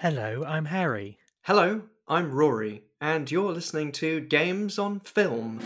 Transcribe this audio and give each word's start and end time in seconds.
Hello, 0.00 0.42
I'm 0.46 0.64
Harry. 0.64 1.18
Hello, 1.42 1.82
I'm 2.08 2.32
Rory, 2.32 2.84
and 3.02 3.30
you're 3.30 3.52
listening 3.52 3.92
to 4.00 4.20
Games 4.20 4.78
on 4.78 5.00
Film. 5.00 5.60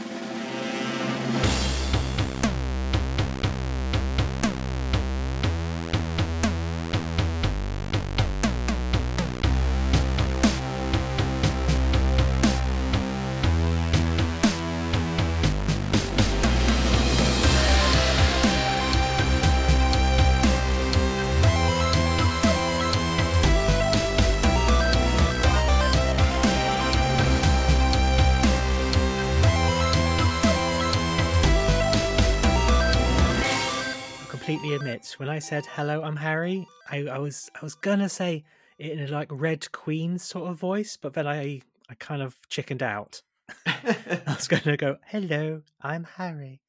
I 35.34 35.40
said 35.40 35.66
hello, 35.66 36.00
I'm 36.04 36.14
Harry, 36.14 36.64
I, 36.88 37.06
I 37.08 37.18
was 37.18 37.50
I 37.56 37.64
was 37.64 37.74
gonna 37.74 38.08
say 38.08 38.44
it 38.78 38.92
in 38.92 39.00
a 39.00 39.08
like 39.08 39.26
Red 39.32 39.72
Queen 39.72 40.16
sort 40.16 40.48
of 40.48 40.60
voice, 40.60 40.96
but 40.96 41.14
then 41.14 41.26
I 41.26 41.60
I 41.90 41.94
kind 41.98 42.22
of 42.22 42.36
chickened 42.48 42.84
out. 42.84 43.20
I 43.66 44.22
was 44.28 44.46
gonna 44.46 44.76
go, 44.76 44.98
hello, 45.06 45.62
I'm 45.82 46.04
Harry. 46.04 46.60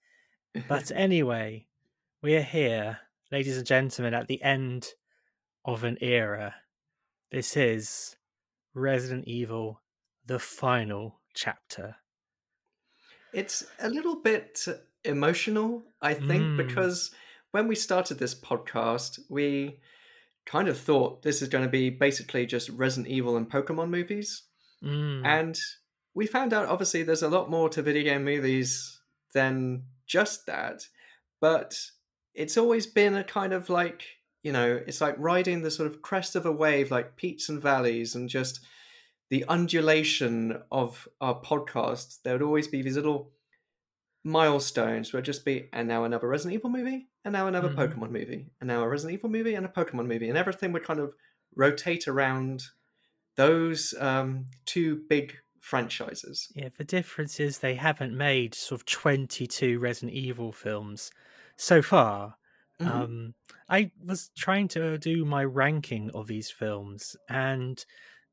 But 0.68 0.92
anyway, 0.96 1.68
we 2.24 2.36
are 2.38 2.42
here, 2.42 2.98
ladies 3.32 3.56
and 3.56 3.68
gentlemen, 3.68 4.16
at 4.16 4.28
the 4.28 4.42
end 4.42 4.88
of 5.64 5.84
an 5.84 6.00
era. 6.02 6.56
This 7.32 7.56
is 7.56 8.16
Resident 8.74 9.28
Evil, 9.28 9.80
the 10.26 10.40
final 10.40 11.20
chapter. 11.36 11.98
It's 13.32 13.64
a 13.80 13.90
little 13.90 14.16
bit 14.24 14.66
emotional, 15.04 15.84
I 16.02 16.16
think, 16.16 16.42
Mm. 16.42 16.58
because 16.58 17.12
when 17.56 17.70
we 17.70 17.76
started 17.76 18.20
this 18.20 18.36
podcast, 18.36 19.18
we 19.30 19.80
kind 20.46 20.68
of 20.68 20.78
thought 20.78 21.22
this 21.22 21.42
is 21.42 21.48
going 21.48 21.64
to 21.64 21.70
be 21.70 21.90
basically 21.90 22.46
just 22.46 22.68
Resident 22.68 23.08
Evil 23.08 23.38
and 23.38 23.50
Pokemon 23.50 23.90
movies. 23.92 24.44
Mm. 24.84 25.26
And 25.26 25.58
we 26.14 26.28
found 26.28 26.52
out 26.52 26.68
obviously 26.68 27.04
there's 27.04 27.24
a 27.24 27.30
lot 27.30 27.50
more 27.50 27.70
to 27.70 27.82
video 27.82 28.04
game 28.04 28.26
movies 28.26 29.00
than 29.34 29.84
just 30.06 30.48
that. 30.48 30.86
But 31.40 31.80
it's 32.34 32.58
always 32.58 32.88
been 32.88 33.16
a 33.16 33.24
kind 33.24 33.54
of 33.54 33.70
like, 33.70 34.04
you 34.44 34.52
know, 34.52 34.82
it's 34.86 35.00
like 35.00 35.16
riding 35.18 35.62
the 35.62 35.72
sort 35.72 35.90
of 35.90 36.02
crest 36.02 36.36
of 36.36 36.46
a 36.46 36.52
wave, 36.52 36.92
like 36.92 37.16
peaks 37.16 37.48
and 37.48 37.62
valleys, 37.62 38.16
and 38.16 38.28
just 38.28 38.60
the 39.30 39.46
undulation 39.48 40.62
of 40.74 41.08
our 41.22 41.40
podcast. 41.40 42.18
There 42.22 42.34
would 42.34 42.42
always 42.42 42.68
be 42.68 42.82
these 42.82 42.98
little 42.98 43.32
milestones 44.26 45.10
it'd 45.14 45.26
just 45.26 45.46
be, 45.46 45.70
and 45.74 45.88
now 45.88 46.04
another 46.06 46.28
Resident 46.28 46.56
Evil 46.56 46.70
movie, 46.72 47.10
and 47.26 47.34
now 47.34 47.48
another 47.48 47.70
Mhm. 47.70 47.72
Pokemon 47.72 48.12
movie, 48.12 48.52
and 48.62 48.68
now 48.68 48.84
a 48.84 48.90
Resident 48.90 49.20
Evil 49.20 49.30
movie, 49.30 49.56
and 49.56 49.66
a 49.66 49.70
Pokemon 49.70 50.08
movie. 50.08 50.30
And 50.30 50.38
everything 50.38 50.74
would 50.74 50.84
kind 50.84 51.00
of 51.00 51.16
rotate 51.56 52.08
around 52.08 52.64
those 53.38 53.94
um, 53.96 54.50
two 54.66 55.06
big 55.10 55.38
franchises. 55.62 56.54
Yeah, 56.54 56.70
the 56.78 56.84
difference 56.86 57.40
is 57.40 57.60
they 57.60 57.76
haven't 57.76 58.16
made 58.16 58.54
sort 58.56 58.82
of 58.82 58.86
22 58.86 59.80
Resident 59.80 60.14
Evil 60.14 60.52
films 60.52 61.12
so 61.58 61.82
far. 61.82 62.38
Mhm. 62.80 63.02
Um, 63.02 63.36
I 63.68 63.92
was 64.04 64.30
trying 64.38 64.68
to 64.70 64.98
do 64.98 65.26
my 65.26 65.44
ranking 65.44 66.12
of 66.12 66.28
these 66.28 66.50
films, 66.52 67.16
and 67.30 67.84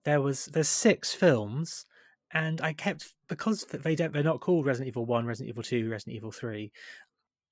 there 0.05 0.21
was 0.21 0.47
there's 0.47 0.69
six 0.69 1.15
films, 1.15 1.87
and 2.33 2.61
I 2.61 2.73
kept 2.73 3.15
because 3.29 3.65
they 3.65 3.95
don't 3.95 4.13
they're 4.13 4.23
not 4.23 4.41
called 4.41 4.67
Resident 4.67 4.89
Evil 4.89 5.07
One, 5.07 5.27
Resident 5.27 5.51
Evil 5.51 5.63
Two, 5.63 5.89
Resident 5.91 6.17
Evil 6.17 6.33
Three. 6.33 6.73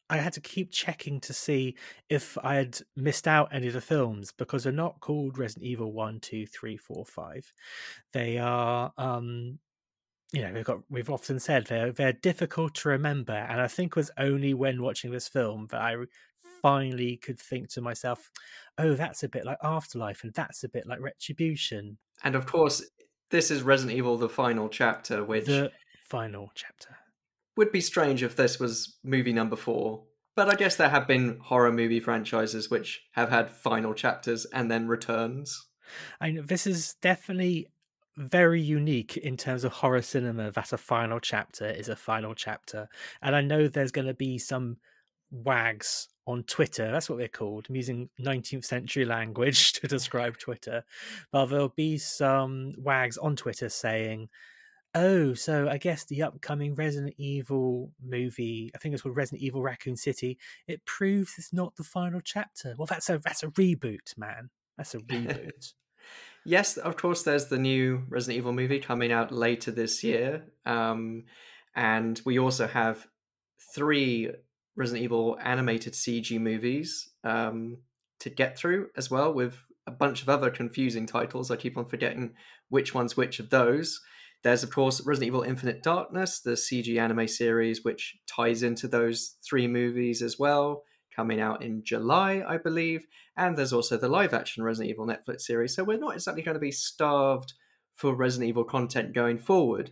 I 0.08 0.16
had 0.16 0.32
to 0.32 0.40
keep 0.40 0.72
checking 0.72 1.20
to 1.20 1.32
see 1.32 1.76
if 2.08 2.36
I 2.42 2.56
had 2.56 2.80
missed 2.96 3.28
out 3.28 3.50
any 3.52 3.68
of 3.68 3.74
the 3.74 3.80
films 3.80 4.32
because 4.32 4.64
they're 4.64 4.72
not 4.72 4.98
called 4.98 5.38
Resident 5.38 5.66
Evil 5.66 5.92
One, 5.92 6.18
Two, 6.20 6.46
Three, 6.46 6.76
Four, 6.76 7.04
Five. 7.04 7.52
They 8.12 8.38
are 8.38 8.92
um 8.98 9.58
you 10.32 10.42
know, 10.42 10.52
we've 10.52 10.64
got 10.64 10.78
we've 10.88 11.10
often 11.10 11.40
said 11.40 11.66
they're 11.66 11.92
they're 11.92 12.12
difficult 12.12 12.74
to 12.76 12.88
remember, 12.88 13.32
and 13.32 13.60
I 13.60 13.66
think 13.66 13.92
it 13.92 13.96
was 13.96 14.10
only 14.16 14.54
when 14.54 14.82
watching 14.82 15.10
this 15.10 15.28
film 15.28 15.66
that 15.70 15.80
I 15.80 15.96
finally 16.62 17.16
could 17.16 17.38
think 17.38 17.68
to 17.70 17.80
myself, 17.80 18.30
"Oh, 18.78 18.94
that's 18.94 19.24
a 19.24 19.28
bit 19.28 19.44
like 19.44 19.58
Afterlife, 19.62 20.22
and 20.22 20.32
that's 20.34 20.62
a 20.62 20.68
bit 20.68 20.86
like 20.86 21.00
Retribution." 21.00 21.98
And 22.22 22.36
of 22.36 22.46
course, 22.46 22.84
this 23.30 23.50
is 23.50 23.62
Resident 23.62 23.96
Evil: 23.96 24.16
The 24.16 24.28
Final 24.28 24.68
Chapter, 24.68 25.24
which 25.24 25.46
The 25.46 25.72
final 26.06 26.50
chapter. 26.54 26.96
would 27.56 27.72
be 27.72 27.80
strange 27.80 28.22
if 28.22 28.36
this 28.36 28.58
was 28.58 28.96
movie 29.02 29.32
number 29.32 29.56
four. 29.56 30.04
But 30.36 30.48
I 30.48 30.54
guess 30.54 30.76
there 30.76 30.88
have 30.88 31.06
been 31.06 31.38
horror 31.40 31.72
movie 31.72 32.00
franchises 32.00 32.70
which 32.70 33.02
have 33.12 33.30
had 33.30 33.50
final 33.50 33.94
chapters 33.94 34.46
and 34.46 34.70
then 34.70 34.88
returns. 34.88 35.66
I 36.20 36.30
know 36.30 36.42
this 36.42 36.66
is 36.66 36.94
definitely 37.02 37.66
very 38.16 38.60
unique 38.60 39.16
in 39.16 39.36
terms 39.36 39.64
of 39.64 39.72
horror 39.72 40.02
cinema 40.02 40.50
that 40.50 40.72
a 40.72 40.78
final 40.78 41.20
chapter 41.20 41.66
is 41.66 41.88
a 41.88 41.96
final 41.96 42.34
chapter. 42.34 42.88
And 43.22 43.34
I 43.34 43.40
know 43.40 43.66
there's 43.66 43.92
going 43.92 44.06
to 44.06 44.14
be 44.14 44.38
some 44.38 44.76
wags 45.30 46.08
on 46.26 46.42
Twitter. 46.44 46.90
That's 46.90 47.08
what 47.08 47.18
they're 47.18 47.28
called. 47.28 47.66
I'm 47.68 47.76
using 47.76 48.08
19th 48.20 48.64
century 48.64 49.04
language 49.04 49.72
to 49.74 49.86
describe 49.88 50.38
Twitter. 50.38 50.84
But 51.32 51.46
there'll 51.46 51.68
be 51.68 51.98
some 51.98 52.74
wags 52.78 53.18
on 53.18 53.36
Twitter 53.36 53.68
saying, 53.68 54.28
Oh, 54.92 55.34
so 55.34 55.68
I 55.68 55.78
guess 55.78 56.04
the 56.04 56.24
upcoming 56.24 56.74
Resident 56.74 57.14
Evil 57.16 57.92
movie, 58.04 58.72
I 58.74 58.78
think 58.78 58.92
it's 58.92 59.02
called 59.02 59.16
Resident 59.16 59.40
Evil 59.40 59.62
Raccoon 59.62 59.96
City, 59.96 60.36
it 60.66 60.84
proves 60.84 61.34
it's 61.38 61.52
not 61.52 61.76
the 61.76 61.84
final 61.84 62.20
chapter. 62.20 62.74
Well, 62.76 62.86
that's 62.86 63.08
a 63.08 63.18
that's 63.18 63.44
a 63.44 63.48
reboot, 63.48 64.18
man. 64.18 64.50
That's 64.76 64.94
a 64.94 64.98
reboot. 64.98 65.74
Yes, 66.44 66.78
of 66.78 66.96
course, 66.96 67.22
there's 67.22 67.48
the 67.48 67.58
new 67.58 68.04
Resident 68.08 68.38
Evil 68.38 68.54
movie 68.54 68.80
coming 68.80 69.12
out 69.12 69.30
later 69.30 69.70
this 69.70 70.02
year. 70.02 70.44
Um, 70.64 71.24
and 71.74 72.20
we 72.24 72.38
also 72.38 72.66
have 72.66 73.06
three 73.74 74.30
Resident 74.80 75.04
Evil 75.04 75.38
animated 75.44 75.92
CG 75.92 76.40
movies 76.40 77.10
um, 77.22 77.76
to 78.18 78.30
get 78.30 78.56
through 78.56 78.88
as 78.96 79.10
well, 79.10 79.32
with 79.32 79.62
a 79.86 79.90
bunch 79.90 80.22
of 80.22 80.30
other 80.30 80.50
confusing 80.50 81.06
titles. 81.06 81.50
I 81.50 81.56
keep 81.56 81.76
on 81.76 81.84
forgetting 81.84 82.32
which 82.70 82.94
one's 82.94 83.14
which 83.16 83.38
of 83.40 83.50
those. 83.50 84.00
There's, 84.42 84.62
of 84.62 84.70
course, 84.70 85.04
Resident 85.04 85.28
Evil 85.28 85.42
Infinite 85.42 85.82
Darkness, 85.82 86.40
the 86.40 86.52
CG 86.52 86.98
anime 86.98 87.28
series, 87.28 87.84
which 87.84 88.16
ties 88.26 88.62
into 88.62 88.88
those 88.88 89.36
three 89.46 89.66
movies 89.66 90.22
as 90.22 90.38
well, 90.38 90.84
coming 91.14 91.42
out 91.42 91.62
in 91.62 91.84
July, 91.84 92.42
I 92.48 92.56
believe. 92.56 93.06
And 93.36 93.58
there's 93.58 93.74
also 93.74 93.98
the 93.98 94.08
live 94.08 94.32
action 94.32 94.62
Resident 94.62 94.90
Evil 94.90 95.06
Netflix 95.06 95.42
series. 95.42 95.76
So 95.76 95.84
we're 95.84 95.98
not 95.98 96.14
exactly 96.14 96.42
going 96.42 96.54
to 96.54 96.58
be 96.60 96.72
starved 96.72 97.52
for 97.96 98.14
Resident 98.14 98.48
Evil 98.48 98.64
content 98.64 99.12
going 99.12 99.36
forward. 99.36 99.90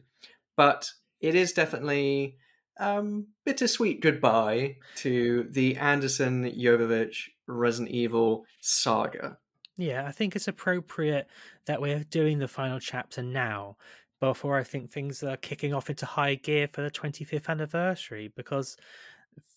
But 0.56 0.90
it 1.20 1.34
is 1.34 1.52
definitely 1.52 2.38
um, 2.78 3.26
bittersweet 3.44 4.00
goodbye 4.00 4.76
to 4.96 5.46
the 5.50 5.76
Anderson 5.76 6.44
Jovovich 6.44 7.28
Resident 7.46 7.90
Evil 7.90 8.44
saga. 8.60 9.38
Yeah, 9.76 10.06
I 10.06 10.12
think 10.12 10.34
it's 10.34 10.48
appropriate 10.48 11.28
that 11.66 11.80
we're 11.80 12.04
doing 12.04 12.38
the 12.38 12.48
final 12.48 12.80
chapter 12.80 13.22
now 13.22 13.76
before 14.20 14.58
I 14.58 14.64
think 14.64 14.90
things 14.90 15.22
are 15.22 15.36
kicking 15.36 15.72
off 15.72 15.88
into 15.88 16.04
high 16.04 16.34
gear 16.34 16.68
for 16.72 16.82
the 16.82 16.90
25th 16.90 17.48
anniversary 17.48 18.32
because 18.34 18.76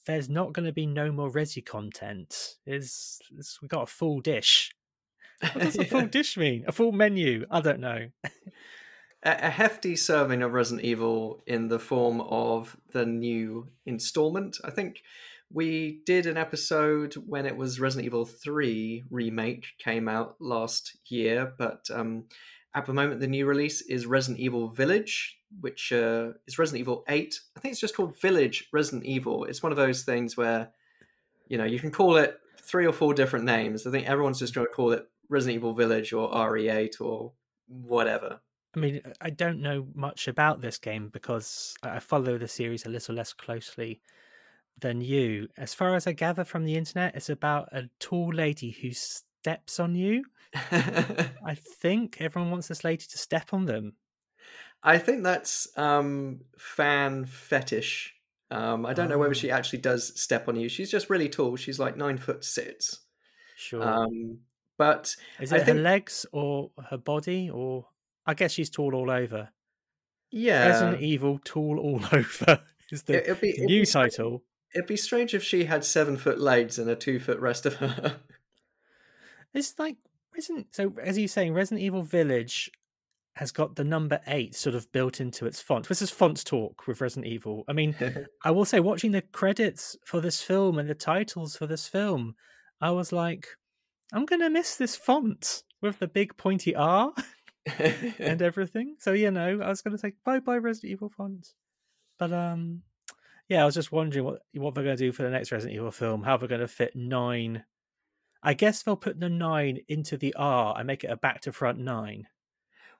there's 0.05 0.29
not 0.29 0.53
going 0.53 0.65
to 0.65 0.71
be 0.71 0.85
no 0.85 1.11
more 1.11 1.31
Resi 1.31 1.65
content. 1.65 2.57
Is 2.65 3.19
we 3.61 3.67
got 3.67 3.83
a 3.83 3.87
full 3.87 4.19
dish. 4.21 4.75
What 5.53 5.63
does 5.63 5.77
a 5.79 5.85
full 5.85 6.05
dish 6.05 6.37
mean? 6.37 6.65
A 6.67 6.71
full 6.71 6.91
menu? 6.91 7.47
I 7.49 7.61
don't 7.61 7.79
know. 7.79 8.09
a, 9.23 9.49
hefty 9.49 9.95
serving 9.95 10.41
of 10.41 10.53
Resident 10.53 10.85
Evil 10.85 11.43
in 11.45 11.67
the 11.67 11.79
form 11.79 12.21
of 12.21 12.75
the 12.91 13.05
new 13.05 13.67
installment. 13.85 14.57
I 14.63 14.71
think 14.71 15.03
we 15.53 16.01
did 16.05 16.25
an 16.25 16.37
episode 16.37 17.13
when 17.27 17.45
it 17.45 17.55
was 17.55 17.79
Resident 17.79 18.05
Evil 18.05 18.25
3 18.25 19.03
remake 19.09 19.65
came 19.77 20.07
out 20.07 20.35
last 20.39 20.97
year, 21.07 21.53
but 21.57 21.87
um, 21.93 22.25
at 22.73 22.85
the 22.85 22.93
moment 22.93 23.19
the 23.19 23.27
new 23.27 23.45
release 23.45 23.81
is 23.81 24.05
Resident 24.05 24.39
Evil 24.39 24.69
Village, 24.69 25.37
which 25.59 25.91
uh, 25.91 26.29
is 26.47 26.57
Resident 26.57 26.81
Evil 26.81 27.03
8. 27.07 27.39
I 27.55 27.59
think 27.59 27.73
it's 27.73 27.81
just 27.81 27.95
called 27.95 28.19
Village 28.21 28.69
Resident 28.71 29.05
Evil. 29.05 29.43
It's 29.45 29.61
one 29.61 29.71
of 29.71 29.77
those 29.77 30.03
things 30.03 30.37
where 30.37 30.71
you 31.47 31.57
know 31.57 31.65
you 31.65 31.79
can 31.79 31.91
call 31.91 32.15
it 32.15 32.39
three 32.61 32.85
or 32.85 32.93
four 32.93 33.13
different 33.13 33.45
names. 33.45 33.85
I 33.85 33.91
think 33.91 34.07
everyone's 34.07 34.39
just 34.39 34.55
going 34.55 34.67
to 34.67 34.73
call 34.73 34.93
it 34.93 35.05
Resident 35.29 35.57
Evil 35.57 35.73
Village 35.73 36.13
or 36.13 36.31
RE8 36.31 37.01
or 37.01 37.33
whatever. 37.67 38.39
I 38.75 38.79
mean, 38.79 39.01
I 39.19 39.29
don't 39.29 39.61
know 39.61 39.87
much 39.93 40.27
about 40.27 40.61
this 40.61 40.77
game 40.77 41.09
because 41.09 41.75
I 41.83 41.99
follow 41.99 42.37
the 42.37 42.47
series 42.47 42.85
a 42.85 42.89
little 42.89 43.13
less 43.15 43.33
closely 43.33 44.01
than 44.79 45.01
you. 45.01 45.49
As 45.57 45.73
far 45.73 45.95
as 45.95 46.07
I 46.07 46.13
gather 46.13 46.43
from 46.45 46.63
the 46.65 46.75
internet, 46.75 47.15
it's 47.15 47.29
about 47.29 47.69
a 47.73 47.89
tall 47.99 48.33
lady 48.33 48.71
who 48.71 48.91
steps 48.93 49.79
on 49.79 49.95
you. 49.95 50.23
I 50.71 51.55
think 51.55 52.17
everyone 52.21 52.51
wants 52.51 52.67
this 52.69 52.83
lady 52.83 53.05
to 53.09 53.17
step 53.17 53.53
on 53.53 53.65
them. 53.65 53.93
I 54.83 54.97
think 54.97 55.23
that's 55.23 55.67
um, 55.77 56.41
fan 56.57 57.25
fetish. 57.25 58.15
Um, 58.49 58.85
I 58.85 58.93
don't 58.93 59.09
know 59.09 59.17
whether 59.17 59.31
Oh. 59.31 59.33
she 59.33 59.51
actually 59.51 59.79
does 59.79 60.19
step 60.19 60.47
on 60.47 60.55
you. 60.55 60.67
She's 60.69 60.89
just 60.91 61.09
really 61.09 61.29
tall. 61.29 61.55
She's 61.55 61.79
like 61.79 61.95
nine 61.97 62.17
foot 62.17 62.43
six. 62.43 63.01
Sure. 63.55 63.83
Um, 63.83 64.39
but 64.77 65.15
Is 65.39 65.51
it 65.51 65.65
think- 65.65 65.67
her 65.77 65.83
legs 65.83 66.25
or 66.31 66.71
her 66.89 66.97
body 66.97 67.49
or 67.49 67.85
I 68.31 68.33
guess 68.33 68.53
she's 68.53 68.69
tall 68.69 68.95
all 68.95 69.11
over. 69.11 69.49
yeah, 70.31 70.67
Resident 70.67 71.01
Evil 71.01 71.41
tall 71.43 71.77
all 71.77 72.01
over 72.13 72.61
is 72.89 73.03
the 73.03 73.17
it, 73.17 73.27
would 73.27 73.41
be 73.41 73.49
it'd 73.49 73.65
new 73.65 73.81
be 73.81 73.85
title. 73.85 74.41
It'd 74.73 74.87
be 74.87 74.95
strange 74.95 75.33
if 75.33 75.43
she 75.43 75.65
had 75.65 75.83
seven 75.83 76.15
foot 76.15 76.39
legs 76.39 76.79
and 76.79 76.89
a 76.89 76.95
two 76.95 77.19
foot 77.19 77.39
rest 77.39 77.65
of 77.65 77.75
her. 77.75 78.15
It's 79.53 79.77
like 79.77 79.97
Resident 80.33 80.67
so 80.71 80.93
as 81.03 81.17
you're 81.17 81.27
saying, 81.27 81.53
Resident 81.53 81.81
Evil 81.81 82.03
Village 82.03 82.71
has 83.35 83.51
got 83.51 83.75
the 83.75 83.83
number 83.83 84.21
eight 84.27 84.55
sort 84.55 84.75
of 84.75 84.89
built 84.93 85.19
into 85.19 85.45
its 85.45 85.61
font. 85.61 85.89
This 85.89 86.01
is 86.01 86.09
font 86.09 86.45
talk 86.45 86.87
with 86.87 87.01
Resident 87.01 87.29
Evil. 87.29 87.65
I 87.67 87.73
mean, 87.73 87.93
I 88.45 88.51
will 88.51 88.63
say 88.63 88.79
watching 88.79 89.11
the 89.11 89.23
credits 89.23 89.97
for 90.05 90.21
this 90.21 90.41
film 90.41 90.79
and 90.79 90.89
the 90.89 90.95
titles 90.95 91.57
for 91.57 91.67
this 91.67 91.85
film, 91.85 92.35
I 92.79 92.91
was 92.91 93.11
like, 93.11 93.45
I'm 94.13 94.25
gonna 94.25 94.49
miss 94.49 94.77
this 94.77 94.95
font 94.95 95.63
with 95.81 95.99
the 95.99 96.07
big 96.07 96.37
pointy 96.37 96.73
R 96.73 97.11
and 98.19 98.41
everything. 98.41 98.95
So 98.99 99.13
you 99.13 99.31
know, 99.31 99.61
I 99.61 99.69
was 99.69 99.81
gonna 99.81 99.97
say 99.97 100.13
bye 100.23 100.39
bye 100.39 100.57
Resident 100.57 100.91
Evil 100.91 101.09
font. 101.09 101.53
But 102.17 102.31
um 102.33 102.83
yeah, 103.49 103.61
I 103.63 103.65
was 103.65 103.75
just 103.75 103.91
wondering 103.91 104.25
what 104.25 104.41
what 104.53 104.75
they're 104.75 104.83
gonna 104.83 104.97
do 104.97 105.11
for 105.11 105.23
the 105.23 105.29
next 105.29 105.51
Resident 105.51 105.75
Evil 105.75 105.91
film, 105.91 106.23
how 106.23 106.37
they're 106.37 106.47
gonna 106.47 106.67
fit 106.67 106.95
nine. 106.95 107.63
I 108.43 108.53
guess 108.55 108.81
they'll 108.81 108.95
put 108.95 109.19
the 109.19 109.29
nine 109.29 109.79
into 109.87 110.17
the 110.17 110.33
R 110.35 110.75
and 110.77 110.87
make 110.87 111.03
it 111.03 111.11
a 111.11 111.17
back 111.17 111.41
to 111.41 111.51
front 111.51 111.77
nine. 111.79 112.27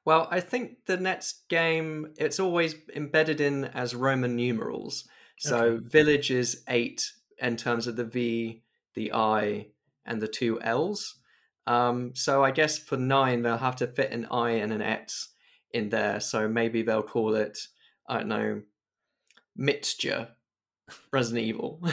Well, 0.06 0.28
I 0.32 0.40
think 0.40 0.86
the 0.86 0.98
next 0.98 1.48
game 1.48 2.14
it's 2.18 2.40
always 2.40 2.76
embedded 2.96 3.40
in 3.42 3.66
as 3.66 3.96
Roman 3.96 4.36
numerals. 4.36 5.08
So 5.38 5.58
Okay. 5.76 5.88
village 5.88 6.32
is 6.32 6.64
eight 6.68 7.12
in 7.40 7.56
terms 7.58 7.88
of 7.88 7.96
the 7.96 8.06
V, 8.06 8.64
the 8.94 9.14
I, 9.14 9.68
and 10.06 10.22
the 10.22 10.28
two 10.28 10.62
L's. 10.62 11.20
Um, 11.68 12.12
so 12.16 12.44
I 12.44 12.52
guess 12.52 12.78
for 12.78 12.98
nine 12.98 13.44
they'll 13.44 13.58
have 13.58 13.76
to 13.78 13.88
fit 13.88 14.12
an 14.12 14.28
I 14.32 14.52
and 14.52 14.74
an 14.74 14.82
X 14.82 15.30
in 15.72 15.90
there. 15.90 16.20
So 16.20 16.48
maybe 16.48 16.82
they'll 16.82 17.04
call 17.04 17.36
it 17.36 17.60
I 18.08 18.18
don't 18.18 18.28
know 18.28 18.62
mixture 19.56 20.30
Resident 21.12 21.46
Evil. 21.46 21.82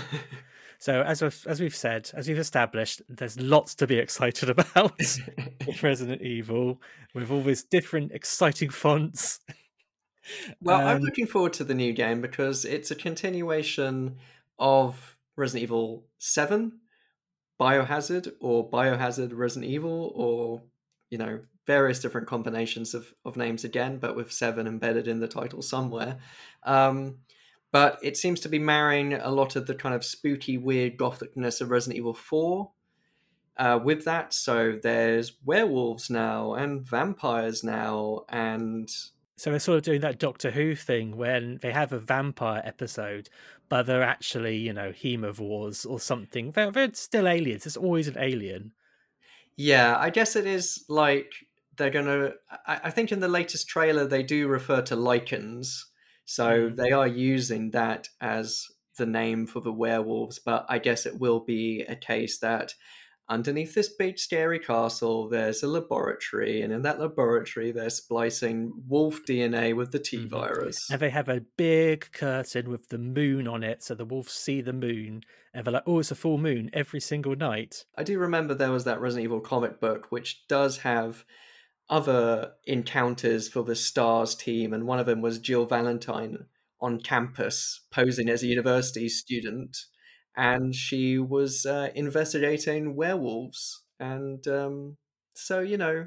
So 0.78 1.02
as 1.02 1.22
we've, 1.22 1.46
as 1.46 1.60
we've 1.60 1.74
said, 1.74 2.10
as 2.14 2.28
we've 2.28 2.38
established, 2.38 3.02
there's 3.08 3.38
lots 3.40 3.74
to 3.76 3.86
be 3.86 3.98
excited 3.98 4.48
about 4.50 4.96
with 4.96 5.82
Resident 5.82 6.22
Evil, 6.22 6.80
with 7.14 7.30
all 7.30 7.42
these 7.42 7.64
different 7.64 8.12
exciting 8.12 8.70
fonts. 8.70 9.40
Well, 10.60 10.86
I'm 10.86 11.00
looking 11.00 11.26
forward 11.26 11.54
to 11.54 11.64
the 11.64 11.74
new 11.74 11.92
game 11.92 12.20
because 12.20 12.64
it's 12.64 12.90
a 12.90 12.94
continuation 12.94 14.16
of 14.58 15.16
Resident 15.36 15.64
Evil 15.64 16.04
7, 16.18 16.78
Biohazard, 17.60 18.32
or 18.40 18.68
Biohazard 18.70 19.30
Resident 19.34 19.70
Evil, 19.70 20.12
or, 20.14 20.62
you 21.10 21.18
know, 21.18 21.40
various 21.66 21.98
different 21.98 22.26
combinations 22.26 22.94
of, 22.94 23.12
of 23.24 23.36
names 23.36 23.64
again, 23.64 23.98
but 23.98 24.16
with 24.16 24.32
7 24.32 24.66
embedded 24.66 25.06
in 25.06 25.20
the 25.20 25.28
title 25.28 25.62
somewhere. 25.62 26.18
Um, 26.64 27.18
but 27.70 27.98
it 28.02 28.16
seems 28.16 28.40
to 28.40 28.48
be 28.48 28.58
marrying 28.58 29.12
a 29.12 29.30
lot 29.30 29.54
of 29.54 29.66
the 29.66 29.74
kind 29.74 29.94
of 29.94 30.04
spooky, 30.04 30.56
weird 30.56 30.96
gothicness 30.96 31.60
of 31.60 31.70
Resident 31.70 31.98
Evil 31.98 32.14
4 32.14 32.70
uh, 33.58 33.80
with 33.82 34.04
that. 34.04 34.32
So 34.32 34.78
there's 34.82 35.32
werewolves 35.44 36.08
now, 36.08 36.54
and 36.54 36.86
vampires 36.86 37.62
now, 37.62 38.24
and 38.28 38.88
So 39.38 39.50
they're 39.50 39.60
sort 39.60 39.78
of 39.78 39.84
doing 39.84 40.00
that 40.02 40.18
Doctor 40.18 40.50
Who 40.50 40.74
thing 40.74 41.16
when 41.16 41.58
they 41.62 41.72
have 41.72 41.92
a 41.92 41.98
vampire 41.98 42.60
episode, 42.64 43.30
but 43.70 43.84
they're 43.86 44.02
actually, 44.02 44.58
you 44.58 44.72
know, 44.74 44.92
hemovores 44.92 45.88
or 45.88 46.00
something. 46.00 46.50
They're, 46.52 46.70
they're 46.70 46.92
still 46.94 47.26
aliens. 47.28 47.64
It's 47.66 47.76
always 47.76 48.08
an 48.08 48.18
alien. 48.18 48.72
Yeah, 49.56 49.96
I 49.98 50.10
guess 50.10 50.36
it 50.36 50.46
is 50.46 50.84
like 50.88 51.32
they're 51.76 51.90
gonna. 51.90 52.32
I, 52.66 52.80
I 52.84 52.90
think 52.90 53.12
in 53.12 53.20
the 53.20 53.28
latest 53.28 53.68
trailer 53.68 54.06
they 54.06 54.22
do 54.22 54.48
refer 54.48 54.82
to 54.82 54.96
lycans, 54.96 55.84
so 56.24 56.70
Mm. 56.70 56.76
they 56.76 56.92
are 56.92 57.06
using 57.08 57.70
that 57.72 58.08
as 58.20 58.66
the 58.96 59.06
name 59.06 59.46
for 59.46 59.60
the 59.60 59.72
werewolves. 59.72 60.38
But 60.38 60.66
I 60.68 60.78
guess 60.78 61.06
it 61.06 61.18
will 61.18 61.40
be 61.40 61.82
a 61.88 61.96
case 61.96 62.38
that 62.40 62.74
underneath 63.28 63.74
this 63.74 63.88
big 63.88 64.18
scary 64.18 64.58
castle 64.58 65.28
there's 65.28 65.62
a 65.62 65.68
laboratory, 65.68 66.62
and 66.62 66.72
in 66.72 66.82
that 66.82 66.98
laboratory 67.00 67.70
they're 67.72 67.90
splicing 67.90 68.72
wolf 68.88 69.20
DNA 69.26 69.74
with 69.74 69.92
the 69.92 69.98
T 69.98 70.18
Mhm. 70.18 70.28
virus. 70.28 70.90
And 70.90 71.00
they 71.00 71.10
have 71.10 71.28
a 71.28 71.40
big 71.56 72.10
curtain 72.12 72.70
with 72.70 72.88
the 72.88 72.98
moon 72.98 73.46
on 73.46 73.62
it, 73.62 73.82
so 73.82 73.94
the 73.94 74.04
wolves 74.04 74.32
see 74.32 74.60
the 74.60 74.72
moon, 74.72 75.22
and 75.52 75.64
they're 75.66 75.72
like, 75.74 75.82
"Oh, 75.86 75.98
it's 75.98 76.10
a 76.10 76.14
full 76.14 76.38
moon 76.38 76.70
every 76.72 77.00
single 77.00 77.36
night." 77.36 77.84
I 77.96 78.02
do 78.04 78.18
remember 78.18 78.54
there 78.54 78.72
was 78.72 78.84
that 78.84 79.00
Resident 79.00 79.24
Evil 79.24 79.40
comic 79.40 79.80
book, 79.80 80.10
which 80.10 80.46
does 80.48 80.78
have 80.78 81.24
other 81.90 82.52
encounters 82.66 83.48
for 83.48 83.62
the 83.62 83.74
Stars 83.74 84.34
team, 84.34 84.72
and 84.74 84.86
one 84.86 84.98
of 84.98 85.06
them 85.06 85.20
was 85.22 85.38
Jill 85.38 85.64
Valentine 85.66 86.46
on 86.80 87.00
campus 87.00 87.80
posing 87.90 88.28
as 88.28 88.42
a 88.42 88.46
university 88.46 89.08
student, 89.08 89.76
and 90.38 90.72
she 90.72 91.18
was 91.18 91.66
uh, 91.66 91.88
investigating 91.96 92.94
werewolves. 92.94 93.82
And 93.98 94.46
um, 94.46 94.96
so, 95.34 95.58
you 95.58 95.76
know, 95.76 96.06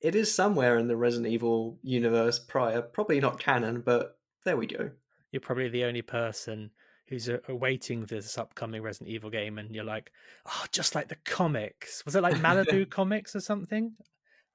it 0.00 0.14
is 0.14 0.32
somewhere 0.32 0.78
in 0.78 0.86
the 0.86 0.96
Resident 0.96 1.32
Evil 1.32 1.80
universe 1.82 2.38
prior, 2.38 2.80
probably 2.80 3.18
not 3.18 3.40
canon, 3.40 3.82
but 3.84 4.18
there 4.44 4.56
we 4.56 4.68
go. 4.68 4.92
You're 5.32 5.40
probably 5.40 5.68
the 5.68 5.82
only 5.82 6.02
person 6.02 6.70
who's 7.08 7.28
uh, 7.28 7.38
awaiting 7.48 8.04
this 8.04 8.38
upcoming 8.38 8.82
Resident 8.82 9.10
Evil 9.10 9.30
game, 9.30 9.58
and 9.58 9.74
you're 9.74 9.84
like, 9.84 10.12
"Oh, 10.46 10.64
just 10.70 10.94
like 10.94 11.08
the 11.08 11.16
comics." 11.24 12.04
Was 12.04 12.14
it 12.14 12.22
like 12.22 12.36
Malibu 12.36 12.88
comics 12.90 13.34
or 13.34 13.40
something? 13.40 13.94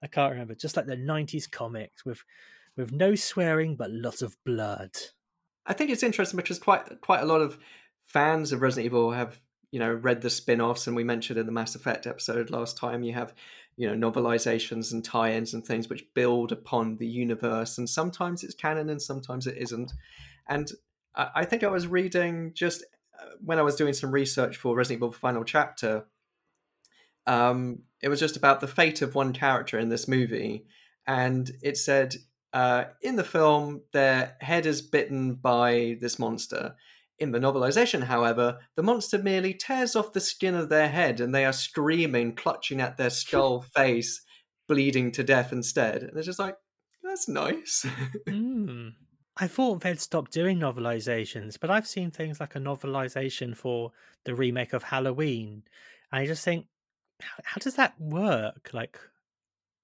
I 0.02 0.08
can't 0.08 0.32
remember. 0.32 0.56
Just 0.56 0.78
like 0.78 0.86
the 0.86 0.96
'90s 0.96 1.52
comics 1.52 2.06
with 2.06 2.24
with 2.78 2.94
no 2.94 3.16
swearing 3.16 3.76
but 3.76 3.92
lots 3.92 4.22
of 4.22 4.38
blood. 4.46 4.92
I 5.66 5.74
think 5.74 5.92
it's 5.92 6.04
interesting 6.04 6.38
because 6.38 6.60
quite 6.60 7.02
quite 7.02 7.22
a 7.22 7.26
lot 7.26 7.42
of 7.42 7.60
fans 8.12 8.52
of 8.52 8.62
Resident 8.62 8.86
Evil 8.86 9.12
have 9.12 9.40
you 9.72 9.80
know 9.80 9.92
read 9.94 10.22
the 10.22 10.30
spin-offs 10.30 10.88
and 10.88 10.96
we 10.96 11.04
mentioned 11.04 11.40
in 11.40 11.46
the 11.46 11.52
Mass 11.52 11.76
Effect 11.76 12.06
episode 12.06 12.50
last 12.50 12.78
time 12.78 13.04
you 13.04 13.14
have 13.14 13.34
you 13.78 13.88
know 13.88 14.12
novelizations 14.12 14.92
and 14.92 15.04
tie-ins 15.04 15.54
and 15.54 15.66
things 15.66 15.90
which 15.90 16.06
build 16.14 16.52
upon 16.52 16.98
the 16.98 17.08
universe 17.08 17.78
and 17.78 17.90
sometimes 17.90 18.44
it's 18.44 18.54
canon 18.54 18.90
and 18.90 19.02
sometimes 19.02 19.48
it 19.48 19.58
isn't 19.58 19.94
and 20.50 20.72
I 21.14 21.44
think 21.44 21.64
I 21.64 21.68
was 21.68 21.88
reading 21.88 22.54
just 22.54 22.84
uh, 23.20 23.26
when 23.44 23.60
I 23.60 23.64
was 23.64 23.76
doing 23.76 23.94
some 23.94 24.12
research 24.12 24.56
for 24.58 24.76
Resident 24.76 25.00
Evil 25.00 25.12
Final 25.12 25.44
Chapter 25.44 26.06
um 27.28 27.84
it 28.02 28.10
was 28.10 28.20
just 28.20 28.36
about 28.36 28.60
the 28.60 28.68
fate 28.68 29.02
of 29.02 29.16
one 29.16 29.32
character 29.32 29.80
in 29.80 29.90
this 29.90 30.08
movie 30.08 30.66
and 31.08 31.50
it 31.62 31.78
said 31.78 32.16
uh, 32.54 32.86
in 33.02 33.16
the 33.16 33.24
film, 33.24 33.82
their 33.94 34.36
head 34.42 34.66
is 34.66 34.82
bitten 34.82 35.36
by 35.36 35.98
this 36.02 36.20
monster. 36.20 36.76
In 37.22 37.32
the 37.32 37.40
novelization, 37.40 38.04
however, 38.04 38.58
the 38.76 38.82
monster 38.82 39.20
merely 39.20 39.54
tears 39.54 39.96
off 39.96 40.12
the 40.12 40.20
skin 40.20 40.56
of 40.56 40.70
their 40.70 40.90
head 40.90 41.22
and 41.22 41.34
they 41.34 41.46
are 41.46 41.54
screaming, 41.54 42.34
clutching 42.36 42.82
at 42.82 42.98
their 42.98 43.12
skull 43.12 43.62
face, 43.76 44.26
bleeding 44.68 45.12
to 45.12 45.24
death 45.24 45.54
instead. 45.54 46.02
And 46.02 46.18
it's 46.18 46.26
just 46.26 46.40
like, 46.40 46.56
that's 47.04 47.30
nice. 47.30 47.86
Hmm. 48.28 48.90
I 49.38 49.48
thought 49.48 49.82
they'd 49.82 50.00
stop 50.00 50.30
doing 50.30 50.60
novelizations, 50.60 51.58
but 51.60 51.70
I've 51.70 51.88
seen 51.88 52.12
things 52.12 52.40
like 52.40 52.56
a 52.56 52.60
novelization 52.60 53.56
for 53.56 53.92
the 54.26 54.36
remake 54.36 54.74
of 54.74 54.84
Halloween, 54.84 55.64
and 56.12 56.22
I 56.22 56.26
just 56.26 56.44
think, 56.44 56.66
how, 57.22 57.38
how 57.44 57.60
does 57.60 57.76
that 57.76 58.00
work? 58.00 58.72
Like, 58.74 59.00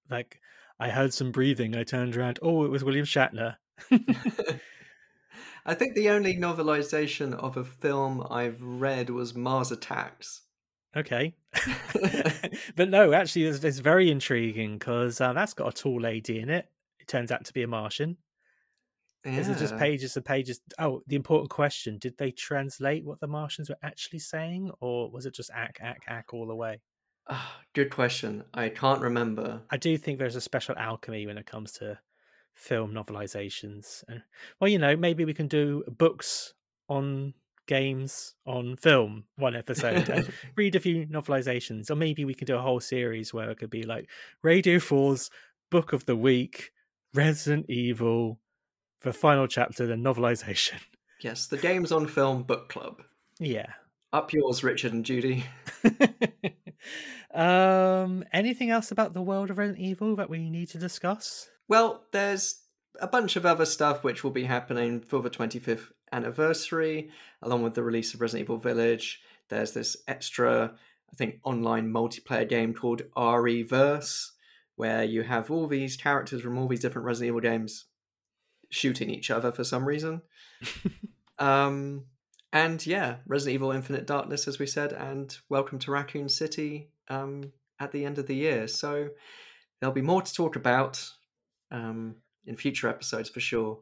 like 0.10 0.42
I 0.80 0.90
heard 0.90 1.14
some 1.14 1.32
breathing. 1.32 1.78
I 1.78 1.84
turned 1.84 2.18
around. 2.18 2.40
Oh, 2.42 2.66
it 2.66 2.72
was 2.72 2.84
William 2.84 3.06
Shatner. 3.06 3.56
I 5.68 5.74
think 5.74 5.96
the 5.96 6.10
only 6.10 6.38
novelization 6.38 7.34
of 7.34 7.58
a 7.58 7.64
film 7.66 8.26
I've 8.32 8.62
read 8.62 9.10
was 9.10 9.36
Mars 9.36 9.70
Attacks. 9.70 10.44
Okay, 10.96 11.36
but 12.78 12.90
no, 12.90 13.12
actually, 13.12 13.44
it's, 13.44 13.62
it's 13.64 13.80
very 13.80 14.10
intriguing 14.10 14.78
because 14.78 15.20
uh, 15.20 15.34
that's 15.34 15.54
got 15.54 15.68
a 15.68 15.82
tall 15.82 16.00
lady 16.00 16.40
in 16.40 16.50
it. 16.50 16.70
It 17.02 17.08
turns 17.10 17.34
out 17.34 17.44
to 17.46 17.54
be 17.54 17.64
a 17.64 17.68
Martian. 17.68 18.18
Is 19.26 19.50
it 19.50 19.58
just 19.58 19.76
pages 19.76 20.16
and 20.16 20.24
pages? 20.24 20.62
Oh, 20.80 21.04
the 21.08 21.18
important 21.18 21.50
question: 21.50 21.98
Did 21.98 22.18
they 22.18 22.32
translate 22.32 23.04
what 23.04 23.20
the 23.20 23.28
Martians 23.28 23.70
were 23.70 23.78
actually 23.84 24.20
saying, 24.20 24.72
or 24.80 25.12
was 25.12 25.26
it 25.26 25.36
just 25.36 25.52
ack 25.54 25.80
ack 25.82 26.04
ack 26.08 26.34
all 26.34 26.48
the 26.48 26.56
way? 26.56 26.80
Ah, 27.30 27.60
good 27.74 27.90
question. 27.90 28.46
I 28.54 28.70
can't 28.70 29.02
remember. 29.02 29.62
I 29.70 29.76
do 29.76 29.98
think 29.98 30.18
there's 30.18 30.38
a 30.38 30.42
special 30.42 30.78
alchemy 30.78 31.28
when 31.28 31.38
it 31.38 31.46
comes 31.46 31.74
to 31.74 32.00
film 32.58 32.92
novelizations, 32.92 34.04
and 34.08 34.22
well, 34.60 34.70
you 34.70 34.80
know, 34.80 34.96
maybe 34.96 35.24
we 35.24 35.34
can 35.34 35.48
do 35.48 35.84
books 35.88 36.54
on 36.90 37.34
games 37.68 38.34
on 38.46 38.78
film 38.78 39.26
one 39.36 39.56
episode 39.56 40.10
and 40.10 40.32
read 40.56 40.76
a 40.76 40.80
few 40.80 41.06
novelizations, 41.06 41.92
or 41.92 41.96
maybe 41.96 42.26
we 42.26 42.34
can 42.34 42.48
do 42.48 42.56
a 42.56 42.62
whole 42.62 42.80
series 42.80 43.34
where 43.34 43.50
it 43.52 43.60
could 43.60 43.70
be 43.70 43.84
like 43.84 44.10
Radio 44.42 44.78
4's 44.78 45.30
Book 45.70 45.94
of 45.94 46.06
the 46.06 46.16
Week, 46.16 46.72
Resident 47.14 47.70
Evil, 47.70 48.40
the 49.02 49.14
final 49.14 49.48
chapter, 49.48 49.86
the 49.86 49.96
novelization. 49.96 50.80
Yes, 51.22 51.48
the 51.48 51.58
Games 51.58 51.92
on 51.92 52.08
Film 52.08 52.44
Book 52.44 52.70
Club. 52.70 53.02
Yeah. 53.40 53.74
Up 54.14 54.32
yours, 54.34 54.64
Richard 54.64 54.94
and 54.94 55.04
Judy. 55.04 55.46
um, 57.34 58.24
anything 58.32 58.70
else 58.70 58.92
about 58.92 59.14
the 59.14 59.22
world 59.22 59.50
of 59.50 59.58
Resident 59.58 59.84
Evil 59.84 60.16
that 60.16 60.30
we 60.30 60.50
need 60.50 60.70
to 60.70 60.78
discuss? 60.78 61.50
Well, 61.68 62.04
there's 62.12 62.62
a 63.00 63.08
bunch 63.08 63.36
of 63.36 63.46
other 63.46 63.66
stuff 63.66 64.04
which 64.04 64.24
will 64.24 64.32
be 64.32 64.46
happening 64.46 65.02
for 65.02 65.22
the 65.22 65.30
25th 65.30 65.92
anniversary, 66.12 67.10
along 67.42 67.64
with 67.64 67.74
the 67.74 67.84
release 67.84 68.14
of 68.14 68.22
Resident 68.22 68.46
Evil 68.46 68.58
Village. 68.58 69.22
There's 69.50 69.74
this 69.74 69.98
extra, 70.08 70.74
I 71.12 71.16
think, 71.16 71.40
online 71.44 71.92
multiplayer 71.92 72.48
game 72.48 72.74
called 72.74 73.04
RE 73.18 73.64
Verse, 73.64 74.34
where 74.76 75.04
you 75.04 75.24
have 75.24 75.52
all 75.52 75.68
these 75.68 75.98
characters 75.98 76.42
from 76.42 76.58
all 76.58 76.68
these 76.68 76.80
different 76.80 77.06
Resident 77.06 77.30
Evil 77.30 77.42
games 77.42 77.86
shooting 78.70 79.10
each 79.10 79.30
other 79.30 79.52
for 79.52 79.64
some 79.64 79.86
reason. 79.86 80.22
um, 81.40 82.06
and 82.54 82.86
yeah, 82.86 83.18
Resident 83.26 83.56
Evil 83.56 83.72
Infinite 83.72 84.08
Darkness, 84.08 84.48
as 84.48 84.58
we 84.58 84.68
said, 84.68 84.94
and 84.94 85.38
Welcome 85.50 85.80
to 85.80 85.92
Raccoon 85.92 86.30
City 86.30 86.92
um, 87.10 87.52
at 87.80 87.92
the 87.92 88.06
end 88.06 88.18
of 88.18 88.28
the 88.28 88.36
year. 88.36 88.68
So 88.68 89.10
there'll 89.80 89.94
be 89.94 90.02
more 90.02 90.22
to 90.22 90.34
talk 90.34 90.56
about 90.56 91.12
um, 91.72 92.16
in 92.46 92.56
future 92.56 92.88
episodes 92.88 93.30
for 93.30 93.40
sure. 93.40 93.80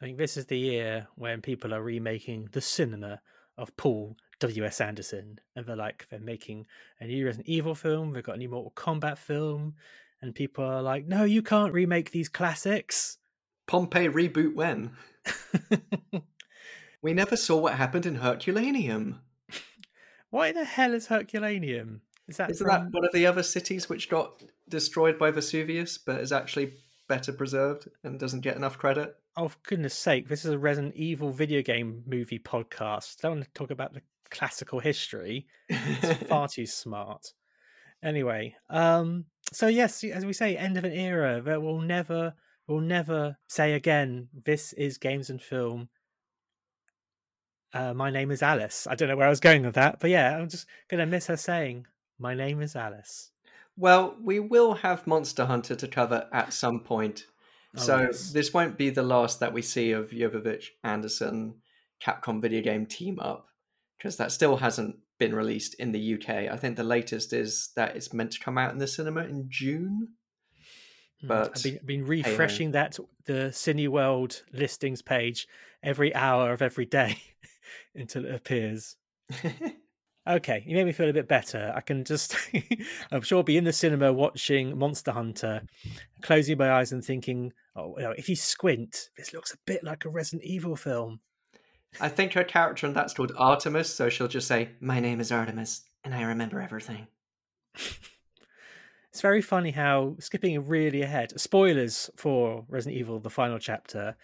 I 0.00 0.06
think 0.06 0.18
this 0.18 0.36
is 0.36 0.46
the 0.46 0.58
year 0.58 1.08
when 1.14 1.40
people 1.40 1.72
are 1.72 1.82
remaking 1.82 2.48
the 2.52 2.60
cinema 2.60 3.20
of 3.56 3.76
Paul 3.76 4.16
W.S. 4.40 4.80
Anderson. 4.80 5.38
And 5.54 5.66
they're 5.66 5.76
like, 5.76 6.06
they're 6.10 6.20
making 6.20 6.66
a 7.00 7.06
new 7.06 7.24
Resident 7.24 7.48
Evil 7.48 7.74
film, 7.74 8.12
they've 8.12 8.22
got 8.22 8.36
a 8.36 8.38
new 8.38 8.48
Mortal 8.48 8.72
Kombat 8.74 9.18
film, 9.18 9.74
and 10.20 10.34
people 10.34 10.64
are 10.64 10.82
like, 10.82 11.06
no, 11.06 11.24
you 11.24 11.42
can't 11.42 11.72
remake 11.72 12.10
these 12.10 12.28
classics. 12.28 13.18
Pompeii 13.66 14.08
reboot 14.08 14.54
when? 14.54 14.92
we 17.02 17.14
never 17.14 17.36
saw 17.36 17.58
what 17.58 17.74
happened 17.74 18.06
in 18.06 18.16
Herculaneum. 18.16 19.20
Why 20.30 20.52
the 20.52 20.64
hell 20.64 20.94
is 20.94 21.06
Herculaneum? 21.06 22.02
Is 22.26 22.38
that 22.38 22.50
Isn't 22.50 22.66
from... 22.66 22.84
that 22.84 22.92
one 22.92 23.04
of 23.04 23.12
the 23.12 23.26
other 23.26 23.42
cities 23.42 23.88
which 23.88 24.08
got 24.08 24.42
destroyed 24.68 25.18
by 25.18 25.30
Vesuvius, 25.30 25.98
but 25.98 26.20
is 26.20 26.32
actually 26.32 26.74
better 27.08 27.32
preserved 27.32 27.88
and 28.02 28.18
doesn't 28.18 28.40
get 28.40 28.56
enough 28.56 28.78
credit? 28.78 29.16
Oh, 29.36 29.48
for 29.48 29.58
goodness 29.66 29.94
sake, 29.94 30.28
this 30.28 30.44
is 30.44 30.52
a 30.52 30.58
Resident 30.58 30.94
Evil 30.94 31.30
video 31.30 31.62
game 31.62 32.02
movie 32.06 32.38
podcast. 32.38 33.16
I 33.18 33.28
don't 33.28 33.38
want 33.38 33.44
to 33.44 33.50
talk 33.52 33.70
about 33.70 33.94
the 33.94 34.02
classical 34.30 34.80
history. 34.80 35.46
It's 35.68 36.22
far 36.28 36.48
too 36.48 36.66
smart. 36.66 37.32
Anyway, 38.02 38.54
um, 38.68 39.24
so 39.52 39.66
yes, 39.66 40.04
as 40.04 40.26
we 40.26 40.32
say, 40.32 40.56
end 40.56 40.76
of 40.76 40.84
an 40.84 40.92
era 40.92 41.40
that 41.40 41.62
will 41.62 41.80
never 41.80 42.34
will 42.66 42.80
never 42.80 43.36
say 43.46 43.74
again, 43.74 44.28
this 44.44 44.72
is 44.74 44.98
games 44.98 45.30
and 45.30 45.42
film. 45.42 45.88
Uh, 47.72 47.92
my 47.92 48.10
name 48.10 48.30
is 48.30 48.42
Alice. 48.42 48.86
I 48.88 48.94
don't 48.94 49.08
know 49.08 49.16
where 49.16 49.26
I 49.26 49.30
was 49.30 49.40
going 49.40 49.64
with 49.64 49.74
that, 49.74 50.00
but 50.00 50.10
yeah, 50.10 50.36
I'm 50.36 50.48
just 50.48 50.66
gonna 50.88 51.06
miss 51.06 51.26
her 51.26 51.36
saying, 51.36 51.86
"My 52.18 52.34
name 52.34 52.62
is 52.62 52.76
Alice." 52.76 53.32
Well, 53.76 54.16
we 54.22 54.38
will 54.38 54.74
have 54.74 55.06
Monster 55.06 55.46
Hunter 55.46 55.74
to 55.74 55.88
cover 55.88 56.28
at 56.32 56.52
some 56.52 56.80
point, 56.80 57.26
oh, 57.76 57.80
so 57.80 58.10
this 58.32 58.54
won't 58.54 58.78
be 58.78 58.90
the 58.90 59.02
last 59.02 59.40
that 59.40 59.52
we 59.52 59.62
see 59.62 59.90
of 59.92 60.10
Jovovich 60.10 60.66
Anderson 60.84 61.56
Capcom 62.02 62.40
video 62.40 62.62
game 62.62 62.86
team 62.86 63.18
up, 63.20 63.48
because 63.98 64.16
that 64.18 64.30
still 64.30 64.56
hasn't 64.56 64.96
been 65.18 65.34
released 65.34 65.74
in 65.74 65.92
the 65.92 66.14
UK. 66.14 66.28
I 66.28 66.56
think 66.56 66.76
the 66.76 66.84
latest 66.84 67.32
is 67.32 67.70
that 67.76 67.96
it's 67.96 68.12
meant 68.12 68.32
to 68.32 68.40
come 68.40 68.58
out 68.58 68.72
in 68.72 68.78
the 68.78 68.86
cinema 68.86 69.24
in 69.24 69.46
June. 69.48 70.08
Hmm, 71.20 71.26
but 71.26 71.52
I've 71.56 71.62
been, 71.62 71.80
been 71.84 72.06
refreshing 72.06 72.68
hey, 72.68 72.72
that 72.72 72.98
the 73.24 73.50
Cineworld 73.50 74.42
listings 74.52 75.02
page 75.02 75.48
every 75.82 76.14
hour 76.14 76.52
of 76.52 76.62
every 76.62 76.86
day 76.86 77.18
until 77.94 78.24
it 78.24 78.34
appears. 78.34 78.96
okay, 80.26 80.62
you 80.66 80.76
made 80.76 80.86
me 80.86 80.92
feel 80.92 81.08
a 81.08 81.12
bit 81.12 81.28
better. 81.28 81.72
I 81.74 81.80
can 81.80 82.04
just, 82.04 82.36
I'm 83.12 83.22
sure, 83.22 83.38
I'll 83.38 83.42
be 83.42 83.56
in 83.56 83.64
the 83.64 83.72
cinema 83.72 84.12
watching 84.12 84.78
Monster 84.78 85.12
Hunter, 85.12 85.62
closing 86.22 86.58
my 86.58 86.72
eyes 86.72 86.92
and 86.92 87.04
thinking, 87.04 87.52
oh, 87.76 87.96
you 87.98 88.04
know, 88.04 88.14
if 88.16 88.28
you 88.28 88.36
squint, 88.36 89.10
this 89.16 89.32
looks 89.32 89.52
a 89.52 89.58
bit 89.66 89.84
like 89.84 90.04
a 90.04 90.08
Resident 90.08 90.44
Evil 90.44 90.76
film. 90.76 91.20
I 92.00 92.08
think 92.08 92.32
her 92.32 92.44
character 92.44 92.86
in 92.86 92.92
that's 92.92 93.14
called 93.14 93.32
Artemis, 93.36 93.94
so 93.94 94.08
she'll 94.08 94.28
just 94.28 94.48
say, 94.48 94.70
"My 94.80 94.98
name 94.98 95.20
is 95.20 95.30
Artemis, 95.30 95.82
and 96.02 96.12
I 96.14 96.22
remember 96.22 96.60
everything." 96.60 97.06
it's 97.74 99.20
very 99.20 99.40
funny 99.40 99.70
how 99.70 100.16
skipping 100.18 100.66
really 100.66 101.02
ahead. 101.02 101.38
Spoilers 101.40 102.10
for 102.16 102.64
Resident 102.68 102.98
Evil: 102.98 103.20
The 103.20 103.30
Final 103.30 103.58
Chapter. 103.58 104.16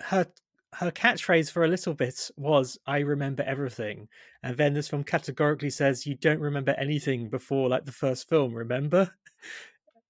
Her 0.00 0.26
her 0.74 0.90
catchphrase 0.90 1.50
for 1.50 1.64
a 1.64 1.68
little 1.68 1.94
bit 1.94 2.30
was 2.36 2.78
"I 2.86 3.00
remember 3.00 3.42
everything," 3.42 4.08
and 4.42 4.56
then 4.56 4.74
this 4.74 4.88
film 4.88 5.04
categorically 5.04 5.70
says 5.70 6.06
you 6.06 6.14
don't 6.14 6.40
remember 6.40 6.74
anything 6.78 7.28
before 7.28 7.68
like 7.68 7.84
the 7.84 7.92
first 7.92 8.28
film. 8.28 8.54
Remember? 8.54 9.10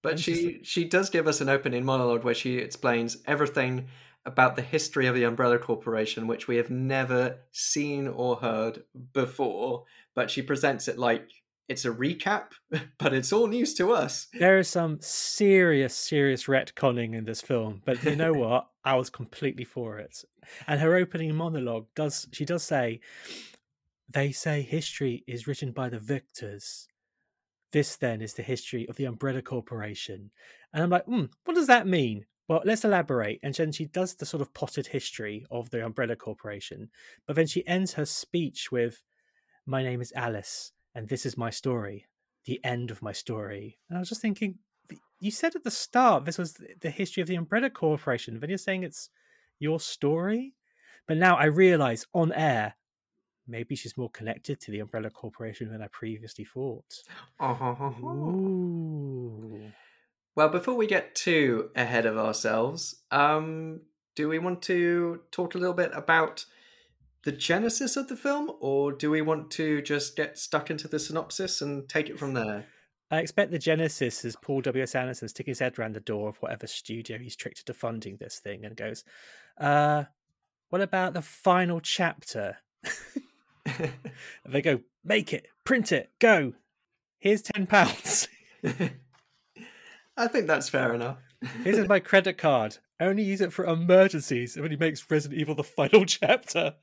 But 0.03 0.13
and 0.13 0.21
she 0.21 0.61
she 0.63 0.85
does 0.85 1.11
give 1.11 1.27
us 1.27 1.41
an 1.41 1.49
opening 1.49 1.85
monologue 1.85 2.25
where 2.25 2.35
she 2.35 2.59
explains 2.59 3.19
everything 3.27 3.89
about 4.27 4.55
the 4.55 4.63
history 4.63 5.07
of 5.07 5.15
the 5.15 5.25
Umbrella 5.25 5.59
Corporation, 5.59 6.27
which 6.27 6.47
we 6.47 6.57
have 6.57 6.71
never 6.71 7.39
seen 7.53 8.07
or 8.07 8.37
heard 8.37 8.83
before. 9.13 9.85
But 10.15 10.31
she 10.31 10.43
presents 10.43 10.89
it 10.89 10.99
like 10.99 11.31
it's 11.71 11.85
a 11.85 11.91
recap, 11.91 12.47
but 12.99 13.15
it's 13.15 13.33
all 13.33 13.47
news 13.47 13.75
to 13.75 13.93
us. 13.93 14.27
There 14.35 14.59
is 14.59 14.69
some 14.69 14.99
serious, 15.01 15.95
serious 15.95 16.47
retconning 16.47 17.15
in 17.15 17.25
this 17.25 17.41
film, 17.41 17.81
but 17.85 18.03
you 18.03 18.17
know 18.17 18.33
what? 18.35 18.67
I 18.85 18.97
was 18.97 19.09
completely 19.09 19.65
for 19.65 19.99
it. 19.99 20.25
And 20.67 20.81
her 20.81 20.97
opening 20.97 21.33
monologue 21.35 21.87
does, 21.95 22.27
she 22.33 22.45
does 22.45 22.65
say, 22.65 23.01
they 24.13 24.33
say 24.33 24.63
history 24.63 25.23
is 25.29 25.47
written 25.47 25.71
by 25.71 25.89
the 25.89 26.01
victors. 26.01 26.89
This 27.71 27.95
then 27.95 28.21
is 28.21 28.35
the 28.35 28.43
history 28.43 28.89
of 28.89 28.97
the 28.97 29.05
Umbrella 29.05 29.41
Corporation. 29.41 30.33
And 30.75 30.83
I'm 30.83 30.91
like, 30.91 31.05
hmm, 31.05 31.27
what 31.45 31.55
does 31.55 31.69
that 31.69 31.87
mean? 31.87 32.27
Well, 32.49 32.63
let's 32.65 32.85
elaborate. 32.85 33.39
And 33.45 33.55
then 33.55 33.71
she 33.71 33.85
does 33.85 34.17
the 34.17 34.27
sort 34.27 34.41
of 34.41 34.53
potted 34.55 34.89
history 34.89 35.47
of 35.53 35.71
the 35.71 35.87
Umbrella 35.87 36.17
Corporation. 36.17 36.91
But 37.29 37.37
then 37.37 37.47
she 37.47 37.65
ends 37.69 37.93
her 37.93 38.07
speech 38.07 38.73
with, 38.73 39.05
My 39.67 39.85
name 39.85 40.01
is 40.01 40.13
Alice, 40.17 40.73
and 40.95 41.09
this 41.09 41.27
is 41.27 41.37
my 41.37 41.51
story, 41.51 42.07
the 42.47 42.61
end 42.65 42.91
of 42.91 43.03
my 43.03 43.13
story. 43.13 43.79
And 43.89 43.97
I 43.97 44.01
was 44.01 44.09
just 44.09 44.23
thinking, 44.23 44.59
you 45.21 45.31
said 45.31 45.55
at 45.55 45.65
the 45.65 45.71
start 45.71 46.25
this 46.25 46.39
was 46.39 46.57
the 46.81 46.91
history 46.91 47.21
of 47.21 47.29
the 47.29 47.37
Umbrella 47.37 47.71
Corporation. 47.71 48.39
Then 48.41 48.49
you're 48.49 48.59
saying 48.59 48.83
it's 48.83 49.11
your 49.59 49.79
story? 49.79 50.55
But 51.07 51.19
now 51.19 51.37
I 51.37 51.45
realize 51.45 52.07
on 52.15 52.33
air, 52.33 52.75
maybe 53.47 53.77
she's 53.77 53.97
more 53.97 54.11
connected 54.11 54.61
to 54.61 54.71
the 54.71 54.81
Umbrella 54.81 55.11
Corporation 55.11 55.71
than 55.71 55.83
I 55.83 55.89
previously 55.89 56.45
thought. 56.45 57.03
Uh-huh. 57.39 57.91
Ooh. 58.05 59.61
Well, 60.37 60.49
before 60.49 60.75
we 60.75 60.87
get 60.87 61.15
too 61.15 61.71
ahead 61.75 62.07
of 62.07 62.17
ourselves, 62.17 63.03
um, 63.11 63.81
do 64.17 64.29
we 64.29 64.39
want 64.39 64.63
to 64.63 65.21
talk 65.31 65.55
a 65.55 65.59
little 65.59 65.75
bit 65.75 65.91
about 65.95 66.45
the 67.25 67.33
genesis 67.33 67.97
of 67.97 68.09
the 68.09 68.17
film, 68.17 68.51
or 68.61 68.93
do 68.93 69.11
we 69.11 69.23
want 69.23 69.51
to 69.53 69.83
just 69.83 70.17
get 70.17 70.39
stuck 70.39 70.71
into 70.71 70.89
the 70.89 70.99
synopsis 70.99 71.61
and 71.61 71.89
take 71.89 72.09
it 72.09 72.19
from 72.19 72.35
there? 72.35 72.67
I 73.11 73.19
expect 73.19 73.51
the 73.51 73.59
genesis 73.59 74.25
is 74.25 74.37
Paul 74.37 74.61
W.S. 74.63 74.95
Anderson 74.95 75.29
sticking 75.29 75.51
his 75.51 75.59
head 75.59 75.79
around 75.79 75.95
the 75.95 76.01
door 76.01 76.29
of 76.29 76.37
whatever 76.39 76.67
studio 76.67 77.19
he's 77.19 77.35
tricked 77.35 77.59
into 77.61 77.75
funding 77.75 78.17
this 78.17 78.39
thing 78.39 78.65
and 78.65 78.77
goes, 78.77 79.05
uh, 79.59 80.05
what 80.69 80.81
about 80.81 81.15
the 81.15 81.23
final 81.23 81.81
chapter? 81.81 82.59
they 84.49 84.63
go, 84.63 84.81
make 85.05 85.33
it, 85.33 85.49
print 85.65 85.91
it, 85.91 86.11
go. 86.21 86.55
Here's 87.19 87.43
ten 87.43 87.67
pounds. 87.67 88.29
I 90.17 90.29
think 90.29 90.47
that's 90.47 90.69
fair 90.69 90.95
enough. 90.95 91.19
Here's 91.65 91.89
my 91.89 91.99
credit 91.99 92.39
card. 92.39 92.79
I 93.01 93.07
only 93.07 93.23
use 93.23 93.41
it 93.41 93.53
for 93.53 93.65
emergencies 93.65 94.55
and 94.55 94.63
when 94.63 94.71
he 94.71 94.77
makes 94.77 95.11
Resident 95.11 95.41
Evil 95.41 95.55
the 95.55 95.65
final 95.65 96.05
chapter. 96.07 96.75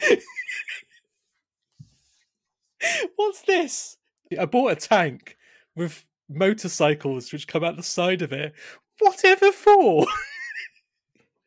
What's 3.16 3.42
this? 3.42 3.96
I 4.38 4.44
bought 4.44 4.72
a 4.72 4.76
tank 4.76 5.36
with 5.74 6.06
motorcycles 6.28 7.32
which 7.32 7.48
come 7.48 7.64
out 7.64 7.76
the 7.76 7.82
side 7.82 8.22
of 8.22 8.32
it. 8.32 8.52
Whatever 9.00 9.52
for? 9.52 10.06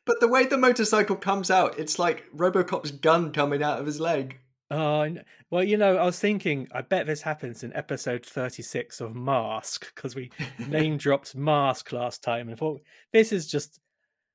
but 0.04 0.20
the 0.20 0.28
way 0.28 0.46
the 0.46 0.58
motorcycle 0.58 1.16
comes 1.16 1.50
out, 1.50 1.78
it's 1.78 1.98
like 1.98 2.24
Robocop's 2.34 2.90
gun 2.90 3.32
coming 3.32 3.62
out 3.62 3.78
of 3.78 3.86
his 3.86 4.00
leg. 4.00 4.38
Oh, 4.70 5.06
well, 5.50 5.62
you 5.62 5.76
know, 5.76 5.98
I 5.98 6.06
was 6.06 6.18
thinking, 6.18 6.66
I 6.72 6.80
bet 6.80 7.06
this 7.06 7.20
happens 7.20 7.62
in 7.62 7.76
episode 7.76 8.24
36 8.24 9.02
of 9.02 9.14
Mask, 9.14 9.94
because 9.94 10.14
we 10.14 10.30
name 10.58 10.96
dropped 10.96 11.34
Mask 11.34 11.92
last 11.92 12.22
time 12.22 12.48
and 12.48 12.58
thought 12.58 12.80
this 13.12 13.32
is 13.32 13.46
just 13.46 13.81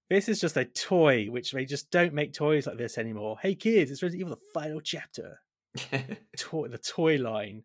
This 0.09 0.29
is 0.29 0.39
just 0.39 0.55
a 0.57 0.65
toy, 0.65 1.25
which 1.25 1.51
they 1.51 1.65
just 1.65 1.91
don't 1.91 2.13
make 2.13 2.33
toys 2.33 2.65
like 2.67 2.77
this 2.77 2.97
anymore. 2.97 3.37
Hey 3.41 3.55
kids, 3.55 3.91
it's 3.91 4.01
Resident 4.01 4.21
Evil 4.27 4.35
the 4.35 4.59
final 4.59 4.79
chapter. 4.81 5.39
Toy 6.37 6.67
the 6.69 6.77
toy 6.77 7.17
line. 7.17 7.63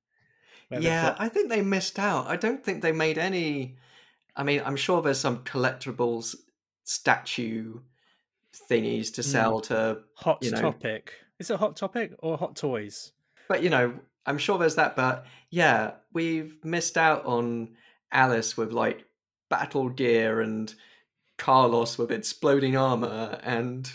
yeah, 0.71 1.11
got- 1.11 1.21
I 1.21 1.29
think 1.29 1.49
they 1.49 1.63
missed 1.63 1.99
out. 1.99 2.27
I 2.27 2.37
don't 2.37 2.63
think 2.65 2.83
they 2.83 2.93
made 2.93 3.17
any. 3.19 3.77
I 4.35 4.43
mean, 4.43 4.61
I'm 4.65 4.77
sure 4.77 5.01
there's 5.03 5.21
some 5.21 5.45
collectibles 5.45 6.35
statue 6.85 7.81
thingies 8.71 9.15
to 9.15 9.21
Mm. 9.23 9.25
sell 9.25 9.61
to, 9.63 10.01
hot 10.15 10.39
you 10.43 10.51
know. 10.51 10.61
topic. 10.61 11.15
Is 11.39 11.51
it 11.51 11.59
hot 11.59 11.77
topic 11.77 12.13
or 12.19 12.37
hot 12.37 12.57
toys? 12.57 13.13
but 13.49 13.63
you 13.63 13.71
know, 13.71 13.95
I'm 14.27 14.39
sure 14.39 14.59
there's 14.59 14.77
that. 14.77 14.97
But 14.97 15.27
yeah, 15.51 15.93
we've 16.13 16.63
missed 16.65 16.97
out 16.99 17.25
on 17.25 17.77
Alice 18.11 18.57
with 18.57 18.73
like 18.73 19.05
battle 19.49 19.89
gear 19.91 20.41
and 20.41 20.75
Carlos 21.43 21.99
with 21.99 22.13
exploding 22.13 22.77
armor 22.77 23.41
and 23.43 23.91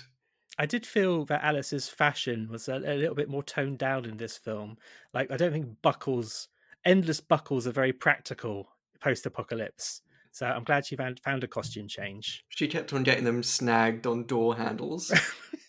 I 0.59 0.65
did 0.65 0.85
feel 0.85 1.23
that 1.25 1.43
Alice's 1.43 1.87
fashion 1.87 2.49
was 2.49 2.67
a, 2.67 2.75
a 2.75 2.97
little 2.97 3.15
bit 3.15 3.29
more 3.29 3.43
toned 3.43 3.77
down 3.77 4.03
in 4.05 4.17
this 4.17 4.37
film. 4.37 4.77
Like, 5.13 5.31
I 5.31 5.37
don't 5.37 5.53
think 5.53 5.81
buckles, 5.81 6.49
endless 6.83 7.21
buckles, 7.21 7.65
are 7.65 7.71
very 7.71 7.93
practical 7.93 8.67
post-apocalypse. 8.99 10.01
So 10.31 10.45
I'm 10.45 10.65
glad 10.65 10.85
she 10.85 10.95
found 10.95 11.21
found 11.21 11.43
a 11.43 11.47
costume 11.47 11.87
change. 11.87 12.43
she 12.49 12.67
kept 12.67 12.91
on 12.91 13.03
getting 13.03 13.23
them 13.23 13.43
snagged 13.43 14.05
on 14.05 14.25
door 14.25 14.55
handles. 14.55 15.07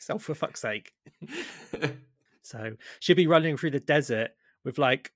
so 0.00 0.14
oh, 0.14 0.18
for 0.18 0.34
fuck's 0.34 0.60
sake. 0.60 0.92
So 2.48 2.76
she'd 3.00 3.12
be 3.12 3.26
running 3.26 3.58
through 3.58 3.72
the 3.72 3.80
desert 3.80 4.30
with 4.64 4.78
like 4.78 5.12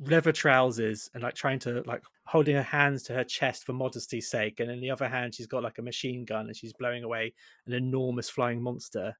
leather 0.00 0.32
trousers 0.32 1.10
and 1.14 1.22
like 1.22 1.34
trying 1.34 1.58
to 1.60 1.82
like 1.86 2.02
holding 2.24 2.54
her 2.54 2.62
hands 2.62 3.02
to 3.04 3.14
her 3.14 3.24
chest 3.24 3.64
for 3.64 3.72
modesty's 3.72 4.28
sake, 4.28 4.60
and 4.60 4.70
in 4.70 4.80
the 4.80 4.90
other 4.90 5.08
hand 5.08 5.34
she's 5.34 5.46
got 5.46 5.62
like 5.62 5.78
a 5.78 5.82
machine 5.82 6.24
gun 6.24 6.46
and 6.46 6.56
she's 6.56 6.72
blowing 6.72 7.04
away 7.04 7.32
an 7.66 7.72
enormous 7.72 8.28
flying 8.28 8.62
monster. 8.62 9.16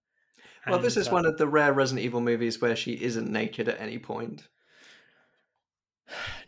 well, 0.66 0.78
this 0.78 0.96
is 0.96 1.08
uh, 1.08 1.12
one 1.12 1.26
of 1.26 1.38
the 1.38 1.46
rare 1.46 1.72
Resident 1.72 2.04
Evil 2.04 2.20
movies 2.20 2.60
where 2.60 2.76
she 2.76 2.92
isn't 2.92 3.30
naked 3.30 3.68
at 3.68 3.80
any 3.80 3.98
point. 3.98 4.48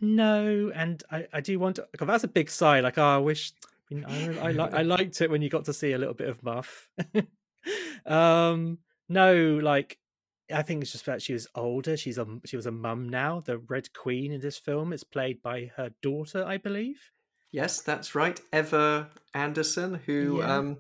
No, 0.00 0.70
and 0.74 1.02
I, 1.10 1.26
I 1.32 1.40
do 1.40 1.58
want 1.58 1.76
to. 1.76 1.86
That's 1.98 2.24
a 2.24 2.28
big 2.28 2.50
sigh. 2.50 2.80
Like, 2.80 2.98
oh, 2.98 3.02
I 3.02 3.18
wish. 3.18 3.52
I, 3.90 3.94
mean, 3.94 4.04
I, 4.38 4.48
I, 4.48 4.50
li- 4.50 4.70
I 4.72 4.82
liked 4.82 5.20
it 5.20 5.30
when 5.30 5.42
you 5.42 5.48
got 5.48 5.66
to 5.66 5.72
see 5.72 5.92
a 5.92 5.98
little 5.98 6.14
bit 6.14 6.28
of 6.28 6.42
Muff. 6.42 6.88
um, 8.06 8.78
no, 9.08 9.58
like 9.62 9.98
I 10.54 10.62
think 10.62 10.82
it's 10.82 10.92
just 10.92 11.06
that 11.06 11.22
she 11.22 11.32
was 11.32 11.46
older. 11.54 11.96
She's 11.96 12.18
a 12.18 12.26
she 12.44 12.56
was 12.56 12.66
a 12.66 12.70
mum 12.70 13.08
now. 13.08 13.40
The 13.40 13.58
Red 13.58 13.92
Queen 13.92 14.32
in 14.32 14.40
this 14.40 14.58
film 14.58 14.92
is 14.92 15.04
played 15.04 15.42
by 15.42 15.70
her 15.76 15.90
daughter, 16.02 16.44
I 16.46 16.56
believe. 16.58 17.10
Yes, 17.50 17.80
that's 17.82 18.14
right. 18.14 18.40
Ever 18.52 19.08
Anderson, 19.34 19.94
who 20.06 20.38
Yeah. 20.40 20.56
um, 20.56 20.78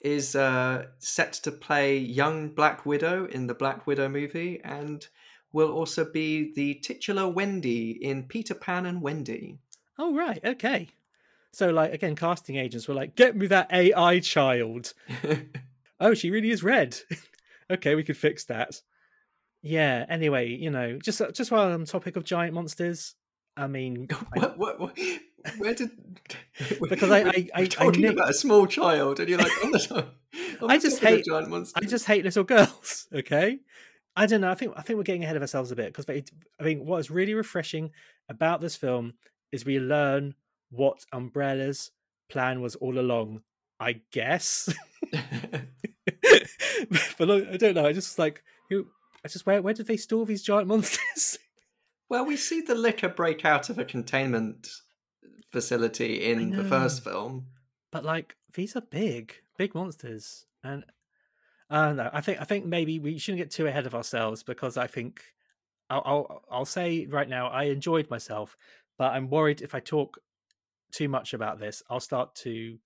is 0.00 0.36
uh, 0.36 0.86
set 0.98 1.32
to 1.32 1.50
play 1.50 1.96
young 1.98 2.50
Black 2.50 2.84
Widow 2.84 3.24
in 3.26 3.46
the 3.46 3.54
Black 3.54 3.86
Widow 3.86 4.08
movie 4.08 4.60
and 4.62 5.06
will 5.52 5.72
also 5.72 6.04
be 6.04 6.52
the 6.54 6.74
titular 6.74 7.26
Wendy 7.28 7.90
in 7.92 8.24
Peter 8.24 8.54
Pan 8.54 8.86
and 8.86 9.00
Wendy. 9.00 9.58
Oh 9.98 10.14
right, 10.14 10.40
okay. 10.44 10.88
So 11.52 11.70
like 11.70 11.92
again, 11.92 12.16
casting 12.16 12.56
agents 12.56 12.86
were 12.88 12.94
like, 12.94 13.14
"Get 13.16 13.36
me 13.36 13.46
that 13.46 13.72
AI 13.72 14.18
child." 14.20 14.92
oh, 16.00 16.14
she 16.14 16.30
really 16.30 16.50
is 16.50 16.62
red. 16.64 16.98
okay, 17.70 17.94
we 17.94 18.02
could 18.04 18.16
fix 18.16 18.44
that. 18.46 18.82
Yeah. 19.64 20.04
Anyway, 20.08 20.48
you 20.50 20.70
know, 20.70 20.98
just 20.98 21.20
uh, 21.20 21.30
just 21.32 21.50
while 21.50 21.72
on 21.72 21.80
the 21.80 21.86
topic 21.86 22.16
of 22.16 22.24
giant 22.24 22.52
monsters, 22.54 23.14
I 23.56 23.66
mean, 23.66 24.08
what, 24.34 24.58
what, 24.58 24.78
what, 24.80 24.98
where 25.58 25.74
did. 25.74 25.90
Because 26.88 27.10
I- 27.10 27.22
I- 27.22 27.30
I- 27.30 27.62
I 27.62 27.64
talking 27.66 28.02
nick- 28.02 28.12
about 28.12 28.30
a 28.30 28.34
small 28.34 28.66
child, 28.66 29.20
and 29.20 29.28
you're 29.28 29.38
like, 29.38 29.50
oh, 29.62 29.70
no, 29.90 30.06
I'm 30.62 30.70
I 30.70 30.78
just 30.78 31.00
hate- 31.00 31.24
giant 31.24 31.48
monsters. 31.50 31.82
I 31.82 31.86
just 31.88 32.04
hate 32.06 32.24
little 32.24 32.44
girls. 32.54 33.08
Okay. 33.12 33.58
I 34.16 34.26
don't 34.26 34.42
know. 34.42 34.50
I 34.50 34.54
think 34.54 34.74
I 34.76 34.82
think 34.82 34.96
we're 34.98 35.02
getting 35.02 35.24
ahead 35.24 35.34
of 35.36 35.42
ourselves 35.42 35.72
a 35.72 35.76
bit 35.76 35.92
because 35.92 36.08
I 36.08 36.22
think 36.62 36.82
what 36.84 36.98
is 36.98 37.10
really 37.10 37.34
refreshing 37.34 37.90
about 38.28 38.60
this 38.60 38.76
film 38.76 39.14
is 39.50 39.64
we 39.64 39.80
learn 39.80 40.34
what 40.70 40.98
Umbrella's 41.12 41.90
plan 42.28 42.60
was 42.60 42.76
all 42.76 42.98
along. 42.98 43.40
I 43.80 44.02
guess, 44.12 44.72
but 47.18 47.30
I 47.30 47.52
I 47.52 47.56
don't 47.56 47.74
know. 47.74 47.86
I 47.86 47.92
just 47.92 48.18
like 48.18 48.42
who. 48.70 48.86
I 49.24 49.28
just 49.28 49.46
where 49.46 49.62
where 49.62 49.74
did 49.74 49.86
they 49.86 49.96
store 49.96 50.26
these 50.26 50.42
giant 50.42 50.68
monsters? 50.68 51.38
Well, 52.10 52.26
we 52.26 52.36
see 52.36 52.60
the 52.60 52.74
Licker 52.74 53.08
break 53.08 53.46
out 53.46 53.70
of 53.70 53.78
a 53.78 53.84
containment 53.84 54.68
facility 55.50 56.30
in 56.30 56.50
the 56.50 56.62
first 56.62 57.02
film. 57.02 57.46
but 57.90 58.04
like 58.04 58.36
these 58.52 58.76
are 58.76 58.82
big, 58.82 59.34
big 59.56 59.74
monsters, 59.74 60.44
and 60.62 60.84
uh, 61.70 61.74
I 61.74 61.86
don't 61.86 61.96
know. 61.96 62.10
I 62.12 62.20
think 62.20 62.40
I 62.40 62.44
think 62.44 62.66
maybe 62.66 62.98
we 62.98 63.18
shouldn't 63.18 63.40
get 63.40 63.50
too 63.50 63.66
ahead 63.66 63.86
of 63.86 63.94
ourselves 63.94 64.42
because 64.42 64.76
I 64.76 64.86
think 64.86 65.22
I'll 65.88 66.02
I'll, 66.04 66.42
I'll 66.50 66.64
say 66.66 67.06
right 67.06 67.28
now 67.28 67.48
I 67.48 67.64
enjoyed 67.64 68.10
myself, 68.10 68.56
but 68.98 69.12
I'm 69.12 69.30
worried 69.30 69.62
if 69.62 69.74
I 69.74 69.80
talk 69.80 70.18
too 70.92 71.08
much 71.08 71.32
about 71.32 71.58
this, 71.58 71.82
I'll 71.88 72.00
start 72.00 72.34
to 72.36 72.78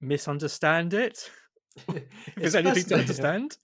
misunderstand 0.00 0.92
it. 0.94 1.30
If 1.88 2.34
there's 2.36 2.54
anything 2.54 2.84
to 2.84 2.96
understand, 2.96 3.58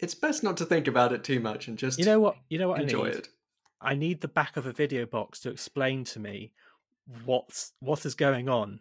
It's 0.00 0.14
best 0.14 0.42
not 0.42 0.56
to 0.58 0.64
think 0.66 0.86
about 0.88 1.12
it 1.12 1.24
too 1.24 1.40
much 1.40 1.68
and 1.68 1.78
just 1.78 1.98
you 1.98 2.04
know 2.04 2.20
what? 2.20 2.36
You 2.48 2.58
know 2.58 2.68
what 2.68 2.80
enjoy 2.82 3.06
I 3.06 3.10
need. 3.10 3.14
it. 3.18 3.28
I 3.80 3.94
need 3.94 4.20
the 4.20 4.28
back 4.28 4.56
of 4.56 4.66
a 4.66 4.72
video 4.72 5.06
box 5.06 5.40
to 5.40 5.50
explain 5.50 6.04
to 6.04 6.20
me 6.20 6.52
what's 7.24 7.72
what 7.80 8.04
is 8.06 8.14
going 8.14 8.48
on. 8.48 8.80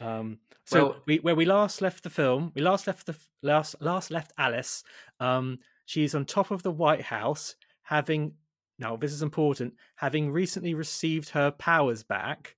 Um, 0.00 0.38
so 0.64 0.84
Well- 0.86 1.02
we, 1.06 1.18
where 1.18 1.34
we 1.34 1.44
last 1.44 1.80
left 1.82 2.02
the 2.02 2.10
film, 2.10 2.52
we 2.54 2.62
last 2.62 2.86
left 2.86 3.06
the 3.06 3.16
last 3.42 3.76
last 3.80 4.10
left 4.10 4.32
Alice. 4.38 4.82
Um, 5.20 5.58
she's 5.86 6.14
on 6.14 6.24
top 6.24 6.50
of 6.50 6.62
the 6.62 6.70
White 6.72 7.02
House, 7.02 7.54
having 7.82 8.34
now 8.78 8.96
this 8.96 9.12
is 9.12 9.22
important, 9.22 9.74
having 9.96 10.30
recently 10.32 10.74
received 10.74 11.30
her 11.30 11.50
powers 11.50 12.02
back, 12.02 12.56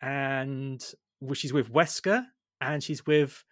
and 0.00 0.82
she's 1.34 1.52
with 1.52 1.72
Wesker, 1.72 2.26
and 2.60 2.82
she's 2.82 3.04
with 3.06 3.44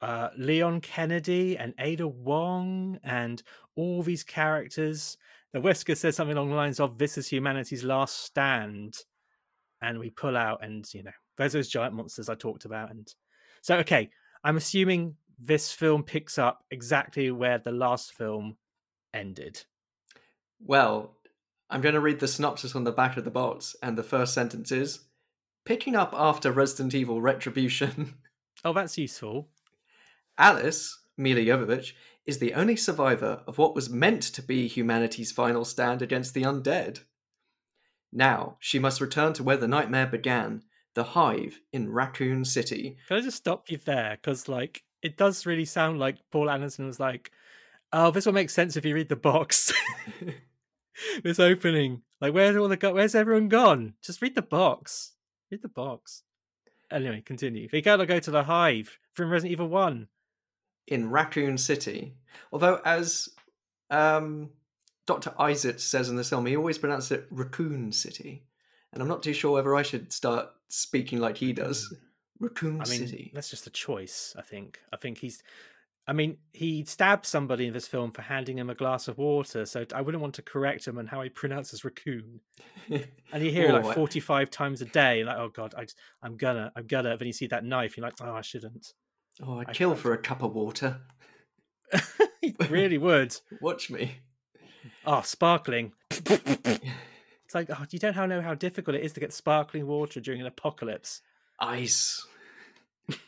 uh, 0.00 0.28
Leon 0.36 0.80
Kennedy 0.80 1.56
and 1.56 1.74
Ada 1.78 2.06
Wong 2.06 2.98
and 3.02 3.42
all 3.76 4.02
these 4.02 4.24
characters. 4.24 5.16
The 5.52 5.60
Wesker 5.60 5.96
says 5.96 6.16
something 6.16 6.36
along 6.36 6.50
the 6.50 6.56
lines 6.56 6.80
of 6.80 6.98
"This 6.98 7.18
is 7.18 7.28
humanity's 7.28 7.84
last 7.84 8.24
stand," 8.24 8.96
and 9.80 9.98
we 9.98 10.10
pull 10.10 10.36
out, 10.36 10.62
and 10.62 10.86
you 10.92 11.02
know, 11.02 11.12
there's 11.36 11.54
those 11.54 11.68
giant 11.68 11.94
monsters 11.94 12.28
I 12.28 12.34
talked 12.34 12.64
about, 12.64 12.90
and 12.90 13.12
so 13.62 13.76
okay, 13.78 14.10
I'm 14.44 14.56
assuming 14.56 15.16
this 15.38 15.72
film 15.72 16.02
picks 16.02 16.38
up 16.38 16.64
exactly 16.70 17.30
where 17.30 17.58
the 17.58 17.72
last 17.72 18.12
film 18.12 18.56
ended. 19.14 19.64
Well, 20.60 21.16
I'm 21.70 21.80
going 21.80 21.94
to 21.94 22.00
read 22.00 22.18
the 22.18 22.28
synopsis 22.28 22.74
on 22.74 22.84
the 22.84 22.92
back 22.92 23.16
of 23.16 23.24
the 23.24 23.30
box, 23.30 23.76
and 23.82 23.96
the 23.96 24.02
first 24.02 24.34
sentence 24.34 24.72
is 24.72 25.00
Picking 25.64 25.94
up 25.94 26.14
after 26.16 26.50
Resident 26.50 26.94
Evil 26.94 27.20
Retribution, 27.20 28.14
Oh, 28.64 28.72
that's 28.72 28.98
useful. 28.98 29.48
Alice, 30.38 31.00
Milla 31.16 31.40
Jovovich, 31.40 31.92
is 32.24 32.38
the 32.38 32.54
only 32.54 32.76
survivor 32.76 33.42
of 33.46 33.58
what 33.58 33.74
was 33.74 33.90
meant 33.90 34.22
to 34.22 34.42
be 34.42 34.68
humanity's 34.68 35.32
final 35.32 35.64
stand 35.64 36.00
against 36.00 36.34
the 36.34 36.42
undead. 36.42 37.00
Now, 38.12 38.56
she 38.60 38.78
must 38.78 39.00
return 39.00 39.32
to 39.34 39.42
where 39.42 39.56
the 39.56 39.68
nightmare 39.68 40.06
began, 40.06 40.62
the 40.94 41.04
Hive 41.04 41.60
in 41.72 41.90
Raccoon 41.90 42.44
City. 42.44 42.96
Can 43.08 43.18
I 43.18 43.20
just 43.20 43.36
stop 43.36 43.70
you 43.70 43.78
there? 43.78 44.16
Because 44.20 44.48
like 44.48 44.82
it 45.02 45.16
does 45.16 45.46
really 45.46 45.64
sound 45.64 45.98
like 45.98 46.16
Paul 46.30 46.50
Anderson 46.50 46.86
was 46.86 47.00
like, 47.00 47.30
"Oh, 47.92 48.10
this 48.10 48.26
will 48.26 48.32
make 48.32 48.50
sense 48.50 48.76
if 48.76 48.84
you 48.84 48.94
read 48.94 49.08
the 49.08 49.16
box." 49.16 49.72
this 51.22 51.38
opening, 51.38 52.02
like, 52.20 52.34
where's 52.34 52.56
all 52.56 52.68
the 52.68 52.76
go- 52.76 52.94
where's 52.94 53.14
everyone 53.14 53.48
gone? 53.48 53.94
Just 54.02 54.22
read 54.22 54.34
the 54.34 54.42
box. 54.42 55.12
Read 55.50 55.62
the 55.62 55.68
box. 55.68 56.22
Anyway, 56.90 57.22
continue. 57.24 57.68
They 57.68 57.82
gotta 57.82 58.06
go 58.06 58.18
to 58.18 58.30
the 58.30 58.44
Hive 58.44 58.98
from 59.12 59.30
Resident 59.30 59.52
Evil 59.52 59.68
One. 59.68 60.08
In 60.88 61.10
Raccoon 61.10 61.56
City. 61.58 62.14
Although, 62.52 62.80
as 62.84 63.28
um, 63.90 64.50
Dr. 65.06 65.32
Isaac 65.38 65.80
says 65.80 66.08
in 66.08 66.16
the 66.16 66.24
film, 66.24 66.46
he 66.46 66.56
always 66.56 66.78
pronounces 66.78 67.12
it 67.12 67.26
Raccoon 67.30 67.92
City. 67.92 68.44
And 68.92 69.02
I'm 69.02 69.08
not 69.08 69.22
too 69.22 69.32
sure 69.34 69.52
whether 69.52 69.74
I 69.76 69.82
should 69.82 70.12
start 70.12 70.48
speaking 70.68 71.18
like 71.20 71.36
he 71.36 71.52
does. 71.52 71.94
Raccoon 72.40 72.80
I 72.80 72.88
mean, 72.88 73.06
City. 73.06 73.30
that's 73.34 73.50
just 73.50 73.66
a 73.66 73.70
choice. 73.70 74.34
I 74.38 74.42
think. 74.42 74.78
I 74.92 74.96
think 74.96 75.18
he's. 75.18 75.42
I 76.06 76.14
mean, 76.14 76.38
he 76.54 76.86
stabbed 76.86 77.26
somebody 77.26 77.66
in 77.66 77.74
this 77.74 77.86
film 77.86 78.12
for 78.12 78.22
handing 78.22 78.56
him 78.56 78.70
a 78.70 78.74
glass 78.74 79.08
of 79.08 79.18
water, 79.18 79.66
so 79.66 79.84
I 79.94 80.00
wouldn't 80.00 80.22
want 80.22 80.36
to 80.36 80.42
correct 80.42 80.86
him 80.88 80.96
on 80.96 81.06
how 81.06 81.20
he 81.20 81.28
pronounces 81.42 81.84
raccoon. 81.84 82.40
And 82.88 83.44
you 83.44 83.50
hear 83.58 83.66
it 83.66 83.70
Oh, 83.72 83.74
like 83.80 83.84
I- 83.86 83.94
45 83.94 84.50
times 84.50 84.80
a 84.80 84.86
day, 84.86 85.22
like, 85.22 85.36
oh 85.36 85.50
God, 85.50 85.74
I, 85.76 85.82
just- 85.82 85.98
I'm 86.22 86.38
gonna, 86.38 86.72
I'm 86.74 86.86
gonna. 86.86 87.14
Then 87.18 87.26
you 87.26 87.32
see 87.34 87.46
that 87.48 87.64
knife, 87.64 87.96
you're 87.98 88.06
like, 88.06 88.14
oh, 88.22 88.32
I 88.32 88.40
shouldn't. 88.40 88.94
Oh, 89.42 89.60
I'd 89.60 89.70
I 89.70 89.72
kill 89.72 89.94
for 89.94 90.12
a 90.12 90.18
cup 90.18 90.42
of 90.42 90.54
water. 90.54 91.00
really 92.68 92.98
would. 92.98 93.36
Watch 93.60 93.90
me. 93.90 94.16
Oh, 95.04 95.22
sparkling. 95.22 95.92
It's 96.10 97.54
like, 97.54 97.70
oh, 97.70 97.86
you 97.90 97.98
don't 97.98 98.14
know 98.28 98.42
how 98.42 98.54
difficult 98.54 98.96
it 98.96 99.02
is 99.02 99.14
to 99.14 99.20
get 99.20 99.32
sparkling 99.32 99.86
water 99.86 100.20
during 100.20 100.40
an 100.40 100.46
apocalypse. 100.46 101.22
Ice. 101.58 102.26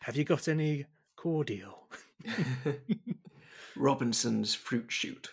Have 0.00 0.16
you 0.16 0.24
got 0.24 0.48
any 0.48 0.86
cordial? 1.14 1.88
Robinson's 3.76 4.54
fruit 4.54 4.90
shoot. 4.90 5.30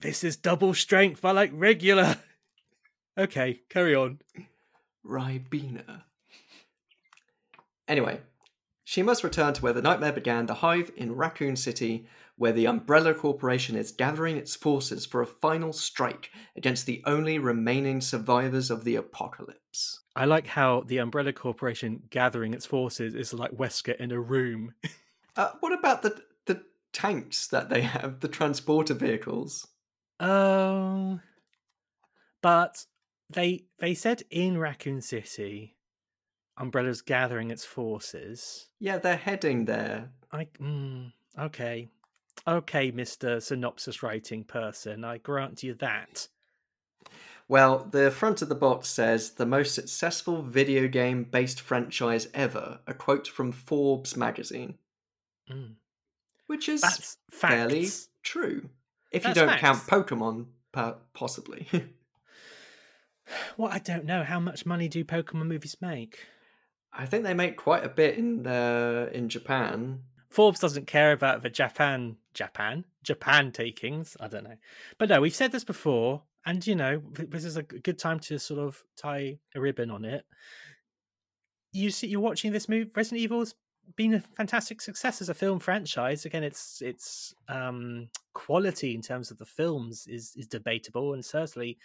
this 0.00 0.24
is 0.24 0.36
double 0.36 0.72
strength. 0.72 1.24
I 1.24 1.32
like 1.32 1.50
regular. 1.52 2.16
Okay, 3.18 3.60
carry 3.68 3.94
on. 3.94 4.20
Ribena. 5.04 6.04
Anyway, 7.88 8.20
she 8.84 9.02
must 9.02 9.24
return 9.24 9.52
to 9.54 9.62
where 9.62 9.72
the 9.72 9.82
nightmare 9.82 10.12
began 10.12 10.46
the 10.46 10.54
hive 10.54 10.92
in 10.96 11.16
Raccoon 11.16 11.56
City, 11.56 12.06
where 12.36 12.52
the 12.52 12.66
Umbrella 12.66 13.14
Corporation 13.14 13.76
is 13.76 13.90
gathering 13.90 14.36
its 14.36 14.54
forces 14.54 15.04
for 15.04 15.22
a 15.22 15.26
final 15.26 15.72
strike 15.72 16.30
against 16.56 16.86
the 16.86 17.02
only 17.04 17.38
remaining 17.38 18.00
survivors 18.00 18.70
of 18.70 18.84
the 18.84 18.96
apocalypse. 18.96 20.00
I 20.14 20.24
like 20.24 20.46
how 20.46 20.82
the 20.86 20.98
Umbrella 20.98 21.32
Corporation 21.32 22.02
gathering 22.10 22.54
its 22.54 22.64
forces 22.64 23.14
is 23.14 23.34
like 23.34 23.50
Wesker 23.52 23.96
in 23.96 24.12
a 24.12 24.20
room. 24.20 24.74
Uh, 25.38 25.50
what 25.60 25.78
about 25.78 26.00
the 26.00 26.22
the 26.46 26.62
tanks 26.94 27.46
that 27.48 27.68
they 27.68 27.82
have, 27.82 28.20
the 28.20 28.28
transporter 28.28 28.94
vehicles? 28.94 29.66
Oh, 30.18 31.20
but 32.40 32.86
they 33.28 33.66
they 33.78 33.92
said 33.92 34.22
in 34.30 34.56
Raccoon 34.56 35.02
City, 35.02 35.75
Umbrella's 36.58 37.02
gathering 37.02 37.50
its 37.50 37.64
forces. 37.64 38.66
Yeah, 38.80 38.98
they're 38.98 39.16
heading 39.16 39.66
there. 39.66 40.10
I 40.32 40.46
mm, 40.60 41.12
okay, 41.38 41.88
okay, 42.46 42.90
Mister 42.90 43.40
Synopsis 43.40 44.02
writing 44.02 44.44
person. 44.44 45.04
I 45.04 45.18
grant 45.18 45.62
you 45.62 45.74
that. 45.74 46.28
Well, 47.48 47.86
the 47.90 48.10
front 48.10 48.42
of 48.42 48.48
the 48.48 48.56
box 48.56 48.88
says 48.88 49.32
the 49.32 49.46
most 49.46 49.74
successful 49.74 50.42
video 50.42 50.88
game 50.88 51.24
based 51.24 51.60
franchise 51.60 52.26
ever, 52.34 52.80
a 52.86 52.94
quote 52.94 53.28
from 53.28 53.52
Forbes 53.52 54.16
magazine. 54.16 54.74
Mm. 55.50 55.74
Which 56.48 56.68
is 56.68 56.80
That's 56.80 57.18
fairly 57.30 57.84
facts. 57.84 58.08
true. 58.22 58.70
If 59.12 59.26
you 59.26 59.34
don't 59.34 59.58
count. 59.58 59.78
Pokemon, 59.86 60.46
possibly. 61.14 61.68
Well, 63.56 63.72
I 63.72 63.80
don't 63.80 64.04
know. 64.04 64.22
How 64.22 64.38
much 64.38 64.66
money 64.66 64.86
do 64.86 65.04
Pokemon 65.04 65.46
movies 65.46 65.76
make? 65.80 66.18
I 66.92 67.06
think 67.06 67.24
they 67.24 67.34
make 67.34 67.56
quite 67.56 67.84
a 67.84 67.88
bit 67.88 68.16
in 68.16 68.46
uh, 68.46 69.10
in 69.12 69.28
Japan. 69.28 70.00
Forbes 70.30 70.60
doesn't 70.60 70.86
care 70.86 71.12
about 71.12 71.42
the 71.42 71.50
Japan, 71.50 72.16
Japan, 72.34 72.84
Japan 73.02 73.52
takings. 73.52 74.16
I 74.20 74.28
don't 74.28 74.44
know, 74.44 74.56
but 74.98 75.08
no, 75.08 75.20
we've 75.20 75.34
said 75.34 75.52
this 75.52 75.64
before, 75.64 76.22
and 76.44 76.66
you 76.66 76.74
know, 76.74 77.02
this 77.12 77.44
is 77.44 77.56
a 77.56 77.62
good 77.62 77.98
time 77.98 78.20
to 78.20 78.38
sort 78.38 78.60
of 78.60 78.82
tie 78.96 79.38
a 79.54 79.60
ribbon 79.60 79.90
on 79.90 80.04
it. 80.04 80.24
You 81.72 81.90
see, 81.90 82.06
you're 82.06 82.20
watching 82.20 82.52
this 82.52 82.68
movie. 82.68 82.90
Resident 82.94 83.20
Evil's 83.20 83.54
been 83.94 84.14
a 84.14 84.20
fantastic 84.20 84.80
success 84.80 85.20
as 85.20 85.28
a 85.28 85.34
film 85.34 85.60
franchise. 85.60 86.24
Again, 86.24 86.42
its 86.42 86.82
its 86.82 87.34
um, 87.48 88.08
quality 88.32 88.94
in 88.94 89.02
terms 89.02 89.30
of 89.30 89.38
the 89.38 89.46
films 89.46 90.06
is 90.06 90.34
is 90.36 90.46
debatable, 90.46 91.12
and 91.12 91.24
certainly 91.24 91.78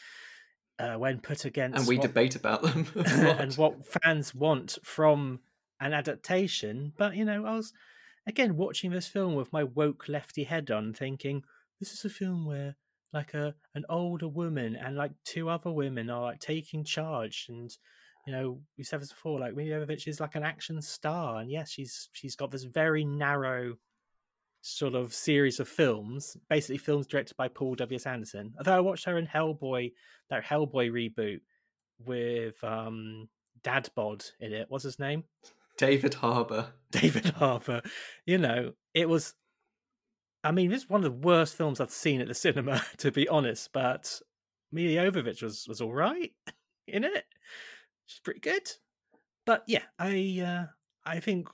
uh, 0.79 0.95
when 0.95 1.19
put 1.19 1.45
against 1.45 1.77
And 1.79 1.87
we 1.87 1.97
what- 1.97 2.07
debate 2.07 2.35
about 2.35 2.61
them. 2.63 2.87
and 3.05 3.53
what 3.55 3.85
fans 3.85 4.33
want 4.33 4.77
from 4.83 5.39
an 5.79 5.93
adaptation. 5.93 6.93
But 6.97 7.15
you 7.15 7.25
know, 7.25 7.45
I 7.45 7.55
was 7.55 7.73
again 8.27 8.55
watching 8.55 8.91
this 8.91 9.07
film 9.07 9.35
with 9.35 9.51
my 9.53 9.63
woke 9.63 10.07
lefty 10.07 10.43
head 10.43 10.71
on, 10.71 10.93
thinking 10.93 11.43
this 11.79 11.91
is 11.93 12.05
a 12.05 12.09
film 12.09 12.45
where 12.45 12.75
like 13.13 13.33
a 13.33 13.55
an 13.75 13.83
older 13.89 14.27
woman 14.27 14.75
and 14.75 14.95
like 14.95 15.11
two 15.25 15.49
other 15.49 15.71
women 15.71 16.09
are 16.09 16.21
like 16.21 16.39
taking 16.39 16.83
charge 16.83 17.47
and 17.49 17.75
you 18.25 18.31
know 18.31 18.61
we 18.77 18.83
said 18.85 19.01
this 19.01 19.11
before 19.11 19.37
like 19.39 19.53
Jovovich 19.53 20.07
is 20.07 20.21
like 20.21 20.35
an 20.35 20.43
action 20.43 20.81
star 20.81 21.41
and 21.41 21.51
yes 21.51 21.71
she's 21.71 22.07
she's 22.13 22.37
got 22.37 22.51
this 22.51 22.63
very 22.63 23.03
narrow 23.03 23.75
sort 24.61 24.93
of 24.93 25.13
series 25.13 25.59
of 25.59 25.67
films 25.67 26.37
basically 26.49 26.77
films 26.77 27.07
directed 27.07 27.35
by 27.35 27.47
Paul 27.47 27.75
W.S. 27.75 28.05
Anderson 28.05 28.53
although 28.57 28.75
I 28.75 28.79
watched 28.79 29.05
her 29.05 29.17
in 29.17 29.25
Hellboy 29.25 29.91
that 30.29 30.43
Hellboy 30.43 30.91
reboot 30.91 31.39
with 32.05 32.63
um 32.63 33.27
Dad 33.63 33.89
Bod 33.95 34.23
in 34.39 34.53
it. 34.53 34.67
What's 34.69 34.83
his 34.83 34.99
name? 34.99 35.23
David 35.77 36.15
Harbour. 36.15 36.73
David 36.91 37.29
Harbour. 37.29 37.81
You 38.25 38.37
know, 38.37 38.73
it 38.93 39.07
was. 39.09 39.33
I 40.43 40.51
mean, 40.51 40.71
this 40.71 40.83
is 40.83 40.89
one 40.89 41.03
of 41.03 41.11
the 41.11 41.27
worst 41.27 41.55
films 41.55 41.79
I've 41.79 41.91
seen 41.91 42.19
at 42.19 42.27
the 42.27 42.33
cinema, 42.33 42.83
to 42.97 43.11
be 43.11 43.27
honest. 43.27 43.71
But 43.73 44.19
Milla 44.71 45.11
Jovovich 45.11 45.43
was 45.43 45.67
was 45.67 45.81
all 45.81 45.93
right 45.93 46.31
in 46.87 47.03
it. 47.03 47.25
She's 48.05 48.19
pretty 48.19 48.39
good. 48.39 48.69
But 49.45 49.63
yeah, 49.67 49.83
I 49.99 50.41
uh, 50.45 50.65
I 51.05 51.19
think 51.19 51.47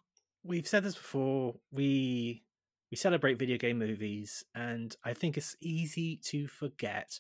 we've 0.43 0.67
said 0.67 0.83
this 0.83 0.95
before. 0.95 1.55
We 1.71 2.43
we 2.91 2.97
celebrate 2.97 3.39
video 3.39 3.57
game 3.57 3.79
movies, 3.79 4.43
and 4.55 4.95
I 5.03 5.13
think 5.13 5.37
it's 5.37 5.55
easy 5.61 6.17
to 6.25 6.47
forget 6.47 7.19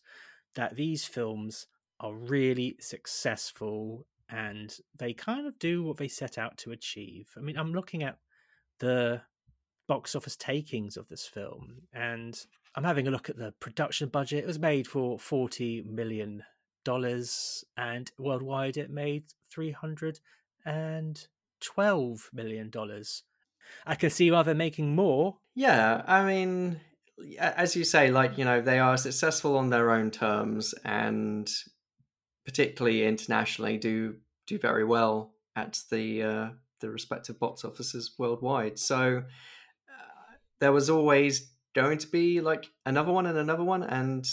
that 0.55 0.75
these 0.75 1.05
films 1.05 1.67
are 1.99 2.13
really 2.13 2.77
successful 2.79 4.05
and 4.29 4.77
they 4.97 5.13
kind 5.13 5.47
of 5.47 5.57
do 5.59 5.83
what 5.83 5.97
they 5.97 6.07
set 6.07 6.37
out 6.37 6.57
to 6.57 6.71
achieve. 6.71 7.29
I 7.37 7.41
mean, 7.41 7.57
I'm 7.57 7.73
looking 7.73 8.03
at 8.03 8.17
the 8.79 9.21
box 9.87 10.15
office 10.15 10.35
takings 10.35 10.97
of 10.97 11.07
this 11.07 11.25
film 11.25 11.83
and 11.93 12.39
I'm 12.75 12.83
having 12.83 13.07
a 13.07 13.11
look 13.11 13.29
at 13.29 13.37
the 13.37 13.53
production 13.59 14.09
budget. 14.09 14.43
It 14.43 14.47
was 14.47 14.59
made 14.59 14.87
for 14.87 15.17
40 15.17 15.83
million 15.83 16.43
dollars 16.83 17.63
and 17.75 18.11
worldwide 18.17 18.77
it 18.77 18.89
made 18.89 19.25
312 19.51 22.29
million 22.33 22.69
dollars. 22.69 23.23
I 23.85 23.95
can 23.95 24.09
see 24.09 24.31
why 24.31 24.43
they're 24.43 24.55
making 24.55 24.95
more. 24.95 25.37
Yeah, 25.55 26.03
I 26.05 26.25
mean, 26.25 26.79
as 27.39 27.75
you 27.75 27.83
say, 27.83 28.11
like 28.11 28.37
you 28.37 28.45
know, 28.45 28.61
they 28.61 28.79
are 28.79 28.97
successful 28.97 29.57
on 29.57 29.69
their 29.69 29.91
own 29.91 30.11
terms, 30.11 30.73
and 30.83 31.51
particularly 32.45 33.05
internationally, 33.05 33.77
do 33.77 34.15
do 34.45 34.57
very 34.59 34.83
well 34.83 35.33
at 35.55 35.81
the 35.89 36.23
uh, 36.23 36.49
the 36.79 36.89
respective 36.89 37.39
box 37.39 37.65
offices 37.65 38.15
worldwide. 38.17 38.77
So 38.77 39.23
uh, 39.89 40.33
there 40.59 40.71
was 40.71 40.89
always 40.89 41.51
going 41.75 41.97
to 41.99 42.07
be 42.07 42.41
like 42.41 42.67
another 42.85 43.11
one 43.11 43.25
and 43.25 43.37
another 43.37 43.63
one, 43.63 43.83
and 43.83 44.27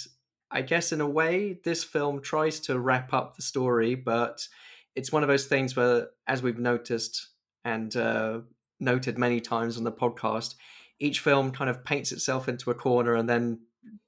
I 0.51 0.63
guess 0.63 0.93
in 0.93 1.01
a 1.01 1.09
way, 1.09 1.59
this 1.65 1.83
film 1.83 2.21
tries 2.21 2.61
to 2.61 2.79
wrap 2.79 3.13
up 3.13 3.35
the 3.35 3.43
story, 3.43 3.95
but 3.95 4.47
it's 4.95 5.11
one 5.11 5.23
of 5.23 5.29
those 5.29 5.47
things 5.47 5.75
where, 5.75 6.09
as 6.29 6.43
we've 6.43 6.59
noticed 6.59 7.29
and 7.65 7.97
uh, 7.97 8.41
noted 8.81 9.19
many 9.19 9.41
times 9.41 9.77
on 9.77 9.85
the 9.85 9.93
podcast, 9.93 10.55
each 11.01 11.21
film 11.21 11.51
kind 11.51 11.71
of 11.71 11.85
paints 11.85 12.13
itself 12.13 12.49
into 12.49 12.71
a 12.71 12.75
corner 12.75 13.15
and 13.15 13.29
then 13.29 13.61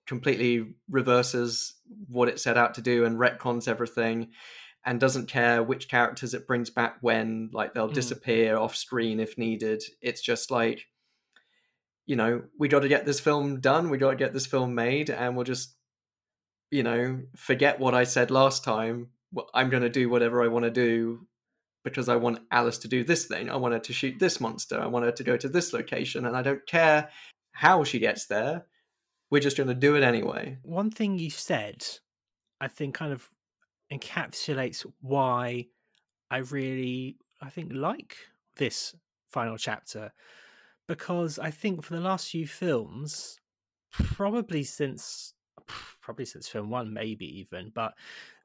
completely 0.06 0.74
reverses 0.88 1.74
what 2.08 2.28
it 2.28 2.40
set 2.40 2.56
out 2.56 2.74
to 2.74 2.80
do 2.82 3.04
and 3.04 3.18
retcons 3.18 3.68
everything 3.68 4.30
and 4.84 5.00
doesn't 5.00 5.26
care 5.28 5.62
which 5.62 5.88
characters 5.88 6.32
it 6.32 6.46
brings 6.46 6.70
back 6.70 6.96
when 7.00 7.50
like 7.52 7.74
they'll 7.74 7.88
Mm. 7.90 7.94
disappear 7.94 8.56
off 8.56 8.76
screen 8.76 9.18
if 9.20 9.36
needed 9.36 9.82
it's 10.00 10.20
just 10.22 10.50
like 10.50 10.86
you 12.06 12.14
know 12.16 12.42
we 12.58 12.68
got 12.68 12.80
to 12.80 12.88
get 12.88 13.04
this 13.04 13.18
film 13.20 13.60
done 13.60 13.90
we 13.90 13.98
got 13.98 14.10
to 14.10 14.16
get 14.16 14.32
this 14.32 14.46
film 14.46 14.74
made 14.74 15.10
and 15.10 15.34
we'll 15.34 15.44
just 15.44 15.74
you 16.70 16.82
know 16.84 17.20
forget 17.36 17.80
what 17.80 17.94
i 17.94 18.04
said 18.04 18.30
last 18.30 18.62
time 18.64 19.08
i'm 19.54 19.70
going 19.70 19.82
to 19.82 19.88
do 19.90 20.08
whatever 20.08 20.42
i 20.42 20.48
want 20.48 20.64
to 20.64 20.70
do 20.70 21.26
because 21.86 22.08
I 22.08 22.16
want 22.16 22.40
Alice 22.50 22.78
to 22.78 22.88
do 22.88 23.04
this 23.04 23.26
thing. 23.26 23.48
I 23.48 23.54
want 23.54 23.72
her 23.72 23.78
to 23.78 23.92
shoot 23.92 24.18
this 24.18 24.40
monster. 24.40 24.80
I 24.80 24.86
want 24.86 25.04
her 25.04 25.12
to 25.12 25.22
go 25.22 25.36
to 25.36 25.48
this 25.48 25.72
location, 25.72 26.26
and 26.26 26.36
I 26.36 26.42
don't 26.42 26.66
care 26.66 27.10
how 27.52 27.84
she 27.84 28.00
gets 28.00 28.26
there. 28.26 28.66
We're 29.30 29.40
just 29.40 29.56
going 29.56 29.68
to 29.68 29.74
do 29.74 29.94
it 29.94 30.02
anyway. 30.02 30.58
One 30.64 30.90
thing 30.90 31.16
you 31.16 31.30
said, 31.30 31.86
I 32.60 32.66
think, 32.66 32.96
kind 32.96 33.12
of 33.12 33.30
encapsulates 33.92 34.84
why 35.00 35.68
I 36.28 36.38
really, 36.38 37.18
I 37.40 37.50
think, 37.50 37.70
like 37.72 38.16
this 38.56 38.96
final 39.30 39.56
chapter. 39.56 40.12
Because 40.88 41.38
I 41.38 41.52
think 41.52 41.84
for 41.84 41.94
the 41.94 42.00
last 42.00 42.30
few 42.30 42.48
films, 42.48 43.38
probably 43.92 44.64
since, 44.64 45.34
probably 46.00 46.24
since 46.24 46.48
film 46.48 46.68
one, 46.68 46.92
maybe 46.92 47.38
even, 47.38 47.70
but 47.72 47.94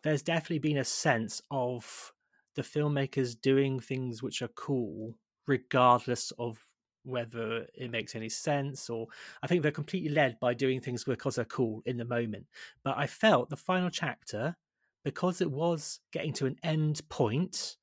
there's 0.03 0.21
definitely 0.21 0.59
been 0.59 0.77
a 0.77 0.83
sense 0.83 1.41
of 1.49 2.13
the 2.55 2.61
filmmakers 2.61 3.39
doing 3.39 3.79
things 3.79 4.21
which 4.23 4.41
are 4.41 4.47
cool, 4.49 5.15
regardless 5.47 6.31
of 6.31 6.65
whether 7.03 7.67
it 7.73 7.89
makes 7.89 8.15
any 8.15 8.29
sense 8.29 8.89
or 8.89 9.07
I 9.41 9.47
think 9.47 9.63
they're 9.63 9.71
completely 9.71 10.09
led 10.09 10.39
by 10.39 10.53
doing 10.53 10.79
things 10.81 11.03
because 11.03 11.35
they're 11.35 11.45
cool 11.45 11.81
in 11.85 11.97
the 11.97 12.05
moment. 12.05 12.47
But 12.83 12.97
I 12.97 13.07
felt 13.07 13.49
the 13.49 13.57
final 13.57 13.89
chapter, 13.89 14.55
because 15.03 15.41
it 15.41 15.49
was 15.51 15.99
getting 16.11 16.33
to 16.33 16.45
an 16.45 16.57
end 16.63 17.01
point, 17.09 17.77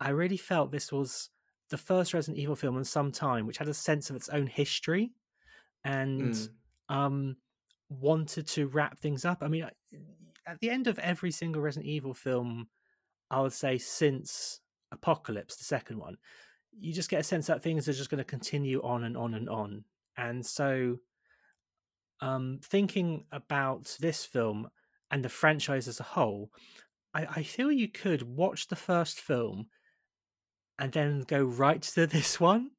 I 0.00 0.10
really 0.10 0.36
felt 0.38 0.72
this 0.72 0.92
was 0.92 1.30
the 1.70 1.78
first 1.78 2.14
Resident 2.14 2.38
Evil 2.38 2.56
film 2.56 2.76
in 2.78 2.84
some 2.84 3.12
time 3.12 3.46
which 3.46 3.58
had 3.58 3.68
a 3.68 3.74
sense 3.74 4.10
of 4.10 4.16
its 4.16 4.28
own 4.30 4.46
history 4.46 5.12
and 5.84 6.36
Mm. 6.36 6.60
um 6.88 7.36
wanted 7.88 8.46
to 8.46 8.66
wrap 8.68 8.98
things 8.98 9.24
up. 9.24 9.38
I 9.42 9.48
mean, 9.48 9.64
at 10.46 10.60
the 10.60 10.70
end 10.70 10.86
of 10.86 10.98
every 11.00 11.30
single 11.30 11.62
Resident 11.62 11.88
Evil 11.90 12.14
film, 12.14 12.68
I 13.30 13.40
would 13.40 13.52
say 13.52 13.78
since 13.78 14.60
Apocalypse, 14.92 15.56
the 15.56 15.64
second 15.64 15.98
one, 15.98 16.16
you 16.78 16.92
just 16.92 17.10
get 17.10 17.20
a 17.20 17.24
sense 17.24 17.46
that 17.46 17.62
things 17.62 17.88
are 17.88 17.92
just 17.92 18.10
going 18.10 18.18
to 18.18 18.24
continue 18.24 18.80
on 18.82 19.04
and 19.04 19.16
on 19.16 19.34
and 19.34 19.48
on. 19.48 19.84
And 20.16 20.44
so, 20.44 20.98
um, 22.20 22.60
thinking 22.62 23.24
about 23.32 23.96
this 24.00 24.24
film 24.24 24.68
and 25.10 25.24
the 25.24 25.28
franchise 25.28 25.88
as 25.88 26.00
a 26.00 26.04
whole, 26.04 26.50
I, 27.14 27.26
I 27.36 27.42
feel 27.42 27.72
you 27.72 27.88
could 27.88 28.22
watch 28.22 28.68
the 28.68 28.76
first 28.76 29.20
film 29.20 29.66
and 30.78 30.92
then 30.92 31.24
go 31.26 31.42
right 31.42 31.82
to 31.82 32.06
this 32.08 32.40
one. 32.40 32.70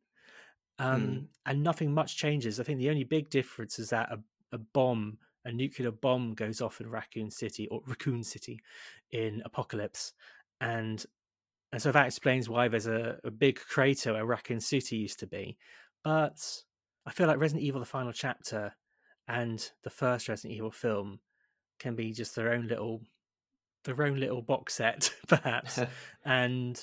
Um, 0.79 1.01
Mm. 1.01 1.27
And 1.45 1.63
nothing 1.63 1.93
much 1.93 2.17
changes. 2.17 2.59
I 2.59 2.63
think 2.63 2.79
the 2.79 2.89
only 2.89 3.03
big 3.03 3.29
difference 3.29 3.79
is 3.79 3.89
that 3.89 4.11
a, 4.11 4.19
a 4.51 4.57
bomb, 4.57 5.17
a 5.45 5.51
nuclear 5.51 5.91
bomb, 5.91 6.33
goes 6.33 6.61
off 6.61 6.81
in 6.81 6.89
Raccoon 6.89 7.29
City 7.29 7.67
or 7.67 7.81
Raccoon 7.87 8.23
City 8.23 8.59
in 9.11 9.41
Apocalypse, 9.45 10.13
and 10.61 11.03
and 11.73 11.81
so 11.81 11.91
that 11.91 12.05
explains 12.05 12.47
why 12.47 12.67
there's 12.67 12.87
a, 12.87 13.17
a 13.23 13.31
big 13.31 13.59
crater 13.59 14.13
where 14.13 14.25
Raccoon 14.25 14.59
City 14.59 14.97
used 14.97 15.19
to 15.19 15.27
be. 15.27 15.57
But 16.03 16.63
I 17.05 17.11
feel 17.11 17.27
like 17.27 17.39
Resident 17.39 17.63
Evil: 17.65 17.79
The 17.79 17.85
Final 17.85 18.13
Chapter 18.13 18.73
and 19.27 19.69
the 19.83 19.89
first 19.89 20.29
Resident 20.29 20.53
Evil 20.53 20.71
film 20.71 21.19
can 21.79 21.95
be 21.95 22.13
just 22.13 22.35
their 22.35 22.53
own 22.53 22.67
little 22.67 23.01
their 23.83 24.01
own 24.03 24.19
little 24.19 24.41
box 24.41 24.75
set, 24.75 25.11
perhaps. 25.27 25.79
and 26.25 26.79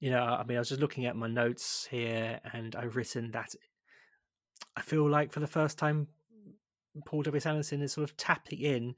you 0.00 0.10
know, 0.10 0.22
I 0.22 0.44
mean, 0.44 0.56
I 0.56 0.60
was 0.60 0.68
just 0.68 0.80
looking 0.80 1.06
at 1.06 1.16
my 1.16 1.28
notes 1.28 1.88
here, 1.90 2.40
and 2.52 2.76
I've 2.76 2.96
written 2.96 3.30
that 3.32 3.54
I 4.76 4.82
feel 4.82 5.08
like 5.08 5.32
for 5.32 5.40
the 5.40 5.46
first 5.46 5.78
time, 5.78 6.08
Paul 7.04 7.22
W. 7.22 7.36
S. 7.36 7.46
Anderson 7.46 7.82
is 7.82 7.92
sort 7.92 8.08
of 8.08 8.16
tapping 8.16 8.60
in 8.60 8.94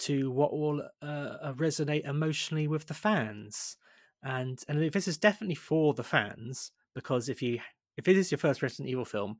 to 0.00 0.30
what 0.30 0.52
will 0.52 0.82
uh, 1.02 1.04
uh, 1.06 1.52
resonate 1.54 2.08
emotionally 2.08 2.68
with 2.68 2.86
the 2.86 2.94
fans, 2.94 3.76
and 4.22 4.60
and 4.68 4.92
this 4.92 5.08
is 5.08 5.18
definitely 5.18 5.54
for 5.54 5.94
the 5.94 6.02
fans 6.02 6.72
because 6.94 7.28
if 7.28 7.42
you 7.42 7.60
if 7.96 8.08
it 8.08 8.16
is 8.16 8.30
your 8.30 8.38
first 8.38 8.62
Resident 8.62 8.88
Evil 8.88 9.04
film, 9.04 9.38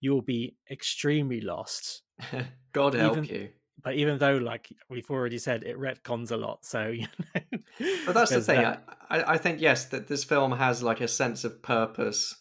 you 0.00 0.12
will 0.12 0.22
be 0.22 0.56
extremely 0.70 1.40
lost. 1.40 2.02
God 2.72 2.94
help 2.94 3.18
Even- 3.18 3.24
you. 3.24 3.48
But 3.82 3.96
even 3.96 4.18
though, 4.18 4.36
like 4.36 4.72
we've 4.88 5.10
already 5.10 5.36
said, 5.36 5.64
it 5.64 5.76
retcons 5.76 6.30
a 6.30 6.36
lot, 6.36 6.64
so 6.64 6.86
you 6.88 7.08
know. 7.34 7.58
But 8.06 8.14
that's 8.14 8.30
the 8.30 8.40
thing. 8.40 8.62
that. 8.62 8.84
I, 9.10 9.18
I 9.18 9.32
I 9.32 9.36
think 9.36 9.60
yes, 9.60 9.86
that 9.86 10.06
this 10.06 10.22
film 10.22 10.52
has 10.52 10.82
like 10.82 11.00
a 11.00 11.08
sense 11.08 11.42
of 11.42 11.60
purpose, 11.60 12.36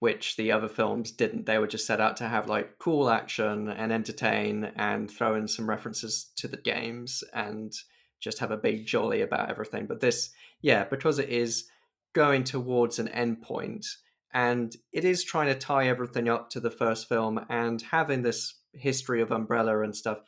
which 0.00 0.36
the 0.36 0.52
other 0.52 0.68
films 0.68 1.10
didn't. 1.10 1.46
They 1.46 1.58
were 1.58 1.66
just 1.66 1.86
set 1.86 2.00
out 2.00 2.16
to 2.18 2.28
have 2.28 2.48
like 2.48 2.78
cool 2.78 3.10
action 3.10 3.68
and 3.68 3.92
entertain 3.92 4.72
and 4.76 5.10
throw 5.10 5.34
in 5.34 5.48
some 5.48 5.68
references 5.68 6.30
to 6.36 6.48
the 6.48 6.56
games 6.56 7.24
and 7.34 7.72
just 8.20 8.38
have 8.38 8.50
a 8.50 8.56
big 8.56 8.86
jolly 8.86 9.22
about 9.22 9.50
everything. 9.50 9.86
But 9.86 10.00
this, 10.00 10.30
yeah, 10.62 10.84
because 10.84 11.18
it 11.18 11.28
is 11.28 11.64
going 12.12 12.44
towards 12.44 12.98
an 12.98 13.08
end 13.08 13.42
point 13.42 13.86
and 14.32 14.76
it 14.92 15.04
is 15.04 15.24
trying 15.24 15.48
to 15.48 15.54
tie 15.54 15.88
everything 15.88 16.28
up 16.28 16.50
to 16.50 16.60
the 16.60 16.70
first 16.70 17.08
film 17.08 17.44
and 17.48 17.80
having 17.82 18.22
this 18.22 18.54
history 18.72 19.20
of 19.20 19.32
Umbrella 19.32 19.82
and 19.82 19.96
stuff. 19.96 20.18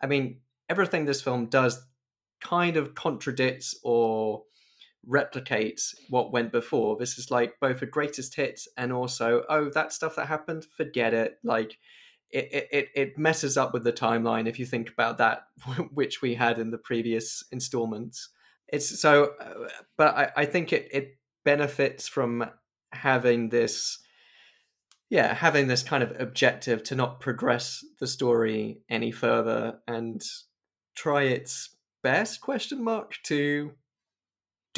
I 0.00 0.06
mean, 0.06 0.40
everything 0.68 1.04
this 1.04 1.22
film 1.22 1.46
does 1.46 1.84
kind 2.40 2.76
of 2.76 2.94
contradicts 2.94 3.74
or 3.82 4.44
replicates 5.06 5.94
what 6.08 6.32
went 6.32 6.52
before. 6.52 6.96
This 6.96 7.18
is 7.18 7.30
like 7.30 7.60
both 7.60 7.82
a 7.82 7.86
greatest 7.86 8.34
hits 8.34 8.68
and 8.76 8.92
also, 8.92 9.44
oh, 9.48 9.70
that 9.70 9.92
stuff 9.92 10.16
that 10.16 10.26
happened, 10.28 10.64
forget 10.64 11.14
it. 11.14 11.38
Like 11.44 11.78
it, 12.30 12.68
it, 12.72 12.88
it- 12.94 13.18
messes 13.18 13.56
up 13.56 13.72
with 13.72 13.84
the 13.84 13.92
timeline 13.92 14.46
if 14.48 14.58
you 14.58 14.66
think 14.66 14.90
about 14.90 15.18
that, 15.18 15.44
which 15.92 16.20
we 16.22 16.34
had 16.34 16.58
in 16.58 16.70
the 16.70 16.78
previous 16.78 17.42
installments. 17.52 18.30
It's 18.68 19.00
so, 19.00 19.32
uh, 19.40 19.68
but 19.96 20.14
I, 20.14 20.30
I 20.36 20.44
think 20.44 20.72
it, 20.72 20.88
it 20.92 21.18
benefits 21.44 22.06
from 22.08 22.44
having 22.92 23.48
this 23.48 23.98
yeah 25.10 25.34
having 25.34 25.66
this 25.68 25.82
kind 25.82 26.02
of 26.02 26.18
objective 26.20 26.82
to 26.82 26.94
not 26.94 27.20
progress 27.20 27.84
the 28.00 28.06
story 28.06 28.80
any 28.90 29.10
further 29.10 29.78
and 29.86 30.22
try 30.94 31.22
its 31.22 31.76
best 32.02 32.40
question 32.40 32.82
mark 32.82 33.14
to 33.22 33.72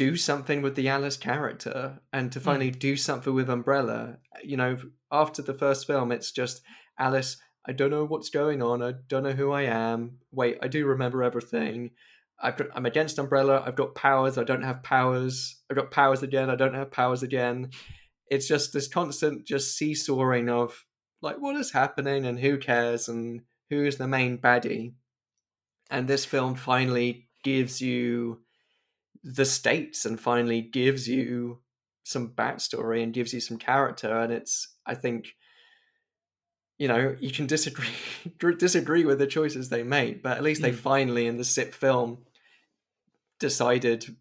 do 0.01 0.15
something 0.15 0.63
with 0.63 0.73
the 0.73 0.89
alice 0.89 1.15
character 1.15 1.99
and 2.11 2.31
to 2.31 2.39
finally 2.39 2.71
mm. 2.71 2.79
do 2.79 2.97
something 2.97 3.35
with 3.35 3.51
umbrella 3.51 4.17
you 4.43 4.57
know 4.57 4.75
after 5.11 5.43
the 5.43 5.53
first 5.53 5.85
film 5.85 6.11
it's 6.11 6.31
just 6.31 6.63
alice 6.97 7.37
i 7.67 7.71
don't 7.71 7.91
know 7.91 8.03
what's 8.03 8.31
going 8.31 8.63
on 8.63 8.81
i 8.81 8.93
don't 9.07 9.21
know 9.21 9.31
who 9.41 9.51
i 9.51 9.61
am. 9.61 10.17
Wait 10.31 10.57
i 10.63 10.67
do 10.67 10.87
remember 10.87 11.21
everything. 11.21 11.91
I've 12.41 12.57
got, 12.57 12.69
i'm 12.73 12.87
against 12.87 13.19
umbrella 13.19 13.61
i've 13.63 13.75
got 13.75 13.93
powers 13.93 14.39
i 14.39 14.43
don't 14.43 14.63
have 14.63 14.81
powers. 14.81 15.61
I've 15.69 15.77
got 15.77 15.91
powers 15.91 16.23
again 16.23 16.49
i 16.49 16.55
don't 16.55 16.73
have 16.73 16.89
powers 16.89 17.21
again. 17.21 17.69
It's 18.31 18.47
just 18.47 18.73
this 18.73 18.87
constant 18.87 19.45
just 19.45 19.77
seesawing 19.77 20.49
of 20.49 20.83
like 21.21 21.37
what 21.37 21.57
is 21.57 21.73
happening 21.73 22.25
and 22.25 22.39
who 22.39 22.57
cares 22.57 23.07
and 23.07 23.41
who 23.69 23.85
is 23.85 23.97
the 23.97 24.07
main 24.07 24.39
baddie? 24.39 24.93
And 25.91 26.07
this 26.07 26.25
film 26.25 26.55
finally 26.55 27.27
gives 27.43 27.81
you 27.81 28.41
the 29.23 29.45
states 29.45 30.05
and 30.05 30.19
finally 30.19 30.61
gives 30.61 31.07
you 31.07 31.59
some 32.03 32.29
backstory 32.29 33.03
and 33.03 33.13
gives 33.13 33.33
you 33.33 33.39
some 33.39 33.57
character 33.57 34.11
and 34.19 34.33
it's 34.33 34.69
i 34.87 34.95
think 34.95 35.35
you 36.79 36.87
know 36.87 37.15
you 37.19 37.29
can 37.31 37.45
disagree 37.45 37.85
disagree 38.57 39.05
with 39.05 39.19
the 39.19 39.27
choices 39.27 39.69
they 39.69 39.83
made 39.83 40.23
but 40.23 40.37
at 40.37 40.43
least 40.43 40.61
they 40.63 40.71
Mm. 40.71 40.75
finally 40.75 41.27
in 41.27 41.37
the 41.37 41.43
sip 41.43 41.73
film 41.73 42.19
decided 43.39 44.15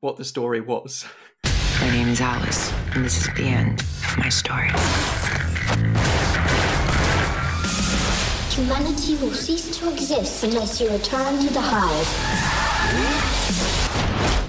what 0.00 0.16
the 0.16 0.24
story 0.24 0.60
was 0.60 1.04
My 1.80 1.90
name 1.90 2.08
is 2.08 2.20
Alice, 2.20 2.72
and 2.94 3.04
this 3.04 3.18
is 3.20 3.34
the 3.34 3.44
end 3.44 3.80
of 3.80 4.18
my 4.18 4.28
story. 4.28 4.68
Humanity 8.50 9.14
will 9.16 9.32
cease 9.32 9.78
to 9.78 9.88
exist 9.92 10.42
unless 10.42 10.80
you 10.80 10.90
return 10.90 11.38
to 11.38 11.52
the 11.52 11.60
hive. 11.60 12.57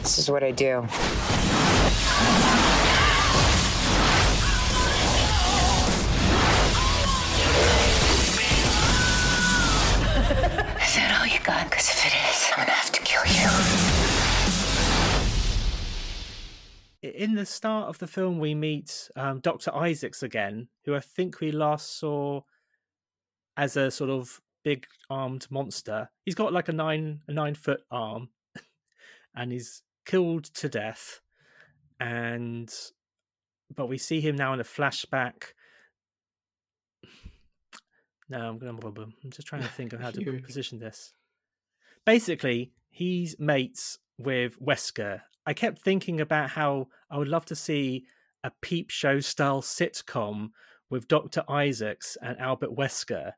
This 0.09 0.17
is 0.17 0.31
what 0.31 0.43
I 0.43 0.49
do. 0.49 0.79
Is 0.79 0.89
that 10.95 11.15
all 11.19 11.27
you 11.27 11.39
got? 11.43 11.69
Because 11.69 11.89
if 11.89 12.07
it 12.07 12.13
is, 12.27 12.49
I'm 12.49 12.65
gonna 12.65 12.71
have 12.71 12.91
to 12.91 13.01
kill 13.01 13.23
you. 13.27 13.49
in 17.03 17.35
the 17.35 17.45
start 17.45 17.89
of 17.89 17.99
the 17.99 18.07
film, 18.07 18.39
we 18.39 18.55
meet 18.55 19.11
um, 19.15 19.41
Dr. 19.41 19.71
Isaacs 19.75 20.23
again, 20.23 20.69
who 20.85 20.95
I 20.95 21.01
think 21.01 21.39
we 21.39 21.51
last 21.51 21.99
saw 21.99 22.41
as 23.55 23.77
a 23.77 23.91
sort 23.91 24.09
of 24.09 24.41
big 24.63 24.87
armed 25.07 25.45
monster. 25.51 26.09
He's 26.25 26.33
got 26.33 26.51
like 26.51 26.67
a 26.67 26.73
nine 26.73 27.21
a 27.27 27.31
nine 27.31 27.53
foot 27.53 27.81
arm, 27.91 28.29
and 29.35 29.51
he's 29.51 29.83
killed 30.09 30.45
to 30.45 30.67
death. 30.67 31.21
And 31.99 32.73
but 33.75 33.87
we 33.87 33.97
see 33.97 34.21
him 34.21 34.35
now 34.35 34.53
in 34.53 34.59
a 34.59 34.63
flashback. 34.65 35.53
No, 38.31 38.47
I'm 38.47 38.59
gonna. 38.59 39.07
I'm 39.23 39.31
just 39.31 39.47
trying 39.47 39.63
to 39.63 39.67
think 39.69 39.91
of 39.91 39.99
how 40.03 40.11
to 40.11 40.41
position 40.41 40.77
this. 40.77 41.13
Basically, 42.05 42.71
he's 42.91 43.35
mates 43.39 43.97
with 44.19 44.59
Wesker. 44.61 45.21
I 45.47 45.53
kept 45.53 45.81
thinking 45.81 46.21
about 46.21 46.51
how 46.51 46.89
I 47.09 47.17
would 47.17 47.27
love 47.27 47.45
to 47.45 47.55
see 47.55 48.05
a 48.43 48.51
peep 48.61 48.91
show 48.91 49.19
style 49.19 49.63
sitcom 49.63 50.51
with 50.91 51.07
Dr. 51.07 51.43
Isaacs 51.49 52.19
and 52.21 52.37
Albert 52.37 52.75
Wesker. 52.75 53.31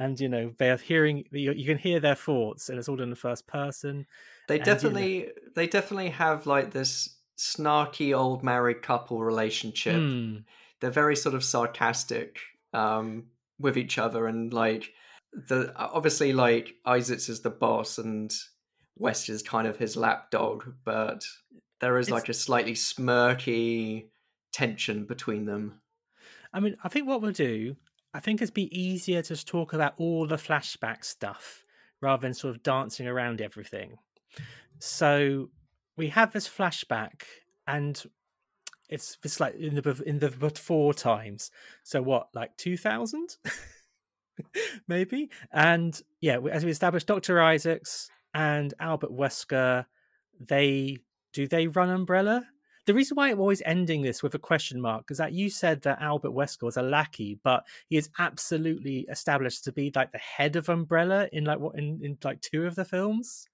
And 0.00 0.18
you 0.18 0.28
know, 0.28 0.52
they're 0.58 0.76
hearing 0.76 1.22
you, 1.30 1.52
you 1.52 1.64
can 1.64 1.78
hear 1.78 2.00
their 2.00 2.16
thoughts 2.16 2.68
and 2.68 2.80
it's 2.80 2.88
all 2.88 2.96
done 2.96 3.04
in 3.04 3.10
the 3.10 3.16
first 3.16 3.46
person. 3.46 4.06
They 4.52 4.58
And, 4.58 4.66
you 4.66 4.72
know- 4.72 4.74
definitely 4.74 5.30
they 5.54 5.66
definitely 5.66 6.10
have 6.10 6.46
like 6.46 6.72
this 6.72 7.16
snarky 7.38 8.16
old 8.16 8.42
married 8.44 8.82
couple 8.82 9.22
relationship. 9.22 9.96
Hmm. 9.96 10.36
They're 10.80 10.90
very 10.90 11.16
sort 11.16 11.34
of 11.34 11.42
sarcastic 11.44 12.38
um, 12.74 13.28
with 13.58 13.76
each 13.78 13.96
other, 13.98 14.26
and 14.26 14.52
like 14.52 14.90
the 15.32 15.72
obviously 15.76 16.32
like 16.34 16.74
Isaacs 16.86 17.28
is 17.30 17.40
the 17.40 17.50
boss, 17.50 17.96
and 17.98 18.30
West 18.98 19.28
is 19.30 19.42
kind 19.42 19.66
of 19.66 19.78
his 19.78 19.96
lapdog, 19.96 20.64
but 20.84 21.24
there 21.80 21.96
is 21.98 22.08
It's- 22.08 22.20
like 22.20 22.28
a 22.28 22.34
slightly 22.34 22.74
smirky 22.74 24.08
tension 24.52 25.06
between 25.06 25.46
them. 25.46 25.80
I 26.52 26.60
mean, 26.60 26.76
I 26.84 26.88
think 26.88 27.06
what 27.08 27.22
we'll 27.22 27.32
do, 27.32 27.76
I 28.12 28.20
think 28.20 28.42
it'd 28.42 28.52
be 28.54 28.68
easier 28.78 29.22
to 29.22 29.28
just 29.28 29.48
talk 29.48 29.72
about 29.72 29.94
all 29.96 30.26
the 30.26 30.36
flashback 30.36 31.04
stuff 31.04 31.64
rather 32.02 32.20
than 32.22 32.34
sort 32.34 32.54
of 32.54 32.62
dancing 32.62 33.06
around 33.06 33.40
everything. 33.40 33.96
So 34.78 35.50
we 35.96 36.08
have 36.08 36.32
this 36.32 36.48
flashback, 36.48 37.22
and 37.66 38.02
it's 38.88 39.18
it's 39.22 39.40
like 39.40 39.54
in 39.54 39.74
the 39.74 40.02
in 40.06 40.18
the 40.18 40.30
before 40.30 40.94
times. 40.94 41.50
So 41.82 42.02
what, 42.02 42.28
like 42.34 42.56
two 42.56 42.76
thousand, 42.76 43.36
maybe? 44.88 45.30
And 45.52 46.00
yeah, 46.20 46.38
as 46.50 46.64
we 46.64 46.70
established, 46.70 47.06
Doctor 47.06 47.40
Isaacs 47.40 48.10
and 48.34 48.74
Albert 48.80 49.12
Wesker, 49.12 49.86
they 50.40 50.98
do 51.32 51.46
they 51.46 51.66
run 51.68 51.90
Umbrella? 51.90 52.46
the 52.86 52.94
reason 52.94 53.14
why 53.14 53.30
I'm 53.30 53.40
always 53.40 53.62
ending 53.64 54.02
this 54.02 54.22
with 54.22 54.34
a 54.34 54.40
question 54.40 54.80
mark 54.80 55.10
is 55.10 55.18
that 55.18 55.32
you 55.32 55.50
said 55.50 55.82
that 55.82 56.02
Albert 56.02 56.32
Wesker 56.32 56.64
was 56.64 56.76
a 56.76 56.82
lackey, 56.82 57.38
but 57.44 57.64
he 57.88 57.96
is 57.96 58.10
absolutely 58.18 59.06
established 59.08 59.64
to 59.64 59.72
be 59.72 59.92
like 59.94 60.10
the 60.10 60.18
head 60.18 60.56
of 60.56 60.68
Umbrella 60.68 61.28
in 61.32 61.44
like 61.44 61.60
what 61.60 61.78
in, 61.78 62.00
in 62.02 62.18
like 62.24 62.40
two 62.40 62.66
of 62.66 62.74
the 62.74 62.84
films. 62.84 63.46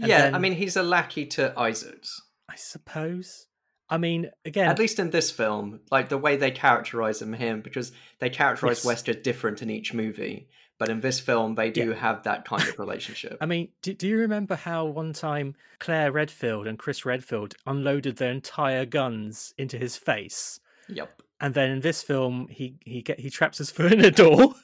And 0.00 0.08
yeah, 0.08 0.30
I 0.34 0.38
mean, 0.38 0.52
he's 0.52 0.76
a 0.76 0.82
lackey 0.82 1.26
to 1.26 1.58
Isaacs. 1.58 2.20
I 2.48 2.56
suppose. 2.56 3.46
I 3.88 3.98
mean, 3.98 4.30
again, 4.44 4.68
At 4.68 4.78
least 4.78 4.98
in 4.98 5.10
this 5.10 5.30
film, 5.30 5.80
like 5.90 6.08
the 6.08 6.18
way 6.18 6.36
they 6.36 6.50
characterize 6.50 7.22
him, 7.22 7.32
him 7.32 7.60
because 7.60 7.92
they 8.18 8.30
characterize 8.30 8.84
Yes. 8.84 9.02
Wesker 9.02 9.22
different 9.22 9.62
in 9.62 9.70
each 9.70 9.94
movie. 9.94 10.48
But 10.78 10.88
in 10.90 11.00
this 11.00 11.20
film, 11.20 11.54
they 11.54 11.70
do 11.70 11.90
Yeah. 11.90 11.94
have 11.96 12.24
that 12.24 12.44
kind 12.44 12.62
of 12.68 12.78
relationship. 12.84 13.38
I 13.40 13.46
mean, 13.46 13.68
do, 13.82 13.94
do 13.94 14.06
you 14.08 14.18
remember 14.18 14.56
how 14.56 14.84
one 14.86 15.12
time 15.14 15.54
Claire 15.78 16.12
Redfield 16.12 16.66
and 16.66 16.78
Chris 16.78 17.06
Redfield 17.06 17.54
unloaded 17.64 18.16
their 18.16 18.32
entire 18.32 18.84
guns 18.84 19.54
into 19.56 19.78
his 19.78 19.96
face? 19.96 20.60
yep. 20.88 21.22
And 21.40 21.54
then 21.54 21.70
in 21.70 21.80
this 21.80 22.02
film, 22.02 22.48
he 22.50 22.76
he 22.84 23.02
get 23.02 23.20
he 23.20 23.28
traps 23.30 23.58
his 23.58 23.70
foot 23.74 23.92
in 23.92 24.04
a 24.04 24.10
door. 24.10 24.54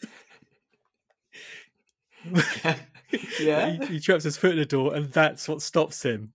yeah. 3.41 3.71
he, 3.71 3.87
he 3.95 4.01
traps 4.01 4.25
his 4.25 4.37
foot 4.37 4.53
in 4.53 4.59
the 4.59 4.65
door, 4.67 4.95
and 4.95 5.11
that's 5.13 5.49
what 5.49 5.63
stops 5.63 6.05
him. 6.05 6.33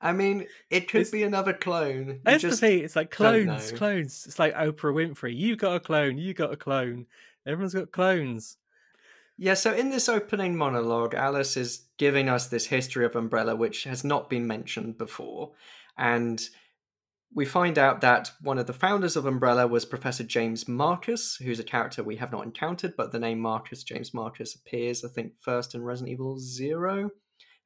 I 0.00 0.12
mean, 0.12 0.46
it 0.70 0.88
could 0.88 1.02
It's- 1.02 1.10
be 1.10 1.22
another 1.22 1.52
clone. 1.52 2.20
That's 2.24 2.42
just- 2.42 2.60
the 2.60 2.66
thing. 2.66 2.84
It's 2.84 2.96
like 2.96 3.10
clones, 3.10 3.72
clones. 3.72 4.24
It's 4.26 4.38
like 4.38 4.54
Oprah 4.54 4.92
Winfrey. 4.94 5.36
You 5.36 5.56
got 5.56 5.76
a 5.76 5.80
clone. 5.80 6.18
You 6.18 6.34
got 6.34 6.52
a 6.52 6.56
clone. 6.56 7.06
Everyone's 7.46 7.74
got 7.74 7.90
clones. 7.92 8.56
Yeah, 9.36 9.54
so 9.54 9.72
in 9.72 9.90
this 9.90 10.08
opening 10.08 10.56
monologue, 10.56 11.14
Alice 11.14 11.56
is 11.56 11.86
giving 11.96 12.28
us 12.28 12.46
this 12.46 12.66
history 12.66 13.04
of 13.04 13.16
Umbrella, 13.16 13.56
which 13.56 13.84
has 13.84 14.04
not 14.04 14.30
been 14.30 14.46
mentioned 14.46 14.96
before. 14.96 15.52
And 15.98 16.40
we 17.34 17.44
find 17.44 17.78
out 17.78 18.00
that 18.00 18.30
one 18.40 18.58
of 18.58 18.66
the 18.66 18.72
founders 18.72 19.16
of 19.16 19.26
Umbrella 19.26 19.66
was 19.66 19.84
Professor 19.84 20.22
James 20.22 20.68
Marcus, 20.68 21.36
who's 21.36 21.58
a 21.58 21.64
character 21.64 22.02
we 22.04 22.16
have 22.16 22.30
not 22.30 22.44
encountered, 22.44 22.94
but 22.96 23.10
the 23.10 23.18
name 23.18 23.40
Marcus, 23.40 23.82
James 23.82 24.14
Marcus, 24.14 24.54
appears, 24.54 25.04
I 25.04 25.08
think, 25.08 25.32
first 25.40 25.74
in 25.74 25.82
Resident 25.82 26.12
Evil 26.12 26.38
Zero 26.38 27.10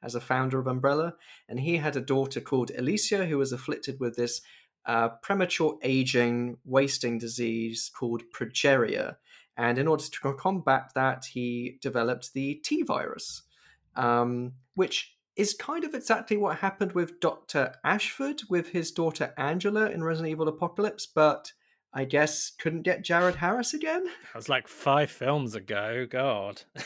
as 0.02 0.14
a 0.14 0.20
founder 0.20 0.58
of 0.58 0.66
Umbrella. 0.66 1.14
And 1.50 1.60
he 1.60 1.76
had 1.76 1.96
a 1.96 2.00
daughter 2.00 2.40
called 2.40 2.70
Alicia, 2.70 3.26
who 3.26 3.36
was 3.36 3.52
afflicted 3.52 4.00
with 4.00 4.16
this 4.16 4.40
uh, 4.86 5.10
premature 5.22 5.76
aging, 5.82 6.56
wasting 6.64 7.18
disease 7.18 7.90
called 7.94 8.22
progeria. 8.34 9.16
And 9.54 9.76
in 9.76 9.86
order 9.86 10.04
to 10.04 10.34
combat 10.34 10.92
that, 10.94 11.26
he 11.26 11.78
developed 11.82 12.32
the 12.32 12.54
T 12.64 12.84
virus, 12.84 13.42
um, 13.96 14.52
which 14.74 15.17
is 15.38 15.54
kind 15.54 15.84
of 15.84 15.94
exactly 15.94 16.36
what 16.36 16.58
happened 16.58 16.92
with 16.92 17.20
Dr. 17.20 17.72
Ashford 17.84 18.42
with 18.50 18.70
his 18.70 18.90
daughter 18.90 19.32
Angela 19.38 19.88
in 19.88 20.02
Resident 20.02 20.32
Evil 20.32 20.48
Apocalypse, 20.48 21.06
but 21.06 21.52
I 21.94 22.04
guess 22.04 22.50
couldn't 22.50 22.82
get 22.82 23.04
Jared 23.04 23.36
Harris 23.36 23.72
again. 23.72 24.04
That 24.04 24.34
was 24.34 24.48
like 24.48 24.68
five 24.68 25.10
films 25.10 25.54
ago. 25.54 26.06
God. 26.08 26.62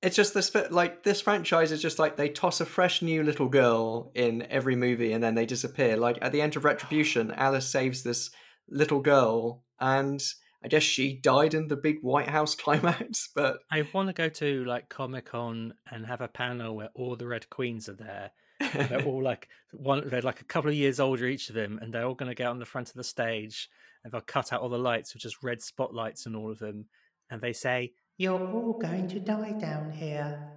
It's 0.00 0.14
just 0.14 0.32
this, 0.32 0.54
like, 0.70 1.02
this 1.02 1.20
franchise 1.20 1.72
is 1.72 1.82
just 1.82 1.98
like 1.98 2.14
they 2.16 2.28
toss 2.28 2.60
a 2.60 2.66
fresh 2.66 3.02
new 3.02 3.24
little 3.24 3.48
girl 3.48 4.12
in 4.14 4.46
every 4.48 4.76
movie 4.76 5.12
and 5.12 5.20
then 5.20 5.34
they 5.34 5.44
disappear. 5.44 5.96
Like, 5.96 6.18
at 6.22 6.30
the 6.30 6.40
end 6.40 6.54
of 6.54 6.64
Retribution, 6.64 7.32
Alice 7.32 7.68
saves 7.68 8.04
this 8.04 8.30
little 8.68 9.00
girl, 9.00 9.64
and 9.80 10.22
I 10.62 10.68
guess 10.68 10.82
she 10.82 11.14
died 11.14 11.54
in 11.54 11.68
the 11.68 11.76
big 11.76 12.00
White 12.02 12.28
House 12.28 12.54
climax, 12.56 13.28
but 13.34 13.60
I 13.70 13.86
want 13.92 14.08
to 14.08 14.12
go 14.12 14.28
to 14.28 14.64
like 14.64 14.88
Comic 14.88 15.26
Con 15.26 15.74
and 15.90 16.06
have 16.06 16.20
a 16.20 16.28
panel 16.28 16.76
where 16.76 16.90
all 16.94 17.16
the 17.16 17.28
Red 17.28 17.48
Queens 17.50 17.88
are 17.88 17.94
there. 17.94 18.32
They're 18.74 19.04
all 19.04 19.22
like 19.22 19.48
one. 19.72 20.08
They're 20.08 20.20
like 20.20 20.40
a 20.40 20.44
couple 20.44 20.70
of 20.70 20.76
years 20.76 20.98
older 20.98 21.26
each 21.26 21.48
of 21.48 21.54
them, 21.54 21.78
and 21.80 21.92
they're 21.92 22.04
all 22.04 22.14
going 22.14 22.30
to 22.30 22.34
get 22.34 22.48
on 22.48 22.58
the 22.58 22.64
front 22.64 22.88
of 22.88 22.94
the 22.94 23.04
stage, 23.04 23.68
and 24.02 24.12
they'll 24.12 24.20
cut 24.20 24.52
out 24.52 24.60
all 24.60 24.68
the 24.68 24.78
lights 24.78 25.14
with 25.14 25.22
just 25.22 25.42
red 25.44 25.62
spotlights 25.62 26.26
on 26.26 26.34
all 26.34 26.50
of 26.50 26.58
them, 26.58 26.86
and 27.30 27.40
they 27.40 27.52
say, 27.52 27.92
"You're 28.16 28.44
all 28.44 28.72
going 28.72 29.06
to 29.08 29.20
die 29.20 29.52
down 29.52 29.92
here." 29.92 30.50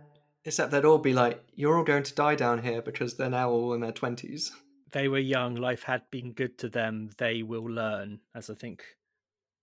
Except 0.44 0.72
they'd 0.72 0.84
all 0.84 0.98
be 0.98 1.14
like, 1.14 1.44
"You're 1.54 1.78
all 1.78 1.84
going 1.84 2.02
to 2.02 2.16
die 2.16 2.34
down 2.34 2.64
here," 2.64 2.82
because 2.82 3.18
they're 3.18 3.30
now 3.30 3.52
all 3.52 3.74
in 3.76 3.82
their 3.82 3.92
twenties. 3.92 4.52
They 4.94 5.08
were 5.08 5.20
young. 5.20 5.54
Life 5.54 5.84
had 5.84 6.02
been 6.10 6.34
good 6.34 6.58
to 6.58 6.70
them. 6.70 7.12
They 7.20 7.44
will 7.44 7.70
learn, 7.70 8.22
as 8.34 8.50
I 8.50 8.56
think 8.56 8.84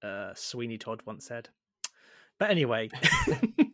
uh, 0.02 0.32
Sweeney 0.34 0.78
Todd 0.78 1.02
once 1.06 1.26
said. 1.26 1.48
But 2.38 2.50
anyway, 2.50 2.90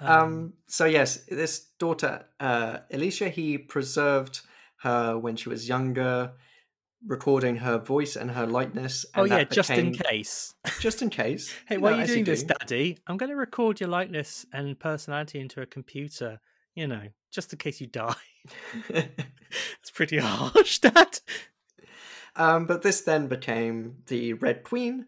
Um, 0.00 0.54
so 0.66 0.84
yes, 0.84 1.24
this 1.28 1.68
daughter, 1.78 2.26
uh, 2.40 2.78
Alicia, 2.92 3.28
he 3.28 3.58
preserved 3.58 4.40
her 4.80 5.16
when 5.18 5.36
she 5.36 5.48
was 5.48 5.68
younger, 5.68 6.32
recording 7.06 7.56
her 7.56 7.78
voice 7.78 8.16
and 8.16 8.30
her 8.30 8.46
likeness. 8.46 9.06
oh 9.14 9.24
yeah, 9.24 9.38
that 9.38 9.50
just 9.50 9.70
in 9.70 9.92
case. 9.92 10.54
just 10.80 11.02
in 11.02 11.10
case. 11.10 11.52
Hey, 11.66 11.76
you 11.76 11.80
why 11.80 11.90
know, 11.90 11.98
are 11.98 12.00
you 12.02 12.06
doing 12.06 12.24
this, 12.24 12.42
do. 12.42 12.54
Daddy? 12.60 12.98
I'm 13.06 13.16
going 13.16 13.30
to 13.30 13.36
record 13.36 13.80
your 13.80 13.88
likeness 13.88 14.46
and 14.52 14.78
personality 14.78 15.40
into 15.40 15.60
a 15.62 15.66
computer. 15.66 16.40
You 16.74 16.88
know, 16.88 17.02
just 17.30 17.52
in 17.52 17.58
case 17.58 17.80
you 17.80 17.86
die. 17.86 18.14
it's 18.88 19.90
pretty 19.94 20.18
harsh, 20.18 20.80
Dad. 20.80 21.20
Um, 22.36 22.66
but 22.66 22.82
this 22.82 23.00
then 23.00 23.28
became 23.28 23.98
the 24.06 24.34
Red 24.34 24.64
Queen. 24.64 25.06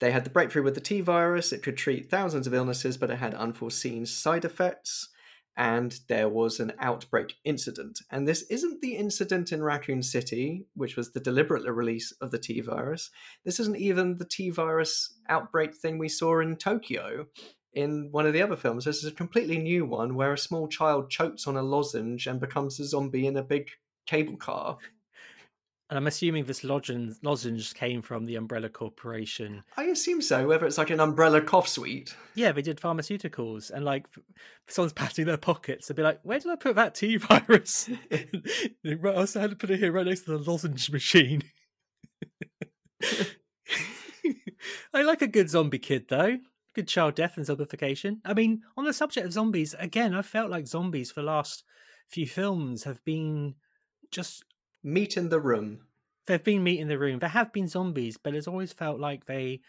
They 0.00 0.12
had 0.12 0.24
the 0.24 0.30
breakthrough 0.30 0.62
with 0.62 0.74
the 0.74 0.80
T 0.80 1.00
virus. 1.00 1.52
It 1.52 1.62
could 1.62 1.76
treat 1.76 2.10
thousands 2.10 2.46
of 2.46 2.54
illnesses, 2.54 2.96
but 2.96 3.10
it 3.10 3.18
had 3.18 3.34
unforeseen 3.34 4.06
side 4.06 4.44
effects. 4.44 5.08
And 5.56 5.98
there 6.08 6.28
was 6.28 6.58
an 6.58 6.72
outbreak 6.78 7.34
incident. 7.44 8.00
And 8.10 8.26
this 8.26 8.42
isn't 8.50 8.80
the 8.80 8.96
incident 8.96 9.52
in 9.52 9.62
Raccoon 9.62 10.02
City, 10.02 10.66
which 10.74 10.96
was 10.96 11.12
the 11.12 11.20
deliberate 11.20 11.70
release 11.70 12.12
of 12.20 12.30
the 12.30 12.38
T 12.38 12.60
virus. 12.60 13.10
This 13.44 13.60
isn't 13.60 13.76
even 13.76 14.16
the 14.16 14.24
T 14.24 14.48
virus 14.48 15.18
outbreak 15.28 15.74
thing 15.74 15.98
we 15.98 16.08
saw 16.08 16.40
in 16.40 16.56
Tokyo 16.56 17.26
in 17.74 18.08
one 18.10 18.26
of 18.26 18.32
the 18.32 18.42
other 18.42 18.56
films. 18.56 18.84
This 18.84 18.98
is 18.98 19.12
a 19.12 19.14
completely 19.14 19.58
new 19.58 19.84
one 19.84 20.14
where 20.14 20.32
a 20.32 20.38
small 20.38 20.66
child 20.66 21.10
chokes 21.10 21.46
on 21.46 21.56
a 21.56 21.62
lozenge 21.62 22.26
and 22.26 22.40
becomes 22.40 22.80
a 22.80 22.84
zombie 22.84 23.26
in 23.26 23.36
a 23.36 23.42
big 23.42 23.68
cable 24.06 24.36
car. 24.36 24.78
And 25.90 25.98
I'm 25.98 26.06
assuming 26.06 26.44
this 26.44 26.62
lozenge, 26.62 27.16
lozenge 27.24 27.74
came 27.74 28.00
from 28.00 28.24
the 28.24 28.36
Umbrella 28.36 28.68
Corporation. 28.68 29.64
I 29.76 29.86
assume 29.86 30.22
so, 30.22 30.46
whether 30.46 30.64
it's 30.64 30.78
like 30.78 30.90
an 30.90 31.00
umbrella 31.00 31.40
cough 31.40 31.66
sweet. 31.66 32.14
Yeah, 32.36 32.52
they 32.52 32.62
did 32.62 32.80
pharmaceuticals, 32.80 33.72
and 33.72 33.84
like 33.84 34.06
someone's 34.68 34.92
patting 34.92 35.26
their 35.26 35.36
pockets, 35.36 35.88
they'd 35.88 35.96
be 35.96 36.04
like, 36.04 36.20
"Where 36.22 36.38
did 36.38 36.52
I 36.52 36.54
put 36.54 36.76
that 36.76 36.94
T 36.94 37.16
virus?" 37.16 37.90
right, 38.84 39.16
I 39.16 39.18
also 39.18 39.40
had 39.40 39.50
to 39.50 39.56
put 39.56 39.70
it 39.70 39.80
here 39.80 39.90
right 39.90 40.06
next 40.06 40.20
to 40.22 40.38
the 40.38 40.50
lozenge 40.50 40.92
machine. 40.92 41.42
I 44.94 45.02
like 45.02 45.22
a 45.22 45.26
good 45.26 45.50
zombie 45.50 45.80
kid 45.80 46.06
though. 46.08 46.38
Good 46.72 46.86
child 46.86 47.16
death 47.16 47.36
and 47.36 47.44
zombification. 47.44 48.18
I 48.24 48.32
mean, 48.34 48.62
on 48.76 48.84
the 48.84 48.92
subject 48.92 49.26
of 49.26 49.32
zombies, 49.32 49.74
again, 49.76 50.14
I 50.14 50.22
felt 50.22 50.52
like 50.52 50.68
zombies 50.68 51.10
for 51.10 51.22
the 51.22 51.26
last 51.26 51.64
few 52.08 52.28
films 52.28 52.84
have 52.84 53.04
been 53.04 53.56
just 54.12 54.44
Meat 54.82 55.16
in 55.16 55.28
the 55.28 55.40
room. 55.40 55.80
they've 56.26 56.42
been 56.42 56.62
meat 56.62 56.80
in 56.80 56.88
the 56.88 56.98
room. 56.98 57.18
There 57.18 57.28
have 57.28 57.52
been 57.52 57.68
zombies, 57.68 58.16
but 58.16 58.34
it's 58.34 58.46
always 58.48 58.72
felt 58.72 59.00
like 59.00 59.26
they 59.26 59.60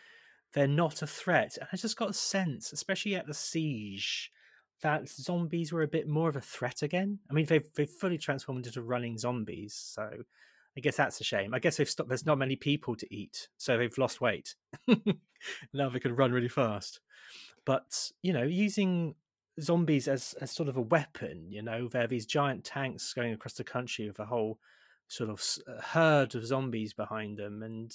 they're 0.54 0.67
not 0.67 1.02
a 1.02 1.08
threat. 1.08 1.58
And 1.60 1.67
I 1.71 1.78
just 1.78 1.97
got 1.97 2.10
a 2.10 2.13
sense, 2.13 2.74
especially 2.74 3.15
at 3.15 3.26
the 3.26 3.34
siege, 3.34 4.32
that 4.82 5.08
zombies 5.10 5.71
were 5.71 5.84
a 5.84 5.88
bit 5.88 6.08
more 6.08 6.30
of 6.30 6.36
a 6.36 6.41
threat 6.41 6.82
again. 6.82 7.19
I 7.30 7.34
mean, 7.34 7.45
they've 7.45 7.67
they've 7.76 7.89
fully 7.89 8.17
transformed 8.17 8.65
into 8.65 8.82
running 8.82 9.17
zombies, 9.17 9.74
so 9.74 10.10
I 10.78 10.80
guess 10.80 10.97
that's 10.97 11.19
a 11.21 11.24
shame. 11.24 11.54
I 11.54 11.60
guess 11.60 11.78
they've 11.78 11.89
stopped. 11.89 12.10
There's 12.10 12.26
not 12.26 12.38
many 12.38 12.56
people 12.56 12.95
to 12.95 13.13
eat, 13.13 13.50
so 13.58 13.78
they've 13.78 13.97
lost 13.97 14.21
weight. 14.21 14.56
now 15.74 15.89
they 15.89 16.00
can 16.00 16.15
run 16.15 16.32
really 16.32 16.47
fast. 16.50 17.00
But 17.65 18.12
you 18.21 18.34
know, 18.34 18.43
using 18.43 19.15
zombies 19.60 20.08
as, 20.08 20.34
as 20.41 20.52
sort 20.52 20.69
of 20.69 20.78
a 20.78 20.82
weapon, 20.82 21.47
you 21.50 21.62
know, 21.62 21.88
there 21.88 22.04
are 22.04 22.08
these 22.08 22.26
giant 22.26 22.63
tanks 22.63 23.13
going 23.13 23.34
across 23.34 23.54
the 23.54 23.63
country 23.63 24.08
with 24.08 24.19
a 24.19 24.26
whole 24.26 24.60
sort 25.12 25.30
of 25.30 25.43
herd 25.84 26.36
of 26.36 26.45
zombies 26.45 26.93
behind 26.93 27.38
them, 27.38 27.63
and 27.63 27.93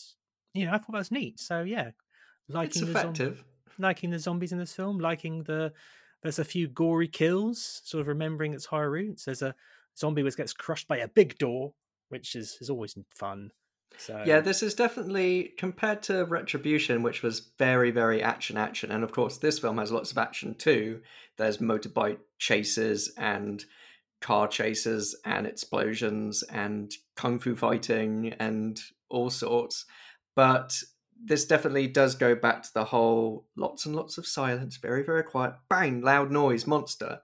you 0.52 0.66
know, 0.66 0.72
I 0.72 0.79
thought 0.79 0.92
that 0.92 0.98
was 0.98 1.11
neat. 1.11 1.40
So 1.40 1.62
yeah, 1.62 1.88
It's 1.88 2.55
liking 2.55 2.83
the 2.87 2.92
zom- 2.92 2.96
effective. 3.11 3.44
liking 3.79 4.11
the 4.11 4.18
zombies 4.18 4.52
in 4.52 4.59
this 4.59 4.74
film, 4.74 4.98
liking 4.98 5.43
the 5.45 5.72
there's 6.22 6.38
a 6.38 6.45
few 6.45 6.68
gory 6.68 7.09
kills, 7.09 7.80
sort 7.84 8.01
of 8.03 8.09
remembering 8.09 8.53
its 8.53 8.66
horror 8.66 8.91
roots. 8.91 9.24
There's 9.24 9.43
a 9.43 9.55
zombie 9.97 10.22
which 10.22 10.36
gets 10.36 10.53
crushed 10.53 10.88
by 10.88 10.99
a 10.99 11.09
big 11.09 11.38
door, 11.38 11.72
which 12.11 12.36
is 12.36 12.59
is 12.61 12.68
always 12.70 12.97
fun. 13.14 13.51
So 13.99 14.22
Yeah, 14.26 14.41
this 14.41 14.62
is 14.62 14.74
definitely 14.74 15.55
compared 15.57 16.03
to 16.05 16.24
Retribution, 16.26 17.03
which 17.03 17.22
was 17.22 17.51
very, 17.59 17.91
very 17.91 18.22
action 18.22 18.59
action, 18.59 18.91
and 18.91 19.03
of 19.05 19.12
course 19.12 19.38
this 19.38 19.59
film 19.59 19.78
has 19.78 19.91
lots 19.91 20.11
of 20.12 20.18
action 20.18 20.55
too. 20.55 21.01
There's 21.38 21.59
motorbike 21.59 22.18
chases 22.38 23.12
and 23.16 23.64
car 24.21 24.49
chases 24.49 25.19
and 25.25 25.47
explosions 25.47 26.43
and 26.45 26.93
kung 27.17 27.39
fu 27.39 27.55
fighting 27.55 28.35
and 28.39 28.81
all 29.09 29.31
sorts. 29.31 29.85
But 30.35 30.83
this 31.23 31.45
definitely 31.47 31.89
does 31.89 32.14
go 32.14 32.35
back 32.35 32.62
to 32.62 32.75
the 32.75 32.85
whole 32.85 33.47
lots 33.57 33.87
and 33.87 33.97
lots 33.97 34.19
of 34.19 34.27
silence, 34.27 34.77
very, 34.77 35.03
very 35.03 35.23
quiet, 35.23 35.55
bang, 35.69 36.01
loud 36.03 36.31
noise, 36.31 36.67
monster 36.67 37.21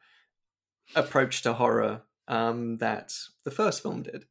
approach 0.95 1.43
to 1.43 1.55
horror 1.55 2.03
um, 2.29 2.79
that 2.79 3.13
the 3.45 3.51
first 3.51 3.83
film 3.83 4.03
did. 4.03 4.25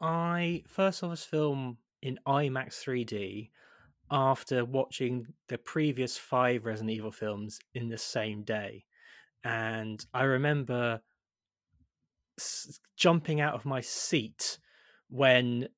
I 0.00 0.64
first 0.66 0.98
saw 0.98 1.08
this 1.08 1.24
film 1.24 1.78
in 2.02 2.18
IMAX 2.26 2.82
3D 2.84 3.50
after 4.10 4.64
watching 4.64 5.26
the 5.48 5.58
previous 5.58 6.16
five 6.16 6.64
Resident 6.64 6.90
Evil 6.90 7.12
films 7.12 7.58
in 7.74 7.88
the 7.88 7.98
same 7.98 8.42
day. 8.42 8.84
And 9.42 10.04
I 10.12 10.24
remember 10.24 11.00
jumping 12.96 13.40
out 13.40 13.54
of 13.54 13.64
my 13.64 13.80
seat 13.80 14.58
when 15.08 15.68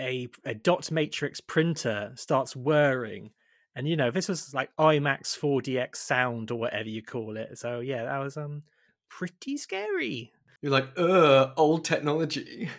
a, 0.00 0.28
a 0.44 0.54
dot 0.54 0.90
matrix 0.90 1.40
printer 1.40 2.12
starts 2.14 2.56
whirring. 2.56 3.30
And 3.74 3.88
you 3.88 3.96
know, 3.96 4.10
this 4.10 4.28
was 4.28 4.52
like 4.52 4.70
IMAX 4.78 5.38
4DX 5.38 5.96
sound 5.96 6.50
or 6.50 6.58
whatever 6.58 6.88
you 6.88 7.02
call 7.02 7.36
it. 7.36 7.58
So 7.58 7.80
yeah, 7.80 8.04
that 8.04 8.18
was 8.18 8.36
um 8.36 8.62
pretty 9.08 9.56
scary. 9.56 10.32
You're 10.60 10.72
like, 10.72 10.88
ugh, 10.96 11.52
old 11.56 11.84
technology. 11.84 12.68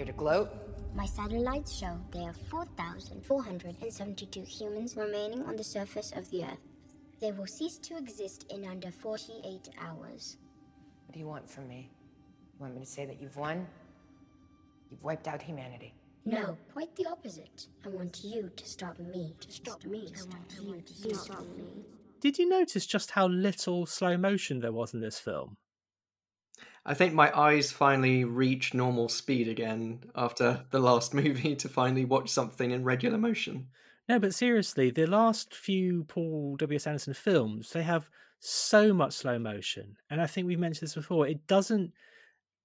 You 0.00 0.06
come 0.30 0.38
here 0.38 0.44
to 0.44 0.50
gloat? 0.50 0.94
My 0.94 1.06
satellites 1.06 1.72
show 1.72 1.98
there 2.10 2.28
are 2.28 2.34
4,472 2.50 4.42
humans 4.42 4.96
remaining 4.96 5.42
on 5.44 5.56
the 5.56 5.64
surface 5.64 6.12
of 6.12 6.30
the 6.30 6.44
Earth. 6.44 6.58
They 7.20 7.32
will 7.32 7.46
cease 7.46 7.78
to 7.78 7.96
exist 7.96 8.46
in 8.50 8.64
under 8.66 8.90
48 8.90 9.68
hours. 9.80 10.38
What 11.06 11.14
do 11.14 11.20
you 11.20 11.26
want 11.26 11.48
from 11.48 11.68
me? 11.68 11.90
You 12.54 12.60
want 12.60 12.74
me 12.74 12.80
to 12.80 12.86
say 12.86 13.06
that 13.06 13.20
you've 13.20 13.36
won? 13.36 13.66
You've 14.90 15.02
wiped 15.02 15.28
out 15.28 15.42
humanity. 15.42 15.94
No, 16.24 16.56
quite 16.72 16.94
the 16.96 17.06
opposite. 17.06 17.66
I 17.84 17.88
want 17.88 18.24
you 18.24 18.50
to 18.54 18.68
stop 18.68 18.98
me. 18.98 19.34
To 19.40 19.52
stop 19.52 19.84
me. 19.84 20.12
I 20.18 20.24
want 20.24 20.52
you 20.62 20.80
to 20.80 21.14
stop 21.14 21.46
me. 21.56 21.84
Did 22.20 22.38
you 22.38 22.48
notice 22.48 22.86
just 22.86 23.12
how 23.12 23.28
little 23.28 23.86
slow 23.86 24.16
motion 24.16 24.60
there 24.60 24.72
was 24.72 24.92
in 24.92 25.00
this 25.00 25.18
film? 25.18 25.56
I 26.84 26.94
think 26.94 27.12
my 27.12 27.36
eyes 27.38 27.72
finally 27.72 28.24
reached 28.24 28.74
normal 28.74 29.08
speed 29.08 29.48
again 29.48 30.04
after 30.14 30.64
the 30.70 30.80
last 30.80 31.12
movie 31.14 31.56
to 31.56 31.68
finally 31.68 32.04
watch 32.04 32.30
something 32.30 32.70
in 32.70 32.84
regular 32.84 33.18
motion. 33.18 33.68
No, 34.08 34.18
but 34.18 34.34
seriously, 34.34 34.90
the 34.90 35.06
last 35.06 35.54
few 35.54 36.04
Paul 36.04 36.56
W.S. 36.56 36.86
Anderson 36.86 37.14
films, 37.14 37.70
they 37.70 37.82
have 37.82 38.10
so 38.40 38.92
much 38.92 39.12
slow 39.12 39.38
motion. 39.38 39.96
And 40.08 40.20
I 40.20 40.26
think 40.26 40.46
we've 40.46 40.58
mentioned 40.58 40.88
this 40.88 40.94
before. 40.94 41.28
It 41.28 41.46
doesn't, 41.46 41.92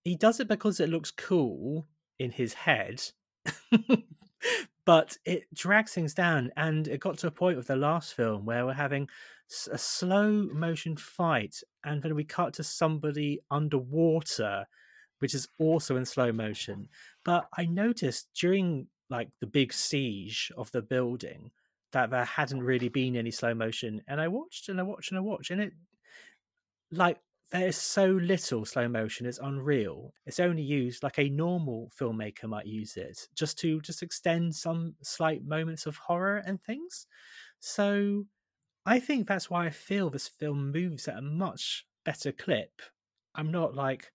he 0.04 0.16
does 0.16 0.40
it 0.40 0.48
because 0.48 0.80
it 0.80 0.90
looks 0.90 1.12
cool 1.12 1.88
in 2.18 2.32
his 2.32 2.54
head, 2.54 3.04
but 4.86 5.18
it 5.26 5.44
drags 5.54 5.92
things 5.92 6.14
down. 6.14 6.52
And 6.58 6.88
it 6.88 7.00
got 7.00 7.20
to 7.20 7.28
a 7.28 7.32
point 7.32 7.58
with 7.58 7.68
the 7.68 7.76
last 7.76 8.16
film 8.16 8.46
where 8.46 8.66
we're 8.66 8.74
having 8.74 9.10
a 9.72 9.78
slow 9.78 10.32
motion 10.32 10.98
fight, 10.98 11.62
and 11.84 12.02
then 12.02 12.16
we 12.16 12.24
cut 12.24 12.54
to 12.56 12.64
somebody 12.64 13.40
underwater, 13.52 14.66
which 15.20 15.34
is 15.34 15.48
also 15.60 15.98
in 15.98 16.06
slow 16.06 16.32
motion. 16.32 16.90
But 17.24 17.48
I 17.58 17.66
noticed 17.66 18.30
during 18.34 18.88
like 19.10 19.30
the 19.40 19.48
big 19.48 19.72
siege 19.74 20.52
of 20.58 20.72
the 20.72 20.82
building 20.82 21.52
that 21.92 22.10
there 22.10 22.26
hadn't 22.26 22.64
really 22.64 22.90
been 22.90 23.16
any 23.16 23.32
slow 23.32 23.54
motion, 23.54 24.02
and 24.08 24.20
I 24.20 24.28
watched 24.28 24.70
and 24.70 24.80
I 24.80 24.84
watched 24.84 25.12
and 25.12 25.18
I 25.18 25.22
watched, 25.22 25.52
and 25.52 25.62
it 25.62 25.74
like 26.92 27.20
there's 27.52 27.78
so 27.78 28.08
little 28.08 28.66
slow 28.66 28.88
motion 28.88 29.26
it's 29.26 29.40
unreal 29.40 30.14
it's 30.26 30.40
only 30.40 30.62
used 30.64 31.04
like 31.04 31.20
a 31.20 31.30
normal 31.30 31.92
filmmaker 32.00 32.46
might 32.50 32.66
use 32.66 32.98
it 32.98 33.28
just 33.36 33.58
to 33.60 33.80
just 33.82 34.02
extend 34.02 34.54
some 34.56 34.96
slight 35.02 35.44
moments 35.44 35.86
of 35.86 35.96
horror 35.98 36.38
and 36.46 36.62
things 36.64 37.08
so 37.60 38.26
i 38.86 39.00
think 39.00 39.28
that's 39.28 39.50
why 39.50 39.66
i 39.66 39.70
feel 39.70 40.10
this 40.10 40.28
film 40.28 40.72
moves 40.72 41.08
at 41.08 41.18
a 41.18 41.22
much 41.22 41.86
better 42.04 42.32
clip 42.32 42.82
i'm 43.36 43.52
not 43.52 43.76
like 43.76 44.12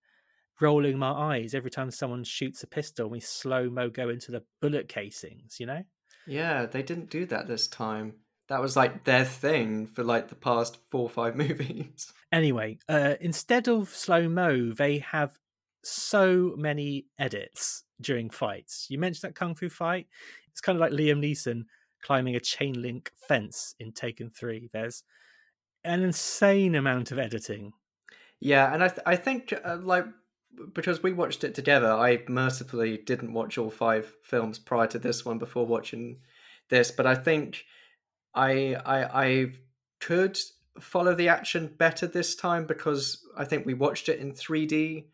rolling 0.60 0.98
my 0.98 1.10
eyes 1.10 1.54
every 1.54 1.70
time 1.70 1.90
someone 1.90 2.22
shoots 2.24 2.62
a 2.62 2.66
pistol 2.66 3.06
and 3.06 3.12
we 3.12 3.20
slow 3.20 3.70
mo 3.70 3.88
go 3.88 4.08
into 4.08 4.30
the 4.30 4.42
bullet 4.60 4.88
casings 4.88 5.58
you 5.58 5.66
know 5.66 5.82
Yeah, 6.26 6.66
they 6.66 6.82
didn't 6.82 7.10
do 7.10 7.26
that 7.26 7.46
this 7.48 7.66
time. 7.66 8.14
That 8.48 8.60
was 8.60 8.76
like 8.76 9.04
their 9.04 9.24
thing 9.24 9.86
for 9.86 10.04
like 10.04 10.28
the 10.28 10.34
past 10.34 10.78
four 10.90 11.02
or 11.02 11.08
five 11.10 11.34
movies. 11.44 12.12
Anyway, 12.30 12.78
uh, 12.88 13.14
instead 13.20 13.68
of 13.68 13.88
slow 13.88 14.28
mo, 14.28 14.72
they 14.72 14.98
have 14.98 15.38
so 15.82 16.54
many 16.56 17.06
edits 17.18 17.84
during 18.00 18.30
fights. 18.30 18.86
You 18.90 18.98
mentioned 18.98 19.30
that 19.30 19.34
kung 19.34 19.54
fu 19.54 19.68
fight. 19.68 20.06
It's 20.50 20.60
kind 20.60 20.76
of 20.76 20.80
like 20.80 20.92
Liam 20.92 21.20
Neeson 21.20 21.64
climbing 22.03 22.36
a 22.36 22.40
chain 22.40 22.80
link 22.80 23.11
fence 23.28 23.74
in 23.78 23.92
Taken 23.92 24.30
Three. 24.30 24.68
There's 24.72 25.03
an 25.84 26.03
insane 26.03 26.74
amount 26.74 27.12
of 27.12 27.18
editing. 27.18 27.72
Yeah, 28.40 28.72
and 28.72 28.82
I 28.82 28.88
th- 28.88 29.03
I 29.07 29.16
think 29.16 29.53
uh, 29.64 29.78
like 29.82 30.07
because 30.72 31.03
we 31.03 31.12
watched 31.12 31.44
it 31.44 31.55
together, 31.55 31.92
I 31.92 32.22
mercifully 32.28 32.98
didn't 32.98 33.32
watch 33.32 33.59
all 33.59 33.70
five 33.70 34.14
films 34.22 34.59
prior 34.59 34.86
to 34.88 34.98
this 34.98 35.24
one 35.24 35.38
before 35.38 35.66
watching 35.66 36.18
this, 36.68 36.90
but 36.90 37.07
I 37.07 37.14
think 37.14 37.64
I 38.34 38.74
I 38.84 39.05
I 39.05 39.53
could 40.01 40.38
follow 40.78 41.14
the 41.14 41.28
action 41.28 41.74
better 41.78 42.07
this 42.07 42.34
time 42.34 42.66
because 42.66 43.20
I 43.36 43.44
think 43.44 43.66
we 43.66 43.74
watched 43.74 44.09
it 44.09 44.18
in 44.18 44.32
3D 44.32 45.07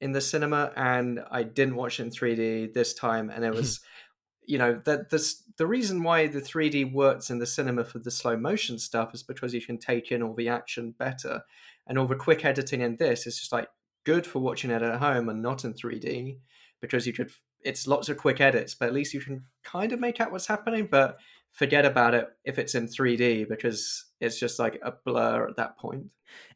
in 0.00 0.12
the 0.12 0.20
cinema 0.20 0.72
and 0.74 1.22
I 1.30 1.44
didn't 1.44 1.76
watch 1.76 2.00
it 2.00 2.04
in 2.04 2.10
3D 2.10 2.74
this 2.74 2.92
time 2.94 3.30
and 3.30 3.44
it 3.44 3.54
was 3.54 3.80
you 4.44 4.58
know 4.58 4.80
that 4.84 5.10
this 5.10 5.42
the 5.56 5.66
reason 5.66 6.02
why 6.02 6.26
the 6.26 6.40
3D 6.40 6.92
works 6.92 7.30
in 7.30 7.38
the 7.38 7.46
cinema 7.46 7.84
for 7.84 7.98
the 7.98 8.10
slow 8.10 8.36
motion 8.36 8.78
stuff 8.78 9.14
is 9.14 9.22
because 9.22 9.54
you 9.54 9.60
can 9.60 9.78
take 9.78 10.10
in 10.10 10.22
all 10.22 10.34
the 10.34 10.48
action 10.48 10.94
better 10.98 11.42
and 11.86 11.98
all 11.98 12.06
the 12.06 12.14
quick 12.14 12.44
editing 12.44 12.80
in 12.80 12.96
this 12.96 13.26
is 13.26 13.38
just 13.38 13.52
like 13.52 13.68
good 14.04 14.26
for 14.26 14.40
watching 14.40 14.70
it 14.70 14.82
at 14.82 14.98
home 14.98 15.28
and 15.28 15.42
not 15.42 15.64
in 15.64 15.74
3D 15.74 16.38
because 16.80 17.06
you 17.06 17.12
could 17.12 17.30
it's 17.62 17.86
lots 17.86 18.08
of 18.08 18.16
quick 18.16 18.40
edits 18.40 18.74
but 18.74 18.86
at 18.86 18.94
least 18.94 19.14
you 19.14 19.20
can 19.20 19.44
kind 19.62 19.92
of 19.92 20.00
make 20.00 20.20
out 20.20 20.32
what's 20.32 20.46
happening 20.46 20.88
but 20.90 21.18
forget 21.52 21.84
about 21.84 22.14
it 22.14 22.28
if 22.44 22.58
it's 22.58 22.74
in 22.74 22.86
3D 22.86 23.48
because 23.48 24.06
it's 24.20 24.38
just 24.38 24.58
like 24.58 24.80
a 24.82 24.92
blur 25.04 25.48
at 25.48 25.56
that 25.56 25.78
point. 25.78 26.06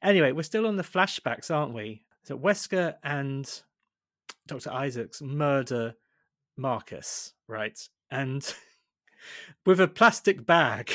Anyway, 0.03 0.33
we're 0.33 0.43
still 0.43 0.67
on 0.67 0.77
the 0.77 0.83
flashbacks, 0.83 1.55
aren't 1.55 1.75
we? 1.75 2.03
So 2.25 2.37
Wesker 2.39 2.95
and 3.05 3.49
Dr. 4.47 4.73
Isaacs 4.73 5.21
murder 5.21 5.95
Marcus, 6.57 7.35
right? 7.49 7.79
And 8.11 8.55
with 9.67 9.81
a 9.81 9.89
plastic 9.89 10.47
bag. 10.47 10.93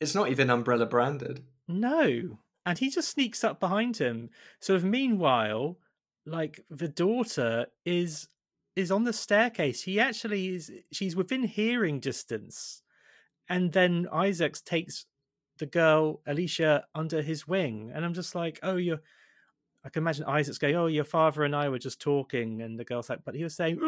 It's 0.00 0.14
not 0.14 0.28
even 0.28 0.50
umbrella 0.50 0.86
branded. 0.86 1.44
No. 1.66 2.38
And 2.64 2.78
he 2.78 2.90
just 2.90 3.08
sneaks 3.08 3.44
up 3.44 3.60
behind 3.60 3.96
him. 3.96 4.30
Sort 4.60 4.76
of 4.76 4.84
meanwhile, 4.84 5.78
like 6.26 6.64
the 6.70 6.88
daughter 6.88 7.66
is 7.84 8.28
is 8.76 8.92
on 8.92 9.04
the 9.04 9.12
staircase. 9.12 9.82
He 9.82 9.98
actually 9.98 10.54
is 10.54 10.70
she's 10.92 11.16
within 11.16 11.44
hearing 11.44 12.00
distance. 12.00 12.82
And 13.48 13.72
then 13.72 14.06
Isaacs 14.12 14.60
takes 14.60 15.06
the 15.58 15.66
girl 15.66 16.20
Alicia 16.26 16.84
under 16.94 17.22
his 17.22 17.48
wing. 17.48 17.90
And 17.94 18.04
I'm 18.04 18.14
just 18.14 18.34
like, 18.34 18.60
oh 18.62 18.76
you're 18.76 19.00
I 19.84 19.90
can 19.90 20.02
imagine 20.02 20.24
Isaac's 20.24 20.58
going, 20.58 20.76
Oh, 20.76 20.86
your 20.86 21.04
father 21.04 21.44
and 21.44 21.54
I 21.54 21.68
were 21.68 21.78
just 21.78 22.00
talking 22.00 22.62
and 22.62 22.78
the 22.78 22.84
girl's 22.84 23.08
like, 23.08 23.20
but 23.24 23.34
he 23.34 23.44
was 23.44 23.54
saying 23.54 23.78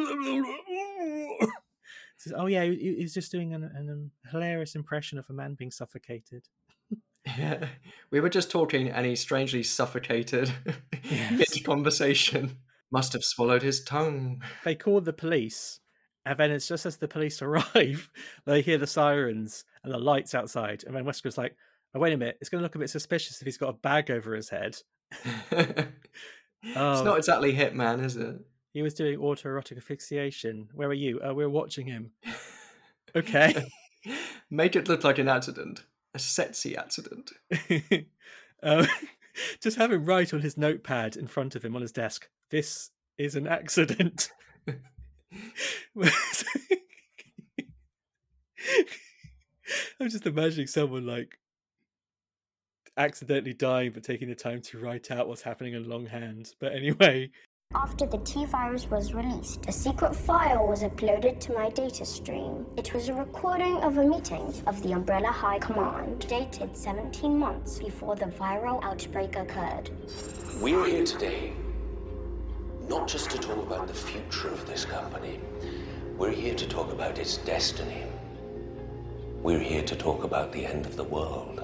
Says, 2.20 2.34
oh 2.36 2.46
yeah, 2.46 2.64
he, 2.64 2.96
he's 2.98 3.14
just 3.14 3.32
doing 3.32 3.54
an, 3.54 3.64
an 3.74 3.88
um, 3.90 4.10
hilarious 4.30 4.74
impression 4.74 5.18
of 5.18 5.24
a 5.30 5.32
man 5.32 5.54
being 5.54 5.70
suffocated. 5.70 6.44
Yeah. 7.26 7.66
We 8.10 8.20
were 8.20 8.28
just 8.28 8.50
talking 8.50 8.90
and 8.90 9.06
he 9.06 9.16
strangely 9.16 9.62
suffocated 9.62 10.52
Yes. 11.10 11.38
mid 11.54 11.64
conversation. 11.64 12.58
Must 12.92 13.12
have 13.14 13.24
swallowed 13.24 13.62
his 13.62 13.82
tongue. 13.84 14.42
They 14.64 14.74
call 14.74 15.00
the 15.00 15.12
police, 15.12 15.80
and 16.26 16.36
then 16.38 16.50
it's 16.50 16.66
just 16.68 16.84
as 16.86 16.96
the 16.98 17.08
police 17.08 17.40
arrive, 17.42 18.10
they 18.46 18.60
hear 18.62 18.78
the 18.78 18.86
sirens 18.86 19.64
and 19.84 19.92
the 19.92 19.98
lights 19.98 20.34
outside, 20.34 20.82
and 20.84 20.94
then 20.96 21.04
Wesker's 21.04 21.38
like, 21.38 21.54
"Oh 21.94 22.00
wait 22.00 22.12
a 22.12 22.16
minute, 22.16 22.36
it's 22.40 22.50
going 22.50 22.60
to 22.60 22.64
look 22.64 22.74
a 22.74 22.78
bit 22.80 22.90
suspicious 22.90 23.40
if 23.40 23.44
he's 23.46 23.56
got 23.58 23.68
a 23.70 23.74
bag 23.74 24.10
over 24.10 24.34
his 24.34 24.48
head." 24.50 24.76
it's 25.52 25.86
Oh. 26.76 27.04
not 27.04 27.16
exactly 27.16 27.54
Hitman, 27.54 28.04
is 28.04 28.16
it? 28.16 28.36
He 28.72 28.82
was 28.82 28.94
doing 28.94 29.18
autoerotic 29.18 29.76
asphyxiation. 29.76 30.68
Where 30.74 30.88
are 30.88 30.94
you? 30.94 31.20
Oh, 31.22 31.34
we're 31.34 31.48
watching 31.48 31.86
him. 31.86 32.12
Okay. 33.16 33.66
Make 34.50 34.76
it 34.76 34.88
look 34.88 35.04
like 35.04 35.18
an 35.18 35.28
accident. 35.28 35.84
A 36.14 36.18
sexy 36.18 36.76
accident. 36.76 37.30
um, 38.62 38.86
just 39.60 39.76
have 39.76 39.92
him 39.92 40.04
write 40.04 40.34
on 40.34 40.40
his 40.40 40.56
notepad 40.56 41.16
in 41.16 41.26
front 41.26 41.54
of 41.54 41.64
him 41.64 41.76
on 41.76 41.82
his 41.82 41.92
desk. 41.92 42.28
This 42.50 42.90
is 43.18 43.36
an 43.36 43.46
accident. 43.46 44.30
I'm 50.00 50.08
just 50.08 50.26
imagining 50.26 50.66
someone 50.66 51.06
like 51.06 51.38
accidentally 52.96 53.54
dying 53.54 53.92
but 53.92 54.02
taking 54.02 54.28
the 54.28 54.34
time 54.34 54.60
to 54.62 54.78
write 54.78 55.10
out 55.10 55.28
what's 55.28 55.42
happening 55.42 55.74
in 55.74 55.88
longhand. 55.88 56.54
But 56.58 56.72
anyway, 56.74 57.30
After 57.72 58.04
the 58.04 58.18
T 58.18 58.46
virus 58.46 58.90
was 58.90 59.14
released, 59.14 59.64
a 59.68 59.72
secret 59.72 60.16
file 60.16 60.66
was 60.66 60.82
uploaded 60.82 61.38
to 61.38 61.52
my 61.52 61.70
data 61.70 62.04
stream. 62.04 62.66
It 62.76 62.92
was 62.92 63.08
a 63.08 63.14
recording 63.14 63.76
of 63.76 63.96
a 63.96 64.04
meeting 64.04 64.52
of 64.66 64.82
the 64.82 64.92
Umbrella 64.92 65.28
High 65.28 65.60
Command, 65.60 66.26
dated 66.26 66.76
17 66.76 67.38
months 67.38 67.78
before 67.78 68.16
the 68.16 68.26
viral 68.26 68.82
outbreak 68.82 69.36
occurred. 69.36 69.88
We're 70.60 70.84
here 70.84 71.04
today 71.04 71.52
not 72.88 73.06
just 73.06 73.30
to 73.30 73.38
talk 73.38 73.58
about 73.58 73.86
the 73.86 73.94
future 73.94 74.48
of 74.48 74.66
this 74.66 74.84
company, 74.84 75.38
we're 76.16 76.32
here 76.32 76.56
to 76.56 76.66
talk 76.66 76.90
about 76.92 77.18
its 77.18 77.36
destiny. 77.36 78.02
We're 79.42 79.60
here 79.60 79.84
to 79.84 79.94
talk 79.94 80.24
about 80.24 80.50
the 80.50 80.66
end 80.66 80.86
of 80.86 80.96
the 80.96 81.04
world. 81.04 81.62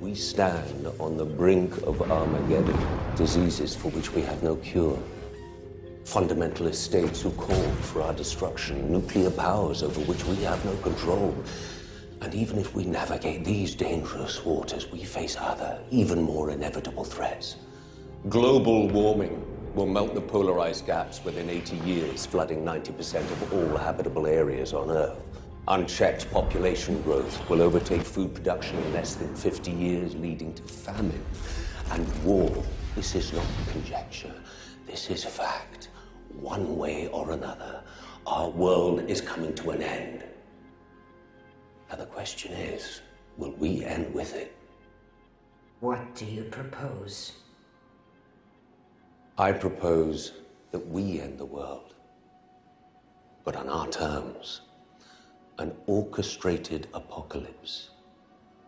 We 0.00 0.14
stand 0.14 0.86
on 1.00 1.16
the 1.16 1.24
brink 1.24 1.74
of 1.78 2.02
Armageddon, 2.12 2.76
diseases 3.16 3.74
for 3.74 3.90
which 3.92 4.12
we 4.12 4.20
have 4.20 4.42
no 4.42 4.56
cure. 4.56 4.98
Fundamentalist 6.06 6.76
states 6.76 7.20
who 7.20 7.32
call 7.32 7.64
for 7.82 8.00
our 8.00 8.14
destruction, 8.14 8.92
nuclear 8.92 9.28
powers 9.28 9.82
over 9.82 10.00
which 10.02 10.24
we 10.26 10.36
have 10.36 10.64
no 10.64 10.74
control. 10.76 11.34
And 12.20 12.32
even 12.32 12.58
if 12.58 12.76
we 12.76 12.84
navigate 12.84 13.44
these 13.44 13.74
dangerous 13.74 14.44
waters, 14.44 14.90
we 14.92 15.02
face 15.02 15.36
other, 15.36 15.80
even 15.90 16.22
more 16.22 16.52
inevitable 16.52 17.02
threats. 17.02 17.56
Global 18.28 18.88
warming 18.88 19.44
will 19.74 19.86
melt 19.86 20.14
the 20.14 20.20
polar 20.20 20.60
ice 20.60 20.80
gaps 20.80 21.24
within 21.24 21.50
80 21.50 21.76
years, 21.78 22.24
flooding 22.24 22.64
90% 22.64 23.16
of 23.16 23.52
all 23.52 23.76
habitable 23.76 24.28
areas 24.28 24.72
on 24.72 24.90
Earth. 24.90 25.20
Unchecked 25.66 26.30
population 26.30 27.02
growth 27.02 27.50
will 27.50 27.60
overtake 27.60 28.02
food 28.02 28.32
production 28.32 28.78
in 28.78 28.92
less 28.92 29.16
than 29.16 29.34
50 29.34 29.72
years, 29.72 30.14
leading 30.14 30.54
to 30.54 30.62
famine 30.62 31.24
and 31.90 32.24
war. 32.24 32.62
This 32.94 33.16
is 33.16 33.32
not 33.32 33.44
conjecture, 33.72 34.32
this 34.86 35.10
is 35.10 35.24
fact. 35.24 35.85
One 36.40 36.76
way 36.76 37.08
or 37.08 37.32
another, 37.32 37.82
our 38.26 38.50
world 38.50 39.08
is 39.08 39.20
coming 39.20 39.54
to 39.54 39.70
an 39.70 39.82
end. 39.82 40.24
Now, 41.88 41.96
the 41.96 42.06
question 42.06 42.52
is 42.52 43.00
will 43.36 43.52
we 43.52 43.84
end 43.84 44.12
with 44.12 44.34
it? 44.34 44.54
What 45.80 46.14
do 46.14 46.24
you 46.24 46.44
propose? 46.44 47.32
I 49.38 49.52
propose 49.52 50.32
that 50.70 50.86
we 50.88 51.20
end 51.20 51.38
the 51.38 51.44
world, 51.44 51.94
but 53.44 53.56
on 53.56 53.68
our 53.68 53.88
terms. 53.88 54.62
An 55.58 55.72
orchestrated 55.86 56.86
apocalypse. 56.92 57.90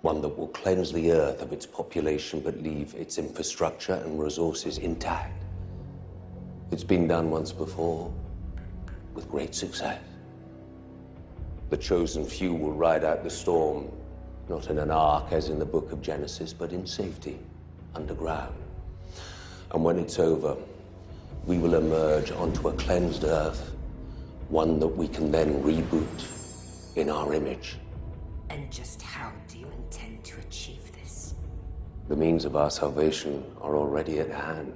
One 0.01 0.23
that 0.23 0.39
will 0.39 0.49
cleanse 0.49 0.91
the 0.91 1.12
earth 1.12 1.43
of 1.43 1.53
its 1.53 1.66
population 1.66 2.41
but 2.41 2.62
leave 2.62 2.95
its 2.95 3.19
infrastructure 3.19 3.95
and 3.95 4.19
resources 4.19 4.79
intact. 4.79 5.45
It's 6.71 6.85
been 6.85 7.09
done 7.09 7.31
once 7.31 7.51
before, 7.51 8.12
with 9.14 9.31
great 9.31 9.55
success. 9.55 10.01
The 11.71 11.79
chosen 11.79 12.27
few 12.27 12.53
will 12.55 12.73
ride 12.73 13.05
out 13.05 13.25
the 13.25 13.31
storm, 13.31 13.91
not 14.51 14.69
in 14.69 14.79
an 14.79 14.91
ark 14.91 15.33
as 15.33 15.49
in 15.49 15.59
the 15.59 15.64
book 15.64 15.93
of 15.93 16.03
Genesis, 16.03 16.53
but 16.53 16.73
in 16.73 16.87
safety, 16.87 17.39
underground. 17.95 18.55
And 19.73 19.83
when 19.83 19.99
it's 19.99 20.19
over, 20.19 20.57
we 21.47 21.59
will 21.59 21.75
emerge 21.75 22.33
onto 22.33 22.69
a 22.69 22.73
cleansed 22.75 23.25
earth, 23.25 23.73
one 24.51 24.79
that 24.81 24.89
we 24.89 25.09
can 25.09 25.31
then 25.31 25.62
reboot 25.62 26.97
in 26.97 27.09
our 27.09 27.33
image. 27.33 27.77
And 28.51 28.71
just 28.71 29.01
how 29.01 29.33
do 29.47 29.59
you 29.59 29.66
intend 29.71 30.23
to 30.25 30.41
achieve 30.41 30.93
this? 30.93 31.35
The 32.09 32.16
means 32.16 32.45
of 32.45 32.57
our 32.57 32.71
salvation 32.71 33.43
are 33.62 33.75
already 33.75 34.21
at 34.21 34.31
hand. 34.31 34.75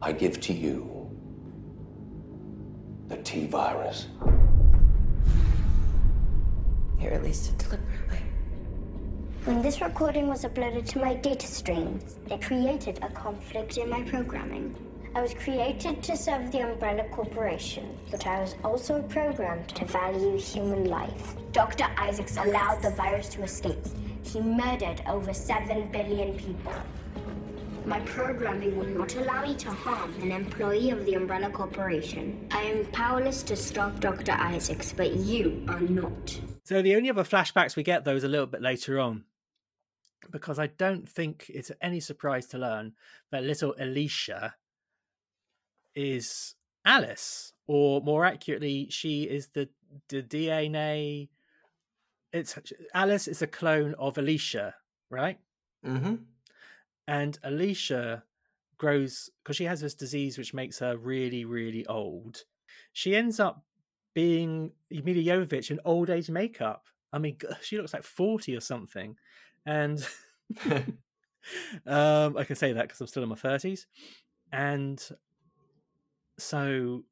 I 0.00 0.12
give 0.12 0.40
to 0.40 0.52
you 0.52 1.01
the 3.12 3.22
T 3.22 3.46
virus. 3.46 4.06
You 6.98 7.10
released 7.10 7.50
it 7.50 7.58
deliberately. 7.58 8.20
When 9.44 9.60
this 9.60 9.82
recording 9.82 10.28
was 10.28 10.44
uploaded 10.44 10.88
to 10.90 10.98
my 10.98 11.14
data 11.16 11.46
stream, 11.46 12.00
it 12.30 12.40
created 12.40 13.00
a 13.02 13.10
conflict 13.10 13.76
in 13.76 13.90
my 13.90 14.02
programming. 14.04 14.74
I 15.14 15.20
was 15.20 15.34
created 15.34 16.02
to 16.04 16.16
serve 16.16 16.50
the 16.52 16.60
Umbrella 16.60 17.04
Corporation, 17.10 17.98
but 18.10 18.26
I 18.26 18.40
was 18.40 18.54
also 18.64 19.02
programmed 19.02 19.68
to 19.76 19.84
value 19.84 20.38
human 20.38 20.86
life. 20.86 21.36
Dr. 21.52 21.84
Isaacs 21.98 22.38
allowed 22.38 22.80
the 22.80 22.90
virus 22.92 23.28
to 23.30 23.42
escape. 23.42 23.84
He 24.22 24.40
murdered 24.40 25.02
over 25.06 25.34
7 25.34 25.92
billion 25.92 26.34
people. 26.38 26.72
My 27.84 27.98
programming 28.00 28.76
will 28.76 28.86
not 28.86 29.16
allow 29.16 29.42
me 29.42 29.56
to 29.56 29.70
harm 29.70 30.14
an 30.22 30.30
employee 30.30 30.90
of 30.90 31.04
the 31.04 31.14
Umbrella 31.14 31.50
Corporation. 31.50 32.46
I 32.52 32.62
am 32.62 32.86
powerless 32.86 33.42
to 33.44 33.56
stop 33.56 33.98
Dr. 33.98 34.32
Isaacs, 34.32 34.92
but 34.92 35.14
you 35.14 35.64
are 35.68 35.80
not. 35.80 36.40
So 36.62 36.80
the 36.80 36.94
only 36.94 37.10
other 37.10 37.24
flashbacks 37.24 37.74
we 37.74 37.82
get 37.82 38.04
though 38.04 38.14
is 38.14 38.22
a 38.22 38.28
little 38.28 38.46
bit 38.46 38.62
later 38.62 39.00
on. 39.00 39.24
Because 40.30 40.60
I 40.60 40.68
don't 40.68 41.08
think 41.08 41.50
it's 41.52 41.72
any 41.80 41.98
surprise 41.98 42.46
to 42.48 42.58
learn 42.58 42.92
that 43.32 43.42
little 43.42 43.74
Alicia 43.78 44.54
is 45.96 46.54
Alice, 46.84 47.52
or 47.66 48.00
more 48.00 48.24
accurately, 48.24 48.88
she 48.90 49.24
is 49.24 49.48
the 49.48 49.68
the 50.08 50.22
DNA. 50.22 51.28
It's 52.32 52.56
Alice 52.94 53.26
is 53.26 53.42
a 53.42 53.48
clone 53.48 53.94
of 53.98 54.18
Alicia, 54.18 54.76
right? 55.10 55.38
Mm-hmm. 55.84 56.14
And 57.06 57.38
Alicia 57.42 58.24
grows 58.78 59.30
because 59.42 59.56
she 59.56 59.64
has 59.64 59.80
this 59.80 59.94
disease 59.94 60.38
which 60.38 60.54
makes 60.54 60.78
her 60.78 60.96
really, 60.96 61.44
really 61.44 61.86
old. 61.86 62.44
She 62.92 63.14
ends 63.16 63.40
up 63.40 63.64
being 64.14 64.72
Milla 64.90 65.22
Jovovich 65.22 65.70
in 65.70 65.80
old 65.84 66.10
age 66.10 66.30
makeup. 66.30 66.86
I 67.12 67.18
mean, 67.18 67.36
she 67.60 67.76
looks 67.76 67.92
like 67.92 68.04
forty 68.04 68.56
or 68.56 68.60
something, 68.60 69.16
and 69.66 70.06
um, 71.86 72.36
I 72.36 72.44
can 72.44 72.56
say 72.56 72.72
that 72.72 72.82
because 72.82 73.00
I'm 73.00 73.06
still 73.06 73.22
in 73.22 73.28
my 73.28 73.34
thirties. 73.34 73.86
And 74.52 75.02
so, 76.38 77.04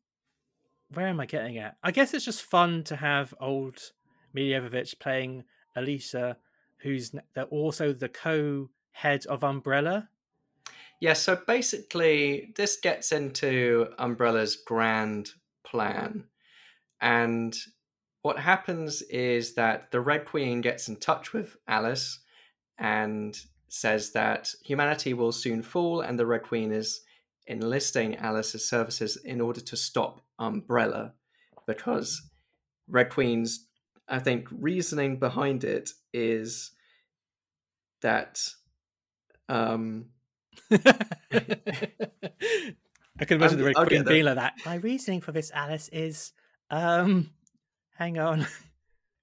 where 0.92 1.08
am 1.08 1.20
I 1.20 1.26
getting 1.26 1.58
at? 1.58 1.76
I 1.82 1.90
guess 1.90 2.14
it's 2.14 2.24
just 2.24 2.42
fun 2.42 2.84
to 2.84 2.96
have 2.96 3.34
old 3.40 3.78
Milla 4.32 4.60
Jovovich 4.60 4.98
playing 4.98 5.44
Alicia, 5.76 6.36
who's 6.78 7.12
also 7.50 7.92
the- 7.92 8.08
also 8.08 8.68
co-head 8.94 9.26
of 9.26 9.44
Umbrella. 9.44 10.08
Yeah, 11.00 11.14
so 11.14 11.36
basically, 11.46 12.52
this 12.56 12.76
gets 12.76 13.10
into 13.12 13.88
Umbrella's 13.98 14.56
grand 14.56 15.30
plan. 15.64 16.24
And 17.00 17.56
what 18.22 18.38
happens 18.38 19.00
is 19.02 19.54
that 19.54 19.90
the 19.92 20.00
Red 20.00 20.26
Queen 20.26 20.60
gets 20.60 20.88
in 20.88 20.96
touch 20.96 21.32
with 21.32 21.56
Alice 21.66 22.20
and 22.76 23.38
says 23.68 24.12
that 24.12 24.52
humanity 24.62 25.14
will 25.14 25.32
soon 25.32 25.62
fall, 25.62 26.02
and 26.02 26.18
the 26.18 26.26
Red 26.26 26.42
Queen 26.42 26.70
is 26.70 27.00
enlisting 27.46 28.16
Alice's 28.16 28.68
services 28.68 29.16
in 29.16 29.40
order 29.40 29.60
to 29.62 29.76
stop 29.76 30.20
Umbrella. 30.38 31.14
Because 31.66 32.20
Red 32.88 33.08
Queen's, 33.08 33.66
I 34.06 34.18
think, 34.18 34.48
reasoning 34.50 35.18
behind 35.18 35.64
it 35.64 35.90
is 36.12 36.72
that. 38.02 38.38
Um, 39.50 40.06
I 40.70 40.78
can 43.26 43.36
imagine 43.36 43.40
I'm- 43.40 43.58
the 43.58 43.64
Red 43.64 43.76
Queen 43.76 44.04
being 44.04 44.24
like 44.24 44.36
that. 44.36 44.54
My 44.64 44.76
reasoning 44.76 45.20
for 45.20 45.32
this, 45.32 45.50
Alice, 45.52 45.88
is 45.92 46.32
um, 46.70 47.30
hang 47.98 48.18
on. 48.18 48.46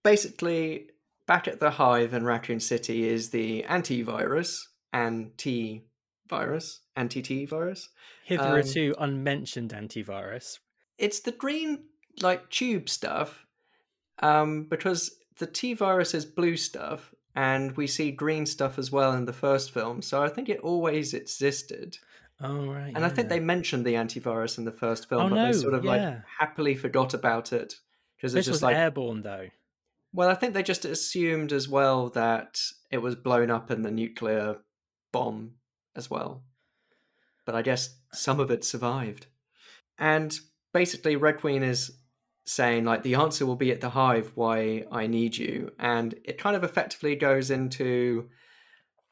basically, 0.04 0.90
back 1.26 1.48
at 1.48 1.60
the 1.60 1.72
Hive 1.72 2.14
in 2.14 2.26
Raccoon 2.26 2.60
City 2.60 3.08
is 3.08 3.30
the 3.30 3.64
antivirus, 3.70 4.60
anti 4.94 5.86
virus, 6.30 6.82
anti 6.96 7.22
T 7.22 7.46
virus. 7.46 7.90
Hitherto 8.26 8.94
unmentioned 9.00 9.72
antivirus. 9.72 10.60
It's 10.98 11.22
the 11.22 11.32
green, 11.32 11.86
like, 12.22 12.50
tube 12.50 12.90
stuff, 12.90 13.46
um, 14.20 14.66
because 14.70 15.16
the 15.40 15.48
T 15.48 15.74
virus 15.74 16.14
is 16.14 16.26
blue 16.26 16.58
stuff, 16.58 17.14
and 17.38 17.78
we 17.78 17.86
see 17.86 18.10
green 18.10 18.48
stuff 18.48 18.80
as 18.80 18.92
well 18.92 19.14
in 19.14 19.26
the 19.26 19.32
first 19.32 19.72
film, 19.72 20.02
so 20.02 20.24
I 20.24 20.28
think 20.28 20.50
it 20.50 20.60
always 20.62 21.14
existed. 21.14 22.00
Oh 22.42 22.66
right. 22.66 22.92
And 22.96 23.06
I 23.06 23.10
think 23.10 23.30
they 23.30 23.40
mentioned 23.40 23.86
the 23.86 23.94
antivirus 23.94 24.58
in 24.58 24.66
the 24.66 24.72
first 24.72 25.08
film, 25.08 25.22
Oh, 25.22 25.30
but 25.30 25.36
no, 25.36 25.46
they 25.46 25.54
sort 25.54 25.76
of 25.76 25.86
yeah. 25.86 25.92
like 25.92 26.18
happily 26.40 26.74
forgot 26.74 27.14
about 27.14 27.54
it 27.54 27.76
because 28.16 28.34
it's 28.34 28.48
just 28.48 28.64
like 28.64 28.76
airborne 28.76 29.22
though. 29.22 29.50
Well, 30.14 30.30
I 30.30 30.34
think 30.34 30.56
they 30.56 30.64
just 30.64 30.84
assumed 30.84 31.54
as 31.54 31.70
well 31.70 32.10
that 32.10 32.60
it 32.90 32.98
was 32.98 33.14
blown 33.14 33.52
up 33.52 33.70
in 33.70 33.84
the 33.84 33.92
nuclear 33.92 34.58
bomb 35.12 35.52
as 35.96 36.10
well. 36.10 36.42
But 37.46 37.54
I 37.54 37.62
guess 37.62 37.98
some 38.14 38.40
of 38.40 38.50
it 38.50 38.64
survived. 38.64 39.28
And 40.00 40.36
basically, 40.74 41.16
Red 41.16 41.38
Queen 41.40 41.62
is 41.62 41.92
saying, 42.48 42.86
like, 42.86 43.04
the 43.04 43.16
answer 43.16 43.46
will 43.46 43.56
be 43.56 43.72
at 43.72 43.82
the 43.82 43.92
hive 43.92 44.32
why 44.34 44.86
I 44.92 45.06
need 45.06 45.38
you. 45.38 45.72
And 45.78 46.16
it 46.24 46.40
kind 46.40 46.56
of 46.56 46.64
effectively 46.64 47.16
goes 47.16 47.52
into 47.52 48.30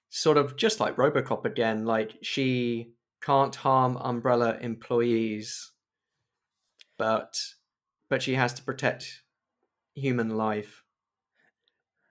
sort 0.09 0.38
of 0.38 0.55
just 0.55 0.79
like 0.79 0.95
Robocop 0.95 1.45
again, 1.45 1.86
like, 1.86 2.17
she 2.21 2.93
can't 3.21 3.55
harm 3.55 3.97
Umbrella 3.97 4.57
employees 4.61 5.71
but 6.97 7.38
but 8.09 8.21
she 8.21 8.36
has 8.36 8.53
to 8.53 8.63
protect 8.63 9.23
human 9.93 10.29
life. 10.29 10.83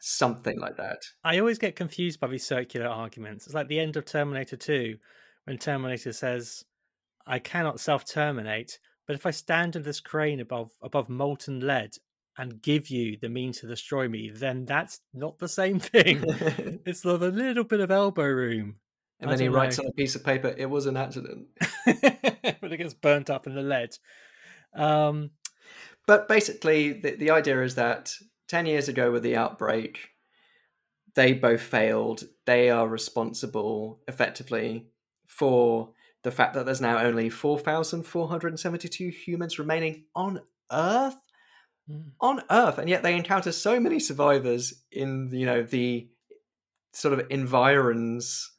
Something 0.01 0.59
like 0.59 0.77
that. 0.77 1.03
I 1.23 1.39
always 1.39 1.59
get 1.59 1.77
confused 1.77 2.21
by 2.21 2.27
these 2.27 2.47
circular 2.47 2.89
arguments. 2.89 3.47
It's 3.47 3.55
like 3.55 3.69
the 3.69 3.81
end 3.81 3.97
of 3.97 4.05
Terminator 4.05 4.57
2 4.57 4.97
when 5.45 5.57
Terminator 5.57 6.13
says, 6.13 6.65
I 7.27 7.39
cannot 7.39 7.81
self 7.81 8.05
terminate, 8.05 8.79
but 9.07 9.15
if 9.17 9.27
I 9.27 9.31
stand 9.31 9.77
in 9.77 9.83
this 9.83 10.01
crane 10.01 10.41
above 10.41 10.73
above 10.83 11.09
molten 11.09 11.61
lead 11.61 11.97
and 12.37 12.61
give 12.63 12.89
you 12.89 13.17
the 13.21 13.29
means 13.29 13.61
to 13.61 13.67
destroy 13.69 14.09
me, 14.09 14.31
then 14.31 14.65
that's 14.65 15.01
not 15.13 15.39
the 15.39 15.49
same 15.49 15.79
thing. 15.93 16.23
it's 16.87 17.05
of 17.05 17.23
a 17.23 17.29
little 17.29 17.65
bit 17.65 17.81
of 17.81 17.91
elbow 17.91 18.25
room. 18.25 18.77
And 19.21 19.31
I 19.31 19.35
then 19.35 19.41
he 19.41 19.47
don't 19.47 19.55
writes 19.55 19.79
know. 19.79 19.85
on 19.85 19.91
a 19.91 19.93
piece 19.93 20.17
of 20.17 20.25
paper, 20.25 20.55
it 20.57 20.67
was 20.67 20.87
an 20.87 20.97
accident. 20.97 21.47
but 21.87 22.73
it 22.73 22.79
gets 22.79 22.95
burnt 22.95 23.31
up 23.31 23.47
in 23.47 23.55
the 23.55 23.63
lead. 23.63 23.97
Um, 24.75 25.31
But 26.07 26.29
basically, 26.29 26.93
the, 26.93 27.13
the 27.13 27.31
idea 27.31 27.63
is 27.63 27.77
that 27.77 28.15
10 28.49 28.67
years 28.67 28.89
ago 28.89 29.11
with 29.13 29.23
the 29.23 29.37
outbreak, 29.37 30.11
they 31.15 31.33
both 31.33 31.63
failed. 31.63 32.25
They 32.45 32.71
are 32.71 32.89
responsible 32.89 34.01
effectively 34.09 34.89
for 35.27 35.91
the 36.25 36.33
fact 36.33 36.55
that 36.55 36.67
there's 36.67 36.81
now 36.81 36.99
only 36.99 37.29
4,472 37.31 39.09
humans 39.09 39.59
remaining 39.59 40.07
on 40.17 40.41
Earth. 40.73 41.17
Mm. 41.89 42.13
On 42.21 42.43
Earth, 42.51 42.79
and 42.79 42.89
yet 42.89 43.03
they 43.03 43.15
encounter 43.15 43.53
so 43.53 43.79
many 43.79 44.01
survivors 44.01 44.73
in 44.91 45.29
you 45.33 45.45
know 45.45 45.63
the 45.63 46.09
sort 46.95 47.13
of 47.19 47.27
environs 47.31 48.51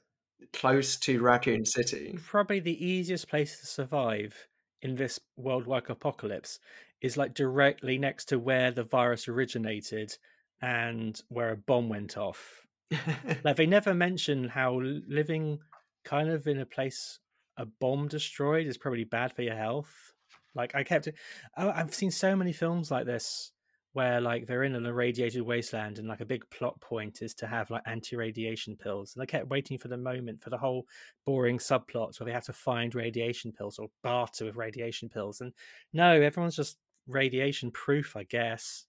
close 0.53 0.95
to 0.97 1.21
Raccoon 1.21 1.65
City. 1.65 2.17
probably 2.23 2.59
the 2.59 2.85
easiest 2.85 3.27
place 3.27 3.59
to 3.59 3.65
survive 3.65 4.47
in 4.83 4.95
this 4.95 5.19
worldwide 5.37 5.89
apocalypse 5.89 6.59
is 7.01 7.17
like 7.17 7.33
directly 7.33 7.97
next 7.97 8.25
to 8.25 8.37
where 8.37 8.71
the 8.71 8.83
virus 8.83 9.27
originated 9.27 10.15
and 10.61 11.21
where 11.29 11.49
a 11.49 11.57
bomb 11.57 11.89
went 11.89 12.17
off. 12.17 12.61
Like 13.43 13.55
they 13.55 13.65
never 13.65 13.95
mention 13.95 14.49
how 14.49 14.79
living 14.81 15.59
kind 16.03 16.29
of 16.29 16.47
in 16.47 16.59
a 16.59 16.65
place 16.65 17.19
a 17.57 17.65
bomb 17.65 18.07
destroyed 18.07 18.67
is 18.67 18.77
probably 18.77 19.03
bad 19.03 19.33
for 19.33 19.41
your 19.41 19.55
health. 19.55 20.13
Like 20.53 20.75
I 20.75 20.83
kept, 20.83 21.07
I- 21.07 21.11
oh, 21.57 21.71
I've 21.73 21.93
seen 21.93 22.11
so 22.11 22.35
many 22.35 22.53
films 22.53 22.91
like 22.91 23.05
this 23.05 23.51
where 23.93 24.19
like 24.19 24.45
they're 24.45 24.63
in 24.63 24.75
an 24.75 24.85
irradiated 24.85 25.41
wasteland 25.41 25.99
and 25.99 26.07
like 26.09 26.19
a 26.19 26.25
big 26.25 26.43
plot 26.49 26.79
point 26.81 27.21
is 27.21 27.33
to 27.33 27.47
have 27.47 27.69
like 27.69 27.81
anti-radiation 27.85 28.75
pills 28.75 29.13
and 29.15 29.23
i 29.23 29.25
kept 29.25 29.47
waiting 29.47 29.77
for 29.77 29.87
the 29.87 29.95
moment 29.95 30.41
for 30.41 30.49
the 30.49 30.57
whole 30.57 30.85
boring 31.25 31.57
subplots 31.57 32.19
where 32.19 32.25
they 32.25 32.33
have 32.33 32.43
to 32.43 32.51
find 32.51 32.93
radiation 32.93 33.53
pills 33.53 33.79
or 33.79 33.87
barter 34.03 34.43
with 34.43 34.57
radiation 34.57 35.07
pills 35.07 35.39
and 35.39 35.53
no 35.93 36.21
everyone's 36.21 36.57
just 36.57 36.77
radiation 37.07 37.71
proof 37.71 38.17
i 38.17 38.23
guess 38.23 38.83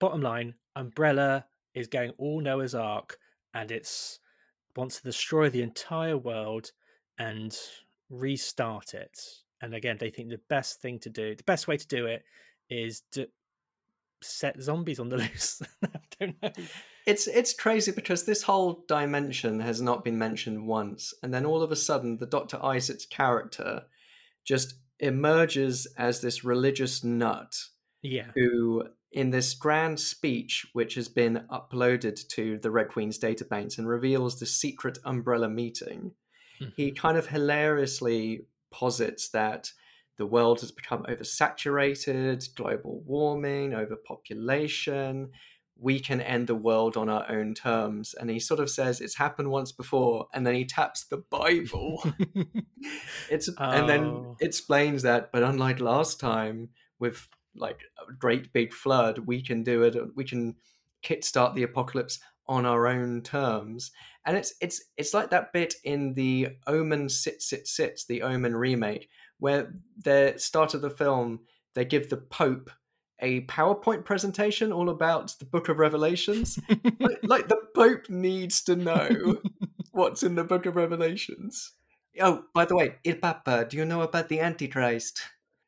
bottom 0.00 0.22
line 0.22 0.54
umbrella 0.74 1.44
is 1.74 1.86
going 1.86 2.10
all 2.16 2.40
noah's 2.40 2.74
ark 2.74 3.18
and 3.52 3.70
it's 3.70 4.20
wants 4.74 4.96
to 4.96 5.02
destroy 5.02 5.50
the 5.50 5.60
entire 5.62 6.16
world 6.16 6.72
and 7.18 7.58
restart 8.10 8.94
it 8.94 9.18
and 9.60 9.74
again 9.74 9.96
they 9.98 10.10
think 10.10 10.28
the 10.28 10.40
best 10.48 10.80
thing 10.80 10.98
to 10.98 11.10
do 11.10 11.34
the 11.34 11.42
best 11.44 11.66
way 11.66 11.76
to 11.76 11.86
do 11.86 12.06
it 12.06 12.22
is 12.70 13.02
to 13.12 13.26
set 14.22 14.60
zombies 14.60 14.98
on 14.98 15.08
the 15.08 15.16
loose. 15.18 15.62
I 15.84 15.88
don't 16.18 16.42
know. 16.42 16.50
It's 17.06 17.26
it's 17.28 17.52
crazy 17.54 17.92
because 17.92 18.24
this 18.24 18.42
whole 18.42 18.84
dimension 18.88 19.60
has 19.60 19.80
not 19.80 20.04
been 20.04 20.18
mentioned 20.18 20.66
once, 20.66 21.14
and 21.22 21.32
then 21.32 21.46
all 21.46 21.62
of 21.62 21.70
a 21.70 21.76
sudden, 21.76 22.16
the 22.16 22.26
Doctor 22.26 22.58
Isaacs 22.64 23.06
character 23.06 23.82
just 24.44 24.74
emerges 24.98 25.86
as 25.98 26.20
this 26.20 26.44
religious 26.44 27.04
nut 27.04 27.54
Yeah. 28.02 28.30
who, 28.34 28.84
in 29.12 29.30
this 29.30 29.54
grand 29.54 30.00
speech, 30.00 30.66
which 30.72 30.94
has 30.94 31.08
been 31.08 31.44
uploaded 31.50 32.26
to 32.28 32.58
the 32.58 32.70
Red 32.70 32.88
Queen's 32.88 33.18
database 33.18 33.76
and 33.78 33.86
reveals 33.86 34.40
the 34.40 34.46
secret 34.46 34.98
Umbrella 35.04 35.48
meeting, 35.48 36.12
he 36.58 36.88
mm-hmm. 36.88 36.94
kind 36.94 37.18
of 37.18 37.26
hilariously 37.26 38.46
posits 38.70 39.28
that 39.30 39.72
the 40.16 40.26
world 40.26 40.60
has 40.60 40.72
become 40.72 41.04
oversaturated, 41.04 42.54
global 42.54 43.02
warming, 43.06 43.74
overpopulation. 43.74 45.30
We 45.78 46.00
can 46.00 46.22
end 46.22 46.46
the 46.46 46.54
world 46.54 46.96
on 46.96 47.10
our 47.10 47.30
own 47.30 47.52
terms. 47.52 48.14
And 48.14 48.30
he 48.30 48.40
sort 48.40 48.60
of 48.60 48.70
says 48.70 49.00
it's 49.00 49.16
happened 49.16 49.50
once 49.50 49.72
before, 49.72 50.26
and 50.32 50.46
then 50.46 50.54
he 50.54 50.64
taps 50.64 51.04
the 51.04 51.18
Bible. 51.18 52.02
it's 53.30 53.48
and 53.58 53.88
then 53.88 54.04
Oh. 54.04 54.36
explains 54.40 55.02
that, 55.02 55.32
but 55.32 55.42
unlike 55.42 55.80
last 55.80 56.18
time 56.18 56.70
with 56.98 57.28
like 57.54 57.80
a 58.08 58.12
great 58.12 58.52
big 58.52 58.72
flood, 58.72 59.18
we 59.20 59.42
can 59.42 59.62
do 59.62 59.82
it. 59.82 59.96
We 60.14 60.24
can 60.24 60.56
kickstart 61.02 61.54
the 61.54 61.62
apocalypse 61.62 62.18
on 62.48 62.66
our 62.66 62.86
own 62.86 63.22
terms. 63.22 63.90
And 64.24 64.36
it's 64.36 64.54
it's 64.60 64.82
it's 64.96 65.14
like 65.14 65.30
that 65.30 65.52
bit 65.52 65.74
in 65.84 66.14
the 66.14 66.48
Omen 66.66 67.08
Sit 67.08 67.42
Sit 67.42 67.66
Sits, 67.68 68.04
the 68.04 68.22
Omen 68.22 68.56
remake, 68.56 69.08
where 69.38 69.72
the 70.02 70.34
start 70.36 70.74
of 70.74 70.82
the 70.82 70.90
film 70.90 71.40
they 71.74 71.84
give 71.84 72.08
the 72.08 72.16
Pope 72.16 72.70
a 73.20 73.42
PowerPoint 73.42 74.04
presentation 74.04 74.72
all 74.72 74.90
about 74.90 75.34
the 75.38 75.44
Book 75.44 75.68
of 75.68 75.78
Revelations. 75.78 76.58
like, 76.98 77.18
like 77.22 77.48
the 77.48 77.60
Pope 77.74 78.08
needs 78.08 78.62
to 78.64 78.76
know 78.76 79.38
what's 79.92 80.22
in 80.22 80.34
the 80.34 80.44
Book 80.44 80.66
of 80.66 80.76
Revelations. 80.76 81.72
Oh, 82.20 82.44
by 82.54 82.64
the 82.64 82.76
way, 82.76 82.96
Il 83.04 83.16
Papa, 83.16 83.66
do 83.68 83.76
you 83.76 83.84
know 83.84 84.02
about 84.02 84.28
the 84.28 84.40
Antichrist? 84.40 85.20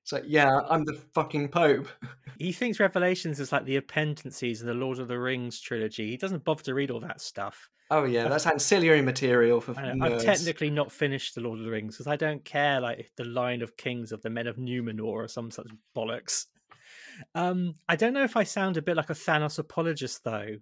It's 0.09 0.13
like, 0.15 0.25
yeah, 0.27 0.63
I'm 0.71 0.87
the 0.87 0.95
fucking 1.13 1.49
Pope. 1.49 1.87
he 2.39 2.51
thinks 2.51 2.81
Revelations 2.81 3.41
is 3.41 3.53
like 3.53 3.67
the 3.67 3.77
appendices 3.77 4.63
in 4.63 4.67
the 4.67 4.73
Lord 4.73 5.01
of 5.01 5.07
the 5.07 5.19
Rings 5.19 5.61
trilogy. 5.61 6.09
He 6.09 6.17
doesn't 6.17 6.45
bother 6.45 6.63
to 6.63 6.73
read 6.73 6.91
all 6.91 7.01
that 7.01 7.21
stuff. 7.21 7.69
Oh 7.91 8.05
yeah, 8.05 8.27
that's 8.27 8.47
ancillary 8.47 9.03
material 9.03 9.61
for 9.61 9.79
I 9.79 9.95
I've 10.01 10.25
technically 10.25 10.71
not 10.71 10.91
finished 10.91 11.35
the 11.35 11.43
Lord 11.43 11.59
of 11.59 11.67
the 11.67 11.71
Rings 11.71 11.97
because 11.97 12.07
I 12.07 12.17
don't 12.17 12.43
care 12.43 12.81
like 12.81 13.13
the 13.19 13.25
line 13.25 13.61
of 13.61 13.77
kings 13.77 14.11
of 14.11 14.23
the 14.23 14.31
men 14.31 14.47
of 14.47 14.57
Numenor 14.57 15.05
or 15.05 15.29
some 15.29 15.51
such 15.51 15.69
bollocks. 15.95 16.47
Um, 17.35 17.75
I 17.87 17.97
don't 17.97 18.15
know 18.15 18.25
if 18.25 18.35
I 18.35 18.45
sound 18.45 18.79
a 18.79 18.83
bit 18.83 18.97
like 18.97 19.11
a 19.11 19.15
Thanos 19.15 19.59
apologist 19.59 20.25
though, 20.25 20.57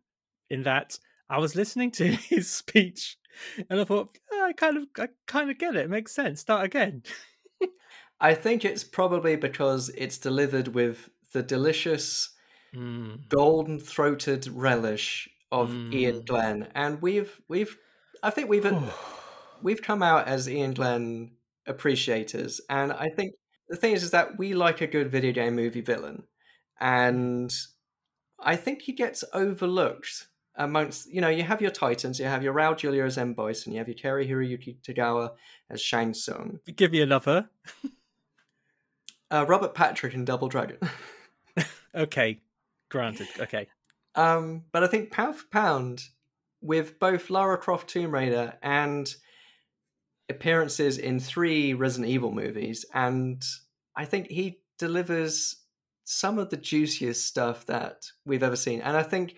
in 0.50 0.64
that 0.64 0.98
I 1.30 1.38
was 1.38 1.54
listening 1.54 1.92
to 1.92 2.04
his 2.10 2.50
speech 2.50 3.16
and 3.70 3.80
I 3.80 3.84
thought 3.84 4.18
"Yeah, 4.32 4.46
I 4.46 4.52
kind 4.54 4.76
of 4.76 4.84
I 4.98 5.06
kind 5.28 5.52
of 5.52 5.58
get 5.58 5.76
it. 5.76 5.84
It 5.84 5.90
makes 5.90 6.12
sense. 6.12 6.40
Start 6.40 6.64
again. 6.64 7.04
I 8.20 8.34
think 8.34 8.64
it's 8.64 8.84
probably 8.84 9.36
because 9.36 9.90
it's 9.90 10.18
delivered 10.18 10.68
with 10.68 11.10
the 11.32 11.42
delicious 11.42 12.30
Mm. 12.74 13.28
golden 13.28 13.78
throated 13.78 14.46
relish 14.48 15.28
of 15.52 15.70
Iain 15.70 16.20
Mm. 16.22 16.26
Glen. 16.26 16.68
And 16.74 17.00
we've 17.00 17.40
we've 17.48 17.76
I 18.22 18.30
think 18.30 18.48
we've 18.50 18.66
we've 19.62 19.82
come 19.82 20.02
out 20.02 20.26
as 20.28 20.48
Iain 20.48 20.74
Glen 20.74 21.36
appreciators. 21.66 22.60
And 22.68 22.92
I 22.92 23.08
think 23.08 23.34
the 23.68 23.76
thing 23.76 23.92
is 23.92 24.02
is 24.02 24.10
that 24.10 24.36
we 24.38 24.54
like 24.54 24.80
a 24.80 24.86
good 24.86 25.10
video 25.10 25.32
game 25.32 25.54
movie 25.56 25.80
villain. 25.80 26.24
And 26.80 27.54
I 28.40 28.56
think 28.56 28.82
he 28.82 28.92
gets 28.92 29.24
overlooked 29.32 30.26
amongst 30.56 31.10
you 31.12 31.20
know, 31.20 31.28
you 31.28 31.42
have 31.44 31.62
your 31.62 31.70
Titans, 31.70 32.18
you 32.18 32.26
have 32.26 32.42
your 32.42 32.54
Raul 32.54 32.76
Julia 32.76 33.04
as 33.04 33.16
M. 33.18 33.32
Bison, 33.34 33.70
and 33.70 33.74
you 33.74 33.78
have 33.78 33.88
your 33.88 33.96
Cary-Hiroyuki 33.96 34.78
Tagawa 34.82 35.32
as 35.70 35.80
Shang 35.80 36.12
Tsung. 36.14 36.60
Give 36.74 36.92
me 36.92 37.00
another. 37.00 37.48
Uh, 39.30 39.44
Robert 39.48 39.74
Patrick 39.74 40.14
in 40.14 40.24
Double 40.24 40.48
Dragon. 40.48 40.78
Okay, 41.96 42.40
granted. 42.90 43.28
Okay. 43.40 43.68
Um, 44.14 44.64
but 44.70 44.84
I 44.84 44.86
think 44.86 45.10
pound 45.10 45.36
for 45.36 45.46
pound, 45.50 46.04
with 46.60 46.98
both 46.98 47.30
Lara 47.30 47.56
Croft 47.56 47.88
Tomb 47.88 48.12
Raider 48.12 48.54
and 48.62 49.12
appearances 50.28 50.98
in 50.98 51.20
three 51.20 51.72
Resident 51.72 52.10
Evil 52.10 52.32
movies, 52.32 52.84
and 52.92 53.42
I 53.96 54.04
think 54.04 54.28
he 54.28 54.60
delivers 54.78 55.62
some 56.04 56.38
of 56.38 56.50
the 56.50 56.56
juiciest 56.56 57.24
stuff 57.24 57.64
that 57.66 58.06
we've 58.26 58.42
ever 58.42 58.56
seen. 58.56 58.80
And 58.82 58.96
I 58.96 59.02
think 59.02 59.34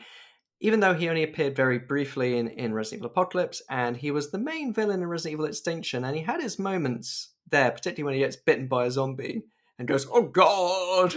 even 0.61 0.81
though 0.81 0.95
he 0.95 1.09
only 1.09 1.23
appeared 1.23 1.55
very 1.55 1.79
briefly 1.79 2.39
in, 2.39 2.49
in 2.49 2.75
Resident 2.75 3.01
Evil 3.01 3.11
Apocalypse, 3.11 3.63
and 3.71 3.97
he 3.97 4.11
was 4.11 4.31
the 4.31 4.39
main 4.39 4.73
villain 4.73 5.01
in 5.01 5.09
Resident 5.09 5.35
Evil 5.35 5.47
Extinction, 5.47 6.05
and 6.05 6.17
he 6.17 6.23
had 6.23 6.43
his 6.43 6.59
moments 6.59 7.35
there, 7.49 7.71
particularly 7.71 8.05
when 8.05 8.15
he 8.15 8.21
gets 8.21 8.37
bitten 8.37 8.67
by 8.67 8.87
a 8.87 8.91
zombie 8.91 9.45
and 9.79 9.89
goes, 9.89 10.07
"Oh 10.13 10.23
God!" 10.23 11.15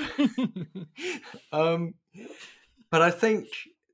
um, 1.52 1.96
but 2.90 3.02
I 3.02 3.12
think 3.12 3.48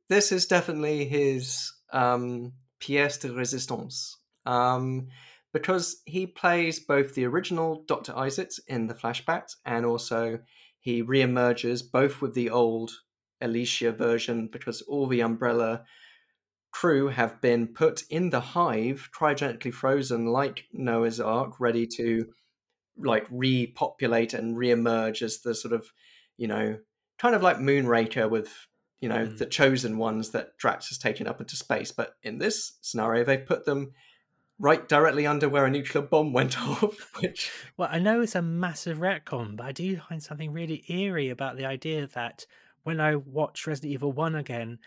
this 0.09 0.31
is 0.31 0.45
definitely 0.45 1.05
his 1.05 1.73
um, 1.91 2.53
pièce 2.81 3.19
de 3.19 3.29
résistance 3.29 4.15
um, 4.45 5.07
because 5.53 6.01
he 6.05 6.27
plays 6.27 6.79
both 6.79 7.13
the 7.13 7.25
original 7.25 7.83
Dr. 7.87 8.15
Isaacs 8.15 8.59
in 8.67 8.87
the 8.87 8.93
flashbacks 8.93 9.55
and 9.65 9.85
also 9.85 10.39
he 10.79 11.03
reemerges 11.03 11.81
both 11.89 12.21
with 12.21 12.33
the 12.33 12.49
old 12.49 12.91
Alicia 13.41 13.91
version 13.91 14.47
because 14.51 14.81
all 14.83 15.07
the 15.07 15.21
Umbrella 15.21 15.83
crew 16.71 17.07
have 17.07 17.41
been 17.41 17.67
put 17.67 18.03
in 18.09 18.29
the 18.29 18.39
hive, 18.39 19.09
cryogenically 19.17 19.73
frozen 19.73 20.27
like 20.27 20.65
Noah's 20.71 21.19
Ark, 21.19 21.59
ready 21.59 21.87
to 21.87 22.27
like 22.99 23.25
repopulate 23.29 24.33
and 24.33 24.55
reemerge 24.55 25.21
as 25.21 25.39
the 25.39 25.53
sort 25.55 25.73
of 25.73 25.91
you 26.37 26.47
know 26.47 26.77
kind 27.19 27.35
of 27.35 27.41
like 27.41 27.57
Moonraker 27.57 28.29
with 28.29 28.67
you 28.99 29.09
know 29.09 29.25
Mm. 29.27 29.37
the 29.37 29.45
chosen 29.45 29.97
ones 29.97 30.31
that 30.31 30.57
Drax 30.57 30.89
has 30.89 30.97
taken 30.97 31.27
up 31.27 31.39
into 31.39 31.55
space. 31.55 31.91
But 31.91 32.15
in 32.23 32.37
this 32.39 32.73
scenario, 32.81 33.23
they've 33.23 33.45
put 33.45 33.65
them 33.65 33.93
right 34.59 34.87
directly 34.89 35.27
under 35.27 35.47
where 35.47 35.65
a 35.65 35.69
nuclear 35.69 36.03
bomb 36.03 36.33
went 36.39 36.59
off, 36.59 37.11
which 37.21 37.51
Well, 37.77 37.89
I 37.91 37.99
know 37.99 38.21
it's 38.21 38.33
a 38.35 38.41
massive 38.41 38.97
retcon, 38.97 39.55
but 39.55 39.67
I 39.67 39.71
do 39.71 39.97
find 39.97 40.21
something 40.23 40.51
really 40.51 40.83
eerie 40.89 41.29
about 41.29 41.57
the 41.57 41.65
idea 41.65 42.07
that 42.07 42.45
when 42.83 42.99
I 42.99 43.15
watch 43.15 43.67
Resident 43.67 43.93
Evil 43.93 44.11
1 44.13 44.33
again, 44.35 44.79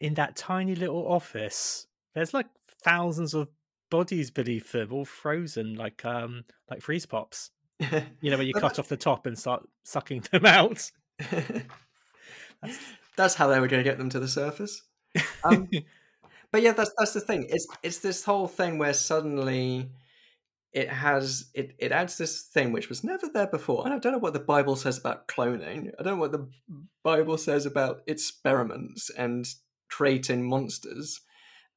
in 0.00 0.14
that 0.14 0.34
tiny 0.34 0.74
little 0.74 1.06
office, 1.06 1.86
there's 2.14 2.34
like 2.34 2.46
thousands 2.82 3.34
of 3.34 3.48
bodies 3.90 4.30
beneath 4.30 4.72
them, 4.72 4.92
all 4.92 5.04
frozen, 5.04 5.74
like 5.74 6.04
um 6.04 6.44
like 6.70 6.82
freeze 6.82 7.06
pops. 7.06 7.50
You 8.20 8.30
know, 8.30 8.38
when 8.38 8.46
you 8.46 8.54
cut 8.54 8.78
off 8.78 8.88
the 8.88 8.96
top 8.96 9.26
and 9.26 9.38
start 9.38 9.68
sucking 9.82 10.24
them 10.32 10.46
out. 10.46 10.90
that's 13.16 13.34
how 13.34 13.48
they 13.48 13.60
were 13.60 13.68
going 13.68 13.82
to 13.82 13.88
get 13.88 13.98
them 13.98 14.08
to 14.10 14.20
the 14.20 14.28
surface. 14.28 14.82
Um, 15.44 15.68
but 16.50 16.62
yeah, 16.62 16.72
that's 16.72 16.92
that's 16.98 17.12
the 17.12 17.20
thing. 17.20 17.46
It's 17.48 17.66
it's 17.82 17.98
this 17.98 18.24
whole 18.24 18.48
thing 18.48 18.78
where 18.78 18.94
suddenly 18.94 19.90
it 20.72 20.88
has 20.88 21.50
it 21.54 21.74
it 21.78 21.92
adds 21.92 22.18
this 22.18 22.42
thing 22.42 22.72
which 22.72 22.88
was 22.88 23.04
never 23.04 23.28
there 23.28 23.46
before. 23.46 23.84
And 23.84 23.94
I 23.94 23.98
don't 23.98 24.12
know 24.12 24.18
what 24.18 24.32
the 24.34 24.40
Bible 24.40 24.76
says 24.76 24.98
about 24.98 25.28
cloning. 25.28 25.92
I 25.98 26.02
don't 26.02 26.14
know 26.14 26.20
what 26.20 26.32
the 26.32 26.48
Bible 27.02 27.38
says 27.38 27.66
about 27.66 28.02
experiments 28.06 29.10
and 29.10 29.46
creating 29.88 30.48
monsters. 30.48 31.20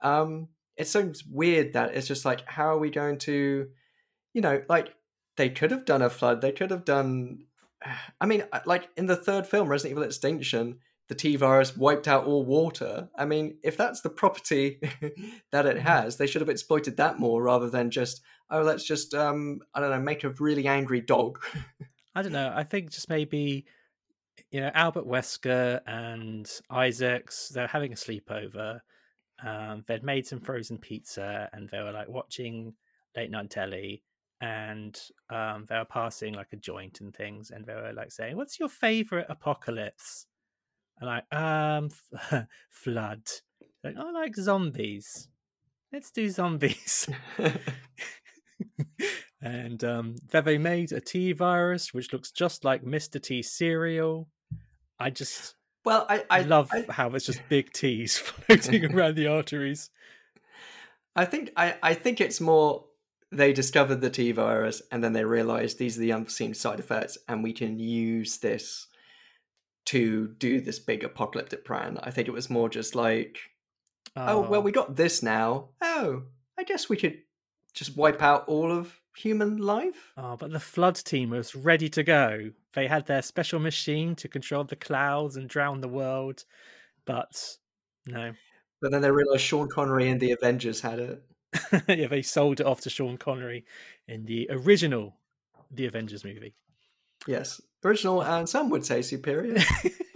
Um, 0.02 0.50
it 0.78 0.88
seems 0.88 1.26
weird 1.26 1.74
that 1.74 1.96
it's 1.96 2.08
just 2.08 2.26
like, 2.26 2.48
how 2.48 2.68
are 2.68 2.78
we 2.78 2.90
going 2.90 3.18
to, 3.20 3.68
you 4.34 4.42
know, 4.42 4.62
like 4.70 4.94
they 5.38 5.50
could 5.50 5.72
have 5.72 5.86
done 5.86 6.02
a 6.02 6.10
flood. 6.10 6.42
They 6.42 6.52
could 6.52 6.72
have 6.72 6.86
done. 6.86 7.46
I 8.22 8.26
mean, 8.26 8.44
uh, 8.52 8.60
like 8.66 8.90
in 8.98 9.06
the 9.06 9.16
third 9.16 9.48
film, 9.48 9.70
Resident 9.70 9.92
Evil 9.92 10.04
Extinction, 10.04 10.80
the 11.08 11.16
T 11.16 11.36
virus 11.36 11.78
wiped 11.78 12.08
out 12.08 12.26
all 12.26 12.44
water. 12.46 13.10
I 13.16 13.26
mean, 13.26 13.58
if 13.64 13.78
that's 13.78 14.02
the 14.02 14.10
property 14.10 14.82
that 15.52 15.66
it 15.66 15.80
has, 15.80 16.18
they 16.18 16.28
should 16.28 16.42
have 16.42 16.50
exploited 16.50 16.98
that 16.98 17.20
more 17.20 17.42
rather 17.42 17.70
than 17.70 17.92
just, 17.92 18.22
oh, 18.50 18.62
let's 18.62 18.84
just, 18.84 19.14
um, 19.14 19.62
I 19.74 19.80
don't 19.80 19.92
know, 19.92 20.00
make 20.00 20.24
a 20.24 20.30
really 20.32 20.68
angry 20.68 21.02
dog. 21.02 21.40
I 22.16 22.22
don't 22.24 22.34
know. 22.34 22.52
I 22.54 22.64
think 22.64 22.92
just 22.92 23.10
maybe, 23.10 23.66
you 24.52 24.60
know, 24.60 24.72
Albert 24.74 25.08
Wesker 25.08 25.80
and 25.86 26.50
Isaacs, 26.70 27.50
they're 27.50 27.68
having 27.68 27.94
a 27.94 27.96
sleepover. 27.96 28.82
Um, 29.46 29.84
they'd 29.88 30.04
made 30.04 30.26
some 30.26 30.40
frozen 30.40 30.78
pizza 30.78 31.50
and 31.54 31.70
they 31.70 31.80
were 31.80 31.92
like 31.92 32.08
watching 32.08 32.74
late 33.16 33.30
night 33.30 33.50
telly 33.50 34.04
and 34.42 35.00
um, 35.30 35.66
they 35.68 35.76
were 35.78 35.86
passing 35.86 36.34
like 36.34 36.54
a 36.54 36.58
joint 36.58 37.02
and 37.02 37.16
things 37.16 37.52
and 37.52 37.66
they 37.66 37.74
were 37.74 37.94
like 37.94 38.12
saying, 38.12 38.36
What's 38.36 38.60
your 38.60 38.70
favorite 38.70 39.28
apocalypse? 39.30 40.26
And 41.00 41.10
I, 41.10 41.78
um, 41.78 41.90
flood. 42.70 43.24
Like, 43.84 43.96
I 43.98 44.12
like 44.12 44.36
zombies. 44.36 45.30
Let's 45.94 46.12
do 46.12 46.30
zombies. 46.30 47.08
and 49.42 49.84
um, 49.84 50.16
then 50.32 50.44
they 50.44 50.58
made 50.58 50.92
a 50.92 51.00
T 51.00 51.34
virus 51.34 51.94
which 51.94 52.12
looks 52.12 52.32
just 52.32 52.66
like 52.66 52.84
Mr. 52.84 53.22
T 53.22 53.44
cereal. 53.44 54.28
I 55.00 55.12
just 55.12 55.56
well, 55.88 56.06
I, 56.10 56.26
I 56.30 56.42
love 56.42 56.70
I, 56.74 56.84
how 56.90 57.10
it's 57.12 57.26
just 57.26 57.42
big 57.48 57.72
T's 57.72 58.18
floating 58.48 58.94
around 58.94 59.16
the 59.16 59.28
arteries. 59.28 59.90
I 61.16 61.24
think 61.24 61.52
I, 61.56 61.76
I 61.82 61.94
think 61.94 62.20
it's 62.20 62.42
more 62.42 62.84
they 63.32 63.54
discovered 63.54 64.02
the 64.02 64.10
T 64.10 64.34
virus 64.34 64.82
and 64.92 65.02
then 65.02 65.14
they 65.14 65.24
realized 65.24 65.80
these 65.80 65.98
are 65.98 66.02
the 66.02 66.12
unseen 66.12 66.54
side 66.54 66.82
effects 66.82 67.18
and 67.30 67.42
we 67.42 67.54
can 67.54 67.80
use 67.80 68.40
this 68.40 68.88
to 69.86 70.28
do 70.38 70.60
this 70.60 70.78
big 70.78 71.06
apocalyptic 71.06 71.64
plan. 71.64 71.98
I 72.04 72.12
think 72.12 72.28
it 72.28 72.32
was 72.32 72.50
more 72.50 72.68
just 72.68 72.94
like, 72.94 73.38
oh, 74.18 74.42
well, 74.42 74.60
oh. 74.60 74.64
we 74.64 74.74
got 74.74 74.98
this 74.98 75.24
now. 75.24 75.70
Oh, 75.82 76.24
I 76.60 76.66
guess 76.66 76.90
we 76.90 76.98
could 76.98 77.20
just 77.74 77.96
wipe 77.96 78.22
out 78.22 78.44
all 78.50 78.74
of 78.74 79.00
human 79.18 79.58
life. 79.58 80.14
Oh, 80.16 80.38
but 80.38 80.52
the 80.52 80.60
flood 80.60 80.96
team 80.96 81.32
was 81.32 81.56
ready 81.56 81.90
to 81.90 82.04
go. 82.04 82.52
They 82.74 82.88
had 82.88 83.08
their 83.08 83.22
special 83.22 83.60
machine 83.60 84.16
to 84.16 84.28
control 84.28 84.64
the 84.64 84.76
clouds 84.76 85.36
and 85.36 85.50
drown 85.50 85.82
the 85.82 85.88
world, 85.88 86.46
but 87.06 87.58
no. 88.06 88.34
But 88.82 88.92
then 88.92 89.02
they 89.02 89.12
realized 89.12 89.42
Sean 89.42 89.68
Connery 89.70 90.10
and 90.10 90.20
the 90.20 90.32
Avengers 90.32 90.82
had 90.82 91.00
it. 91.00 91.24
yeah, 91.88 92.08
they 92.08 92.22
sold 92.22 92.60
it 92.60 92.68
off 92.68 92.82
to 92.82 92.90
Sean 92.90 93.18
Connery 93.18 93.66
in 94.08 94.26
the 94.26 94.48
original 94.52 95.16
The 95.72 95.88
Avengers 95.88 96.24
movie. 96.24 96.54
Yes, 97.26 97.60
original 97.84 98.24
and 98.24 98.48
some 98.48 98.70
would 98.70 98.86
say 98.86 99.02
superior. 99.02 99.58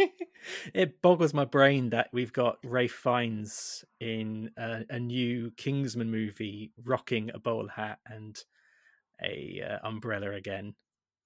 it 0.73 1.01
boggles 1.01 1.33
my 1.33 1.45
brain 1.45 1.89
that 1.89 2.09
we've 2.13 2.33
got 2.33 2.59
Ralph 2.63 2.91
Fiennes 2.91 3.83
in 3.99 4.51
a, 4.57 4.85
a 4.89 4.99
new 4.99 5.51
Kingsman 5.57 6.11
movie 6.11 6.71
rocking 6.83 7.31
a 7.33 7.39
bowl 7.39 7.67
hat 7.67 7.99
and 8.05 8.41
a 9.23 9.61
uh, 9.61 9.87
umbrella 9.87 10.31
again, 10.31 10.75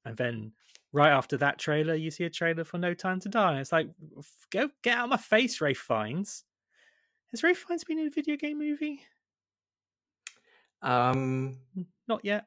and 0.03 0.17
then 0.17 0.51
right 0.95 1.11
after 1.11 1.35
that 1.37 1.59
trailer, 1.59 1.93
you 1.93 2.09
see 2.09 2.23
a 2.23 2.29
trailer 2.29 2.63
for 2.63 2.77
No 2.77 2.93
Time 2.93 3.19
to 3.19 3.29
Die. 3.29 3.51
And 3.51 3.59
it's 3.59 3.73
like, 3.73 3.89
go 4.49 4.69
get 4.81 4.97
out 4.97 5.03
of 5.03 5.09
my 5.09 5.17
face, 5.17 5.59
Ralph 5.59 5.77
Fiennes. 5.77 6.45
Has 7.31 7.43
Ralph 7.43 7.57
Fiennes 7.57 7.83
been 7.83 7.99
in 7.99 8.07
a 8.07 8.11
video 8.11 8.37
game 8.37 8.57
movie? 8.57 9.01
Um, 10.81 11.57
not 12.07 12.23
yet. 12.23 12.45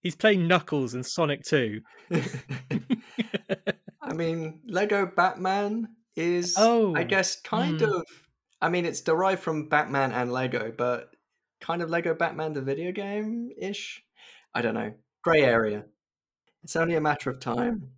He's 0.00 0.16
playing 0.16 0.48
Knuckles 0.48 0.94
in 0.94 1.04
Sonic 1.04 1.44
2. 1.44 1.82
I 4.02 4.14
mean, 4.14 4.60
Lego 4.66 5.06
Batman 5.06 5.88
is, 6.16 6.54
oh, 6.58 6.94
I 6.96 7.04
guess, 7.04 7.40
kind 7.40 7.80
mm. 7.80 7.94
of. 7.94 8.06
I 8.60 8.68
mean, 8.68 8.86
it's 8.86 9.00
derived 9.02 9.42
from 9.42 9.68
Batman 9.68 10.12
and 10.12 10.32
Lego, 10.32 10.72
but 10.76 11.10
kind 11.60 11.82
of 11.82 11.90
Lego 11.90 12.14
Batman 12.14 12.54
the 12.54 12.62
video 12.62 12.90
game 12.90 13.50
ish. 13.60 14.02
I 14.54 14.62
don't 14.62 14.74
know. 14.74 14.92
Grey 15.22 15.42
area. 15.42 15.84
It's 16.62 16.76
only 16.76 16.94
a 16.94 17.00
matter 17.00 17.30
of 17.30 17.40
time. 17.40 17.90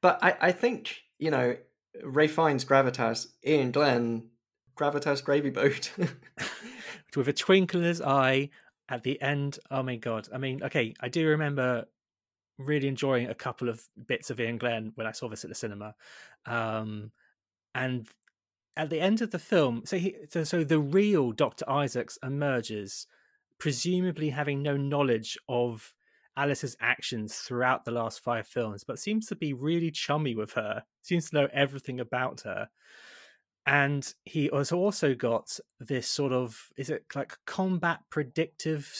But 0.00 0.18
I, 0.22 0.36
I 0.40 0.52
think, 0.52 1.02
you 1.18 1.30
know, 1.30 1.56
Ralph 2.02 2.32
Fiennes 2.32 2.64
Gravitas, 2.64 3.28
Iain 3.46 3.70
Glen, 3.70 4.28
Gravitas 4.76 5.24
Gravy 5.24 5.50
Boat. 5.50 5.92
With 7.16 7.28
a 7.28 7.32
twinkle 7.32 7.80
in 7.80 7.86
his 7.86 8.02
eye 8.02 8.50
at 8.90 9.02
the 9.02 9.20
end. 9.22 9.58
Oh 9.70 9.82
my 9.82 9.96
god. 9.96 10.28
I 10.34 10.38
mean, 10.38 10.62
okay, 10.62 10.94
I 11.00 11.08
do 11.08 11.28
remember 11.28 11.86
really 12.58 12.88
enjoying 12.88 13.28
a 13.28 13.34
couple 13.34 13.68
of 13.68 13.82
bits 14.06 14.30
of 14.30 14.38
Iain 14.38 14.58
Glen 14.58 14.92
when 14.94 15.06
I 15.06 15.12
saw 15.12 15.28
this 15.28 15.44
at 15.44 15.48
the 15.48 15.54
cinema. 15.54 15.94
Um, 16.44 17.12
and 17.74 18.06
at 18.76 18.90
the 18.90 19.00
end 19.00 19.22
of 19.22 19.30
the 19.30 19.38
film, 19.38 19.82
so 19.84 19.96
he 19.96 20.14
so, 20.28 20.44
so 20.44 20.64
the 20.64 20.78
real 20.78 21.32
Dr. 21.32 21.68
Isaacs 21.68 22.18
emerges, 22.22 23.06
presumably 23.58 24.30
having 24.30 24.62
no 24.62 24.76
knowledge 24.76 25.38
of 25.48 25.92
Alice's 26.36 26.76
actions 26.80 27.34
throughout 27.36 27.84
the 27.84 27.90
last 27.90 28.20
five 28.20 28.46
films, 28.46 28.84
but 28.84 28.98
seems 28.98 29.26
to 29.26 29.36
be 29.36 29.54
really 29.54 29.90
chummy 29.90 30.34
with 30.34 30.52
her, 30.52 30.82
seems 31.02 31.30
to 31.30 31.36
know 31.36 31.48
everything 31.52 32.00
about 32.00 32.42
her. 32.42 32.68
And 33.64 34.12
he 34.24 34.48
has 34.52 34.70
also 34.70 35.14
got 35.14 35.58
this 35.80 36.06
sort 36.06 36.32
of 36.32 36.56
is 36.76 36.90
it 36.90 37.04
like 37.14 37.36
combat 37.46 38.00
predictive 38.10 38.92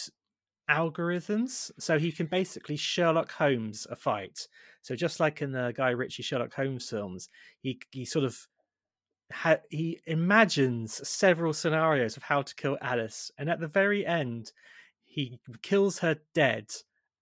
algorithms? 0.68 1.70
So 1.78 1.98
he 1.98 2.10
can 2.10 2.26
basically 2.26 2.76
Sherlock 2.76 3.30
Holmes 3.30 3.86
a 3.90 3.96
fight. 3.96 4.48
So 4.82 4.96
just 4.96 5.20
like 5.20 5.42
in 5.42 5.52
the 5.52 5.72
Guy 5.76 5.90
Ritchie 5.90 6.22
Sherlock 6.22 6.54
Holmes 6.54 6.88
films, 6.88 7.28
he 7.60 7.78
he 7.90 8.04
sort 8.04 8.24
of 8.24 8.36
ha- 9.32 9.58
he 9.70 10.00
imagines 10.06 11.06
several 11.08 11.52
scenarios 11.52 12.16
of 12.16 12.22
how 12.24 12.42
to 12.42 12.54
kill 12.54 12.78
Alice, 12.80 13.30
and 13.38 13.48
at 13.50 13.60
the 13.60 13.66
very 13.68 14.06
end, 14.06 14.52
he 15.04 15.40
kills 15.62 15.98
her 16.00 16.16
dead 16.34 16.66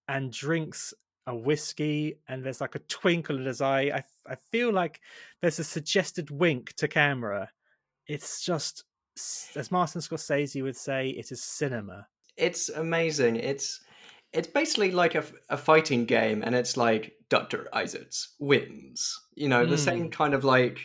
and 0.09 0.33
drinks 0.33 0.93
a 1.27 1.35
whiskey 1.35 2.19
and 2.29 2.45
there's 2.45 2.61
like 2.61 2.75
a 2.75 2.81
twinkle 2.81 3.37
in 3.39 3.47
his 3.47 3.63
eye. 3.63 3.91
I 3.95 4.03
I 4.31 4.35
feel 4.35 4.71
like 4.73 5.01
there's 5.41 5.59
a 5.59 5.65
suggested 5.65 6.31
wink 6.31 6.75
to 6.75 6.89
camera. 6.89 7.51
It's 8.07 8.45
just 8.45 8.85
as 9.57 9.71
Martin 9.71 10.01
Scorsese 10.03 10.63
would 10.63 10.77
say, 10.77 11.09
it 11.11 11.33
is 11.33 11.43
cinema. 11.43 12.09
It's 12.37 12.69
amazing. 12.69 13.37
It's 13.37 13.81
it's 14.33 14.49
basically 14.49 14.91
like 14.91 15.15
a, 15.15 15.25
a 15.49 15.57
fighting 15.57 16.05
game, 16.05 16.43
and 16.43 16.55
it's 16.55 16.77
like 16.77 17.13
Doctor 17.31 17.69
Isaacs 17.73 18.35
wins. 18.39 19.19
You 19.37 19.49
know, 19.49 19.65
the 19.65 19.77
Mm. 19.77 19.85
same 19.85 20.11
kind 20.11 20.35
of 20.35 20.45
like. 20.45 20.79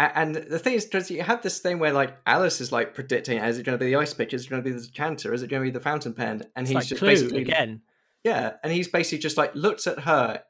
And 0.00 0.34
the 0.34 0.58
thing 0.58 0.74
is, 0.74 0.86
because 0.86 1.10
you 1.10 1.22
have 1.22 1.42
this 1.42 1.58
thing 1.58 1.78
where 1.78 1.92
like 1.92 2.16
Alice 2.26 2.60
is 2.62 2.72
like 2.72 2.94
predicting, 2.94 3.38
is 3.38 3.58
it 3.58 3.64
going 3.64 3.78
to 3.78 3.84
be 3.84 3.90
the 3.90 3.96
ice 3.96 4.14
pick? 4.14 4.32
Is 4.32 4.46
it 4.46 4.48
going 4.48 4.62
to 4.62 4.68
be 4.68 4.74
the 4.74 4.84
decanter? 4.84 5.34
Is 5.34 5.42
it 5.42 5.48
going 5.48 5.62
to 5.62 5.66
be 5.66 5.72
the 5.72 5.80
fountain 5.80 6.14
pen? 6.14 6.42
And 6.56 6.64
It's 6.64 6.70
he's 6.70 6.74
like 6.74 6.86
just 6.86 7.02
basically 7.02 7.42
again. 7.42 7.82
Yeah, 8.24 8.54
and 8.62 8.72
he's 8.72 8.88
basically 8.88 9.18
just 9.18 9.36
like 9.36 9.54
looks 9.54 9.86
at 9.86 10.00
her, 10.00 10.42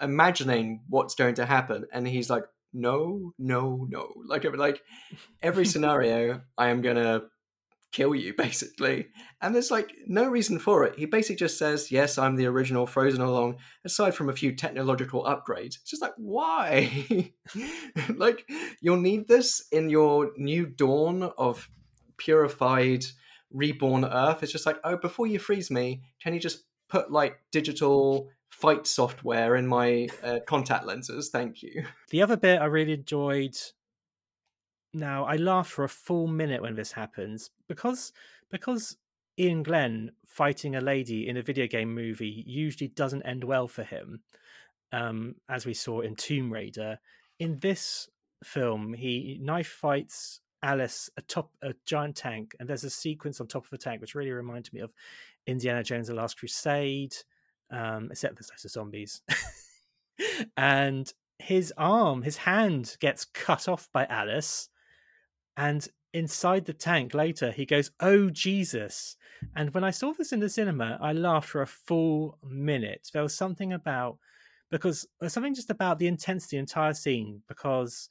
imagining 0.00 0.82
what's 0.88 1.14
going 1.14 1.36
to 1.36 1.46
happen, 1.46 1.86
and 1.92 2.06
he's 2.06 2.28
like, 2.30 2.44
"No, 2.72 3.32
no, 3.38 3.86
no!" 3.88 4.12
Like, 4.26 4.44
like 4.56 4.80
every 5.42 5.66
scenario, 5.72 6.42
I 6.58 6.68
am 6.68 6.82
gonna 6.82 7.22
kill 7.96 8.14
you, 8.14 8.34
basically. 8.38 9.08
And 9.40 9.54
there's 9.54 9.70
like 9.70 9.92
no 10.06 10.28
reason 10.28 10.58
for 10.58 10.84
it. 10.84 10.98
He 10.98 11.06
basically 11.06 11.36
just 11.36 11.58
says, 11.58 11.90
Yes, 11.90 12.18
I'm 12.18 12.36
the 12.36 12.46
original 12.46 12.86
frozen 12.86 13.22
along, 13.22 13.56
aside 13.84 14.14
from 14.14 14.28
a 14.28 14.34
few 14.34 14.54
technological 14.54 15.24
upgrades. 15.24 15.76
It's 15.80 15.90
just 15.90 16.02
like, 16.02 16.14
why? 16.16 17.32
like, 18.14 18.48
you'll 18.80 19.00
need 19.00 19.28
this 19.28 19.66
in 19.72 19.88
your 19.88 20.32
new 20.36 20.66
dawn 20.66 21.30
of 21.38 21.68
purified, 22.18 23.04
reborn 23.50 24.04
Earth. 24.04 24.42
It's 24.42 24.52
just 24.52 24.66
like, 24.66 24.78
oh, 24.84 24.96
before 24.96 25.26
you 25.26 25.38
freeze 25.38 25.70
me, 25.70 26.02
can 26.22 26.34
you 26.34 26.40
just 26.40 26.64
put 26.88 27.10
like 27.10 27.40
digital 27.50 28.28
fight 28.50 28.86
software 28.86 29.56
in 29.56 29.66
my 29.66 30.08
uh, 30.22 30.40
contact 30.46 30.86
lenses? 30.86 31.30
Thank 31.30 31.62
you. 31.62 31.84
The 32.10 32.22
other 32.22 32.36
bit 32.36 32.60
I 32.60 32.66
really 32.66 32.92
enjoyed 32.92 33.56
now 34.94 35.26
I 35.26 35.36
laughed 35.36 35.70
for 35.70 35.84
a 35.84 35.90
full 35.90 36.26
minute 36.26 36.62
when 36.62 36.74
this 36.74 36.92
happens 36.92 37.50
because 37.68 38.12
because 38.50 38.96
Iain 39.38 39.62
Glen 39.62 40.12
fighting 40.26 40.74
a 40.76 40.80
lady 40.80 41.28
in 41.28 41.36
a 41.36 41.42
video 41.42 41.66
game 41.66 41.94
movie 41.94 42.44
usually 42.46 42.88
doesn't 42.88 43.22
end 43.22 43.44
well 43.44 43.68
for 43.68 43.82
him, 43.82 44.20
um, 44.92 45.36
as 45.48 45.66
we 45.66 45.74
saw 45.74 46.00
in 46.00 46.16
Tomb 46.16 46.52
Raider. 46.52 46.98
In 47.38 47.58
this 47.58 48.08
film, 48.42 48.94
he 48.94 49.38
knife 49.40 49.68
fights 49.68 50.40
Alice 50.62 51.10
atop 51.16 51.50
a 51.62 51.74
giant 51.84 52.16
tank, 52.16 52.56
and 52.58 52.68
there's 52.68 52.84
a 52.84 52.90
sequence 52.90 53.40
on 53.40 53.46
top 53.46 53.66
of 53.66 53.72
a 53.72 53.78
tank 53.78 54.00
which 54.00 54.14
really 54.14 54.32
reminded 54.32 54.72
me 54.72 54.80
of 54.80 54.92
Indiana 55.46 55.82
Jones: 55.82 56.08
The 56.08 56.14
Last 56.14 56.38
Crusade, 56.38 57.14
um, 57.70 58.08
except 58.10 58.36
there's 58.36 58.50
lots 58.50 58.64
of 58.64 58.70
zombies. 58.70 59.20
and 60.56 61.12
his 61.38 61.72
arm, 61.76 62.22
his 62.22 62.38
hand 62.38 62.96
gets 63.00 63.26
cut 63.26 63.68
off 63.68 63.88
by 63.92 64.06
Alice, 64.06 64.70
and 65.56 65.86
inside 66.16 66.64
the 66.64 66.72
tank 66.72 67.12
later, 67.12 67.52
he 67.52 67.66
goes, 67.66 67.90
Oh, 68.00 68.30
Jesus. 68.30 69.16
And 69.54 69.72
when 69.74 69.84
I 69.84 69.90
saw 69.90 70.14
this 70.14 70.32
in 70.32 70.40
the 70.40 70.48
cinema, 70.48 70.98
I 71.00 71.12
laughed 71.12 71.50
for 71.50 71.60
a 71.60 71.66
full 71.66 72.38
minute. 72.42 73.10
There 73.12 73.22
was 73.22 73.34
something 73.34 73.74
about, 73.74 74.16
because 74.70 75.06
there's 75.20 75.34
something 75.34 75.54
just 75.54 75.70
about 75.70 75.98
the 75.98 76.06
intensity 76.06 76.56
the 76.56 76.60
entire 76.60 76.94
scene, 76.94 77.42
because 77.48 78.08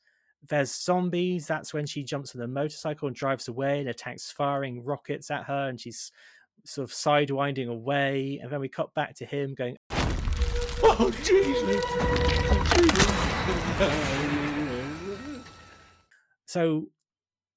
there's 0.48 0.72
zombies. 0.72 1.48
That's 1.48 1.74
when 1.74 1.88
she 1.88 2.04
jumps 2.04 2.36
on 2.36 2.42
the 2.42 2.48
motorcycle 2.48 3.08
and 3.08 3.16
drives 3.16 3.48
away, 3.48 3.80
and 3.80 3.88
the 3.88 3.94
tank's 3.94 4.32
firing 4.32 4.84
rockets 4.84 5.32
at 5.32 5.46
her, 5.46 5.68
and 5.68 5.82
she's 5.82 6.12
sort 6.64 6.88
of 6.88 6.96
sidewinding 6.96 7.70
away. 7.70 8.40
And 8.42 8.52
then 8.52 8.60
we 8.60 8.70
cut 8.70 8.94
back 8.94 9.16
to 9.16 9.26
him 9.26 9.56
going, 9.56 9.78
Oh, 10.88 11.12
Jesus. 11.24 11.84
so 16.46 16.88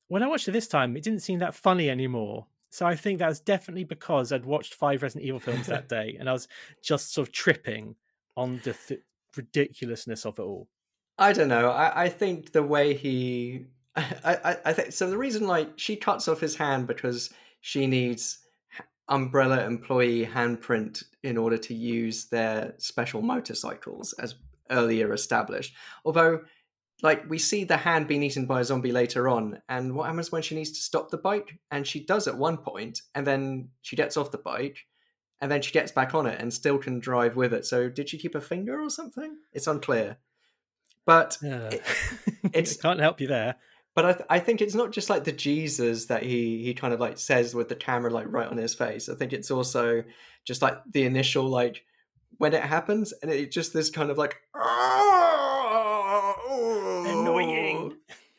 when 0.08 0.22
I 0.22 0.26
watched 0.26 0.48
it 0.48 0.52
this 0.52 0.68
time, 0.68 0.96
it 0.96 1.02
didn't 1.02 1.20
seem 1.22 1.38
that 1.38 1.54
funny 1.54 1.88
anymore. 1.88 2.46
So 2.70 2.86
I 2.86 2.96
think 2.96 3.18
that 3.18 3.28
was 3.28 3.40
definitely 3.40 3.84
because 3.84 4.32
I'd 4.32 4.44
watched 4.44 4.74
five 4.74 5.02
Resident 5.02 5.26
Evil 5.26 5.40
films 5.40 5.66
that 5.68 5.88
day, 5.88 6.16
and 6.18 6.28
I 6.28 6.32
was 6.32 6.48
just 6.82 7.12
sort 7.14 7.28
of 7.28 7.32
tripping 7.32 7.94
on 8.36 8.60
the 8.64 8.74
th- 8.74 9.00
ridiculousness 9.36 10.26
of 10.26 10.38
it 10.38 10.42
all. 10.42 10.68
I 11.18 11.32
don't 11.32 11.48
know. 11.48 11.70
I, 11.70 12.04
I 12.04 12.08
think 12.08 12.52
the 12.52 12.62
way 12.62 12.94
he, 12.94 13.66
I, 13.96 14.04
I, 14.24 14.56
I 14.66 14.72
think 14.72 14.92
so. 14.92 15.08
The 15.08 15.18
reason 15.18 15.46
like 15.46 15.70
she 15.76 15.96
cuts 15.96 16.28
off 16.28 16.40
his 16.40 16.56
hand 16.56 16.86
because 16.86 17.30
she 17.60 17.86
needs 17.86 18.38
umbrella 19.08 19.64
employee 19.64 20.26
handprint 20.26 21.02
in 21.22 21.38
order 21.38 21.56
to 21.56 21.74
use 21.74 22.26
their 22.26 22.74
special 22.76 23.22
motorcycles, 23.22 24.12
as 24.14 24.36
earlier 24.70 25.12
established. 25.12 25.74
Although 26.04 26.40
like 27.02 27.28
we 27.28 27.38
see 27.38 27.64
the 27.64 27.76
hand 27.76 28.08
being 28.08 28.22
eaten 28.22 28.46
by 28.46 28.60
a 28.60 28.64
zombie 28.64 28.92
later 28.92 29.28
on 29.28 29.60
and 29.68 29.94
what 29.94 30.06
happens 30.06 30.32
when 30.32 30.42
she 30.42 30.54
needs 30.54 30.72
to 30.72 30.80
stop 30.80 31.10
the 31.10 31.16
bike? 31.16 31.58
And 31.70 31.86
she 31.86 32.04
does 32.04 32.26
at 32.26 32.36
one 32.36 32.56
point 32.56 33.02
and 33.14 33.26
then 33.26 33.68
she 33.82 33.96
gets 33.96 34.16
off 34.16 34.32
the 34.32 34.38
bike 34.38 34.86
and 35.40 35.50
then 35.50 35.62
she 35.62 35.72
gets 35.72 35.92
back 35.92 36.14
on 36.14 36.26
it 36.26 36.40
and 36.40 36.52
still 36.52 36.78
can 36.78 36.98
drive 36.98 37.36
with 37.36 37.52
it. 37.54 37.64
So 37.66 37.88
did 37.88 38.08
she 38.08 38.18
keep 38.18 38.34
a 38.34 38.40
finger 38.40 38.82
or 38.82 38.90
something? 38.90 39.36
It's 39.52 39.68
unclear. 39.68 40.16
But 41.06 41.38
it, 41.42 41.82
it's 42.52 42.76
can't 42.76 43.00
help 43.00 43.20
you 43.20 43.28
there. 43.28 43.54
but 43.94 44.04
I, 44.04 44.12
th- 44.12 44.26
I 44.28 44.38
think 44.40 44.60
it's 44.60 44.74
not 44.74 44.90
just 44.92 45.08
like 45.08 45.24
the 45.24 45.32
jesus 45.32 46.06
that 46.06 46.22
he 46.22 46.62
he 46.64 46.74
kind 46.74 46.92
of 46.92 47.00
like 47.00 47.16
says 47.18 47.54
with 47.54 47.68
the 47.68 47.76
camera 47.76 48.10
like 48.10 48.26
right 48.28 48.48
on 48.48 48.56
his 48.56 48.74
face. 48.74 49.08
I 49.08 49.14
think 49.14 49.32
it's 49.32 49.50
also 49.50 50.02
just 50.44 50.62
like 50.62 50.78
the 50.92 51.04
initial 51.04 51.44
like 51.44 51.84
when 52.38 52.52
it 52.54 52.62
happens 52.62 53.12
and 53.22 53.30
it's 53.30 53.54
just 53.54 53.72
this 53.72 53.88
kind 53.88 54.10
of 54.10 54.18
like. 54.18 54.36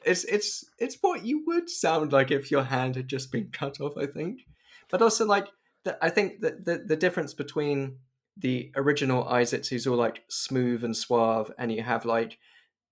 It's 0.05 0.23
it's 0.25 0.65
it's 0.77 0.97
what 1.01 1.25
you 1.25 1.43
would 1.47 1.69
sound 1.69 2.11
like 2.13 2.31
if 2.31 2.51
your 2.51 2.63
hand 2.63 2.95
had 2.95 3.07
just 3.07 3.31
been 3.31 3.49
cut 3.51 3.79
off 3.81 3.97
i 3.97 4.05
think. 4.05 4.41
But 4.89 5.01
also 5.01 5.25
like 5.25 5.47
the, 5.83 5.97
i 6.03 6.09
think 6.09 6.41
that 6.41 6.65
the, 6.65 6.77
the 6.85 6.95
difference 6.95 7.33
between 7.33 7.97
the 8.37 8.71
original 8.75 9.27
Isaacs 9.27 9.67
who's 9.67 9.85
all 9.85 9.97
like 9.97 10.23
smooth 10.29 10.83
and 10.83 10.95
suave 10.95 11.51
and 11.57 11.71
you 11.71 11.83
have 11.83 12.05
like 12.05 12.37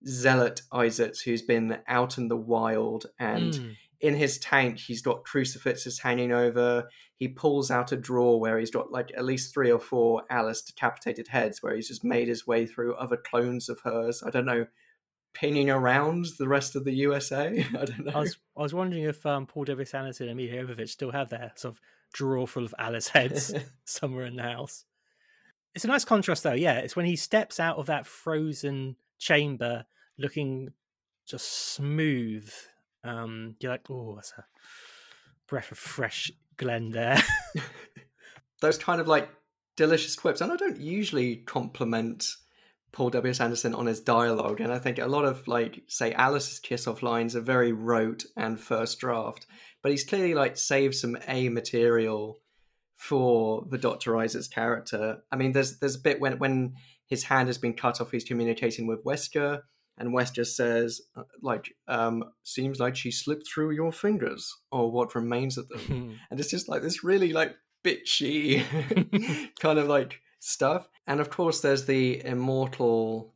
zealot 0.05 0.61
Isaacs 0.73 1.21
who's 1.21 1.41
been 1.41 1.77
out 1.87 2.17
in 2.17 2.27
the 2.27 2.35
wild 2.37 3.05
and 3.19 3.53
Mm. 3.53 3.75
in 4.01 4.13
his 4.15 4.37
tank 4.39 4.77
he's 4.77 5.01
got 5.01 5.23
crucifixes 5.23 5.99
hanging 5.99 6.31
over. 6.31 6.89
He 7.15 7.27
pulls 7.29 7.71
out 7.71 7.91
a 7.91 7.97
drawer 7.97 8.39
where 8.39 8.59
he's 8.59 8.69
got 8.71 8.91
like 8.91 9.11
at 9.17 9.25
least 9.25 9.53
three 9.53 9.71
or 9.71 9.79
four 9.79 10.23
alice 10.29 10.61
decapitated 10.61 11.29
heads 11.29 11.63
where 11.63 11.75
he's 11.75 11.87
just 11.87 12.03
made 12.03 12.27
his 12.27 12.45
way 12.45 12.67
through 12.67 12.93
other 12.95 13.17
clones 13.17 13.69
of 13.69 13.79
hers. 13.79 14.21
I 14.25 14.29
don't 14.29 14.45
know 14.45 14.67
pinning 15.39 15.69
around 15.69 16.25
the 16.39 16.47
rest 16.47 16.75
of 16.75 16.83
the 16.83 16.93
usa 16.93 17.65
i 17.79 17.85
don't 17.85 18.05
know 18.05 18.11
I 18.13 18.19
was 18.19 18.37
I 18.57 18.61
was 18.63 18.73
wondering 18.73 19.03
if 19.03 19.23
um, 19.25 19.45
Paul 19.45 19.65
W.S. 19.65 19.93
Anderson 19.93 20.29
and 20.29 20.37
Milla 20.37 20.63
Jovovich 20.63 20.89
still 20.89 21.11
have 21.11 21.29
their 21.29 21.51
sort 21.55 21.75
of 21.75 21.81
drawer 22.11 22.47
full 22.47 22.65
of 22.65 22.73
Alice 22.79 23.09
heads 23.09 23.53
somewhere 23.85 24.25
in 24.25 24.35
the 24.35 24.43
house. 24.43 24.85
It's 25.75 25.85
a 25.85 25.89
nice 25.89 26.05
contrast, 26.05 26.41
though. 26.41 26.53
Yeah, 26.53 26.79
it's 26.79 26.95
when 26.95 27.05
he 27.05 27.15
steps 27.15 27.59
out 27.59 27.77
of 27.77 27.85
that 27.85 28.07
frozen 28.07 28.95
chamber, 29.19 29.85
looking 30.17 30.73
just 31.27 31.47
smooth. 31.73 32.51
Um, 33.03 33.55
you're 33.59 33.73
like, 33.73 33.87
oh, 33.91 34.15
that's 34.15 34.33
a 34.37 34.45
breath 35.47 35.71
of 35.71 35.77
fresh 35.77 36.31
Glen 36.57 36.89
there. 36.89 37.21
those 38.61 38.77
kind 38.77 38.99
of 38.99 39.07
like 39.07 39.29
delicious 39.75 40.15
quips 40.15 40.41
and 40.41 40.51
i 40.51 40.55
don't 40.55 40.79
usually 40.79 41.37
compliment 41.37 42.35
paul 42.91 43.09
w. 43.09 43.29
S 43.29 43.39
anderson 43.39 43.73
on 43.73 43.85
his 43.85 43.99
dialogue 43.99 44.61
and 44.61 44.71
i 44.71 44.79
think 44.79 44.99
a 44.99 45.07
lot 45.07 45.25
of 45.25 45.47
like 45.47 45.83
say 45.87 46.13
alice's 46.13 46.59
kiss 46.59 46.87
off 46.87 47.03
lines 47.03 47.35
are 47.35 47.41
very 47.41 47.71
rote 47.71 48.25
and 48.35 48.59
first 48.59 48.99
draft 48.99 49.45
but 49.81 49.91
he's 49.91 50.03
clearly 50.03 50.33
like 50.33 50.57
saved 50.57 50.95
some 50.95 51.17
a 51.27 51.49
material 51.49 52.39
for 52.95 53.65
the 53.69 53.77
dr 53.77 54.17
isaac's 54.17 54.47
character. 54.47 55.19
I 55.31 55.35
mean 55.35 55.51
there's 55.51 55.77
there's 55.79 55.95
a 55.95 56.01
bit 56.01 56.19
when 56.19 56.39
when 56.39 56.73
his 57.05 57.23
hand 57.23 57.47
has 57.47 57.57
been 57.57 57.73
cut 57.73 58.01
off 58.01 58.11
he's 58.11 58.23
communicating 58.23 58.87
with 58.87 59.03
wesker 59.03 59.61
and 59.97 60.13
Wesker 60.13 60.45
says, 60.45 61.01
uh, 61.15 61.23
like, 61.41 61.73
um, 61.87 62.23
seems 62.43 62.79
like 62.79 62.95
she 62.95 63.09
slipped 63.09 63.47
through 63.47 63.71
your 63.71 63.91
fingers, 63.91 64.55
or 64.71 64.91
what 64.91 65.15
remains 65.15 65.57
of 65.57 65.67
them? 65.69 66.19
And 66.29 66.39
it's 66.39 66.51
just 66.51 66.69
like 66.69 66.81
this 66.81 67.03
really 67.03 67.33
like 67.33 67.55
bitchy 67.83 68.63
kind 69.59 69.79
of 69.79 69.87
like 69.87 70.21
stuff 70.39 70.87
and 71.07 71.19
of 71.19 71.29
course 71.29 71.61
there's 71.61 71.85
the 71.85 72.23
immortal 72.25 73.33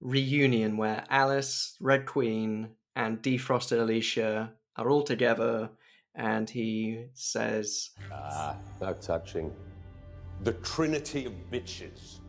reunion 0.00 0.76
where 0.76 1.04
alice 1.10 1.76
red 1.80 2.06
queen 2.06 2.70
and 2.94 3.20
defrosted 3.22 3.78
alicia 3.80 4.52
are 4.76 4.88
all 4.90 5.02
together 5.02 5.70
and 6.14 6.50
he 6.50 7.06
says 7.14 7.90
Ah, 8.12 8.56
how 8.80 8.92
touching. 8.94 9.52
The 10.44 10.52
trinity 10.54 11.26
of 11.26 11.32
bitches, 11.50 12.20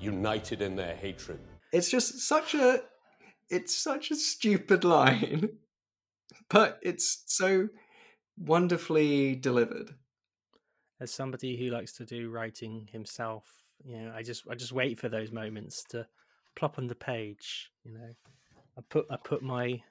united 0.00 0.60
in 0.62 0.76
their 0.76 0.94
hatred. 0.94 1.40
it's 1.72 1.90
just 1.90 2.20
such 2.20 2.54
a 2.54 2.80
it's 3.50 3.74
such 3.76 4.10
a 4.10 4.16
stupid 4.16 4.84
line 4.84 5.48
but 6.50 6.78
it's 6.82 7.22
so 7.26 7.68
wonderfully 8.38 9.34
delivered 9.34 9.94
As 11.00 11.12
somebody 11.12 11.56
who 11.56 11.70
likes 11.70 11.92
to 11.94 12.04
do 12.04 12.30
writing 12.30 12.88
himself, 12.92 13.64
you 13.84 13.96
know, 13.98 14.12
I 14.14 14.22
just 14.22 14.44
I 14.48 14.54
just 14.54 14.72
wait 14.72 14.98
for 14.98 15.08
those 15.08 15.32
moments 15.32 15.84
to 15.90 16.06
plop 16.54 16.78
on 16.78 16.86
the 16.86 16.94
page. 16.94 17.70
You 17.84 17.94
know, 17.94 18.14
I 18.78 18.80
put 18.88 19.06
I 19.10 19.16
put 19.16 19.42
my 19.42 19.82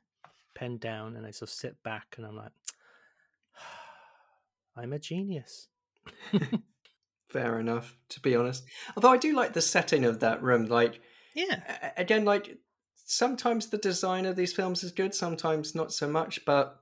pen 0.56 0.78
down 0.78 1.16
and 1.16 1.26
I 1.26 1.32
sort 1.32 1.49
of 1.49 1.56
sit 1.56 1.82
back 1.84 2.16
and 2.18 2.26
I'm 2.26 2.36
like, 2.36 2.51
I'm 4.78 4.93
a 4.93 4.99
genius. 4.99 5.68
fair 7.30 7.60
enough 7.60 7.97
to 8.10 8.20
be 8.20 8.36
honest 8.36 8.64
although 8.95 9.10
i 9.10 9.18
do 9.18 9.34
like 9.34 9.54
the 9.54 9.62
setting 9.62 10.06
of 10.06 10.20
that 10.20 10.43
room 10.43 10.68
like 10.68 11.01
Yeah, 11.34 11.91
again 11.97 12.26
like 12.26 12.58
sometimes 13.06 13.68
the 13.68 13.78
design 13.80 14.26
of 14.28 14.36
these 14.36 14.54
films 14.54 14.84
is 14.84 14.91
good 14.91 15.16
sometimes 15.16 15.74
not 15.74 15.91
so 15.91 16.08
much 16.08 16.45
but 16.45 16.80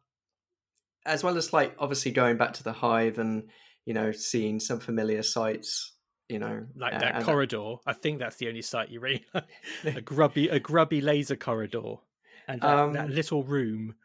as 1.06 1.24
well 1.24 1.38
as 1.38 1.54
like 1.54 1.74
obviously 1.80 2.12
going 2.12 2.36
back 2.36 2.52
to 2.54 2.64
the 2.64 2.74
hive 2.74 3.18
and 3.18 3.50
you 3.86 3.94
know 3.94 4.12
seeing 4.12 4.60
some 4.60 4.80
familiar 4.80 5.24
sights 5.24 5.94
you 6.30 6.40
know 6.40 6.66
like 6.76 7.00
that 7.00 7.24
corridor. 7.24 7.76
I 7.86 7.94
think 7.94 8.20
that's 8.20 8.38
the 8.38 8.48
only 8.48 8.62
sight 8.62 8.90
you 8.90 9.00
really 9.00 9.26
a 9.86 10.02
grubby 10.02 10.48
a 10.50 10.60
grubby 10.60 11.02
laser 11.02 11.36
corridor 11.36 11.96
and 12.48 12.62
that, 12.62 12.94
that 12.94 13.10
Um, 13.10 13.16
little 13.16 13.44
room. 13.44 13.96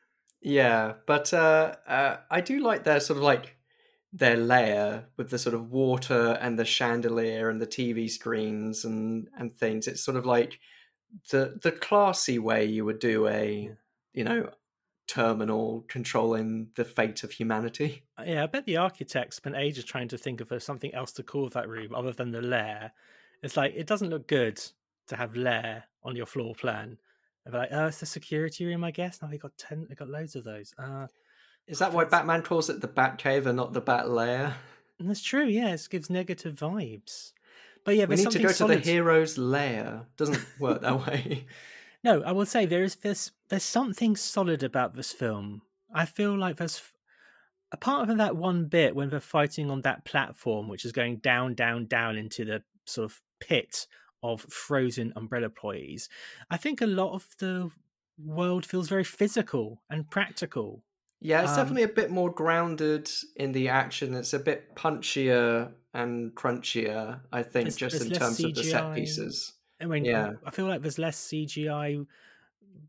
Yeah, 0.40 0.94
but 1.06 1.32
uh, 1.34 1.76
uh, 1.86 2.18
I 2.30 2.40
do 2.40 2.60
like 2.60 2.84
their 2.84 3.00
sort 3.00 3.16
of 3.18 3.22
like 3.24 3.56
their 4.12 4.36
layer 4.36 5.08
with 5.16 5.30
the 5.30 5.38
sort 5.38 5.54
of 5.54 5.70
water 5.70 6.38
and 6.40 6.58
the 6.58 6.64
chandelier 6.64 7.50
and 7.50 7.60
the 7.60 7.66
TV 7.66 8.08
screens 8.08 8.84
and 8.84 9.28
and 9.36 9.56
things. 9.56 9.86
It's 9.88 10.02
sort 10.04 10.16
of 10.16 10.26
like 10.26 10.58
the 11.30 11.58
the 11.62 11.72
classy 11.72 12.38
way 12.38 12.64
you 12.64 12.84
would 12.84 12.98
do 12.98 13.26
a 13.28 13.70
you 14.12 14.24
know 14.24 14.50
terminal 15.07 15.84
controlling 15.88 16.68
the 16.74 16.84
fate 16.84 17.22
of 17.24 17.30
humanity. 17.32 18.02
Yeah, 18.24 18.42
I 18.42 18.46
bet 18.46 18.66
the 18.66 18.76
architects 18.78 19.36
spent 19.36 19.57
ages 19.57 19.84
trying 19.84 20.09
to 20.09 20.18
think 20.18 20.40
of 20.40 20.50
uh, 20.50 20.59
something 20.59 20.94
else 20.94 21.12
to 21.12 21.22
call 21.22 21.48
that 21.50 21.68
room 21.68 21.94
other 21.94 22.12
than 22.12 22.32
the 22.32 22.42
lair. 22.42 22.92
It's 23.42 23.57
like 23.57 23.74
it 23.76 23.86
doesn't 23.86 24.11
look 24.11 24.26
good 24.26 24.61
to 25.09 25.16
have 25.16 25.36
lair 25.36 25.84
on 26.02 26.16
your 26.16 26.26
floor 26.26 26.54
plan. 26.54 26.98
And 27.44 27.54
they're 27.54 27.61
like, 27.62 27.70
oh, 27.72 27.86
it's 27.86 28.00
the 28.00 28.07
security 28.07 28.66
room, 28.66 28.82
I 28.82 28.90
guess. 28.90 29.22
Now 29.22 29.28
they 29.28 29.38
got 29.38 29.57
ten, 29.57 29.86
they 29.88 29.94
got 29.94 30.09
loads 30.09 30.34
of 30.34 30.44
those. 30.44 30.72
Uh, 30.78 31.07
Is 31.68 31.78
that 31.78 31.92
why 31.92 32.04
Batman 32.04 32.42
calls 32.42 32.68
it 32.70 32.80
the 32.80 32.88
Bat 32.88 33.18
Cave 33.18 33.46
and 33.46 33.57
not 33.57 33.72
the 33.72 33.80
Bat 33.80 34.11
Lair? 34.11 34.57
and 34.98 35.09
that's 35.09 35.22
true. 35.22 35.44
Yeah, 35.46 35.68
it 35.74 35.86
gives 35.90 36.11
negative 36.11 36.54
vibes. 36.57 37.32
But 37.84 37.94
yeah, 37.96 38.07
We 38.07 38.16
need 38.16 38.30
to 38.32 38.38
go 38.40 38.50
to 38.52 38.66
the 38.66 38.78
hero's 38.78 39.38
lair. 39.38 40.07
Doesn't 40.16 40.44
work 40.59 40.80
that 40.82 41.07
way. 41.07 41.46
No, 42.07 42.22
I 42.22 42.30
will 42.30 42.46
say 42.46 42.66
there 42.66 42.84
is 42.84 42.94
there's 42.94 43.32
there's 43.48 43.64
something 43.64 44.14
solid 44.14 44.62
about 44.62 44.94
this 44.94 45.12
film. 45.12 45.62
I 45.92 46.04
feel 46.07 46.38
like 46.38 46.57
there's 46.57 46.80
apart 47.72 48.07
from 48.07 48.18
that 48.18 48.36
one 48.36 48.66
bit 48.66 48.94
when 48.94 49.09
they're 49.11 49.18
fighting 49.18 49.72
on 49.72 49.80
that 49.82 50.04
platform, 50.04 50.68
which 50.68 50.84
is 50.84 50.92
going 50.92 51.16
down, 51.16 51.54
down, 51.54 51.86
down 51.86 52.16
into 52.16 52.44
the 52.44 52.62
sort 52.84 53.07
of 53.07 53.20
pit 53.40 53.88
of 54.22 54.42
frozen 54.42 55.12
umbrella 55.16 55.46
employees. 55.46 56.09
I 56.48 56.57
think 56.59 56.80
a 56.80 56.86
lot 56.86 57.12
of 57.12 57.26
the 57.40 57.72
world 58.16 58.64
feels 58.64 58.88
very 58.88 59.02
physical 59.02 59.82
and 59.90 60.09
practical. 60.09 60.84
Yeah, 61.20 61.42
it's 61.42 61.50
Um, 61.50 61.57
definitely 61.57 61.82
a 61.82 61.88
bit 61.88 62.12
more 62.12 62.30
grounded 62.30 63.11
in 63.34 63.50
the 63.50 63.68
action. 63.68 64.14
It's 64.14 64.32
a 64.32 64.38
bit 64.38 64.76
punchier 64.76 65.72
and 65.92 66.36
crunchier, 66.36 67.22
I 67.32 67.42
think, 67.42 67.74
just 67.74 68.00
in 68.00 68.12
terms 68.12 68.44
of 68.44 68.54
the 68.54 68.62
set 68.62 68.94
pieces. 68.94 69.55
I 69.80 69.86
mean, 69.86 70.04
Yeah. 70.04 70.34
I 70.44 70.50
feel 70.50 70.66
like 70.66 70.82
there's 70.82 70.98
less 70.98 71.18
CGI, 71.18 72.06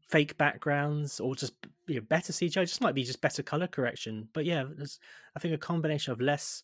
fake 0.07 0.37
backgrounds, 0.37 1.19
or 1.19 1.35
just 1.35 1.53
you 1.87 1.95
know, 1.95 2.01
better 2.01 2.33
CGI. 2.33 2.65
Just 2.65 2.81
might 2.81 2.95
be 2.95 3.03
just 3.03 3.21
better 3.21 3.43
color 3.43 3.67
correction. 3.67 4.29
But 4.33 4.45
yeah, 4.45 4.63
there's 4.75 4.99
I 5.35 5.39
think 5.39 5.53
a 5.53 5.57
combination 5.57 6.13
of 6.13 6.21
less 6.21 6.63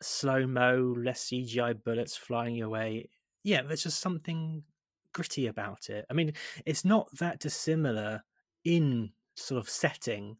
slow 0.00 0.46
mo, 0.46 0.94
less 0.98 1.24
CGI 1.24 1.74
bullets 1.74 2.16
flying 2.16 2.62
away. 2.62 3.10
Yeah, 3.42 3.62
there's 3.62 3.82
just 3.84 4.00
something 4.00 4.64
gritty 5.12 5.46
about 5.46 5.90
it. 5.90 6.06
I 6.10 6.14
mean, 6.14 6.32
it's 6.66 6.84
not 6.84 7.08
that 7.18 7.40
dissimilar 7.40 8.22
in 8.64 9.12
sort 9.36 9.58
of 9.60 9.68
setting 9.68 10.36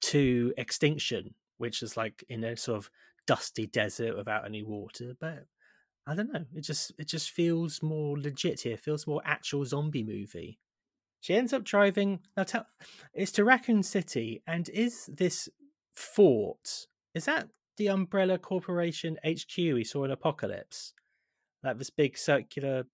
to 0.00 0.52
Extinction, 0.56 1.34
which 1.58 1.82
is 1.82 1.96
like 1.96 2.24
in 2.28 2.44
a 2.44 2.56
sort 2.56 2.78
of 2.78 2.90
dusty 3.26 3.66
desert 3.66 4.16
without 4.16 4.44
any 4.44 4.62
water, 4.62 5.14
but 5.20 5.44
I 6.08 6.14
don't 6.14 6.32
know. 6.32 6.44
It 6.54 6.62
just 6.62 6.92
it 6.98 7.06
just 7.06 7.30
feels 7.30 7.82
more 7.82 8.18
legit 8.18 8.62
here. 8.62 8.74
It 8.74 8.80
feels 8.80 9.06
more 9.06 9.20
actual 9.26 9.66
zombie 9.66 10.02
movie. 10.02 10.58
She 11.20 11.34
ends 11.34 11.52
up 11.52 11.64
driving 11.64 12.20
now. 12.34 12.44
Tell 12.44 12.66
it's 13.12 13.32
to 13.32 13.44
Raccoon 13.44 13.82
City, 13.82 14.42
and 14.46 14.68
is 14.70 15.06
this 15.12 15.50
fort? 15.94 16.86
Is 17.14 17.26
that 17.26 17.48
the 17.76 17.88
Umbrella 17.88 18.38
Corporation 18.38 19.18
HQ 19.22 19.56
we 19.56 19.84
saw 19.84 20.04
in 20.04 20.10
Apocalypse? 20.10 20.94
Like 21.62 21.76
this 21.76 21.90
big 21.90 22.16
circular 22.16 22.84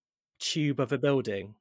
tube 0.40 0.80
of 0.80 0.90
a 0.90 0.98
building. 0.98 1.54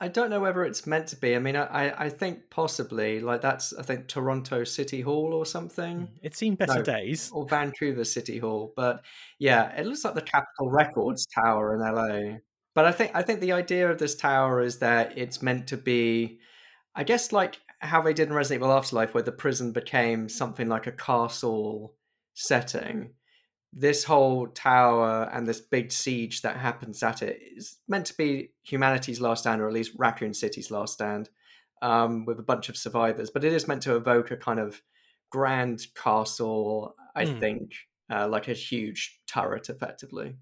I 0.00 0.08
don't 0.08 0.30
know 0.30 0.38
whether 0.40 0.64
it's 0.64 0.86
meant 0.86 1.08
to 1.08 1.16
be. 1.16 1.34
I 1.34 1.40
mean, 1.40 1.56
I, 1.56 2.04
I- 2.04 2.08
think 2.08 2.50
possibly, 2.50 3.18
like 3.20 3.40
that's, 3.40 3.72
I 3.74 3.82
think, 3.82 4.06
Toronto 4.06 4.62
City 4.64 5.00
Hall 5.00 5.34
or 5.34 5.44
something. 5.44 5.98
Mm, 6.02 6.08
it's 6.22 6.38
seen 6.38 6.54
better 6.54 6.76
No. 6.76 6.82
days. 6.82 7.30
Or 7.32 7.46
Vancouver 7.48 8.04
City 8.04 8.38
Hall, 8.38 8.72
but 8.76 9.02
yeah, 9.40 9.76
it 9.76 9.86
looks 9.86 10.04
like 10.04 10.14
the 10.14 10.22
Capitol 10.22 10.70
Records 10.70 11.26
Tower 11.26 11.74
in 11.74 11.80
LA. 11.80 12.38
But 12.74 12.84
I 12.84 12.92
think 12.92 13.10
I 13.14 13.22
think 13.22 13.40
the 13.40 13.52
idea 13.52 13.90
of 13.90 13.98
this 13.98 14.14
tower 14.14 14.60
is 14.62 14.78
that 14.78 15.18
it's 15.18 15.42
meant 15.42 15.66
to 15.68 15.76
be, 15.76 16.38
I 16.94 17.02
guess, 17.02 17.32
like 17.32 17.58
how 17.80 18.00
they 18.02 18.12
did 18.12 18.28
in 18.28 18.34
Resident 18.34 18.62
Evil 18.62 18.76
Afterlife, 18.76 19.14
where 19.14 19.22
the 19.22 19.32
prison 19.32 19.72
became 19.72 20.28
something 20.28 20.68
like 20.68 20.86
a 20.86 20.92
castle 20.92 21.94
setting. 22.34 23.14
This 23.72 24.04
whole 24.04 24.48
tower 24.48 25.28
and 25.32 25.46
this 25.46 25.60
big 25.60 25.92
siege 25.92 26.42
that 26.42 26.56
happens 26.56 27.02
at 27.02 27.22
it 27.22 27.40
is 27.42 27.78
meant 27.86 28.06
to 28.06 28.16
be 28.16 28.54
humanity's 28.62 29.20
last 29.20 29.40
stand, 29.40 29.60
or 29.60 29.68
at 29.68 29.74
least 29.74 29.92
Raccoon 29.98 30.34
City's 30.34 30.70
last 30.70 30.94
stand, 30.94 31.28
um, 31.82 32.24
with 32.24 32.40
a 32.40 32.42
bunch 32.44 32.68
of 32.70 32.76
survivors. 32.76 33.30
But 33.30 33.44
it 33.44 33.52
is 33.52 33.68
meant 33.68 33.82
to 33.82 33.96
evoke 33.96 34.30
a 34.30 34.36
kind 34.38 34.58
of 34.58 34.82
grand 35.30 35.86
castle, 35.94 36.96
I 37.14 37.24
Hmm. 37.24 37.40
think, 37.40 37.74
uh, 38.10 38.26
like 38.28 38.48
a 38.48 38.54
huge 38.54 39.20
turret, 39.26 39.68
effectively. 39.68 40.38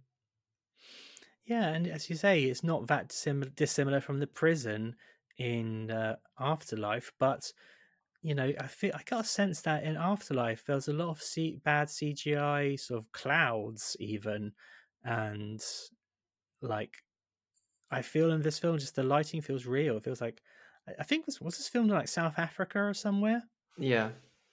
Yeah, 1.44 1.68
and 1.68 1.86
as 1.86 2.10
you 2.10 2.16
say, 2.16 2.44
it's 2.44 2.64
not 2.64 2.86
that 2.88 3.12
sim- 3.12 3.52
dissimilar 3.54 4.00
from 4.00 4.18
the 4.20 4.26
prison 4.26 4.96
in 5.38 5.90
uh, 5.90 6.16
Afterlife, 6.38 7.12
but 7.18 7.52
you 8.22 8.34
know, 8.34 8.52
I 8.58 8.66
feel 8.68 8.92
I 8.94 9.02
got 9.04 9.24
a 9.24 9.28
sense 9.28 9.62
that 9.62 9.84
in 9.84 9.96
Afterlife 9.96 10.64
there 10.64 10.76
was 10.76 10.88
a 10.88 10.92
lot 10.92 11.10
of 11.10 11.22
C- 11.22 11.56
bad 11.56 11.90
CGI, 11.90 12.76
sort 12.76 12.98
of 13.04 13.12
clouds, 13.12 13.96
even, 14.00 14.54
and 15.04 15.62
like 16.60 17.04
I 17.90 18.02
feel 18.02 18.32
in 18.32 18.42
this 18.42 18.58
film, 18.58 18.78
just 18.78 18.96
the 18.96 19.02
lighting 19.04 19.40
feels 19.42 19.66
real. 19.66 19.98
It 19.98 20.04
feels 20.04 20.20
like 20.20 20.42
I- 20.88 21.04
think 21.04 21.26
this 21.26 21.40
was 21.40 21.58
this 21.58 21.68
filmed 21.68 21.90
in 21.90 21.96
like 21.96 22.08
South 22.08 22.38
Africa 22.38 22.80
or 22.80 22.94
somewhere. 22.94 23.44
Yeah. 23.78 24.12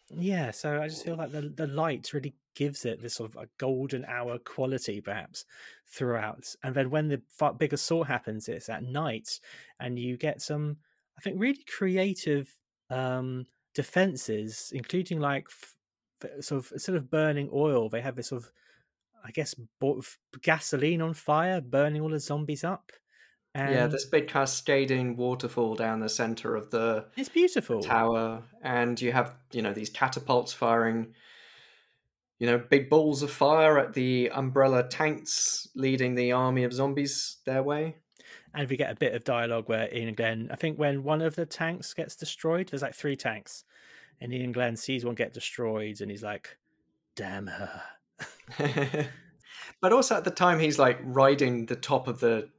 Yeah, 0.09 0.51
so 0.51 0.82
I 0.82 0.88
just 0.89 1.03
feel 1.05 1.16
like 1.16 1.32
the 1.32 1.41
the 1.49 1.68
light 1.68 2.14
really 2.14 2.36
gives 2.55 2.86
it 2.86 3.01
this 3.01 3.16
sort 3.16 3.32
of 3.36 3.41
a 3.43 3.49
golden 3.57 4.05
hour 4.05 4.38
quality, 4.38 5.01
perhaps 5.01 5.45
throughout. 5.88 6.55
And 6.61 6.76
then 6.76 6.89
when 6.91 7.07
the 7.07 7.24
fa- 7.30 7.53
big 7.53 7.74
assault 7.74 8.07
happens, 8.07 8.47
it's 8.47 8.70
at 8.70 8.84
night, 8.84 9.39
and 9.80 9.97
you 9.97 10.18
get 10.18 10.41
some, 10.41 10.78
I 11.18 11.22
think, 11.22 11.39
really 11.39 11.64
creative 11.64 12.55
um 12.94 13.46
defenses, 13.74 14.72
including 14.74 15.20
like 15.20 15.48
f- 15.50 16.44
sort 16.44 16.66
of 16.66 16.72
instead 16.72 16.96
of 16.96 17.10
burning 17.10 17.50
oil, 17.54 17.89
they 17.89 18.02
have 18.02 18.16
this 18.16 18.28
sort 18.28 18.44
of, 18.44 18.52
I 19.24 19.32
guess, 19.32 19.56
bo- 19.80 20.04
gasoline 20.41 21.02
on 21.02 21.14
fire, 21.14 21.62
burning 21.62 22.02
all 22.02 22.10
the 22.10 22.20
zombies 22.20 22.64
up. 22.64 22.91
And 23.56 23.74
yeah, 23.74 23.88
this 23.88 24.06
big 24.06 24.28
cascading 24.28 25.16
waterfall 25.16 25.76
down 25.76 26.00
the 26.00 26.10
center 26.10 26.56
of 26.56 26.72
the 26.72 27.06
it's 27.16 27.30
beautiful. 27.30 27.82
tower, 27.82 28.44
and 28.64 29.00
you 29.00 29.12
have, 29.12 29.36
you 29.52 29.62
know, 29.62 29.74
these 29.74 29.91
catapults 29.91 30.54
firing, 30.54 31.14
you 32.39 32.48
know, 32.48 32.58
big 32.58 32.89
balls 32.89 33.22
of 33.22 33.30
fire 33.30 33.78
at 33.78 33.94
the 33.94 34.32
umbrella 34.34 34.88
tanks 34.88 35.68
leading 35.76 36.16
the 36.16 36.32
army 36.32 36.64
of 36.64 36.74
zombies 36.74 37.38
their 37.46 37.62
way. 37.62 37.98
And 38.54 38.70
we 38.70 38.78
get 38.78 38.91
a 38.91 38.95
bit 38.95 39.16
of 39.16 39.24
dialogue 39.24 39.68
where 39.68 39.89
Iain 39.91 40.10
and 40.10 40.18
Glen, 40.18 40.49
I 40.51 40.56
think 40.56 40.78
when 40.78 41.04
one 41.04 41.22
of 41.22 41.36
the 41.36 41.45
tanks 41.45 41.93
gets 41.93 42.16
destroyed, 42.16 42.70
there's 42.70 42.84
like 42.84 42.93
three 42.93 43.16
tanks, 43.16 43.64
and 44.22 44.32
Iain 44.32 44.51
Glen 44.51 44.76
sees 44.76 45.04
one 45.04 45.16
get 45.16 45.34
destroyed, 45.34 46.01
and 46.01 46.12
he's 46.12 46.24
like, 46.24 46.58
"Damn 47.16 47.47
her!" 47.47 47.82
but 49.82 49.91
also 49.91 50.16
at 50.16 50.24
the 50.24 50.32
time, 50.32 50.60
he's 50.60 50.78
like 50.78 50.99
riding 51.04 51.66
the 51.66 51.76
top 51.76 52.08
of 52.08 52.20
the 52.20 52.49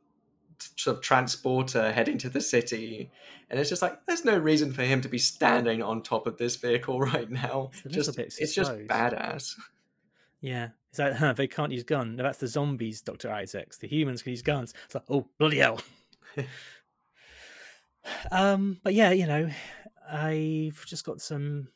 sort 0.77 0.97
of 0.97 1.03
transporter 1.03 1.93
heading 1.93 2.19
to 2.19 2.29
the 2.29 2.41
city, 2.41 3.11
and 3.51 3.61
it's 3.61 3.71
just 3.71 3.83
like 3.83 4.05
there's 4.07 4.25
no 4.25 4.37
reason 4.37 4.73
for 4.73 4.83
him 4.83 5.01
to 5.01 5.09
be 5.09 5.19
standing 5.19 5.83
on 5.83 6.03
top 6.03 6.27
of 6.27 6.39
this 6.39 6.57
vehicle 6.57 7.01
right 7.13 7.31
now. 7.31 7.71
It's 7.85 7.95
just 7.95 8.19
it's 8.19 8.55
just 8.55 8.73
badass. 8.73 9.55
Yeah, 10.41 10.71
he's 10.95 10.99
like, 10.99 11.15
huh, 11.15 11.33
"They 11.33 11.47
can't 11.47 11.73
use 11.73 11.83
guns. 11.83 12.17
No, 12.17 12.23
that's 12.23 12.39
the 12.39 12.47
zombies, 12.47 13.03
Doctor 13.03 13.33
Isaacs. 13.33 13.79
The 13.79 13.89
humans 13.89 14.23
can 14.23 14.31
use 14.31 14.43
guns." 14.43 14.75
It's 14.85 14.95
like, 14.95 15.05
"Oh 15.09 15.29
bloody 15.39 15.59
hell!" 15.59 15.81
um, 18.31 18.79
but 18.83 18.95
yeah, 18.95 19.11
you 19.11 19.27
know, 19.27 19.51
I've 20.11 20.85
just 20.87 21.05
got 21.05 21.21
some 21.21 21.69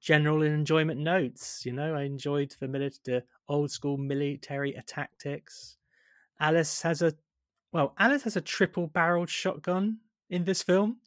general 0.00 0.42
enjoyment 0.42 1.00
notes. 1.00 1.64
You 1.64 1.72
know, 1.72 1.94
I 1.94 2.02
enjoyed 2.02 2.54
the 2.60 2.66
mili- 2.66 3.02
the 3.04 3.24
old 3.48 3.70
school 3.70 3.96
military 3.96 4.80
tactics. 4.86 5.76
Alice 6.40 6.82
has 6.82 7.02
a 7.02 7.14
well, 7.72 7.94
Alice 7.98 8.22
has 8.22 8.36
a 8.36 8.40
triple 8.40 8.86
barreled 8.86 9.28
shotgun 9.28 9.98
in 10.30 10.44
this 10.44 10.62
film. 10.62 10.98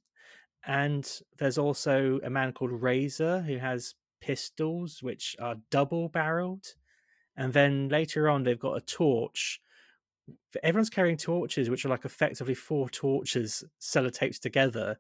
And 0.66 1.10
there's 1.38 1.58
also 1.58 2.20
a 2.24 2.30
man 2.30 2.52
called 2.52 2.72
Razor 2.72 3.42
who 3.42 3.58
has 3.58 3.96
pistols 4.20 5.02
which 5.02 5.36
are 5.40 5.56
double 5.72 6.10
barreled. 6.10 6.74
And 7.38 7.54
then 7.54 7.90
later 7.90 8.30
on 8.30 8.44
they've 8.44 8.60
got 8.60 8.78
a 8.78 8.82
torch. 8.82 9.62
Everyone's 10.64 10.90
carrying 10.90 11.18
torches, 11.18 11.70
which 11.70 11.86
are 11.86 11.90
like 11.90 12.04
effectively 12.04 12.56
four 12.56 12.90
torches 12.90 13.64
sellotaped 13.80 14.40
together. 14.40 15.00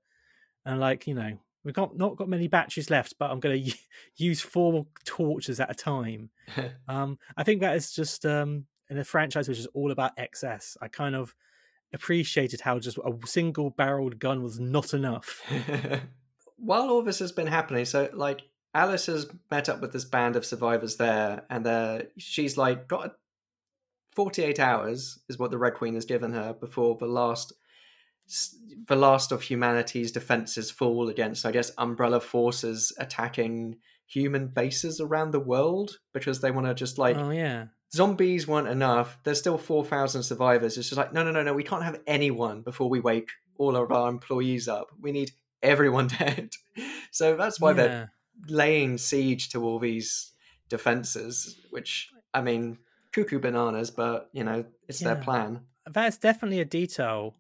And 0.66 0.80
like, 0.80 1.08
you 1.08 1.16
know, 1.16 1.38
we've 1.64 1.74
got 1.74 1.98
not 1.98 2.16
got 2.16 2.30
many 2.30 2.48
batteries 2.48 2.90
left, 2.90 3.16
but 3.20 3.32
I'm 3.32 3.40
gonna 3.40 3.62
use 4.16 4.42
four 4.42 4.86
torches 5.06 5.60
at 5.60 5.72
a 5.72 5.76
time. 5.76 6.30
Um, 6.88 7.20
I 7.36 7.44
think 7.44 7.60
that 7.60 7.76
is 7.76 7.92
just 7.92 8.26
um, 8.26 8.66
in 8.90 8.98
a 8.98 9.04
franchise 9.04 9.50
which 9.50 9.60
is 9.60 9.68
all 9.74 9.92
about 9.92 10.14
excess. 10.18 10.78
I 10.82 10.88
kind 10.88 11.16
of 11.16 11.36
appreciated 11.94 12.62
how 12.62 12.80
just 12.80 12.98
a 12.98 13.12
single 13.26 13.72
barreled 13.72 14.20
gun 14.20 14.42
was 14.42 14.58
not 14.58 14.94
enough. 14.94 15.42
while 16.58 16.90
all 16.90 17.02
this 17.02 17.20
has 17.20 17.32
been 17.32 17.48
happening, 17.48 17.86
so 17.86 18.10
like 18.14 18.42
Alice 18.78 19.08
has 19.08 19.26
met 19.50 19.70
up 19.70 19.82
with 19.82 19.92
this 19.92 20.06
band 20.06 20.36
of 20.36 20.46
survivors 20.46 20.98
there, 20.98 21.42
and 21.50 22.08
she's 22.20 22.58
like 22.58 22.88
got 22.88 23.16
48 24.16 24.60
hours 24.60 25.20
is 25.28 25.40
what 25.40 25.50
the 25.50 25.58
Red 25.58 25.74
Queen 25.74 25.96
has 25.96 26.06
given 26.06 26.32
her 26.34 26.54
before 26.54 26.96
the 26.96 27.08
last 27.08 27.54
the 28.88 28.96
last 28.96 29.32
of 29.32 29.42
humanity's 29.42 30.12
defenses 30.12 30.70
fall 30.70 31.10
against, 31.10 31.46
I 31.46 31.52
guess, 31.52 31.72
Umbrella 31.78 32.20
forces 32.20 32.94
attacking 33.00 33.78
human 34.06 34.48
bases 34.50 35.00
around 35.00 35.32
the 35.32 35.40
world 35.40 35.98
because 36.14 36.42
they 36.42 36.52
want 36.52 36.68
to 36.68 36.76
just 36.76 37.00
like 37.00 37.18
oh 37.18 37.32
yeah, 37.32 37.66
zombies 37.92 38.48
weren't 38.48 38.68
enough. 38.68 39.18
There's 39.24 39.40
still 39.40 39.58
4,000 39.58 40.22
survivors. 40.22 40.78
It's 40.78 40.90
just 40.90 40.98
like, 40.98 41.14
no, 41.14 41.24
no, 41.24 41.32
no, 41.32 41.42
no. 41.42 41.56
We 41.56 41.64
can't 41.64 41.84
have 41.84 42.00
anyone 42.06 42.62
before 42.62 42.90
we 42.92 43.00
wake 43.00 43.30
all 43.58 43.76
of 43.76 43.92
our 43.92 44.08
employees 44.08 44.68
up. 44.68 44.90
We 45.02 45.12
need 45.12 45.32
everyone 45.64 46.08
dead. 46.20 46.52
So 47.12 47.36
that's 47.36 47.60
why 47.60 47.72
yeah. 47.72 47.76
they're 47.76 48.12
laying 48.48 48.98
siege 48.98 49.50
to 49.50 49.64
all 49.64 49.80
these 49.80 50.32
defenses, 50.70 51.60
which, 51.70 52.10
I 52.34 52.42
mean, 52.42 52.78
cuckoo 53.14 53.40
bananas, 53.40 53.92
but, 53.92 54.30
you 54.34 54.44
know, 54.44 54.66
it's 54.88 55.00
their 55.00 55.16
plan. 55.16 55.62
That's 55.90 56.18
definitely 56.18 56.60
a 56.60 56.66
detail 56.66 57.36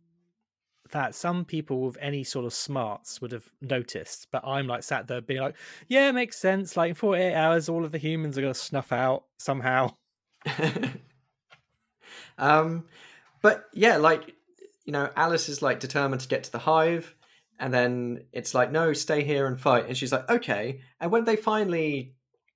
that 0.91 1.15
some 1.15 1.45
people 1.45 1.81
with 1.81 1.97
any 1.99 2.23
sort 2.23 2.45
of 2.45 2.53
smarts 2.53 3.21
would 3.21 3.31
have 3.31 3.51
noticed. 3.61 4.27
But 4.31 4.45
I'm 4.45 4.67
like 4.67 4.83
sat 4.83 5.07
there 5.07 5.21
being 5.21 5.41
like, 5.41 5.55
yeah, 5.87 6.09
it 6.09 6.13
makes 6.13 6.37
sense. 6.37 6.77
Like 6.77 6.89
in 6.89 6.95
48 6.95 7.33
hours, 7.33 7.69
all 7.69 7.83
of 7.83 7.91
the 7.91 7.97
humans 7.97 8.37
are 8.37 8.41
going 8.41 8.53
to 8.53 8.59
snuff 8.59 8.91
out 8.91 9.25
somehow. 9.37 9.93
um, 12.37 12.85
but 13.41 13.65
yeah, 13.73 13.97
like 13.97 14.33
you 14.85 14.93
know, 14.93 15.09
Alice 15.15 15.49
is 15.49 15.61
like 15.61 15.79
determined 15.79 16.21
to 16.21 16.27
get 16.27 16.45
to 16.45 16.51
the 16.51 16.59
hive, 16.59 17.13
and 17.59 17.73
then 17.73 18.25
it's 18.31 18.53
like, 18.53 18.71
no, 18.71 18.93
stay 18.93 19.23
here 19.23 19.47
and 19.47 19.59
fight. 19.59 19.85
And 19.87 19.97
she's 19.97 20.11
like, 20.11 20.29
okay. 20.29 20.81
And 20.99 21.11
when 21.11 21.25
they 21.25 21.35
finally, 21.35 22.13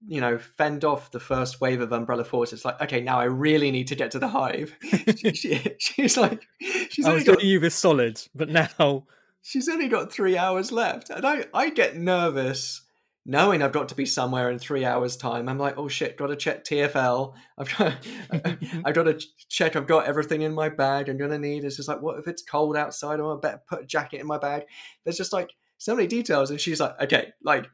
you 0.08 0.22
know, 0.22 0.38
fend 0.38 0.84
off 0.84 1.12
the 1.12 1.20
first 1.20 1.62
wave 1.62 1.82
of 1.82 1.92
Umbrella 1.92 2.24
Force, 2.24 2.54
it's 2.54 2.66
like, 2.66 2.82
okay, 2.82 3.02
now 3.02 3.20
I 3.20 3.26
really 3.26 3.72
need 3.72 3.88
to 3.88 3.96
get 3.96 4.12
to 4.12 4.20
the 4.20 4.28
hive. 4.30 4.76
she, 5.18 5.34
she- 5.34 5.76
she's 5.80 6.18
like, 6.18 6.48
she's 6.90 7.06
I 7.06 7.12
only 7.12 7.24
got 7.24 7.44
you 7.44 7.60
this 7.60 7.76
solid, 7.76 8.22
but 8.36 8.50
now 8.50 9.06
she's 9.42 9.68
only 9.70 9.88
got 9.88 10.12
three 10.12 10.38
hours 10.38 10.72
left, 10.72 11.10
and 11.10 11.26
I 11.26 11.46
I 11.54 11.70
get 11.70 11.98
nervous 11.98 12.82
knowing 13.26 13.62
I've 13.62 13.72
got 13.72 13.90
to 13.90 13.96
be 13.96 14.06
somewhere 14.06 14.50
in 14.50 14.58
three 14.60 14.84
hours' 14.84 15.16
time. 15.16 15.48
I'm 15.48 15.60
like, 15.60 15.78
oh 15.78 15.88
shit, 15.88 16.18
got 16.18 16.28
to 16.28 16.36
check 16.36 16.64
TFL. 16.64 17.34
I've 17.58 17.78
got 17.78 17.96
I've 18.86 18.94
got 18.94 19.04
to 19.04 19.20
check 19.50 19.76
I've 19.76 19.88
got 19.88 20.06
everything 20.06 20.42
in 20.42 20.54
my 20.54 20.70
bag. 20.70 21.10
I'm 21.10 21.18
gonna 21.18 21.38
need. 21.38 21.64
It's 21.64 21.78
just 21.78 21.90
like, 21.90 22.02
what 22.02 22.20
if 22.20 22.28
it's 22.28 22.42
cold 22.42 22.76
outside? 22.76 23.20
Oh, 23.20 23.36
I 23.36 23.40
better 23.40 23.62
put 23.68 23.84
a 23.84 23.86
jacket 23.86 24.22
in 24.22 24.28
my 24.28 24.38
bag. 24.38 24.64
There's 25.04 25.18
just 25.18 25.34
like 25.34 25.52
so 25.78 25.96
many 25.96 26.08
details, 26.08 26.50
and 26.52 26.60
she's 26.60 26.80
like, 26.80 27.00
okay, 27.02 27.34
like. 27.44 27.68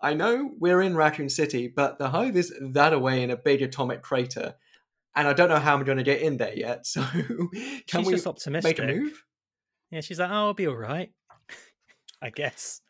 I 0.00 0.12
know 0.12 0.50
we're 0.58 0.82
in 0.82 0.96
Raccoon 0.96 1.30
City, 1.30 1.66
but 1.66 1.98
the 1.98 2.10
hive 2.10 2.36
is 2.36 2.52
that 2.60 2.92
away 2.92 3.22
in 3.22 3.30
a 3.30 3.38
big 3.38 3.62
atomic 3.62 4.02
crater, 4.02 4.54
and 5.16 5.26
I 5.26 5.32
don't 5.32 5.48
know 5.48 5.58
how 5.58 5.74
I'm 5.74 5.84
going 5.84 5.96
to 5.96 6.04
get 6.04 6.20
in 6.20 6.36
there 6.36 6.54
yet. 6.54 6.86
So, 6.86 7.00
can 7.00 7.48
she's 7.86 8.06
we 8.06 8.12
just 8.12 8.26
optimistic. 8.26 8.78
make 8.78 8.90
a 8.90 8.92
move? 8.92 9.24
Yeah, 9.90 10.02
she's 10.02 10.18
like, 10.18 10.28
oh, 10.28 10.34
I'll 10.34 10.52
be 10.52 10.66
all 10.66 10.76
right. 10.76 11.10
I 12.20 12.28
guess. 12.28 12.82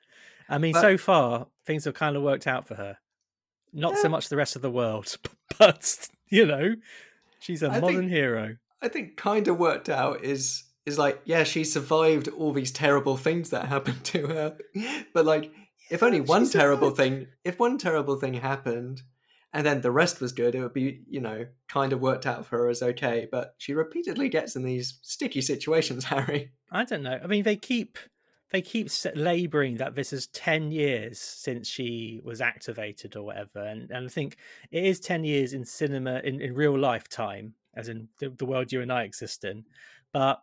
I 0.48 0.58
mean, 0.58 0.72
But- 0.72 0.80
so 0.82 0.98
far, 0.98 1.46
things 1.66 1.84
have 1.84 1.94
kind 1.94 2.16
of 2.16 2.22
worked 2.22 2.46
out 2.46 2.66
for 2.66 2.74
her. 2.74 2.98
Not 3.72 3.96
so 3.98 4.08
much 4.08 4.28
the 4.28 4.36
rest 4.36 4.54
of 4.56 4.62
the 4.62 4.70
world, 4.70 5.16
but, 5.58 6.08
you 6.28 6.46
know, 6.46 6.76
she's 7.40 7.62
a 7.62 7.68
I 7.70 7.80
modern 7.80 8.00
think- 8.00 8.10
hero. 8.10 8.56
I 8.82 8.88
think 8.88 9.16
kind 9.16 9.48
of 9.48 9.58
worked 9.58 9.88
out 9.88 10.22
is 10.24 10.64
is 10.84 10.98
like 10.98 11.18
yeah 11.24 11.44
she 11.44 11.64
survived 11.64 12.28
all 12.28 12.52
these 12.52 12.70
terrible 12.70 13.16
things 13.16 13.48
that 13.48 13.64
happened 13.74 14.04
to 14.04 14.26
her 14.26 14.58
but 15.14 15.24
like 15.24 15.50
if 15.90 16.02
only 16.02 16.18
Yeah, 16.18 16.24
one 16.24 16.46
terrible 16.50 16.90
thing 16.90 17.28
if 17.44 17.58
one 17.58 17.78
terrible 17.78 18.16
thing 18.16 18.34
happened 18.34 19.00
and 19.54 19.64
then 19.64 19.80
the 19.80 19.90
rest 19.90 20.20
was 20.20 20.32
good 20.32 20.54
it 20.54 20.60
would 20.60 20.74
be 20.74 21.00
you 21.08 21.22
know 21.22 21.46
kind 21.70 21.94
of 21.94 22.02
worked 22.02 22.26
out 22.26 22.44
for 22.44 22.58
her 22.58 22.68
as 22.68 22.82
okay 22.82 23.26
but 23.32 23.54
she 23.56 23.72
repeatedly 23.72 24.28
gets 24.28 24.54
in 24.56 24.62
these 24.64 24.98
sticky 25.00 25.40
situations 25.40 26.04
harry 26.12 26.52
I 26.70 26.84
don't 26.84 27.02
know. 27.04 27.18
I 27.22 27.26
mean, 27.28 27.44
they 27.44 27.56
keep 27.56 27.96
they 28.50 28.62
keep 28.62 28.88
laboring 29.14 29.76
that 29.76 29.94
this 29.94 30.12
is 30.12 30.28
10 30.28 30.70
years 30.70 31.18
since 31.18 31.68
she 31.68 32.20
was 32.24 32.40
activated 32.40 33.16
or 33.16 33.22
whatever 33.22 33.64
and, 33.64 33.90
and 33.90 34.06
i 34.06 34.08
think 34.08 34.36
it 34.70 34.84
is 34.84 35.00
10 35.00 35.24
years 35.24 35.52
in 35.52 35.64
cinema 35.64 36.20
in, 36.24 36.40
in 36.40 36.54
real 36.54 36.78
life 36.78 37.08
time 37.08 37.54
as 37.76 37.88
in 37.88 38.08
the, 38.20 38.28
the 38.30 38.46
world 38.46 38.70
you 38.72 38.80
and 38.82 38.92
i 38.92 39.02
exist 39.02 39.44
in 39.44 39.64
but 40.12 40.40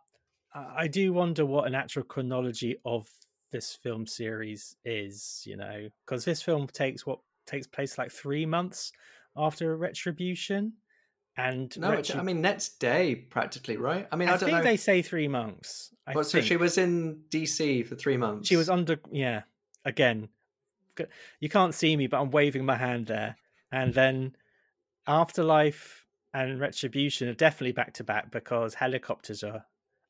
I 0.54 0.86
do 0.86 1.12
wonder 1.12 1.46
what 1.46 1.66
an 1.66 1.74
actual 1.74 2.02
chronology 2.02 2.76
of 2.84 3.08
this 3.50 3.74
film 3.74 4.06
series 4.06 4.76
is, 4.84 5.42
you 5.46 5.56
know, 5.56 5.88
because 6.04 6.24
this 6.24 6.42
film 6.42 6.66
takes 6.66 7.06
what 7.06 7.20
takes 7.46 7.66
place 7.66 7.98
like 7.98 8.10
three 8.10 8.44
months 8.44 8.92
after 9.36 9.72
a 9.72 9.76
Retribution, 9.76 10.74
and 11.36 11.78
no 11.78 12.00
i 12.14 12.22
mean 12.22 12.42
next 12.42 12.78
day 12.78 13.14
practically 13.14 13.78
right 13.78 14.06
i 14.12 14.16
mean 14.16 14.28
i, 14.28 14.34
I, 14.34 14.36
think 14.36 14.52
know 14.52 14.62
they 14.62 14.76
say 14.76 15.00
three 15.00 15.28
months. 15.28 15.90
I 16.06 16.12
Well, 16.14 16.24
so 16.24 16.40
she 16.40 16.56
was 16.56 16.78
in 16.78 17.22
dc 17.30 17.86
for 17.86 17.94
three 17.94 18.16
months 18.16 18.48
She 18.48 18.56
was 18.56 18.68
under, 18.68 18.98
yeah. 19.10 19.42
Again, 19.84 20.28
you 21.40 21.48
can't 21.48 21.74
see 21.74 21.96
me, 21.96 22.06
but 22.06 22.20
I'm 22.20 22.30
waving 22.30 22.64
my 22.64 22.76
hand 22.76 23.06
there. 23.06 23.36
And 23.70 23.94
then 23.94 24.36
Afterlife 25.06 26.06
and 26.34 26.60
Retribution 26.60 27.28
are 27.28 27.34
definitely 27.34 27.72
back 27.72 27.94
to 27.94 28.04
back 28.04 28.30
because 28.30 28.74
helicopters 28.74 29.42
are 29.42 29.64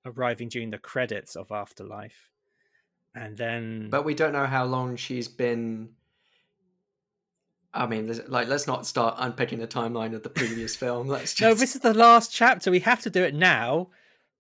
arriving 0.05 0.49
during 0.49 0.71
the 0.71 0.79
credits 0.79 1.37
of 1.37 1.51
Afterlife. 1.51 2.31
And 3.15 3.37
then, 3.37 3.89
but 3.91 4.05
we 4.05 4.15
don't 4.15 4.33
know 4.33 4.47
how 4.47 4.65
long 4.65 4.97
she's 4.97 5.29
been 5.29 5.91
i 7.75 7.87
mean 7.87 8.21
like 8.29 8.49
let's 8.49 8.67
not 8.67 8.87
start 8.87 9.15
unpicking 9.19 9.59
the 9.59 9.67
timeline 9.67 10.15
of 10.15 10.23
the 10.23 10.29
previous 10.29 10.77
film 10.77 11.09
let's 11.09 11.35
just 11.35 11.41
no, 11.41 11.55
this 11.55 11.75
is 11.75 11.81
the 11.83 11.95
last 11.95 12.33
chapter. 12.33 12.71
We 12.71 12.81
have 12.81 13.01
to 13.03 13.11
do 13.11 13.23
it 13.23 13.35
now. 13.35 13.89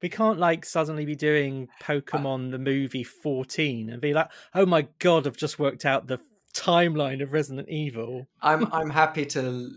We 0.00 0.08
can't 0.08 0.38
like 0.38 0.64
suddenly 0.64 1.04
be 1.04 1.14
doing 1.14 1.68
Pokemon 1.80 2.50
the 2.50 2.58
movie 2.58 3.04
14 3.04 3.88
and 3.88 4.00
be 4.00 4.12
like, 4.12 4.30
oh 4.54 4.66
my 4.66 4.88
god, 4.98 5.26
I've 5.26 5.36
just 5.36 5.58
worked 5.58 5.84
out 5.84 6.08
the 6.08 6.18
timeline 6.54 7.22
of 7.22 7.32
Resident 7.32 7.68
Evil. 7.68 8.26
i'm 8.42 8.68
i'm 8.72 8.90
happy 8.90 9.24
to 9.24 9.70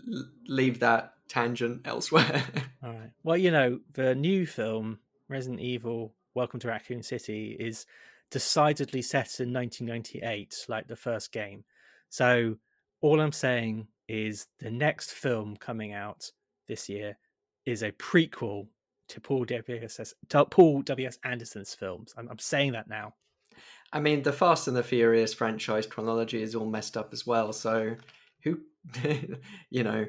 leave 0.48 0.80
that 0.82 1.14
tangent 1.30 1.82
elsewhere 1.86 2.44
All 2.84 2.92
right. 2.92 3.12
Well, 3.24 3.38
you 3.38 3.50
know, 3.50 3.80
the 3.94 4.14
new 4.14 4.46
film, 4.46 5.00
Resident 5.28 5.60
Evil 5.60 6.14
Welcome 6.36 6.60
to 6.60 6.68
Raccoon 6.68 7.02
City, 7.02 7.56
is 7.60 7.88
decidedly 8.30 9.02
set 9.02 9.40
in 9.40 9.52
1998, 9.52 10.66
like 10.68 10.88
the 10.88 10.96
first 10.96 11.32
game. 11.32 11.64
So, 12.10 12.58
all 13.02 13.20
I'm 13.22 13.32
saying 13.32 13.88
is 14.08 14.48
the 14.60 14.72
next 14.72 15.12
film 15.12 15.56
coming 15.58 15.94
out 15.94 16.32
this 16.68 16.90
year 16.90 17.18
is 17.66 17.84
a 17.84 17.92
prequel 17.92 18.68
to 19.10 19.22
Paul 19.22 19.46
W.S. 19.46 20.14
to 20.30 20.46
Paul 20.46 20.82
W.S. 20.82 21.20
Anderson's 21.24 21.74
films. 21.74 22.14
I'm, 22.18 22.28
I'm 22.30 22.40
saying 22.40 22.72
that 22.74 22.88
now. 22.88 23.14
i 23.94 24.00
mean 24.00 24.24
the 24.24 24.34
fast 24.34 24.68
and 24.68 24.76
the 24.76 24.84
furious 24.84 25.34
franchise 25.34 25.86
chronology 25.86 26.42
is 26.42 26.56
all 26.56 26.66
messed 26.66 26.98
up 26.98 27.14
as 27.14 27.26
well 27.26 27.54
so 27.54 27.96
who 28.44 28.60
you 29.70 29.84
know 29.84 30.06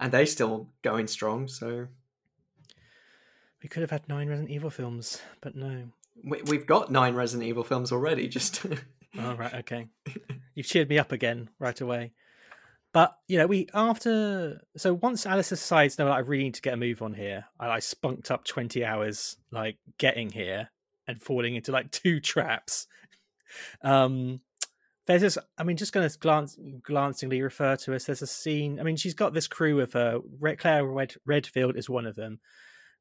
and 0.00 0.12
they 0.12 0.26
still 0.26 0.68
going 0.82 1.06
strong 1.06 1.48
so 1.48 1.86
We 3.62 3.68
could 3.68 3.80
have 3.82 3.90
had 3.90 4.08
nine 4.08 4.28
Resident 4.28 4.50
Evil 4.50 4.70
films, 4.70 5.22
but 5.40 5.54
no. 5.54 5.84
we, 6.22 6.42
we've 6.42 6.66
got 6.66 6.90
nine 6.90 7.14
resident 7.14 7.48
evil 7.48 7.64
films 7.64 7.92
already 7.92 8.28
just 8.28 8.66
All 9.18 9.36
right, 9.36 9.54
okay. 9.62 9.86
You've 10.54 10.66
cheered 10.66 10.88
me 10.88 10.98
up 10.98 11.12
again 11.12 11.48
right 11.58 11.80
away. 11.80 12.12
But 12.94 13.18
you 13.26 13.38
know, 13.38 13.48
we 13.48 13.66
after 13.74 14.60
so 14.76 14.94
once 14.94 15.26
Alice 15.26 15.48
decides, 15.48 15.98
no, 15.98 16.06
like, 16.06 16.14
I 16.14 16.20
really 16.20 16.44
need 16.44 16.54
to 16.54 16.62
get 16.62 16.74
a 16.74 16.78
move 16.78 17.02
on 17.02 17.12
here. 17.12 17.44
I, 17.58 17.68
I 17.68 17.78
spunked 17.80 18.30
up 18.30 18.44
twenty 18.44 18.84
hours, 18.84 19.36
like 19.50 19.78
getting 19.98 20.30
here 20.30 20.70
and 21.08 21.20
falling 21.20 21.56
into 21.56 21.72
like 21.72 21.90
two 21.90 22.20
traps. 22.20 22.86
Um, 23.82 24.40
there's 25.08 25.22
this. 25.22 25.38
I 25.58 25.64
mean, 25.64 25.76
just 25.76 25.92
going 25.92 26.08
to 26.08 26.18
glance 26.18 26.56
glancingly 26.84 27.42
refer 27.42 27.74
to 27.78 27.96
us. 27.96 28.04
There's 28.04 28.22
a 28.22 28.28
scene. 28.28 28.78
I 28.78 28.84
mean, 28.84 28.96
she's 28.96 29.14
got 29.14 29.34
this 29.34 29.48
crew 29.48 29.74
with 29.74 29.94
her. 29.94 30.20
Red, 30.38 30.60
Claire 30.60 30.86
Red, 30.86 31.14
Redfield 31.26 31.76
is 31.76 31.90
one 31.90 32.06
of 32.06 32.14
them. 32.14 32.38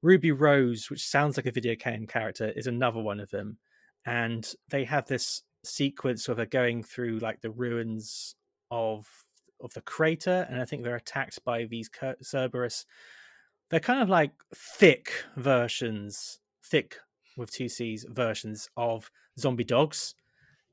Ruby 0.02 0.32
Rose, 0.32 0.90
which 0.90 1.07
sounds 1.07 1.38
like 1.38 1.45
a 1.45 1.52
video 1.52 1.76
game 1.76 2.07
character, 2.07 2.52
is 2.56 2.65
another 2.65 2.99
one 2.99 3.20
of 3.20 3.30
them. 3.30 3.60
And 4.07 4.52
they 4.70 4.86
have 4.86 5.06
this 5.06 5.44
sequence 5.64 6.28
of 6.28 6.38
her 6.38 6.48
going 6.48 6.82
through 6.82 7.20
like 7.20 7.41
the 7.41 7.52
ruins 7.52 8.34
of 8.72 9.06
of 9.64 9.73
the 9.73 9.81
crater, 9.81 10.45
and 10.49 10.61
I 10.61 10.65
think 10.65 10.84
they're 10.84 10.95
attacked 10.95 11.44
by 11.44 11.65
these 11.65 11.90
Cerberus. 12.22 12.85
They're 13.69 13.80
kind 13.80 14.02
of 14.02 14.10
like 14.10 14.31
thick 14.53 15.11
versions, 15.35 16.40
thick 16.64 16.98
with 17.38 17.52
two 17.52 17.69
C's 17.69 18.06
versions 18.10 18.69
of 18.77 19.10
zombie 19.40 19.64
dogs, 19.64 20.15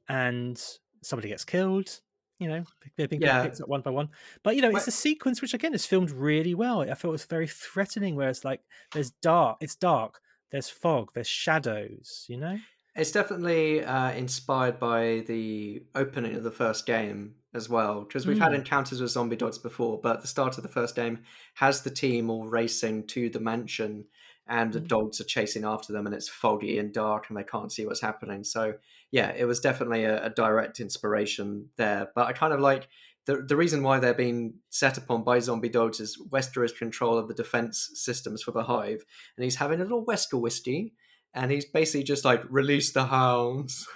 and 0.09 0.63
somebody 1.03 1.29
gets 1.29 1.45
killed. 1.45 2.01
You 2.39 2.49
know, 2.49 2.65
they're 2.97 3.09
being 3.09 3.23
Yeah. 3.23 3.43
picked 3.43 3.61
up 3.61 3.69
one 3.69 3.83
by 3.83 3.91
one. 3.91 4.09
But 4.43 4.57
you 4.57 4.63
know, 4.63 4.71
it's 4.71 4.89
a 4.89 4.91
sequence 4.93 5.41
which 5.43 5.55
again 5.55 5.75
is 5.75 5.87
filmed 5.87 6.11
really 6.11 6.55
well. 6.55 6.81
I 6.83 6.95
felt 6.95 7.11
it 7.11 7.13
was 7.13 7.25
very 7.27 7.47
threatening. 7.47 8.17
Where 8.17 8.29
it's 8.31 8.45
like 8.45 8.63
there's 8.93 9.11
dark, 9.11 9.59
it's 9.61 9.77
dark. 9.77 10.21
There's 10.51 10.69
fog. 10.69 11.13
There's 11.15 11.29
shadows. 11.29 12.25
You 12.29 12.39
know. 12.39 12.59
It's 12.97 13.13
definitely 13.13 13.85
uh, 13.85 14.11
inspired 14.13 14.79
by 14.81 15.25
the 15.27 15.85
opening 15.95 16.35
of 16.35 16.43
the 16.43 16.51
first 16.51 16.87
game 16.87 17.37
as 17.55 17.69
well, 17.69 18.03
because 18.03 18.27
we've 18.27 18.39
had 18.39 18.53
Mm. 18.53 18.57
encounters 18.57 19.01
with 19.01 19.11
zombie 19.11 19.37
dogs 19.37 19.59
before, 19.59 20.01
but 20.01 20.21
the 20.21 20.29
start 20.29 20.57
of 20.57 20.63
the 20.63 20.69
first 20.69 20.95
game 20.97 21.21
has 21.55 21.83
the 21.83 21.91
team 21.91 22.31
all 22.31 22.47
racing 22.49 23.07
to 23.09 23.29
the 23.31 23.41
mansion, 23.41 24.07
and 24.47 24.73
the 24.73 24.81
Mm. 24.81 24.89
dogs 24.89 25.21
are 25.21 25.25
chasing 25.25 25.65
after 25.65 25.93
them, 25.93 26.07
and 26.07 26.15
it's 26.15 26.29
foggy 26.29 26.79
and 26.79 26.93
dark, 26.93 27.29
and 27.29 27.37
they 27.37 27.45
can't 27.45 27.73
see 27.73 27.87
what's 27.87 28.01
happening. 28.01 28.43
So, 28.45 28.75
yeah, 29.13 29.33
it 29.37 29.45
was 29.45 29.61
definitely 29.61 30.05
a, 30.05 30.27
a 30.27 30.31
direct 30.31 30.81
inspiration 30.81 31.71
there. 31.77 32.11
But 32.15 32.27
I 32.27 32.33
kind 32.33 32.53
of 32.53 32.61
like 32.61 32.89
the 33.27 33.43
the 33.43 33.57
reason 33.57 33.83
why 33.85 34.01
they're 34.01 34.15
being 34.15 34.55
set 34.71 34.99
upon 34.99 35.23
by 35.25 35.39
zombie 35.39 35.69
dogs 35.69 36.01
is 36.01 36.19
Wesker's 36.31 36.73
control 36.73 37.19
of 37.19 37.29
the 37.29 37.35
defense 37.35 37.91
systems 37.95 38.43
for 38.43 38.51
the 38.53 38.65
hive, 38.65 39.05
and 39.37 39.45
he's 39.45 39.57
having 39.57 39.81
a 39.81 39.85
little 39.85 40.05
Wesker 40.05 40.41
whiskey, 40.41 40.95
and 41.35 41.51
he's 41.51 41.65
basically 41.65 42.05
just 42.05 42.25
like 42.25 42.43
release 42.49 42.93
the 42.93 43.05
hounds. 43.05 43.87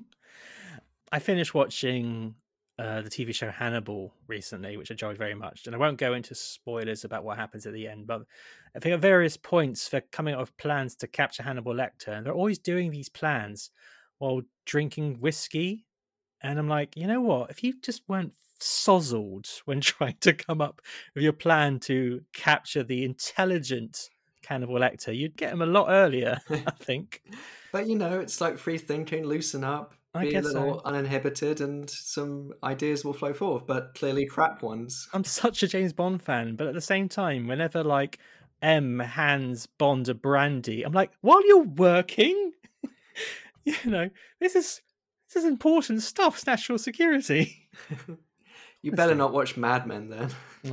I 1.12 1.18
finished 1.18 1.54
watching 1.54 2.34
uh, 2.78 3.02
the 3.02 3.10
TV 3.10 3.34
show 3.34 3.50
Hannibal 3.50 4.14
recently, 4.26 4.76
which 4.76 4.90
I 4.90 4.94
enjoyed 4.94 5.18
very 5.18 5.34
much. 5.34 5.66
And 5.66 5.74
I 5.74 5.78
won't 5.78 5.98
go 5.98 6.14
into 6.14 6.34
spoilers 6.34 7.04
about 7.04 7.24
what 7.24 7.36
happens 7.36 7.66
at 7.66 7.72
the 7.72 7.88
end, 7.88 8.06
but 8.06 8.22
I 8.74 8.78
think 8.78 8.94
at 8.94 9.00
various 9.00 9.36
points 9.36 9.88
they're 9.88 10.02
coming 10.12 10.34
up 10.34 10.40
with 10.40 10.56
plans 10.56 10.94
to 10.96 11.06
capture 11.06 11.42
Hannibal 11.42 11.74
Lecter, 11.74 12.08
and 12.08 12.24
they're 12.24 12.32
always 12.34 12.58
doing 12.58 12.90
these 12.90 13.08
plans 13.08 13.70
while 14.18 14.42
drinking 14.64 15.18
whiskey. 15.20 15.86
And 16.40 16.58
I'm 16.58 16.68
like, 16.68 16.96
you 16.96 17.06
know 17.06 17.20
what? 17.20 17.50
If 17.50 17.64
you 17.64 17.74
just 17.80 18.02
weren't 18.08 18.34
sozzled 18.60 19.60
when 19.64 19.80
trying 19.80 20.16
to 20.20 20.32
come 20.32 20.60
up 20.60 20.80
with 21.14 21.24
your 21.24 21.32
plan 21.32 21.80
to 21.80 22.22
capture 22.32 22.82
the 22.82 23.04
intelligent 23.04 24.08
Hannibal 24.48 24.76
Lecter, 24.76 25.14
you'd 25.14 25.36
get 25.36 25.52
him 25.52 25.60
a 25.60 25.66
lot 25.66 25.88
earlier, 25.90 26.40
I 26.50 26.70
think. 26.80 27.22
But 27.70 27.86
you 27.86 27.96
know, 27.96 28.18
it's 28.18 28.40
like 28.40 28.56
free 28.56 28.78
thinking, 28.78 29.24
loosen 29.24 29.62
up, 29.62 29.94
I 30.14 30.22
be 30.22 30.34
a 30.34 30.40
little 30.40 30.76
so. 30.76 30.82
uninhibited, 30.86 31.60
and 31.60 31.88
some 31.88 32.52
ideas 32.64 33.04
will 33.04 33.12
flow 33.12 33.34
forth. 33.34 33.66
But 33.66 33.94
clearly, 33.94 34.24
crap 34.24 34.62
ones. 34.62 35.06
I'm 35.12 35.24
such 35.24 35.62
a 35.62 35.68
James 35.68 35.92
Bond 35.92 36.22
fan, 36.22 36.56
but 36.56 36.66
at 36.66 36.74
the 36.74 36.80
same 36.80 37.08
time, 37.08 37.46
whenever 37.46 37.84
like 37.84 38.18
M 38.62 38.98
hands 38.98 39.66
Bond 39.66 40.08
a 40.08 40.14
brandy, 40.14 40.82
I'm 40.82 40.92
like, 40.92 41.12
while 41.20 41.46
you're 41.46 41.64
working, 41.64 42.52
you 43.64 43.76
know, 43.84 44.08
this 44.40 44.56
is 44.56 44.80
this 45.28 45.44
is 45.44 45.48
important 45.48 46.02
stuff. 46.02 46.36
It's 46.36 46.46
national 46.46 46.78
security. 46.78 47.68
You 48.80 48.92
better 48.92 49.14
not 49.14 49.32
watch 49.32 49.56
Mad 49.56 49.86
Men 49.86 50.08
then. 50.08 50.30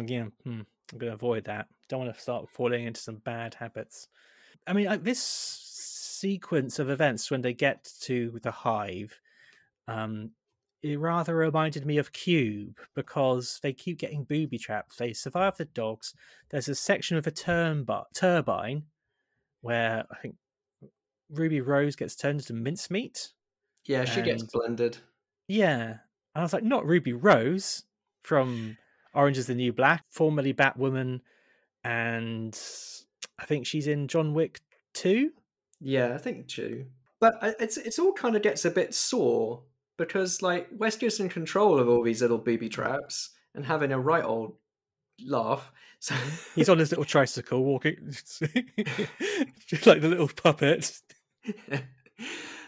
Yeah, 0.08 0.26
hmm, 0.44 0.62
I'm 0.96 1.00
going 1.00 1.12
to 1.12 1.16
avoid 1.16 1.44
that. 1.44 1.68
Don't 1.90 2.06
want 2.06 2.16
to 2.16 2.22
start 2.22 2.50
falling 2.50 2.86
into 2.86 3.02
some 3.02 3.18
bad 3.18 3.54
habits. 3.54 4.08
I 4.66 4.72
mean, 4.72 4.86
like 4.86 5.04
this 5.04 5.22
sequence 5.22 6.80
of 6.80 6.90
events 6.90 7.30
when 7.30 7.42
they 7.42 7.54
get 7.54 7.92
to 8.04 8.40
the 8.42 8.52
hive, 8.52 9.20
um, 9.90 10.32
it 10.82 10.98
rather 10.98 11.36
reminded 11.36 11.86
me 11.86 11.98
of 11.98 12.14
Cube 12.14 12.80
because 12.96 13.60
they 13.62 13.74
keep 13.74 13.98
getting 13.98 14.24
booby 14.24 14.58
trapped. 14.58 14.98
They 14.98 15.12
survive 15.12 15.58
the 15.58 15.66
dogs. 15.66 16.14
There's 16.50 16.70
a 16.70 16.76
section 16.76 17.18
of 17.18 17.28
a 17.28 17.32
turb- 17.32 17.92
turbine 18.14 18.84
where 19.60 20.06
I 20.10 20.16
think 20.22 20.36
Ruby 21.30 21.60
Rose 21.60 21.98
gets 21.98 22.16
turned 22.16 22.40
into 22.40 22.54
mincemeat. 22.54 23.34
Yeah, 23.84 24.06
she 24.06 24.22
gets 24.22 24.44
blended. 24.44 24.98
Yeah. 25.50 25.84
And 25.84 25.98
I 26.36 26.42
was 26.42 26.54
like, 26.54 26.64
not 26.64 26.86
Ruby 26.86 27.14
Rose 27.14 27.84
from 28.24 28.78
Orange 29.16 29.38
is 29.38 29.48
the 29.48 29.56
New 29.56 29.74
Black, 29.74 30.04
formerly 30.10 30.54
Batwoman, 30.54 31.22
and 31.84 32.58
I 33.40 33.46
think 33.46 33.66
she's 33.66 33.88
in 33.88 34.08
John 34.08 34.34
Wick 34.34 34.62
2. 34.94 35.32
Yeah, 35.82 36.14
I 36.14 36.18
think 36.18 36.48
2. 36.48 36.86
But 37.20 37.40
it's 37.60 37.78
it's 37.78 37.98
all 37.98 38.14
kind 38.14 38.36
of 38.36 38.42
gets 38.42 38.66
a 38.66 38.72
bit 38.72 38.94
sore 38.94 39.64
because 39.98 40.42
like 40.42 40.70
Wesker's 40.78 41.20
in 41.20 41.30
control 41.30 41.80
of 41.80 41.88
all 41.88 42.04
these 42.04 42.22
little 42.22 42.38
booby 42.38 42.70
traps 42.70 43.32
and 43.54 43.66
having 43.66 43.92
a 43.92 44.00
right 44.00 44.24
old 44.24 44.58
laugh. 45.26 45.72
So 46.00 46.14
He's 46.54 46.70
on 46.70 46.78
his 46.78 46.92
little 46.92 47.06
tricycle 47.06 47.64
walking, 47.64 47.96
just 48.10 48.42
like 49.88 50.02
the 50.02 50.10
little 50.10 50.28
puppet. 50.28 51.00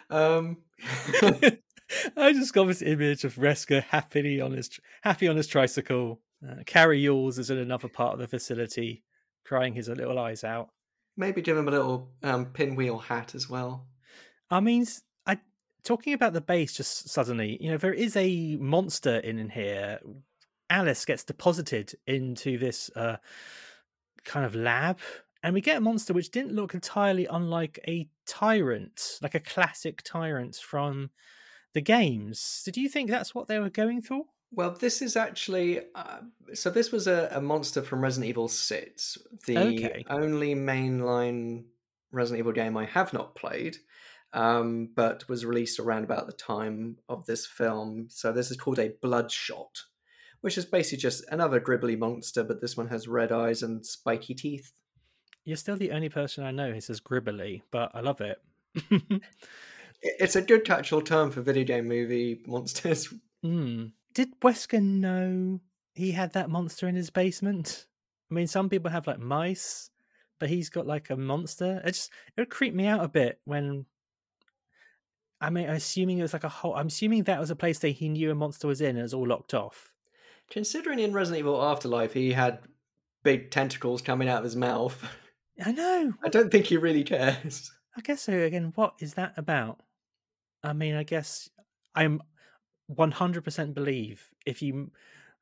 um 0.09 0.57
I 2.17 2.33
just 2.33 2.53
got 2.53 2.65
this 2.65 2.81
image 2.81 3.23
of 3.23 3.35
Wesker 3.35 3.83
happily 3.83 4.41
on 4.41 4.53
his 4.53 4.79
happy 5.03 5.27
on 5.27 5.35
his 5.35 5.47
tricycle. 5.47 6.21
Uh, 6.45 6.63
Carrie 6.65 7.01
Yules 7.01 7.39
is 7.39 7.49
in 7.49 7.57
another 7.57 7.87
part 7.87 8.13
of 8.13 8.19
the 8.19 8.27
facility, 8.27 9.03
crying 9.45 9.73
his 9.73 9.89
little 9.89 10.19
eyes 10.19 10.43
out. 10.43 10.69
maybe 11.15 11.41
give 11.41 11.57
him 11.57 11.67
a 11.67 11.71
little 11.71 12.09
um, 12.23 12.45
pinwheel 12.47 12.99
hat 12.99 13.33
as 13.33 13.49
well. 13.49 13.87
I 14.49 14.59
mean, 14.59 14.85
I 15.25 15.39
talking 15.83 16.13
about 16.13 16.33
the 16.33 16.41
base 16.41 16.73
just 16.73 17.09
suddenly. 17.09 17.57
You 17.59 17.71
know, 17.71 17.77
there 17.77 17.93
is 17.93 18.15
a 18.15 18.55
monster 18.57 19.17
in, 19.17 19.39
in 19.39 19.49
here. 19.49 19.99
Alice 20.69 21.05
gets 21.05 21.23
deposited 21.23 21.95
into 22.05 22.57
this 22.57 22.91
uh, 22.95 23.17
kind 24.25 24.45
of 24.45 24.53
lab, 24.53 24.99
and 25.41 25.53
we 25.53 25.61
get 25.61 25.77
a 25.77 25.81
monster 25.81 26.13
which 26.13 26.31
didn't 26.31 26.53
look 26.55 26.73
entirely 26.73 27.25
unlike 27.25 27.79
a 27.87 28.09
tyrant, 28.27 29.17
like 29.21 29.33
a 29.33 29.39
classic 29.39 30.01
tyrant 30.03 30.55
from 30.55 31.09
the 31.73 31.81
games. 31.81 32.61
Did 32.63 32.77
you 32.77 32.89
think 32.89 33.09
that's 33.09 33.33
what 33.33 33.47
they 33.47 33.59
were 33.59 33.69
going 33.69 34.01
for? 34.01 34.25
Well, 34.51 34.71
this 34.71 35.01
is 35.01 35.15
actually 35.15 35.81
uh, 35.93 36.19
so. 36.53 36.69
This 36.69 36.91
was 36.91 37.07
a, 37.07 37.29
a 37.31 37.41
monster 37.41 37.81
from 37.81 38.01
Resident 38.01 38.29
Evil 38.29 38.47
Six, 38.47 39.17
the 39.45 39.57
Okay. 39.57 40.05
only 40.09 40.55
mainline 40.55 41.65
Resident 42.11 42.39
Evil 42.39 42.53
game 42.53 42.77
I 42.77 42.85
have 42.85 43.11
not 43.11 43.35
played, 43.35 43.77
um, 44.33 44.89
but 44.95 45.27
was 45.27 45.45
released 45.45 45.79
around 45.79 46.05
about 46.05 46.27
the 46.27 46.33
time 46.33 46.97
of 47.09 47.25
this 47.25 47.45
film. 47.45 48.07
So 48.09 48.31
this 48.31 48.49
is 48.49 48.57
called 48.57 48.79
a 48.79 48.93
Bloodshot, 49.01 49.83
which 50.41 50.57
is 50.57 50.65
basically 50.65 50.99
just 50.99 51.25
another 51.29 51.59
gribbly 51.59 51.97
monster, 51.97 52.43
but 52.43 52.61
this 52.61 52.77
one 52.77 52.87
has 52.87 53.07
red 53.07 53.33
eyes 53.33 53.61
and 53.61 53.85
spiky 53.85 54.33
teeth. 54.33 54.71
You're 55.43 55.57
still 55.57 55.77
the 55.77 55.91
only 55.91 56.09
person 56.09 56.45
I 56.45 56.51
know 56.51 56.71
who 56.71 56.79
says 56.81 57.01
gribbly, 57.01 57.63
but 57.71 57.91
I 57.93 57.99
love 58.01 58.21
it. 58.21 58.41
It's 60.01 60.35
a 60.35 60.41
good 60.43 60.63
catch-all 60.63 61.01
term 61.01 61.31
for 61.31 61.41
video 61.41 61.63
game 61.63 61.87
movie 61.87 62.41
monsters. 62.45 63.11
Hmm. 63.41 63.85
Did 64.17 64.39
Wesker 64.41 64.81
know 64.81 65.59
he 65.93 66.11
had 66.11 66.33
that 66.33 66.49
monster 66.49 66.87
in 66.87 66.95
his 66.95 67.11
basement? 67.11 67.85
I 68.31 68.33
mean, 68.33 68.47
some 68.47 68.67
people 68.67 68.89
have 68.89 69.05
like 69.05 69.19
mice, 69.19 69.91
but 70.39 70.49
he's 70.49 70.71
got 70.71 70.87
like 70.87 71.11
a 71.11 71.15
monster. 71.15 71.83
It 71.85 71.91
just 71.91 72.11
it 72.35 72.41
would 72.41 72.49
creep 72.49 72.73
me 72.73 72.87
out 72.87 73.03
a 73.03 73.07
bit 73.07 73.39
when. 73.45 73.85
I 75.39 75.51
mean, 75.51 75.69
I'm 75.69 75.75
assuming 75.75 76.17
it 76.17 76.23
was 76.23 76.33
like 76.33 76.45
a 76.45 76.49
whole. 76.49 76.73
I'm 76.73 76.87
assuming 76.87 77.25
that 77.25 77.39
was 77.39 77.51
a 77.51 77.55
place 77.55 77.77
that 77.77 77.89
he 77.89 78.09
knew 78.09 78.31
a 78.31 78.33
monster 78.33 78.67
was 78.67 78.81
in 78.81 78.89
and 78.89 78.97
it 78.97 79.03
was 79.03 79.13
all 79.13 79.27
locked 79.27 79.53
off. 79.53 79.93
Considering 80.49 80.97
in 80.97 81.13
Resident 81.13 81.41
Evil 81.41 81.63
Afterlife 81.63 82.13
he 82.13 82.31
had 82.33 82.61
big 83.21 83.51
tentacles 83.51 84.01
coming 84.01 84.27
out 84.27 84.39
of 84.39 84.45
his 84.45 84.55
mouth, 84.55 84.99
I 85.63 85.73
know. 85.73 86.11
I 86.25 86.29
don't 86.29 86.51
think 86.51 86.65
he 86.65 86.77
really 86.77 87.03
cares. 87.03 87.71
I 87.95 88.01
guess 88.01 88.23
so. 88.23 88.33
Again, 88.33 88.71
what 88.73 88.95
is 88.99 89.13
that 89.13 89.35
about? 89.37 89.81
I 90.63 90.73
mean, 90.73 90.95
I 90.95 91.03
guess 91.03 91.51
I'm 91.93 92.19
100% 92.93 93.73
believe 93.73 94.29
if 94.45 94.61
you 94.61 94.91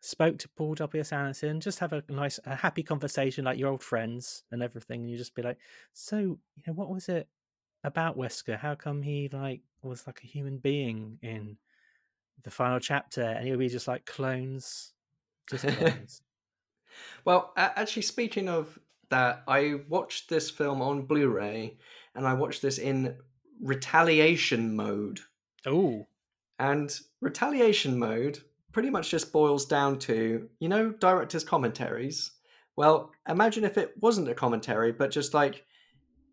spoke 0.01 0.37
to 0.39 0.49
Paul 0.49 0.75
W. 0.75 1.01
S. 1.01 1.11
Anderson, 1.11 1.59
just 1.59 1.79
have 1.79 1.93
a 1.93 2.03
nice, 2.09 2.39
a 2.45 2.55
happy 2.55 2.83
conversation 2.83 3.45
like 3.45 3.57
your 3.57 3.69
old 3.69 3.83
friends 3.83 4.43
and 4.51 4.61
everything, 4.61 5.01
and 5.01 5.09
you 5.09 5.17
just 5.17 5.35
be 5.35 5.41
like, 5.41 5.57
so, 5.93 6.17
you 6.17 6.63
know, 6.67 6.73
what 6.73 6.89
was 6.89 7.09
it 7.09 7.27
about 7.83 8.17
Wesker? 8.17 8.57
How 8.57 8.75
come 8.75 9.01
he 9.01 9.29
like 9.31 9.61
was 9.81 10.05
like 10.07 10.21
a 10.23 10.27
human 10.27 10.57
being 10.57 11.19
in 11.21 11.57
the 12.43 12.51
final 12.51 12.79
chapter, 12.79 13.23
and 13.23 13.47
he'll 13.47 13.57
be 13.57 13.69
just 13.69 13.87
like 13.87 14.05
clones, 14.05 14.93
just 15.49 15.67
clones. 15.67 16.21
Well, 17.25 17.51
actually, 17.57 18.03
speaking 18.03 18.47
of 18.47 18.79
that, 19.09 19.43
I 19.49 19.81
watched 19.89 20.29
this 20.29 20.49
film 20.49 20.81
on 20.81 21.01
Blu-ray, 21.01 21.77
and 22.13 22.25
I 22.25 22.35
watched 22.35 22.61
this 22.61 22.77
in 22.77 23.17
retaliation 23.61 24.77
mode. 24.77 25.19
oh, 25.65 26.07
And 26.59 26.97
retaliation 27.21 27.99
mode 27.99 28.39
pretty 28.71 28.89
much 28.89 29.09
just 29.09 29.31
boils 29.31 29.65
down 29.65 29.99
to, 29.99 30.49
you 30.59 30.69
know, 30.69 30.91
director's 30.91 31.43
commentaries. 31.43 32.31
Well, 32.75 33.11
imagine 33.27 33.63
if 33.63 33.77
it 33.77 33.93
wasn't 33.99 34.29
a 34.29 34.35
commentary, 34.35 34.91
but 34.91 35.11
just 35.11 35.33
like 35.33 35.65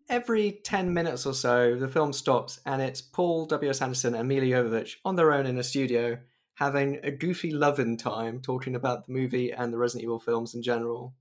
every 0.09 0.59
10 0.63 0.93
minutes 0.93 1.25
or 1.25 1.33
so, 1.33 1.75
the 1.75 1.87
film 1.87 2.13
stops 2.13 2.59
and 2.65 2.81
it's 2.81 3.01
Paul 3.01 3.45
W.S. 3.45 3.81
Anderson 3.81 4.15
and 4.15 4.27
Milla 4.27 4.45
Jovovich 4.45 4.95
on 5.05 5.15
their 5.15 5.31
own 5.31 5.45
in 5.45 5.57
a 5.57 5.63
studio 5.63 6.17
having 6.55 6.99
a 7.03 7.11
goofy 7.11 7.51
loving 7.51 7.97
time 7.97 8.39
talking 8.39 8.75
about 8.75 9.05
the 9.05 9.13
movie 9.13 9.51
and 9.51 9.73
the 9.73 9.77
Resident 9.77 10.03
Evil 10.03 10.19
films 10.19 10.53
in 10.53 10.61
general. 10.61 11.13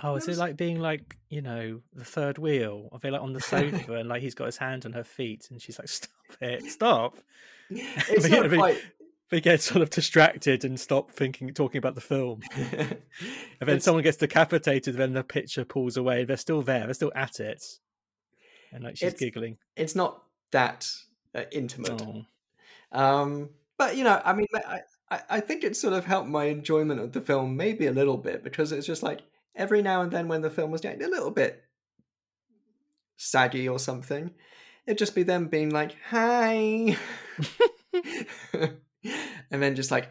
Oh, 0.00 0.14
is 0.14 0.28
it 0.28 0.36
like 0.36 0.56
being 0.56 0.78
like 0.78 1.16
you 1.28 1.42
know 1.42 1.80
the 1.92 2.04
third 2.04 2.38
wheel? 2.38 2.88
I 2.92 2.98
feel 2.98 3.12
like 3.12 3.22
on 3.22 3.32
the 3.32 3.40
sofa 3.52 3.94
and 3.94 4.08
like 4.08 4.22
he's 4.22 4.34
got 4.34 4.46
his 4.46 4.56
hand 4.56 4.86
on 4.86 4.92
her 4.92 5.04
feet 5.04 5.48
and 5.50 5.60
she's 5.60 5.78
like, 5.78 5.88
"Stop 5.88 6.10
it, 6.40 6.64
stop!" 6.66 7.18
It's 8.08 8.28
But, 8.28 8.42
not 8.50 8.50
quite. 8.58 8.82
They 9.30 9.40
get 9.42 9.60
sort 9.60 9.82
of 9.82 9.90
distracted 9.90 10.64
and 10.64 10.80
stop 10.80 11.10
thinking, 11.10 11.52
talking 11.52 11.78
about 11.78 11.94
the 11.94 12.00
film. 12.00 12.40
And 12.56 13.66
then 13.68 13.76
It's- 13.76 13.84
someone 13.84 14.02
gets 14.02 14.16
decapitated. 14.16 14.96
Then 14.96 15.12
the 15.12 15.22
picture 15.24 15.64
pulls 15.64 15.96
away. 15.96 16.24
They're 16.24 16.36
still 16.36 16.62
there. 16.62 16.84
They're 16.86 16.94
still 16.94 17.12
at 17.14 17.40
it, 17.40 17.62
and 18.72 18.84
like 18.84 18.96
she's 18.96 19.08
It's- 19.08 19.20
giggling. 19.20 19.58
it's 19.76 19.94
not 19.94 20.22
that 20.52 20.88
uh, 21.34 21.42
intimate. 21.52 22.00
Oh. 22.00 22.24
Um, 22.92 23.50
but 23.76 23.96
you 23.96 24.04
know, 24.04 24.20
I 24.24 24.32
mean, 24.32 24.46
I, 24.54 24.80
I 25.10 25.20
I 25.28 25.40
think 25.40 25.62
it 25.64 25.76
sort 25.76 25.92
of 25.92 26.06
helped 26.06 26.28
my 26.28 26.44
enjoyment 26.44 27.00
of 27.00 27.12
the 27.12 27.20
film 27.20 27.54
maybe 27.56 27.86
a 27.86 27.92
little 27.92 28.16
bit 28.16 28.42
because 28.44 28.72
it's 28.72 28.86
just 28.86 29.02
like 29.02 29.20
every 29.54 29.82
now 29.82 30.00
and 30.02 30.10
then 30.10 30.28
when 30.28 30.40
the 30.40 30.50
film 30.50 30.70
was 30.70 30.80
getting 30.80 31.02
a 31.02 31.08
little 31.08 31.30
bit 31.32 31.64
saggy 33.16 33.68
or 33.68 33.78
something, 33.78 34.30
it'd 34.88 34.98
just 34.98 35.14
be 35.14 35.22
them 35.22 35.48
being 35.48 35.68
like, 35.70 35.94
"Hi," 36.08 36.96
and 38.54 39.62
then 39.62 39.76
just 39.76 39.90
like 39.90 40.08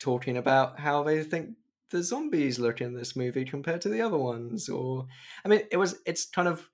talking 0.00 0.36
about 0.36 0.80
how 0.80 1.04
they 1.04 1.22
think 1.22 1.50
the 1.90 2.02
zombies 2.02 2.58
look 2.58 2.80
in 2.80 2.94
this 2.94 3.14
movie 3.14 3.44
compared 3.44 3.80
to 3.82 3.88
the 3.88 4.00
other 4.00 4.16
ones 4.18 4.68
or 4.68 5.06
i 5.44 5.48
mean 5.48 5.60
it 5.70 5.76
was 5.76 6.00
it's 6.06 6.24
kind 6.24 6.48
of 6.48 6.68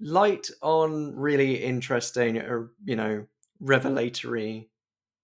light 0.00 0.48
on 0.62 1.14
really 1.14 1.56
interesting 1.56 2.38
or 2.38 2.70
you 2.84 2.96
know 2.96 3.26
revelatory 3.60 4.70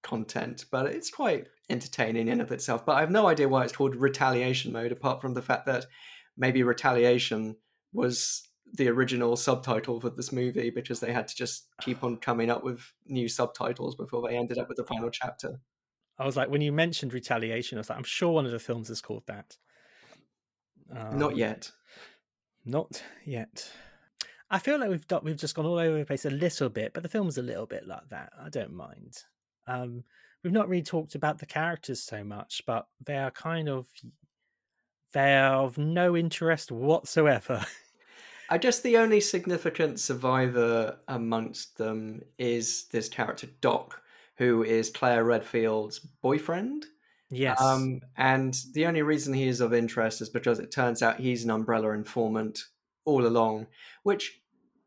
content 0.03 0.67
but 0.71 0.87
it's 0.87 1.11
quite 1.11 1.47
entertaining 1.71 2.27
in 2.27 2.41
of 2.41 2.51
itself. 2.53 2.85
But 2.85 2.97
i 2.97 3.01
have 3.01 3.11
no 3.11 3.29
idea 3.29 3.49
why 3.49 3.65
it's 3.65 3.73
called 3.73 3.97
retaliation 3.97 4.73
mode 4.73 4.93
apart 4.93 5.23
from 5.23 5.35
the 5.35 5.43
fact 5.43 5.67
that 5.67 5.87
maybe 6.37 6.62
retaliation 6.62 7.57
was 7.93 8.50
the 8.75 8.89
original 8.89 9.37
subtitle 9.37 10.01
for 10.01 10.11
this 10.11 10.33
movie 10.33 10.71
because 10.71 11.01
they 11.01 11.13
had 11.13 11.27
to 11.27 11.35
just 11.35 11.67
keep 11.81 12.05
on 12.05 12.17
coming 12.17 12.51
up 12.51 12.63
with 12.63 12.93
new 13.07 13.29
subtitles 13.29 13.97
before 13.97 14.29
they 14.29 14.37
ended 14.37 14.59
up 14.59 14.69
with 14.69 14.77
the 14.77 14.85
final 14.85 15.11
chapter 15.11 15.61
I 16.21 16.27
was 16.27 16.37
like, 16.37 16.51
when 16.51 16.61
you 16.61 16.71
mentioned 16.71 17.15
retaliation, 17.15 17.79
I 17.79 17.81
was 17.81 17.89
like, 17.89 17.97
I'm 17.97 18.05
sure 18.05 18.31
one 18.35 18.45
of 18.45 18.53
the 18.53 18.59
films 18.59 18.91
is 18.91 19.01
called 19.01 19.23
that. 19.27 19.57
not 20.93 21.33
Um, 21.33 21.39
yet 21.39 21.73
Not 22.63 23.03
yet. 23.25 23.71
I 24.51 24.59
feel 24.59 24.79
like 24.79 24.91
we've 24.91 25.09
done, 25.09 25.23
we've 25.25 25.39
just 25.39 25.55
gone 25.55 25.65
all 25.65 25.79
over 25.79 25.97
the 25.97 26.05
place 26.05 26.27
a 26.27 26.31
little 26.31 26.69
bit, 26.69 26.93
but 26.93 27.03
the 27.03 27.09
film's 27.09 27.39
a 27.39 27.43
little 27.43 27.65
bit 27.65 27.87
like 27.87 28.07
that. 28.11 28.35
I 28.39 28.51
don't 28.51 28.75
mind. 28.75 29.17
Um, 29.67 30.05
we've 30.45 30.53
not 30.53 30.69
really 30.69 30.83
talked 30.83 31.15
about 31.15 31.39
the 31.39 31.47
characters 31.47 32.03
so 32.03 32.23
much, 32.23 32.63
but 32.67 32.87
they 33.03 33.17
are 33.17 33.31
kind 33.31 33.71
of 33.71 33.89
they 35.15 35.37
are 35.37 35.63
of 35.65 35.79
no 35.79 36.15
interest 36.15 36.71
whatsoever. 36.71 37.65
I 38.51 38.59
guess 38.59 38.81
the 38.81 38.97
only 38.97 39.21
significant 39.21 40.01
survivor 40.01 40.99
amongst 41.07 41.79
them 41.79 42.23
is 42.39 42.87
this 42.91 43.09
character 43.09 43.47
Doc, 43.61 44.03
who 44.37 44.63
is 44.65 44.91
Claire 44.91 45.25
Redfield's 45.25 46.01
boyfriend. 46.01 46.85
yes. 47.31 47.61
Um, 47.61 48.01
and 48.17 48.55
the 48.75 48.87
only 48.87 49.03
reason 49.03 49.33
he 49.35 49.47
is 49.47 49.61
of 49.61 49.73
interest 49.73 50.21
is 50.21 50.29
because 50.29 50.59
it 50.59 50.73
turns 50.73 51.01
out 51.03 51.21
he's 51.21 51.45
an 51.45 51.51
umbrella 51.51 51.91
informant 51.93 52.65
all 53.05 53.25
along, 53.27 53.69
which 54.03 54.41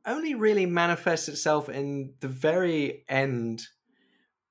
only 0.05 0.35
really 0.35 0.65
manifests 0.65 1.29
itself 1.29 1.69
in 1.69 2.13
the 2.19 2.27
very 2.27 3.05
end 3.07 3.67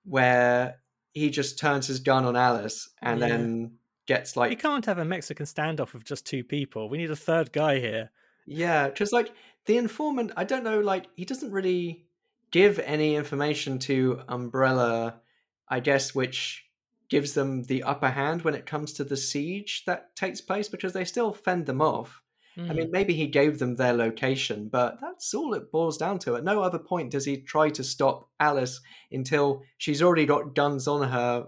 where 0.05 0.77
he 1.13 1.29
just 1.31 1.59
turns 1.59 1.87
his 1.87 2.01
gun 2.01 2.25
on 2.25 2.37
Alice 2.37 2.89
and 3.03 3.21
Yeah. 3.21 3.29
then 3.29 3.73
gets 4.07 4.37
like. 4.37 4.51
you 4.51 4.57
can't 4.57 4.87
have 4.87 4.99
a 4.99 5.05
Mexican 5.05 5.47
standoff 5.47 5.93
with 5.93 6.05
just 6.05 6.25
two 6.27 6.43
people. 6.43 6.89
We 6.89 6.99
need 6.99 7.11
a 7.11 7.17
third 7.17 7.53
guy 7.53 7.79
here. 7.79 8.11
Yeah, 8.47 8.89
because 8.89 9.13
like 9.13 9.33
the 9.67 9.77
informant, 9.77 10.33
I 10.37 10.45
don't 10.45 10.65
know, 10.65 10.81
like 10.81 11.07
he 11.15 11.25
doesn't 11.25 11.53
really 11.53 12.07
give 12.51 12.79
any 12.81 13.15
information 13.17 13.79
to 13.81 14.21
Umbrella, 14.29 15.21
I 15.69 15.81
guess, 15.81 16.15
which 16.15 16.65
gives 17.09 17.35
them 17.35 17.65
the 17.65 17.83
upper 17.83 18.09
hand 18.09 18.43
when 18.43 18.55
it 18.55 18.67
comes 18.67 18.93
to 18.95 19.05
the 19.05 19.17
siege 19.17 19.85
that 19.87 20.17
takes 20.17 20.41
place 20.41 20.69
because 20.69 20.93
they 20.93 21.05
still 21.05 21.33
fend 21.33 21.67
them 21.67 21.81
off. 21.83 22.23
I 22.57 22.61
Hmm. 22.61 22.77
mean, 22.77 22.91
maybe 22.91 23.15
he 23.15 23.27
gave 23.29 23.59
them 23.59 23.77
their 23.77 23.95
location, 23.95 24.69
but 24.69 24.99
that's 25.01 25.33
all 25.33 25.55
it 25.55 25.71
boils 25.73 25.97
down 25.97 26.19
to. 26.21 26.37
At 26.37 26.45
no 26.45 26.63
other 26.63 26.79
point 26.79 27.11
does 27.13 27.25
he 27.25 27.39
try 27.41 27.71
to 27.71 27.83
stop 27.83 28.29
Alice 28.39 28.81
until 29.11 29.63
she's 29.79 30.03
already 30.03 30.27
got 30.27 30.55
guns 30.55 30.87
on 30.87 31.09
her 31.09 31.47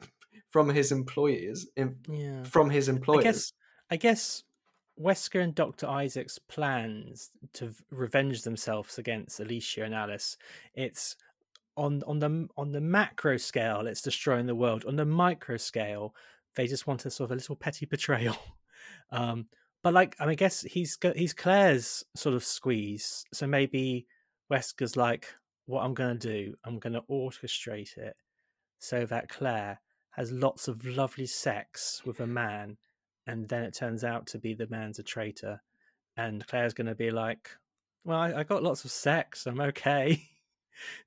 from 0.50 0.68
his 0.68 0.92
employees, 0.92 1.66
yeah. 1.76 2.42
from 2.44 2.68
his 2.68 2.88
employers. 2.90 3.24
I 3.24 3.28
guess 3.30 3.52
I 3.92 3.96
guess 3.96 4.42
Wesker 5.00 5.42
and 5.42 5.54
Dr. 5.54 5.88
Isaac's 5.88 6.38
plans 6.38 7.30
to 7.54 7.72
revenge 7.90 8.42
themselves 8.42 8.98
against 8.98 9.40
Alicia 9.40 9.84
and 9.84 9.94
Alice, 9.94 10.36
it's 10.74 11.16
on 11.76 12.02
on 12.06 12.18
the 12.18 12.48
on 12.56 12.72
the 12.72 12.80
macro 12.80 13.36
scale, 13.36 13.86
it's 13.86 14.02
destroying 14.02 14.46
the 14.46 14.54
world. 14.54 14.84
On 14.86 14.96
the 14.96 15.06
micro 15.06 15.56
scale, 15.56 16.14
they 16.56 16.66
just 16.66 16.86
want 16.86 17.06
a 17.06 17.10
sort 17.10 17.28
of 17.28 17.32
a 17.32 17.36
little 17.36 17.56
petty 17.56 17.86
betrayal. 17.90 18.36
Um, 19.10 19.46
but 19.82 19.94
like, 19.94 20.16
I 20.20 20.24
mean, 20.24 20.32
I 20.32 20.36
guess 20.36 20.62
he's 20.62 20.98
he's 21.16 21.32
Claire's 21.32 22.04
sort 22.14 22.34
of 22.34 22.44
squeeze, 22.44 23.24
so 23.32 23.46
maybe 23.46 24.06
Wesker's 24.50 24.96
like, 24.96 25.34
what 25.66 25.82
I'm 25.82 25.94
gonna 25.94 26.14
do, 26.14 26.54
I'm 26.64 26.78
gonna 26.78 27.02
orchestrate 27.10 27.96
it 27.96 28.16
so 28.78 29.06
that 29.06 29.28
Claire 29.28 29.80
has 30.10 30.30
lots 30.30 30.68
of 30.68 30.84
lovely 30.84 31.26
sex 31.26 32.02
with 32.04 32.20
a 32.20 32.26
man 32.26 32.76
and 33.26 33.48
then 33.48 33.62
it 33.62 33.74
turns 33.74 34.02
out 34.04 34.26
to 34.28 34.38
be 34.38 34.54
the 34.54 34.66
man's 34.68 34.98
a 34.98 35.02
traitor 35.02 35.60
and 36.16 36.46
claire's 36.46 36.74
going 36.74 36.86
to 36.86 36.94
be 36.94 37.10
like 37.10 37.50
well 38.04 38.18
I, 38.18 38.34
I 38.40 38.42
got 38.42 38.62
lots 38.62 38.84
of 38.84 38.90
sex 38.90 39.46
i'm 39.46 39.60
okay 39.60 40.22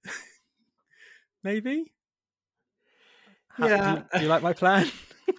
maybe 1.44 1.94
How- 3.50 3.68
do 3.68 3.74
you- 3.74 3.80
Yeah. 3.80 4.04
do, 4.14 4.22
you, 4.22 4.28
like 4.28 4.42
my 4.44 4.54
plan 4.54 4.90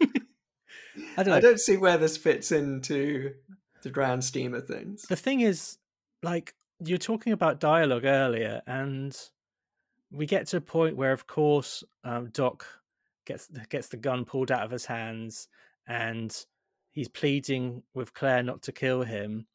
i 1.17 1.23
don't 1.23 1.27
know 1.29 1.35
I 1.37 1.41
don't 1.41 1.61
see 1.61 1.77
where 1.77 1.99
this 1.99 2.17
fits 2.17 2.53
into 2.53 3.35
the 3.83 3.91
grand 3.91 4.25
scheme 4.25 4.55
of 4.55 4.67
things. 4.67 5.03
the 5.03 5.17
thing 5.17 5.41
is 5.41 5.79
like 6.23 6.55
you're 6.85 6.99
talking 6.99 7.33
about 7.33 7.61
dialogue 7.61 8.05
earlier 8.05 8.63
and 8.67 9.17
we 10.11 10.27
get 10.27 10.47
to 10.49 10.57
a 10.59 10.61
point 10.61 10.97
where 10.97 11.13
of 11.13 11.27
course 11.27 11.83
um, 12.05 12.29
doc 12.31 12.67
gets 13.27 13.49
gets 13.71 13.89
the 13.89 13.97
gun 13.97 14.25
pulled 14.25 14.51
out 14.51 14.63
of 14.65 14.71
his 14.71 14.87
hands 14.87 15.49
and 15.87 16.45
he's 16.97 17.09
pleading 17.09 17.83
with 17.95 18.15
claire 18.15 18.43
not 18.43 18.63
to 18.63 18.73
kill 18.73 19.03
him. 19.03 19.47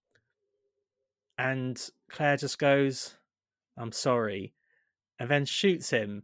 And 1.38 1.82
claire 2.10 2.38
just 2.38 2.58
goes 2.60 3.16
i'm 3.78 3.92
sorry 3.92 4.54
and 5.20 5.30
then 5.30 5.46
shoots 5.46 5.90
him. 5.90 6.24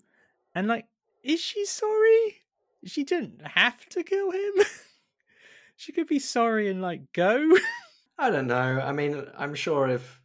And 0.55 0.67
like 0.67 0.85
is 1.23 1.41
she 1.41 1.65
sorry? 1.65 2.43
She 2.85 3.03
didn't 3.03 3.41
have 3.45 3.85
to 3.89 4.03
kill 4.03 4.31
him? 4.31 4.53
She 5.79 5.91
could 5.91 6.07
be 6.07 6.17
sorry 6.17 6.71
and 6.71 6.81
like 6.81 7.13
go. 7.13 7.51
I 8.17 8.31
don't 8.31 8.47
know. 8.47 8.81
I 8.83 8.91
mean, 8.93 9.27
I'm 9.37 9.53
sure 9.53 9.87
if 9.87 10.19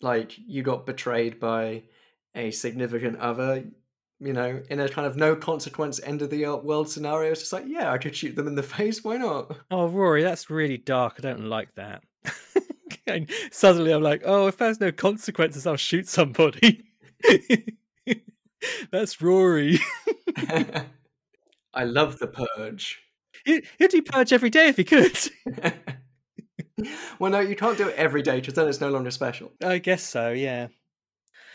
like 0.00 0.36
you 0.36 0.64
got 0.64 0.84
betrayed 0.84 1.38
by 1.38 1.84
a 2.34 2.50
significant 2.50 3.18
other, 3.18 3.62
you 4.18 4.32
know, 4.32 4.62
in 4.70 4.80
a 4.80 4.88
kind 4.88 5.06
of 5.06 5.16
no 5.16 5.36
consequence 5.36 6.00
end 6.02 6.22
of 6.22 6.30
the 6.30 6.46
world 6.46 6.88
scenario, 6.88 7.30
it's 7.30 7.40
just 7.40 7.52
like, 7.52 7.64
yeah, 7.66 7.92
I 7.92 7.98
could 7.98 8.16
shoot 8.16 8.34
them 8.34 8.46
in 8.46 8.54
the 8.54 8.62
face. 8.62 9.04
Why 9.04 9.16
not? 9.16 9.56
Oh, 9.70 9.88
Rory, 9.88 10.22
that's 10.22 10.50
really 10.50 10.78
dark. 10.78 11.16
I 11.18 11.22
don't 11.22 11.48
like 11.48 11.74
that. 11.74 12.02
and 13.06 13.30
suddenly 13.50 13.92
I'm 13.92 14.02
like, 14.02 14.22
oh, 14.24 14.46
if 14.46 14.56
there's 14.56 14.80
no 14.80 14.92
consequences, 14.92 15.66
I'll 15.66 15.76
shoot 15.76 16.08
somebody. 16.08 16.84
that's 18.90 19.20
Rory. 19.20 19.78
I 21.74 21.84
love 21.84 22.18
the 22.18 22.28
purge. 22.28 23.00
He'd, 23.44 23.66
he'd 23.78 23.90
do 23.90 24.02
purge 24.02 24.32
every 24.32 24.50
day 24.50 24.68
if 24.68 24.78
he 24.78 24.84
could. 24.84 25.18
well, 27.18 27.30
no, 27.30 27.40
you 27.40 27.54
can't 27.54 27.76
do 27.76 27.88
it 27.88 27.96
every 27.96 28.22
day 28.22 28.40
because 28.40 28.54
then 28.54 28.66
it's 28.66 28.80
no 28.80 28.90
longer 28.90 29.10
special. 29.10 29.52
I 29.62 29.78
guess 29.78 30.02
so, 30.02 30.30
yeah. 30.32 30.68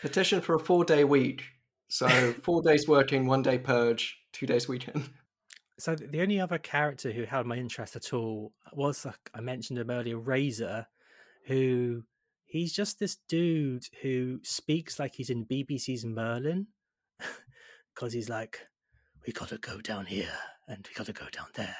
Petition 0.00 0.40
for 0.40 0.54
a 0.54 0.60
four 0.60 0.84
day 0.84 1.02
week. 1.02 1.42
So 1.92 2.08
four 2.42 2.62
days 2.62 2.88
working, 2.88 3.26
one 3.26 3.42
day 3.42 3.58
purge, 3.58 4.16
two 4.32 4.46
days 4.46 4.66
weekend. 4.66 5.10
So 5.78 5.96
the 5.96 6.20
only 6.20 6.38
other 6.38 6.58
character 6.58 7.10
who 7.10 7.24
held 7.24 7.46
my 7.46 7.56
interest 7.56 7.96
at 7.96 8.12
all 8.12 8.52
was, 8.72 9.04
like 9.04 9.30
I 9.34 9.40
mentioned 9.40 9.80
him 9.80 9.90
earlier, 9.90 10.16
Razor, 10.16 10.86
who 11.46 12.04
he's 12.44 12.72
just 12.72 13.00
this 13.00 13.16
dude 13.26 13.86
who 14.00 14.38
speaks 14.44 15.00
like 15.00 15.14
he's 15.14 15.30
in 15.30 15.44
BBC's 15.44 16.04
Merlin 16.04 16.68
because 17.94 18.12
he's 18.12 18.28
like, 18.28 18.60
we 19.26 19.32
gotta 19.32 19.58
go 19.58 19.80
down 19.80 20.06
here 20.06 20.38
and 20.68 20.86
we 20.86 20.94
gotta 20.94 21.14
go 21.14 21.26
down 21.32 21.48
there. 21.54 21.76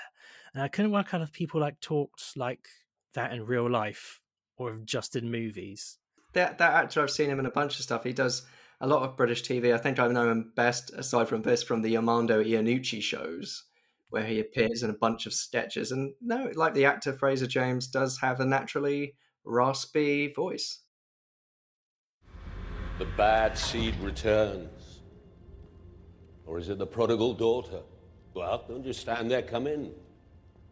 And 0.52 0.64
I 0.64 0.68
couldn't 0.68 0.90
work 0.90 1.14
out 1.14 1.20
if 1.20 1.30
people 1.30 1.60
like 1.60 1.78
talked 1.78 2.36
like 2.36 2.66
that 3.14 3.32
in 3.32 3.47
real 3.47 3.70
life 3.70 4.20
or 4.56 4.80
just 4.84 5.14
in 5.14 5.30
movies. 5.30 5.98
That 6.32 6.59
that 6.59 6.72
actor, 6.72 7.02
I've 7.02 7.10
seen 7.10 7.30
him 7.30 7.39
in 7.39 7.47
a 7.47 7.52
bunch 7.52 7.76
of 7.76 7.84
stuff. 7.84 8.02
He 8.02 8.14
does 8.14 8.43
a 8.82 8.86
lot 8.86 9.04
of 9.04 9.16
British 9.16 9.44
TV. 9.44 9.72
I 9.72 9.78
think 9.78 10.00
I 10.00 10.09
know 10.09 10.28
him 10.28 10.52
best, 10.56 10.90
aside 10.90 11.28
from 11.28 11.42
this, 11.42 11.62
from 11.62 11.82
the 11.82 11.96
Armando 11.96 12.42
Iannucci 12.42 13.00
shows, 13.00 13.62
where 14.10 14.24
he 14.24 14.40
appears 14.40 14.82
in 14.82 14.90
a 14.90 14.94
bunch 14.94 15.24
of 15.24 15.32
sketches. 15.32 15.92
And 15.92 16.14
no, 16.20 16.50
like 16.56 16.74
the 16.74 16.84
actor 16.84 17.12
Fraser 17.12 17.46
James 17.46 17.86
does 17.86 18.18
have 18.18 18.40
a 18.40 18.44
naturally 18.44 19.14
raspy 19.44 20.32
voice. 20.32 20.80
The 22.98 23.04
bad 23.16 23.56
seed 23.56 23.94
returns. 24.00 25.00
Or 26.44 26.59
is 26.59 26.68
it 26.68 26.78
the 26.78 26.86
prodigal 26.86 27.34
daughter? 27.34 27.82
Well, 28.34 28.64
don't 28.68 28.82
just 28.82 29.00
stand 29.00 29.30
there, 29.30 29.42
come 29.42 29.68
in. 29.68 29.94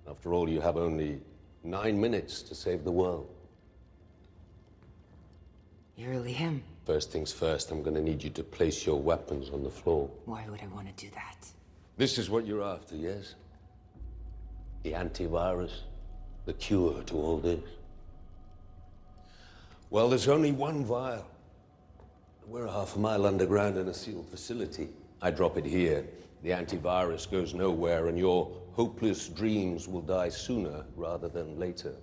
After 0.08 0.34
all, 0.34 0.48
you 0.48 0.60
have 0.60 0.76
only 0.76 1.20
nine 1.62 2.00
minutes 2.00 2.42
to 2.42 2.56
save 2.56 2.82
the 2.82 2.90
world. 2.90 3.32
You're 5.94 6.10
really 6.10 6.32
him. 6.32 6.64
First 6.90 7.12
things 7.12 7.32
first, 7.32 7.70
I'm 7.70 7.84
gonna 7.84 8.00
need 8.00 8.20
you 8.20 8.30
to 8.30 8.42
place 8.42 8.84
your 8.84 9.00
weapons 9.00 9.50
on 9.50 9.62
the 9.62 9.70
floor. 9.70 10.10
Why 10.24 10.44
would 10.50 10.60
I 10.60 10.66
want 10.74 10.88
to 10.88 11.04
do 11.04 11.08
that? 11.14 11.36
This 11.96 12.18
is 12.18 12.28
what 12.28 12.44
you're 12.44 12.64
after, 12.64 12.96
yes? 12.96 13.36
The 14.82 14.94
antivirus? 14.94 15.70
The 16.46 16.52
cure 16.54 17.00
to 17.04 17.14
all 17.14 17.36
this? 17.36 17.60
Well, 19.90 20.08
there's 20.08 20.26
only 20.26 20.50
one 20.50 20.84
vial. 20.84 21.24
We're 22.44 22.66
a 22.66 22.72
half 22.72 22.96
a 22.96 22.98
mile 22.98 23.24
underground 23.24 23.76
in 23.76 23.86
a 23.86 23.94
sealed 23.94 24.28
facility. 24.28 24.88
I 25.22 25.30
drop 25.30 25.56
it 25.58 25.64
here. 25.64 26.04
The 26.42 26.50
antivirus 26.50 27.30
goes 27.30 27.54
nowhere, 27.54 28.08
and 28.08 28.18
your 28.18 28.50
hopeless 28.72 29.28
dreams 29.28 29.86
will 29.86 30.00
die 30.00 30.30
sooner 30.30 30.84
rather 30.96 31.28
than 31.28 31.56
later. 31.56 31.94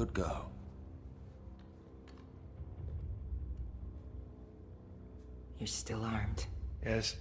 Good 0.00 0.14
girl. 0.14 0.50
You're 5.58 5.66
still 5.66 6.02
armed. 6.02 6.46
Yes, 6.82 7.16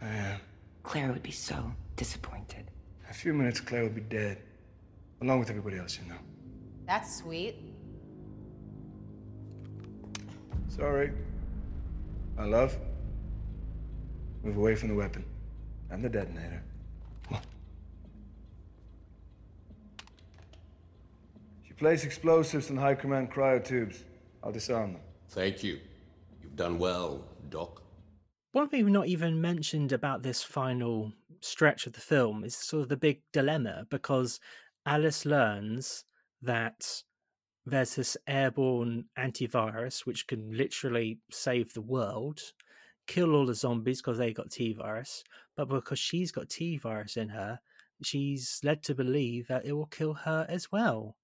I 0.00 0.06
am. 0.06 0.40
Claire 0.84 1.10
would 1.10 1.24
be 1.24 1.32
so 1.32 1.72
disappointed. 1.96 2.70
In 3.02 3.10
a 3.10 3.12
few 3.12 3.34
minutes, 3.34 3.58
Claire 3.58 3.82
would 3.82 3.96
be 3.96 4.02
dead. 4.02 4.38
Along 5.20 5.40
with 5.40 5.50
everybody 5.50 5.78
else, 5.78 5.98
you 6.00 6.08
know. 6.08 6.20
That's 6.86 7.16
sweet. 7.16 7.56
Sorry. 10.68 11.10
My 12.36 12.44
love. 12.44 12.78
Move 14.44 14.56
away 14.56 14.76
from 14.76 14.90
the 14.90 14.94
weapon. 14.94 15.24
And 15.90 16.04
the 16.04 16.08
detonator. 16.08 16.62
Come 17.24 17.38
on. 17.38 17.42
She 21.76 21.80
placed 21.80 22.06
explosives 22.06 22.70
in 22.70 22.78
high 22.78 22.94
command 22.94 23.30
cryotubes. 23.30 24.04
I'll 24.42 24.50
disarm 24.50 24.94
them. 24.94 25.02
Thank 25.28 25.62
you. 25.62 25.78
You've 26.42 26.56
done 26.56 26.78
well, 26.78 27.22
Doc. 27.50 27.82
One 28.52 28.70
thing 28.70 28.82
we've 28.84 28.94
not 28.94 29.08
even 29.08 29.42
mentioned 29.42 29.92
about 29.92 30.22
this 30.22 30.42
final 30.42 31.12
stretch 31.42 31.86
of 31.86 31.92
the 31.92 32.00
film 32.00 32.44
is 32.44 32.56
sort 32.56 32.84
of 32.84 32.88
the 32.88 32.96
big 32.96 33.20
dilemma 33.30 33.86
because 33.90 34.40
Alice 34.86 35.26
learns 35.26 36.04
that 36.40 37.02
there's 37.66 37.96
this 37.96 38.16
airborne 38.26 39.04
antivirus 39.18 40.06
which 40.06 40.26
can 40.26 40.56
literally 40.56 41.18
save 41.30 41.74
the 41.74 41.82
world, 41.82 42.40
kill 43.06 43.34
all 43.34 43.44
the 43.44 43.54
zombies 43.54 44.00
because 44.00 44.16
they 44.16 44.32
got 44.32 44.50
T 44.50 44.72
virus, 44.72 45.22
but 45.58 45.68
because 45.68 45.98
she's 45.98 46.32
got 46.32 46.48
T 46.48 46.78
virus 46.78 47.18
in 47.18 47.28
her, 47.28 47.60
she's 48.02 48.60
led 48.64 48.82
to 48.84 48.94
believe 48.94 49.46
that 49.48 49.66
it 49.66 49.72
will 49.72 49.86
kill 49.86 50.14
her 50.14 50.46
as 50.48 50.72
well. 50.72 51.16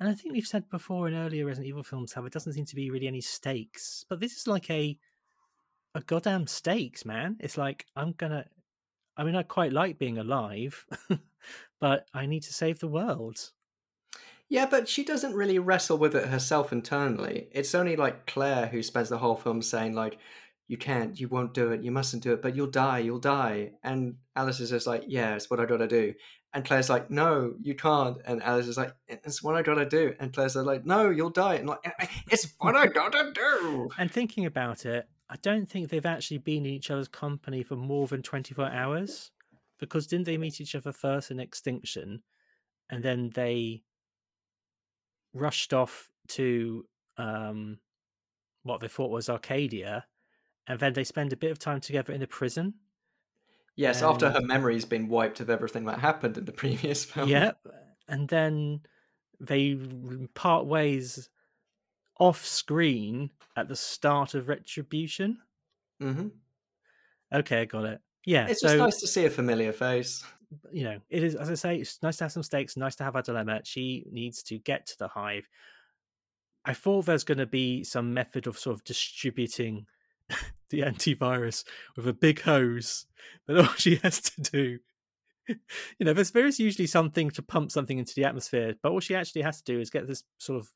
And 0.00 0.08
I 0.08 0.14
think 0.14 0.32
we've 0.32 0.46
said 0.46 0.68
before 0.70 1.08
in 1.08 1.14
earlier 1.14 1.44
Resident 1.44 1.68
Evil 1.68 1.82
films 1.82 2.14
how 2.14 2.24
it 2.24 2.32
doesn't 2.32 2.54
seem 2.54 2.64
to 2.64 2.74
be 2.74 2.90
really 2.90 3.06
any 3.06 3.20
stakes, 3.20 4.04
but 4.08 4.18
this 4.18 4.34
is 4.34 4.46
like 4.46 4.70
a 4.70 4.98
a 5.94 6.00
goddamn 6.00 6.46
stakes, 6.46 7.04
man. 7.04 7.36
It's 7.38 7.58
like 7.58 7.84
I'm 7.94 8.12
gonna. 8.12 8.46
I 9.16 9.24
mean, 9.24 9.36
I 9.36 9.42
quite 9.42 9.74
like 9.74 9.98
being 9.98 10.16
alive, 10.16 10.86
but 11.80 12.06
I 12.14 12.24
need 12.24 12.42
to 12.44 12.54
save 12.54 12.78
the 12.78 12.88
world. 12.88 13.50
Yeah, 14.48 14.66
but 14.66 14.88
she 14.88 15.04
doesn't 15.04 15.34
really 15.34 15.58
wrestle 15.58 15.98
with 15.98 16.14
it 16.16 16.28
herself 16.28 16.72
internally. 16.72 17.48
It's 17.52 17.74
only 17.74 17.96
like 17.96 18.26
Claire 18.26 18.68
who 18.68 18.82
spends 18.82 19.10
the 19.10 19.18
whole 19.18 19.36
film 19.36 19.60
saying 19.60 19.94
like, 19.94 20.18
"You 20.66 20.78
can't, 20.78 21.20
you 21.20 21.28
won't 21.28 21.52
do 21.52 21.72
it, 21.72 21.82
you 21.82 21.90
mustn't 21.90 22.22
do 22.22 22.32
it, 22.32 22.40
but 22.40 22.56
you'll 22.56 22.68
die, 22.68 23.00
you'll 23.00 23.18
die." 23.18 23.72
And 23.82 24.16
Alice 24.34 24.60
is 24.60 24.70
just 24.70 24.86
like, 24.86 25.04
"Yeah, 25.06 25.34
it's 25.34 25.50
what 25.50 25.60
I 25.60 25.66
gotta 25.66 25.88
do." 25.88 26.14
And 26.52 26.64
Claire's 26.64 26.90
like, 26.90 27.10
"No, 27.10 27.54
you 27.60 27.74
can't." 27.74 28.18
And 28.24 28.42
Alice 28.42 28.66
is 28.66 28.76
like, 28.76 28.94
"It's 29.06 29.42
what 29.42 29.54
I 29.54 29.62
gotta 29.62 29.86
do." 29.86 30.14
And 30.18 30.32
Claire's 30.32 30.56
like, 30.56 30.84
"No, 30.84 31.08
you'll 31.10 31.30
die." 31.30 31.54
And 31.54 31.68
like, 31.68 31.84
"It's 32.30 32.54
what 32.58 32.74
I 32.74 32.86
gotta 32.86 33.32
do." 33.32 33.88
And 33.98 34.10
thinking 34.10 34.46
about 34.46 34.84
it, 34.84 35.08
I 35.28 35.36
don't 35.42 35.70
think 35.70 35.88
they've 35.88 36.04
actually 36.04 36.38
been 36.38 36.66
in 36.66 36.72
each 36.72 36.90
other's 36.90 37.06
company 37.06 37.62
for 37.62 37.76
more 37.76 38.08
than 38.08 38.20
24 38.20 38.66
hours. 38.66 39.30
Because 39.78 40.08
didn't 40.08 40.26
they 40.26 40.36
meet 40.36 40.60
each 40.60 40.74
other 40.74 40.92
first 40.92 41.30
in 41.30 41.38
Extinction? 41.38 42.22
And 42.90 43.02
then 43.02 43.30
they 43.32 43.84
rushed 45.32 45.72
off 45.72 46.10
to 46.28 46.84
um, 47.16 47.78
what 48.64 48.80
they 48.80 48.88
thought 48.88 49.10
was 49.10 49.30
Arcadia. 49.30 50.06
And 50.66 50.80
then 50.80 50.92
they 50.94 51.04
spend 51.04 51.32
a 51.32 51.36
bit 51.36 51.52
of 51.52 51.58
time 51.60 51.80
together 51.80 52.12
in 52.12 52.22
a 52.22 52.26
prison. 52.26 52.74
Yes, 53.76 54.02
after 54.02 54.30
her 54.30 54.40
memory's 54.40 54.84
been 54.84 55.08
wiped 55.08 55.40
of 55.40 55.48
everything 55.48 55.86
that 55.86 56.00
happened 56.00 56.36
in 56.36 56.44
the 56.44 56.52
previous 56.64 57.04
film. 57.04 57.28
Yep. 57.28 57.58
And 58.08 58.28
then 58.28 58.80
they 59.40 59.78
part 60.34 60.66
ways 60.66 61.28
off 62.18 62.44
screen 62.44 63.30
at 63.56 63.68
the 63.68 63.76
start 63.76 64.34
of 64.34 64.48
Retribution. 64.48 65.38
Mm-hmm. 66.02 66.28
Okay, 67.32 67.62
I 67.62 67.64
got 67.64 67.84
it. 67.84 68.00
Yeah. 68.26 68.46
It's 68.48 68.60
so 68.60 68.68
just 68.68 68.78
nice 68.78 69.00
to 69.00 69.06
see 69.06 69.24
a 69.24 69.30
familiar 69.30 69.72
face. 69.72 70.24
you 70.72 70.84
know, 70.84 71.00
it 71.08 71.22
is 71.22 71.34
as 71.34 71.50
I 71.50 71.54
say, 71.54 71.76
it's 71.76 72.02
nice 72.02 72.16
to 72.18 72.24
have 72.24 72.32
some 72.32 72.42
stakes, 72.42 72.76
nice 72.76 72.96
to 72.96 73.04
have 73.04 73.16
a 73.16 73.22
dilemma. 73.22 73.60
She 73.64 74.04
needs 74.10 74.42
to 74.44 74.58
get 74.58 74.86
to 74.88 74.98
the 74.98 75.08
hive. 75.08 75.48
I 76.64 76.74
thought 76.74 77.06
there's 77.06 77.24
going 77.24 77.38
to 77.38 77.46
be 77.46 77.84
some 77.84 78.12
method 78.12 78.46
of 78.46 78.58
sort 78.58 78.74
of 78.76 78.84
distributing 78.84 79.86
the 80.70 80.80
antivirus 80.80 81.64
with 81.96 82.06
a 82.06 82.12
big 82.12 82.42
hose, 82.42 83.06
but 83.46 83.58
all 83.60 83.74
she 83.76 83.96
has 83.96 84.20
to 84.20 84.40
do, 84.40 84.78
you 85.48 86.06
know, 86.06 86.12
there's 86.12 86.30
there 86.30 86.46
is 86.46 86.60
usually 86.60 86.86
something 86.86 87.30
to 87.30 87.42
pump 87.42 87.72
something 87.72 87.98
into 87.98 88.14
the 88.14 88.24
atmosphere, 88.24 88.74
but 88.82 88.92
all 88.92 89.00
she 89.00 89.14
actually 89.14 89.42
has 89.42 89.60
to 89.60 89.72
do 89.72 89.80
is 89.80 89.90
get 89.90 90.06
this 90.06 90.24
sort 90.38 90.60
of 90.60 90.70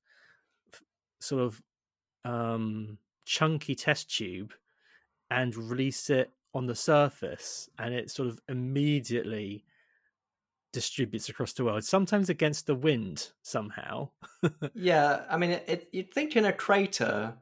sort 1.20 1.43
of 1.43 1.62
um 2.24 2.98
chunky 3.24 3.74
test 3.74 4.14
tube 4.14 4.52
and 5.31 5.56
release 5.56 6.10
it 6.10 6.31
on 6.55 6.66
the 6.66 6.74
surface 6.74 7.68
and 7.78 7.94
it 7.94 8.10
sort 8.10 8.28
of 8.28 8.40
immediately 8.48 9.64
distributes 10.72 11.28
across 11.28 11.52
the 11.52 11.64
world 11.64 11.85
sometimes 11.85 12.28
against 12.28 12.66
the 12.66 12.74
wind 12.74 13.31
somehow. 13.43 14.09
Yeah, 14.74 15.22
I 15.31 15.36
mean, 15.36 15.51
it, 15.51 15.89
you'd 15.93 16.12
think 16.12 16.36
in 16.36 16.44
a 16.44 16.52
crater, 16.52 17.35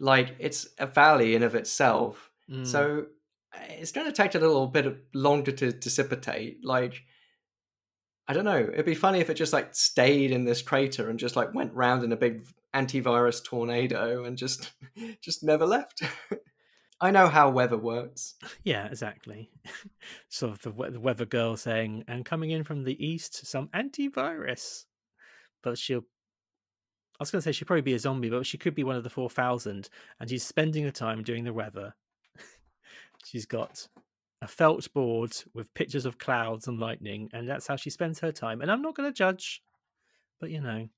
like 0.00 0.34
it's 0.38 0.66
a 0.78 0.86
valley 0.86 1.34
in 1.34 1.42
of 1.42 1.54
itself, 1.54 2.30
Mm. 2.50 2.66
so 2.66 3.06
it's 3.70 3.92
going 3.92 4.06
to 4.06 4.12
take 4.12 4.34
a 4.34 4.38
little 4.38 4.66
bit 4.66 4.84
of- 4.86 4.98
longer 5.14 5.52
to 5.52 5.72
dissipate. 5.72 6.64
Like, 6.64 7.02
I 8.28 8.32
don't 8.32 8.44
know. 8.44 8.58
It'd 8.72 8.84
be 8.84 8.94
funny 8.94 9.20
if 9.20 9.30
it 9.30 9.34
just 9.34 9.52
like 9.52 9.74
stayed 9.74 10.30
in 10.30 10.44
this 10.44 10.60
crater 10.62 11.08
and 11.08 11.18
just 11.18 11.36
like 11.36 11.54
went 11.54 11.72
round 11.74 12.02
in 12.04 12.12
a 12.12 12.16
big 12.16 12.46
antivirus 12.74 13.42
tornado 13.44 14.24
and 14.24 14.36
just 14.36 14.72
just 15.22 15.42
never 15.44 15.64
left. 15.66 16.02
I 17.00 17.10
know 17.10 17.28
how 17.28 17.50
weather 17.50 17.76
works. 17.76 18.34
yeah 18.62 18.86
exactly 18.86 19.50
sort 20.28 20.52
of 20.52 20.62
the, 20.62 20.90
the 20.90 21.00
weather 21.00 21.26
girl 21.26 21.56
saying 21.56 22.04
and 22.08 22.24
coming 22.24 22.50
in 22.50 22.64
from 22.64 22.84
the 22.84 23.04
east 23.04 23.46
some 23.46 23.68
antivirus 23.74 24.84
but 25.62 25.76
she'll 25.78 26.04
I 27.14 27.22
was 27.22 27.30
going 27.30 27.40
to 27.40 27.42
say 27.42 27.52
she'd 27.52 27.66
probably 27.66 27.82
be 27.82 27.94
a 27.94 27.98
zombie, 27.98 28.28
but 28.28 28.46
she 28.46 28.58
could 28.58 28.74
be 28.74 28.82
one 28.82 28.96
of 28.96 29.04
the 29.04 29.10
4,000. 29.10 29.88
And 30.18 30.30
she's 30.30 30.44
spending 30.44 30.84
her 30.84 30.90
time 30.90 31.22
doing 31.22 31.44
the 31.44 31.52
weather. 31.52 31.94
she's 33.24 33.46
got 33.46 33.86
a 34.42 34.48
felt 34.48 34.92
board 34.92 35.32
with 35.54 35.72
pictures 35.74 36.06
of 36.06 36.18
clouds 36.18 36.68
and 36.68 36.78
lightning, 36.78 37.30
and 37.32 37.48
that's 37.48 37.66
how 37.66 37.76
she 37.76 37.88
spends 37.88 38.20
her 38.20 38.32
time. 38.32 38.60
And 38.60 38.70
I'm 38.70 38.82
not 38.82 38.94
going 38.94 39.08
to 39.08 39.16
judge, 39.16 39.62
but 40.40 40.50
you 40.50 40.60
know, 40.60 40.88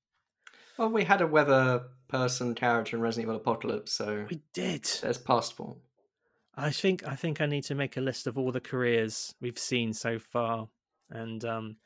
Well, 0.77 0.89
we 0.89 1.03
had 1.03 1.21
a 1.21 1.27
weather 1.27 1.83
person 2.07 2.55
character 2.55 2.97
in 2.97 3.01
Resident 3.01 3.27
Evil 3.29 3.37
Apocalypse, 3.37 3.93
so 3.93 4.25
we 4.29 4.41
did. 4.53 4.83
there's 5.01 5.17
past 5.17 5.53
form. 5.53 5.77
I 6.55 6.71
think 6.71 7.07
I 7.07 7.15
think 7.15 7.39
I 7.39 7.45
need 7.45 7.63
to 7.65 7.75
make 7.75 7.97
a 7.97 8.01
list 8.01 8.27
of 8.27 8.37
all 8.37 8.51
the 8.51 8.59
careers 8.59 9.33
we've 9.39 9.59
seen 9.59 9.93
so 9.93 10.19
far, 10.19 10.67
and 11.09 11.45
um, 11.45 11.77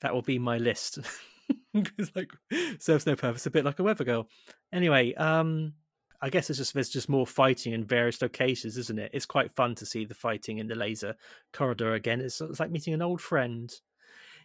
that 0.00 0.14
will 0.14 0.22
be 0.22 0.38
my 0.38 0.56
list. 0.56 1.00
it's 1.74 2.10
like 2.14 2.30
serves 2.78 3.06
no 3.06 3.16
purpose, 3.16 3.46
a 3.46 3.50
bit 3.50 3.64
like 3.64 3.78
a 3.78 3.82
weather 3.82 4.04
girl. 4.04 4.28
Anyway, 4.72 5.14
um, 5.14 5.74
I 6.20 6.30
guess 6.30 6.50
it's 6.50 6.58
just 6.58 6.74
there's 6.74 6.88
just 6.88 7.08
more 7.08 7.26
fighting 7.26 7.72
in 7.72 7.84
various 7.84 8.20
locations, 8.20 8.76
isn't 8.76 8.98
it? 8.98 9.10
It's 9.14 9.26
quite 9.26 9.52
fun 9.54 9.74
to 9.76 9.86
see 9.86 10.04
the 10.04 10.14
fighting 10.14 10.58
in 10.58 10.66
the 10.66 10.74
laser 10.74 11.14
corridor 11.52 11.94
again. 11.94 12.20
It's, 12.20 12.40
it's 12.40 12.58
like 12.60 12.70
meeting 12.70 12.94
an 12.94 13.02
old 13.02 13.20
friend. 13.20 13.72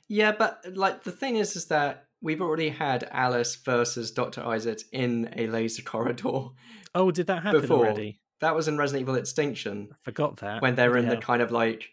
Yeah, 0.08 0.34
but 0.34 0.64
like 0.76 1.04
the 1.04 1.12
thing 1.12 1.38
is, 1.38 1.56
is 1.56 1.66
that 1.68 2.06
we've 2.22 2.42
already 2.42 2.70
had 2.70 3.08
Alice 3.12 3.56
versus 3.56 4.12
Doctor 4.12 4.44
Isaac 4.46 4.82
in 4.92 5.34
a 5.36 5.48
laser 5.48 5.82
corridor 5.94 6.50
Oh, 6.96 7.10
did 7.12 7.28
that 7.28 7.42
happen 7.44 7.62
before. 7.62 7.78
already? 7.88 8.20
That 8.42 8.56
was 8.56 8.68
in 8.68 8.78
Resident 8.78 9.02
Evil 9.04 9.16
Extinction 9.16 9.88
I 9.92 9.96
forgot 10.04 10.38
that 10.38 10.62
when 10.62 10.76
they're 10.76 10.98
in 10.98 11.06
Yeah. 11.06 11.16
the 11.16 11.22
kind 11.22 11.42
of 11.42 11.52
like 11.52 11.86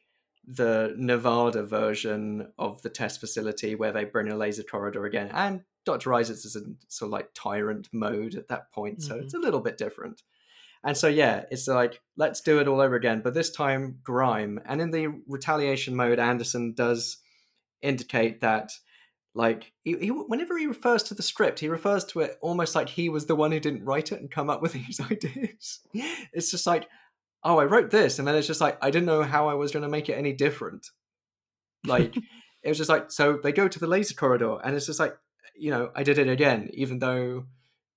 the 0.47 0.95
Nevada 0.97 1.63
version 1.63 2.53
of 2.59 2.83
the 2.83 2.91
test 2.91 3.21
facility 3.21 3.75
where 3.75 3.93
they 3.93 4.05
bring 4.05 4.31
a 4.31 4.37
laser 4.37 4.63
corridor 4.63 5.05
again, 5.07 5.31
and 5.33 5.63
Doctor 5.87 6.13
Isaac 6.15 6.37
is 6.37 6.57
in 6.57 6.77
sort 6.89 7.09
of 7.09 7.13
like 7.13 7.31
tyrant 7.35 7.89
mode 7.93 8.35
at 8.35 8.49
that 8.49 8.71
point, 8.73 9.03
so 9.03 9.15
Mm-hmm. 9.15 9.25
it's 9.25 9.35
a 9.35 9.39
little 9.39 9.61
bit 9.61 9.79
different. 9.79 10.23
And 10.83 10.97
so 10.97 11.09
yeah, 11.09 11.45
it's 11.51 11.69
like 11.69 12.01
let's 12.17 12.41
do 12.41 12.59
it 12.59 12.69
all 12.69 12.81
over 12.81 12.95
again, 12.97 13.21
but 13.23 13.35
this 13.35 13.51
time 13.51 13.99
grime. 14.03 14.61
And 14.65 14.81
in 14.81 14.91
the 14.91 15.09
retaliation 15.29 15.95
mode, 15.95 16.19
Anderson 16.19 16.73
does 16.75 17.19
indicate 17.83 18.41
that 18.41 18.73
like 19.35 19.73
he, 19.85 19.97
he, 19.99 20.09
whenever 20.09 20.59
he 20.59 20.67
refers 20.67 21.03
to 21.05 21.15
the 21.15 21.23
script 21.23 21.61
he 21.61 21.69
refers 21.69 22.05
to 22.05 22.21
it 22.21 22.37
almost 22.43 22.75
like 22.75 22.89
he 22.89 23.09
was 23.09 23.27
the 23.27 23.37
one 23.37 23.53
who 23.53 23.61
didn't 23.61 23.85
write 23.85 24.11
it 24.11 24.21
and 24.21 24.31
come 24.31 24.51
up 24.51 24.61
with 24.61 24.73
these 24.75 25.01
ideas 25.01 25.79
it's 26.33 26.51
just 26.51 26.67
like 26.67 26.89
oh 27.45 27.59
i 27.59 27.65
wrote 27.65 27.91
this 27.91 28.19
and 28.19 28.27
then 28.27 28.35
it's 28.35 28.47
just 28.47 28.61
like 28.61 28.77
i 28.83 28.91
didn't 28.91 29.07
know 29.07 29.23
how 29.23 29.49
i 29.49 29.55
was 29.55 29.73
going 29.73 29.83
to 29.83 29.89
make 29.89 30.09
it 30.09 30.15
any 30.15 30.33
different. 30.33 30.87
Like 31.87 32.15
it 32.63 32.69
was 32.69 32.79
just 32.79 32.91
like 32.91 33.11
so 33.11 33.39
they 33.43 33.53
go 33.53 33.69
to 33.69 33.79
the 33.79 33.87
laser 33.87 34.15
corridor 34.15 34.59
and 34.63 34.77
it's 34.77 34.87
just 34.87 35.01
like 35.01 35.17
you 35.57 35.71
know 35.71 35.91
i 35.95 36.03
did 36.03 36.19
it 36.19 36.29
again 36.29 36.69
even 36.73 36.99
though 36.99 37.45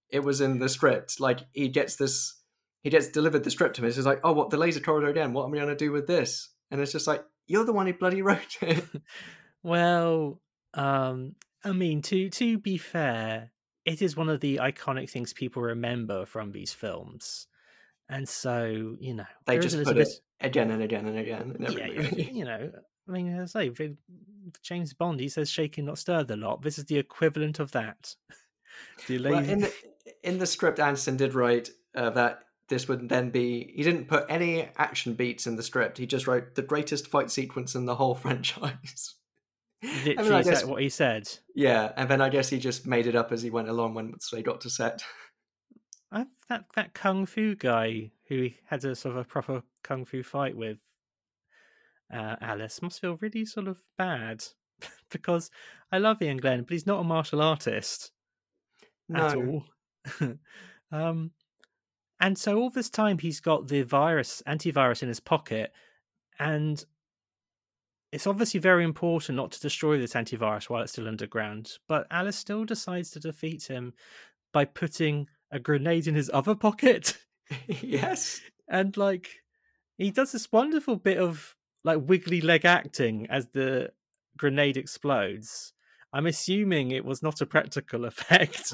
it 0.10 0.24
was 0.24 0.40
in 0.42 0.60
the 0.60 0.70
script. 0.70 1.20
Like 1.20 1.40
he 1.52 1.68
gets 1.68 1.96
this 1.96 2.40
he 2.84 2.90
gets 2.90 3.08
delivered 3.08 3.44
the 3.44 3.52
script 3.52 3.76
to 3.76 3.82
me. 3.82 3.88
It's 3.88 3.98
just 3.98 4.06
like 4.06 4.22
oh 4.24 4.32
what 4.32 4.52
the 4.52 4.58
laser 4.58 4.80
corridor 4.80 5.10
again? 5.10 5.34
What 5.34 5.46
am 5.46 5.54
i 5.54 5.58
going 5.58 5.68
to 5.70 5.76
do 5.76 5.92
with 5.92 6.08
this? 6.08 6.50
And 6.72 6.80
it's 6.80 6.92
just 6.92 7.08
like 7.08 7.24
you're 7.48 7.66
the 7.66 7.74
one 7.74 7.88
who 7.88 7.94
bloody 7.94 8.22
wrote 8.22 8.58
it. 8.62 8.86
Well 9.64 10.40
um, 10.76 11.36
I 11.64 11.72
mean, 11.72 12.02
to 12.04 12.30
to 12.30 12.58
be 12.58 12.78
fair, 12.78 13.52
it 13.86 14.02
is 14.02 14.18
one 14.18 14.30
of 14.30 14.40
the 14.40 14.58
iconic 14.58 15.10
things 15.10 15.34
people 15.34 15.62
remember 15.62 16.26
from 16.26 16.52
these 16.52 16.74
films, 16.74 17.48
and 18.14 18.30
so 18.30 18.96
you 19.00 19.16
know 19.16 19.26
they 19.46 19.58
just 19.58 19.84
put 19.84 19.98
it 19.98 20.10
again 20.40 20.70
and 20.72 20.84
again 20.84 21.08
and 21.08 21.18
again 21.18 21.56
in 21.58 21.66
every 21.66 21.82
yeah, 21.82 22.02
movie. 22.02 22.24
you 22.34 22.46
know. 22.46 22.72
I 23.08 23.12
mean, 23.12 23.36
as 23.36 23.56
I 23.56 23.68
say, 23.68 23.96
James 24.62 24.94
Bond, 24.94 25.20
he 25.20 25.28
says 25.28 25.50
shaking, 25.50 25.86
not 25.86 25.98
stirred" 25.98 26.30
a 26.32 26.38
lot. 26.38 26.62
This 26.62 26.78
is 26.78 26.86
the 26.86 26.98
equivalent 26.98 27.60
of 27.60 27.72
that. 27.72 28.16
the 29.08 29.20
Well, 29.20 29.44
in 29.44 29.62
the 29.62 29.74
in 30.24 30.38
the 30.38 30.46
script, 30.46 30.80
Anderson 30.80 31.18
did 31.18 31.34
write 31.34 31.72
uh, 31.96 32.12
that 32.12 32.44
this 32.70 32.88
would 32.88 33.10
then 33.10 33.32
be. 33.32 33.74
He 33.76 33.84
didn't 33.84 34.08
put 34.08 34.26
any 34.30 34.70
action 34.78 35.16
beats 35.16 35.48
in 35.48 35.56
the 35.56 35.64
script. 35.64 35.98
He 35.98 36.06
just 36.06 36.28
wrote 36.28 36.56
the 36.56 36.62
greatest 36.62 37.08
fight 37.08 37.32
sequence 37.32 37.76
in 37.76 37.86
the 37.86 37.96
whole 37.96 38.16
franchise. 38.24 39.16
literally 39.82 40.18
I 40.18 40.24
mean, 40.24 40.32
I 40.34 40.44
guess- 40.44 40.66
what 40.66 40.82
he 40.82 40.90
said. 40.90 41.30
yeah, 41.56 41.92
and 41.98 42.08
then 42.10 42.22
I 42.22 42.30
guess 42.30 42.50
he 42.50 42.60
just 42.60 42.86
made 42.86 43.08
it 43.08 43.16
up 43.16 43.32
as 43.32 43.42
he 43.42 43.50
went 43.50 43.70
along 43.70 43.96
once 43.96 44.30
they 44.30 44.44
got 44.44 44.62
to 44.62 44.70
set. 44.70 45.04
I, 46.14 46.26
that 46.48 46.66
that 46.76 46.94
kung 46.94 47.26
fu 47.26 47.56
guy 47.56 48.12
who 48.28 48.36
he 48.44 48.58
had 48.66 48.86
a 48.86 48.96
sort 48.96 49.16
of 49.16 49.22
a 49.22 49.26
proper 49.26 49.64
kung 49.84 50.06
fu 50.06 50.22
fight 50.22 50.56
with 50.56 50.78
uh, 52.14 52.36
Alice 52.40 52.82
must 52.82 53.02
feel 53.02 53.18
really 53.20 53.46
sort 53.46 53.68
of 53.68 53.82
bad 53.98 54.44
because 55.10 55.50
I 55.92 55.98
love 55.98 56.22
Iain 56.22 56.38
Glen, 56.38 56.62
but 56.64 56.72
he's 56.72 56.86
not 56.86 57.00
a 57.00 57.04
martial 57.04 57.42
artist 57.42 58.12
at 59.14 59.36
all. 59.36 59.66
um, 60.92 61.32
and 62.20 62.38
so 62.38 62.58
all 62.58 62.70
this 62.70 62.90
time 62.90 63.18
he's 63.18 63.40
got 63.40 63.68
the 63.68 63.82
virus, 63.82 64.44
antivirus 64.48 65.02
in 65.02 65.10
his 65.10 65.20
pocket, 65.20 65.72
and 66.40 66.86
it's 68.12 68.28
obviously 68.28 68.60
very 68.60 68.84
important 68.84 69.36
not 69.36 69.52
to 69.52 69.60
destroy 69.60 69.98
this 69.98 70.14
antivirus 70.14 70.70
while 70.70 70.84
it's 70.84 70.92
still 70.92 71.08
underground. 71.08 71.72
But 71.88 72.06
Alice 72.12 72.38
still 72.38 72.64
decides 72.64 73.10
to 73.12 73.20
defeat 73.20 73.64
him 73.64 73.94
by 74.52 74.66
putting 74.66 75.28
a 75.54 75.60
grenade 75.60 76.08
in 76.08 76.16
his 76.16 76.30
other 76.34 76.56
pocket. 76.56 77.18
yes, 77.68 78.42
and 78.68 78.98
like 78.98 79.30
he 79.98 80.12
does 80.12 80.32
this 80.32 80.52
wonderful 80.52 80.98
bit 80.98 81.18
of 81.18 81.56
like 81.84 82.00
wiggly 82.02 82.42
leg 82.42 82.66
acting 82.66 83.28
as 83.30 83.48
the 83.50 83.92
grenade 84.36 84.76
explodes. 84.76 85.74
I'm 86.12 86.26
assuming 86.26 86.92
it 86.92 87.06
was 87.06 87.24
not 87.24 87.42
a 87.42 87.46
practical 87.46 88.06
effect, 88.12 88.74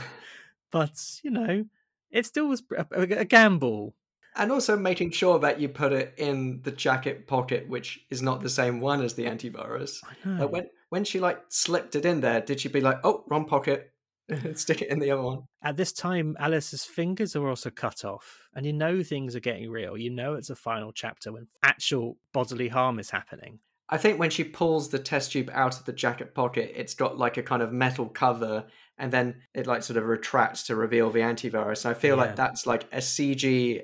but 0.72 1.20
you 1.24 1.32
know, 1.32 1.66
it 2.10 2.26
still 2.26 2.48
was 2.48 2.64
a, 2.76 2.86
a, 2.92 3.26
gamble. 3.26 3.96
and 4.36 4.52
also 4.52 4.78
making 4.78 5.12
sure 5.12 5.40
that 5.40 5.60
you 5.60 5.70
put 5.70 5.92
it 5.92 6.14
in 6.18 6.62
the 6.64 6.72
jacket 6.72 7.28
pocket, 7.28 7.68
which 7.68 8.00
is 8.10 8.22
not 8.22 8.42
the 8.42 8.50
same 8.50 8.80
one 8.80 9.02
as 9.02 9.16
the 9.16 9.26
antivirus. 9.26 10.02
I 10.04 10.28
know. 10.28 10.42
Like 10.42 10.52
when 10.52 10.70
when 10.90 11.04
she 11.04 11.20
like 11.20 11.40
slipped 11.50 11.96
it 11.96 12.06
in 12.06 12.22
there, 12.22 12.42
did 12.42 12.62
she 12.62 12.70
be 12.70 12.82
like, 12.82 13.00
"Oh, 13.04 13.24
wrong 13.28 13.46
pocket," 13.46 13.92
stick 14.56 14.82
it 14.82 14.90
in 14.90 15.00
the 15.00 15.12
other 15.12 15.22
one? 15.22 15.44
At 15.64 15.78
this 15.78 15.92
time, 15.94 16.36
Alice's 16.40 16.86
fingers 16.86 17.36
are 17.36 17.48
also 17.48 17.70
cut 17.70 18.06
off, 18.06 18.48
and 18.56 18.66
you 18.66 18.74
know 18.74 19.04
things 19.04 19.36
are 19.36 19.40
getting 19.40 19.70
real. 19.70 19.98
You 19.98 20.10
know 20.10 20.36
it's 20.36 20.50
a 20.50 20.56
final 20.56 20.92
chapter 20.92 21.32
when 21.32 21.48
actual 21.64 22.18
bodily 22.34 22.68
harm 22.70 23.00
is 23.00 23.10
happening. 23.10 23.60
I 23.92 23.98
think 23.98 24.20
when 24.20 24.30
she 24.30 24.44
pulls 24.44 24.90
the 24.90 25.00
test 25.00 25.32
tube 25.32 25.50
out 25.52 25.80
of 25.80 25.86
the 25.86 25.94
jacket 25.94 26.36
pocket, 26.36 26.74
it's 26.76 26.94
got 26.94 27.18
like 27.18 27.38
a 27.38 27.44
kind 27.44 27.64
of 27.64 27.74
metal 27.74 28.08
cover, 28.08 28.66
and 28.98 29.12
then 29.12 29.42
it 29.54 29.66
like 29.66 29.82
sort 29.84 29.98
of 29.98 30.06
retracts 30.06 30.64
to 30.64 30.76
reveal 30.76 31.10
the 31.10 31.22
antivirus. 31.22 31.86
I 31.86 31.94
feel 31.96 32.16
Yeah. 32.16 32.24
like 32.24 32.36
that's 32.36 32.68
like 32.68 32.84
a 32.92 32.98
CG 32.98 33.82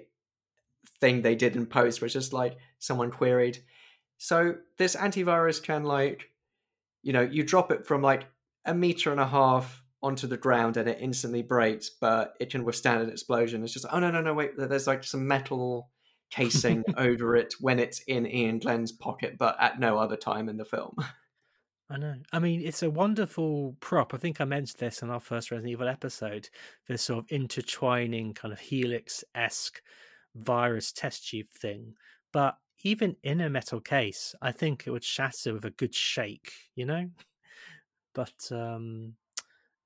thing 1.02 1.22
they 1.22 1.36
did 1.36 1.56
in 1.56 1.66
post, 1.66 2.02
which 2.02 2.16
is 2.16 2.26
just 2.26 2.34
like 2.34 2.58
someone 2.80 3.12
queried. 3.12 3.58
So 4.18 4.56
this 4.78 4.96
antivirus 4.96 5.62
can 5.62 5.84
like, 5.84 6.30
you 7.02 7.12
know, 7.12 7.22
you 7.22 7.44
drop 7.44 7.72
it 7.72 7.86
from 7.86 8.02
like 8.02 8.28
a 8.64 8.74
meter 8.74 9.12
and 9.12 9.20
a 9.20 9.28
half 9.28 9.84
onto 10.06 10.28
the 10.28 10.38
ground 10.38 10.78
and 10.78 10.88
it 10.88 11.00
instantly 11.02 11.42
breaks, 11.42 11.90
but 11.90 12.36
it 12.40 12.52
can 12.52 12.64
withstand 12.64 13.02
an 13.02 13.10
explosion. 13.10 13.64
It's 13.64 13.74
just 13.74 13.88
oh 13.92 14.00
no 14.00 14.12
no 14.12 14.22
no 14.22 14.36
wait, 14.36 14.52
there's 14.56 14.86
like 14.86 15.04
some 15.04 15.28
metal 15.28 15.90
casing 16.30 16.84
over 16.98 17.36
it 17.36 17.56
when 17.60 17.80
it's 17.80 18.02
in 18.02 18.26
Iain 18.26 18.60
Glen's 18.60 18.92
pocket, 18.92 19.38
but 19.40 19.58
at 19.60 19.80
no 19.80 19.98
other 19.98 20.16
time 20.16 20.48
in 20.48 20.58
the 20.58 20.66
film. 20.66 20.96
I 21.90 21.98
know. 21.98 22.16
I 22.32 22.40
mean, 22.40 22.62
it's 22.64 22.82
a 22.82 22.90
wonderful 22.90 23.76
prop. 23.80 24.14
I 24.14 24.18
think 24.18 24.42
I 24.42 24.46
mentioned 24.46 24.80
this 24.80 25.02
in 25.04 25.10
our 25.10 25.20
first 25.20 25.52
Resident 25.52 25.72
Evil 25.72 25.88
episode. 25.88 26.50
This 26.88 27.04
sort 27.04 27.20
of 27.20 27.32
intertwining 27.32 28.34
kind 28.34 28.52
of 28.52 28.60
helix 28.60 29.24
esque 29.36 29.82
virus 30.36 30.92
test 30.92 31.30
tube 31.30 31.48
thing. 31.50 31.94
But 32.34 32.58
even 32.84 33.16
in 33.24 33.40
a 33.42 33.50
metal 33.50 33.80
case, 33.80 34.34
I 34.42 34.52
think 34.52 34.86
it 34.86 34.92
would 34.92 35.04
shatter 35.04 35.54
with 35.54 35.66
a 35.66 35.70
good 35.70 35.94
shake, 35.94 36.52
you 36.76 36.86
know? 36.86 37.10
But 38.14 38.52
um 38.52 39.14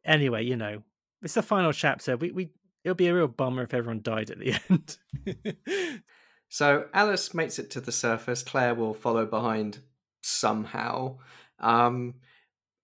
anyway, 0.05 0.43
you 0.45 0.55
know, 0.55 0.83
it's 1.21 1.33
the 1.33 1.41
final 1.41 1.73
chapter. 1.73 2.17
We 2.17 2.31
we 2.31 2.49
it'll 2.83 2.95
be 2.95 3.07
a 3.07 3.15
real 3.15 3.27
bummer 3.27 3.63
if 3.63 3.73
everyone 3.73 4.01
died 4.01 4.29
at 4.31 4.39
the 4.39 4.55
end. 4.69 6.03
So 6.49 6.87
Alice 6.93 7.33
makes 7.33 7.59
it 7.59 7.69
to 7.71 7.81
the 7.81 7.91
surface. 7.91 8.43
Claire 8.43 8.73
will 8.73 8.95
follow 8.95 9.25
behind 9.25 9.79
somehow. 10.21 11.19
Um, 11.59 12.15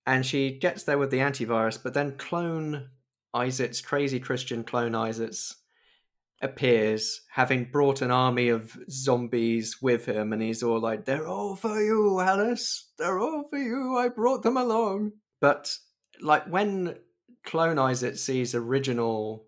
and 0.06 0.24
she 0.24 0.52
gets 0.52 0.84
there 0.84 1.00
with 1.00 1.10
the 1.10 1.18
antivirus, 1.18 1.82
but 1.82 1.96
then 1.96 2.16
clone 2.18 2.90
Isaacs, 3.34 3.82
crazy 3.82 4.20
Christian 4.20 4.64
clone 4.64 4.94
Isaacs, 4.94 5.56
appears, 6.42 7.22
having 7.32 7.66
brought 7.66 8.04
an 8.04 8.12
army 8.12 8.50
of 8.50 8.78
zombies 8.90 9.82
with 9.82 10.06
him, 10.06 10.32
and 10.32 10.42
he's 10.42 10.62
all 10.62 10.80
like, 10.80 11.06
They're 11.06 11.28
all 11.28 11.56
for 11.56 11.82
you, 11.82 12.20
Alice. 12.20 12.92
They're 13.00 13.20
all 13.20 13.46
for 13.50 13.58
you. 13.58 13.98
I 13.98 14.10
brought 14.10 14.44
them 14.44 14.58
along. 14.58 15.14
But 15.42 15.76
like 16.22 16.46
when 16.46 16.98
clone 17.46 17.80
Isaac 17.80 18.18
sees 18.18 18.54
original 18.56 19.46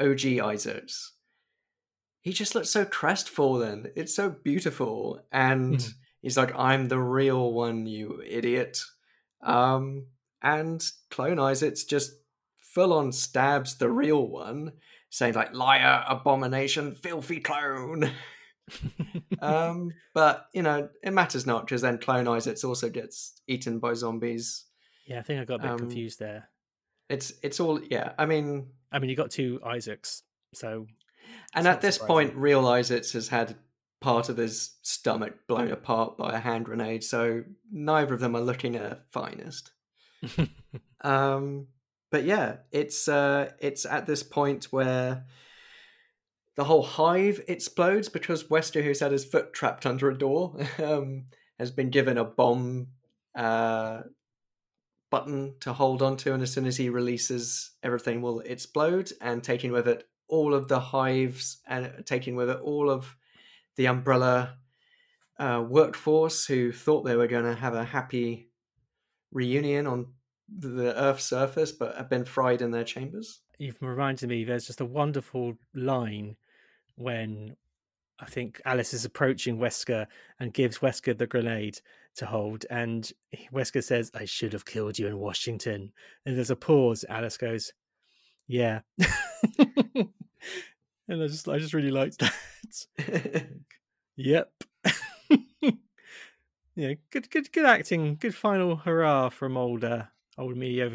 OG 0.00 0.38
Isaacs, 0.40 1.12
he 2.20 2.32
just 2.32 2.54
looks 2.54 2.70
so 2.70 2.84
crestfallen. 2.84 3.92
It's 3.96 4.14
so 4.14 4.30
beautiful. 4.30 5.20
And 5.30 5.76
Mhm. 5.76 5.90
he's 6.22 6.36
like, 6.36 6.54
I'm 6.58 6.88
the 6.88 6.98
real 6.98 7.52
one, 7.52 7.86
you 7.86 8.22
idiot. 8.26 8.78
Um, 9.42 10.06
and 10.42 10.82
Clone 11.10 11.38
Isaacs 11.38 11.84
just 11.84 12.12
full 12.56 12.92
on 12.92 13.12
stabs 13.12 13.76
the 13.78 13.90
real 13.90 14.26
one, 14.26 14.72
saying, 15.10 15.34
like, 15.34 15.52
liar, 15.54 16.04
abomination, 16.08 16.94
filthy 16.94 17.40
clone. 17.40 18.10
um, 19.40 19.92
but, 20.14 20.46
you 20.54 20.62
know, 20.62 20.88
it 21.02 21.12
matters 21.12 21.46
not 21.46 21.66
because 21.66 21.82
then 21.82 21.98
Clone 21.98 22.26
Isaacs 22.28 22.64
also 22.64 22.88
gets 22.88 23.40
eaten 23.46 23.78
by 23.78 23.92
zombies. 23.94 24.64
yeah, 25.06 25.18
I 25.18 25.22
think 25.22 25.40
I 25.40 25.44
got 25.44 25.56
a 25.60 25.62
bit 25.62 25.70
Um, 25.72 25.78
confused 25.78 26.18
there. 26.18 26.48
It's 27.08 27.32
it's 27.42 27.60
all 27.60 27.80
yeah. 27.82 28.12
I 28.18 28.26
mean, 28.26 28.68
I 28.92 28.98
mean, 28.98 29.10
you 29.10 29.16
got 29.16 29.30
two 29.30 29.60
Isaacs, 29.64 30.22
so 30.52 30.86
And 31.54 31.66
at 31.68 31.80
this 31.80 31.96
surprising. 31.96 32.28
point, 32.30 32.36
Real 32.36 32.66
Isaacs 32.66 33.12
has 33.12 33.28
had 33.28 33.56
part 34.00 34.28
of 34.28 34.36
his 34.36 34.76
stomach 34.82 35.34
blown 35.48 35.70
apart 35.70 36.18
by 36.18 36.34
a 36.34 36.38
hand 36.38 36.66
grenade, 36.66 37.04
so 37.04 37.44
neither 37.70 38.14
of 38.14 38.20
them 38.20 38.36
are 38.36 38.40
looking 38.42 38.72
their 38.72 39.00
finest. 39.10 39.72
Um, 41.04 41.68
but 42.10 42.24
yeah, 42.24 42.56
it's 42.72 43.08
uh, 43.08 43.50
it's 43.60 43.84
at 43.84 44.06
this 44.06 44.22
point 44.22 44.72
where 44.72 45.26
the 46.56 46.64
whole 46.64 46.82
hive 46.82 47.42
explodes 47.46 48.08
because 48.08 48.44
Wesker, 48.44 48.82
who's 48.82 49.00
had 49.00 49.12
his 49.12 49.24
foot 49.24 49.52
trapped 49.52 49.84
under 49.84 50.08
a 50.08 50.16
door, 50.16 50.56
um, 50.82 51.26
has 51.58 51.70
been 51.70 51.90
given 51.90 52.16
a 52.16 52.24
bomb 52.24 52.88
uh, 53.36 54.00
button 55.14 55.54
to 55.60 55.72
hold 55.72 56.02
onto, 56.02 56.32
and 56.32 56.42
as 56.42 56.52
soon 56.52 56.66
as 56.66 56.76
he 56.76 56.88
releases, 56.88 57.70
everything 57.84 58.20
will 58.20 58.40
explode, 58.40 59.12
and 59.20 59.44
taking 59.44 59.70
with 59.70 59.86
it 59.86 60.08
all 60.26 60.52
of 60.52 60.66
the 60.66 60.80
hives, 60.80 61.62
and 61.68 62.02
taking 62.04 62.34
with 62.34 62.50
it 62.50 62.58
all 62.60 62.90
of 62.90 63.16
the 63.76 63.86
umbrella 63.86 64.56
uh, 65.38 65.64
workforce 65.68 66.46
who 66.46 66.72
thought 66.72 67.02
they 67.04 67.14
were 67.14 67.28
going 67.28 67.44
to 67.44 67.54
have 67.54 67.74
a 67.74 67.84
happy 67.84 68.48
reunion 69.30 69.86
on 69.86 70.06
the 70.48 70.92
Earth's 71.00 71.26
surface, 71.26 71.70
but 71.70 71.96
have 71.96 72.10
been 72.10 72.24
fried 72.24 72.60
in 72.60 72.72
their 72.72 72.82
chambers. 72.82 73.40
you've 73.58 73.80
reminded 73.80 74.28
me 74.28 74.42
there's 74.42 74.66
just 74.66 74.80
a 74.80 74.84
wonderful 75.00 75.54
line 75.74 76.34
when 76.96 77.54
I 78.20 78.26
think 78.26 78.60
Alice 78.64 78.94
is 78.94 79.04
approaching 79.04 79.58
Wesker 79.58 80.06
and 80.38 80.54
gives 80.54 80.78
Wesker 80.78 81.16
the 81.16 81.26
grenade 81.26 81.80
to 82.16 82.26
hold. 82.26 82.64
And 82.70 83.10
Wesker 83.52 83.82
says, 83.82 84.10
I 84.14 84.24
should 84.24 84.52
have 84.52 84.64
killed 84.64 84.98
you 84.98 85.06
in 85.08 85.18
Washington. 85.18 85.92
And 86.24 86.36
there's 86.36 86.50
a 86.50 86.56
pause. 86.56 87.04
Alice 87.08 87.36
goes, 87.36 87.72
Yeah. 88.46 88.80
and 91.08 91.22
I 91.22 91.26
just 91.26 91.48
I 91.48 91.58
just 91.58 91.74
really 91.74 91.90
liked 91.90 92.18
that. 92.20 93.46
yep. 94.16 94.52
yeah, 96.76 96.94
good 97.10 97.30
good 97.30 97.52
good 97.52 97.66
acting. 97.66 98.16
Good 98.16 98.34
final 98.34 98.76
hurrah 98.76 99.28
from 99.28 99.56
old 99.56 99.84
uh, 99.84 100.04
old 100.38 100.56
Mia 100.56 100.90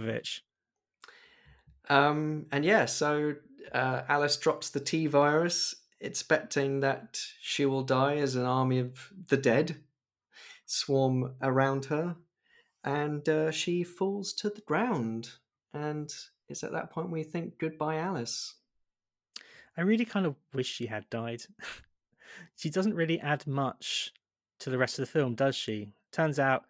Um, 1.89 2.45
and 2.51 2.65
yeah, 2.65 2.85
so 2.85 3.35
uh, 3.73 4.01
Alice 4.07 4.37
drops 4.37 4.69
the 4.69 4.79
T 4.79 5.07
virus, 5.07 5.75
expecting 6.01 6.79
that 6.79 7.21
she 7.41 7.65
will 7.65 7.83
die 7.83 8.15
as 8.17 8.35
an 8.35 8.45
army 8.45 8.79
of 8.79 9.11
the 9.27 9.37
dead 9.37 9.77
swarm 10.65 11.35
around 11.41 11.85
her, 11.85 12.15
and 12.83 13.27
uh, 13.27 13.51
she 13.51 13.83
falls 13.83 14.33
to 14.33 14.49
the 14.49 14.61
ground. 14.61 15.31
And 15.73 16.13
it's 16.47 16.63
at 16.63 16.71
that 16.71 16.91
point 16.91 17.09
we 17.09 17.23
think 17.23 17.57
goodbye, 17.57 17.97
Alice. 17.97 18.55
I 19.77 19.81
really 19.81 20.05
kind 20.05 20.25
of 20.25 20.35
wish 20.53 20.67
she 20.67 20.87
had 20.87 21.09
died. 21.09 21.43
she 22.55 22.69
doesn't 22.69 22.95
really 22.95 23.19
add 23.19 23.47
much 23.47 24.13
to 24.59 24.69
the 24.69 24.77
rest 24.77 24.99
of 24.99 25.05
the 25.05 25.11
film, 25.11 25.35
does 25.35 25.55
she? 25.55 25.93
Turns 26.11 26.39
out, 26.39 26.65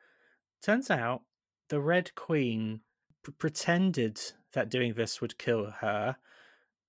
turns 0.61 0.89
out, 0.89 1.21
the 1.69 1.79
Red 1.79 2.13
Queen 2.15 2.81
p- 3.25 3.31
pretended 3.31 4.19
that 4.53 4.69
doing 4.69 4.93
this 4.93 5.21
would 5.21 5.37
kill 5.37 5.71
her 5.81 6.15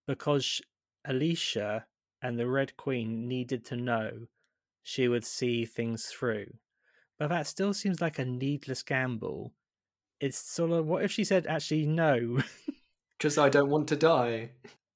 because 0.06 0.60
Alicia 1.04 1.86
and 2.22 2.38
the 2.38 2.48
Red 2.48 2.76
Queen 2.76 3.28
needed 3.28 3.64
to 3.66 3.76
know 3.76 4.26
she 4.82 5.09
would 5.09 5.24
see 5.24 5.64
things 5.64 6.06
through. 6.06 6.47
But 7.18 7.28
that 7.28 7.47
still 7.47 7.74
seems 7.74 8.01
like 8.01 8.18
a 8.18 8.24
needless 8.24 8.82
gamble. 8.82 9.52
It's 10.20 10.38
sort 10.38 10.72
of 10.72 10.86
what 10.86 11.05
if 11.05 11.12
she 11.12 11.24
said, 11.24 11.47
actually, 11.47 11.86
no. 11.86 12.42
Because 13.18 13.36
I 13.36 13.51
don't 13.51 13.68
want 13.68 13.86
to 13.88 13.97
die. 13.97 14.52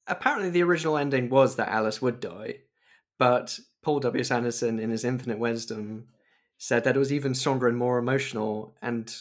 Apparently, 0.07 0.49
the 0.49 0.63
original 0.63 0.97
ending 0.97 1.29
was 1.29 1.57
that 1.57 1.69
Alice 1.69 2.01
would 2.01 2.21
die, 2.21 2.61
but 3.19 3.59
Paul 3.83 4.01
W. 4.01 4.21
S. 4.21 4.31
Anderson, 4.31 4.79
in 4.79 4.89
his 4.89 5.05
infinite 5.05 5.39
wisdom, 5.39 6.07
said 6.57 6.85
that 6.85 6.97
it 6.97 6.99
was 6.99 7.13
even 7.13 7.35
stronger 7.35 7.69
and 7.69 7.77
more 7.77 7.99
emotional 7.99 8.75
and 8.81 9.15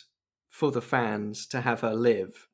for 0.47 0.71
the 0.71 0.81
fans 0.81 1.45
to 1.47 1.59
have 1.61 1.81
her 1.81 1.93
live. 1.93 2.47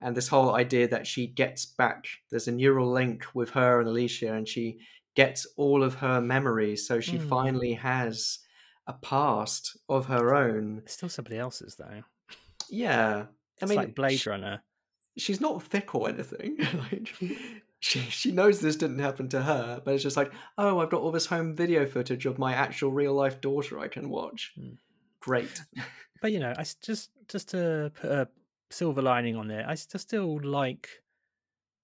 And 0.00 0.16
this 0.16 0.28
whole 0.28 0.54
idea 0.54 0.86
that 0.88 1.06
she 1.06 1.26
gets 1.26 1.66
back, 1.66 2.06
there's 2.30 2.46
a 2.48 2.52
neural 2.52 2.90
link 2.90 3.24
with 3.34 3.50
her 3.50 3.80
and 3.80 3.88
Alicia, 3.88 4.32
and 4.32 4.46
she 4.48 4.78
gets 5.16 5.44
all 5.56 5.82
of 5.82 5.94
her 5.96 6.20
memories. 6.20 6.86
So 6.86 7.00
she 7.00 7.16
Hmm. 7.16 7.28
finally 7.28 7.72
has 7.74 8.38
a 8.86 8.92
past 8.92 9.76
of 9.88 10.06
her 10.06 10.34
own. 10.34 10.78
It's 10.84 10.94
still 10.94 11.08
somebody 11.08 11.36
else's, 11.38 11.74
though. 11.76 12.02
Yeah. 12.70 13.26
I 13.26 13.26
It's 13.64 13.68
mean, 13.70 13.76
like 13.76 13.94
Blade 13.94 14.18
sh- 14.20 14.26
Runner. 14.28 14.62
she's 15.16 15.40
not 15.40 15.62
thick 15.62 15.94
or 15.94 16.08
anything. 16.08 16.58
like, 16.92 17.14
she 17.80 18.00
she 18.00 18.30
knows 18.32 18.60
this 18.60 18.76
didn't 18.76 19.00
happen 19.00 19.28
to 19.30 19.42
her, 19.42 19.82
but 19.84 19.94
it's 19.94 20.02
just 20.02 20.16
like, 20.16 20.32
oh, 20.58 20.78
I've 20.78 20.90
got 20.90 21.00
all 21.00 21.10
this 21.12 21.26
home 21.26 21.54
video 21.56 21.86
footage 21.86 22.24
of 22.26 22.38
my 22.38 22.54
actual 22.54 22.92
real 22.92 23.14
life 23.14 23.40
daughter 23.40 23.78
I 23.80 23.88
can 23.88 24.08
watch. 24.10 24.52
Hmm. 24.56 24.74
Great. 25.20 25.60
But 26.22 26.32
you 26.32 26.38
know, 26.40 26.52
i 26.56 26.64
just 26.82 27.10
just 27.28 27.48
to 27.50 27.92
put 28.00 28.10
a 28.10 28.28
silver 28.70 29.02
lining 29.02 29.36
on 29.36 29.48
there, 29.48 29.64
I 29.68 29.74
still 29.74 30.40
like 30.42 30.88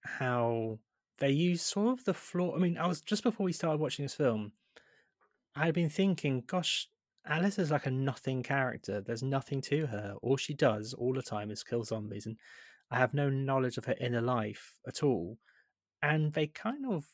how 0.03 0.79
they 1.17 1.31
use 1.31 1.61
sort 1.61 1.99
of 1.99 2.05
the 2.05 2.13
flaw. 2.13 2.55
I 2.55 2.59
mean, 2.59 2.77
I 2.77 2.87
was 2.87 3.01
just 3.01 3.23
before 3.23 3.45
we 3.45 3.53
started 3.53 3.79
watching 3.79 4.05
this 4.05 4.15
film, 4.15 4.51
I 5.55 5.65
had 5.65 5.75
been 5.75 5.89
thinking, 5.89 6.43
gosh, 6.45 6.87
Alice 7.25 7.57
is 7.57 7.71
like 7.71 7.85
a 7.85 7.91
nothing 7.91 8.43
character. 8.43 9.01
There's 9.01 9.23
nothing 9.23 9.61
to 9.61 9.87
her. 9.87 10.15
All 10.21 10.37
she 10.37 10.53
does 10.53 10.93
all 10.93 11.13
the 11.13 11.23
time 11.23 11.49
is 11.49 11.63
kill 11.63 11.83
zombies, 11.83 12.25
and 12.25 12.37
I 12.91 12.97
have 12.97 13.13
no 13.13 13.29
knowledge 13.29 13.77
of 13.77 13.85
her 13.85 13.95
inner 13.99 14.21
life 14.21 14.79
at 14.87 15.01
all. 15.01 15.37
And 16.01 16.33
they 16.33 16.47
kind 16.47 16.85
of, 16.85 17.05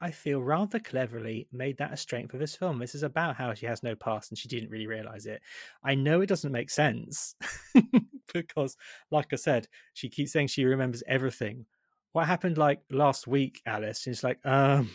I 0.00 0.10
feel, 0.10 0.42
rather 0.42 0.78
cleverly 0.78 1.46
made 1.52 1.78
that 1.78 1.92
a 1.92 1.96
strength 1.96 2.34
of 2.34 2.40
this 2.40 2.54
film. 2.56 2.78
This 2.78 2.94
is 2.94 3.02
about 3.02 3.36
how 3.36 3.54
she 3.54 3.66
has 3.66 3.82
no 3.82 3.94
past 3.94 4.30
and 4.30 4.38
she 4.38 4.48
didn't 4.48 4.70
really 4.70 4.86
realize 4.86 5.24
it. 5.26 5.40
I 5.82 5.94
know 5.94 6.20
it 6.20 6.28
doesn't 6.28 6.52
make 6.52 6.68
sense 6.70 7.36
because, 8.34 8.76
like 9.10 9.32
I 9.32 9.36
said, 9.36 9.68
she 9.94 10.08
keeps 10.08 10.32
saying 10.32 10.48
she 10.48 10.64
remembers 10.64 11.02
everything. 11.06 11.66
What 12.12 12.26
happened 12.26 12.58
like 12.58 12.80
last 12.90 13.26
week, 13.26 13.60
Alice? 13.66 14.00
She's 14.00 14.22
like, 14.22 14.44
um, 14.44 14.90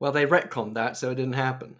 Well, 0.00 0.12
they 0.12 0.26
retconned 0.26 0.74
that, 0.74 0.96
so 0.96 1.10
it 1.10 1.16
didn't 1.16 1.34
happen. 1.34 1.76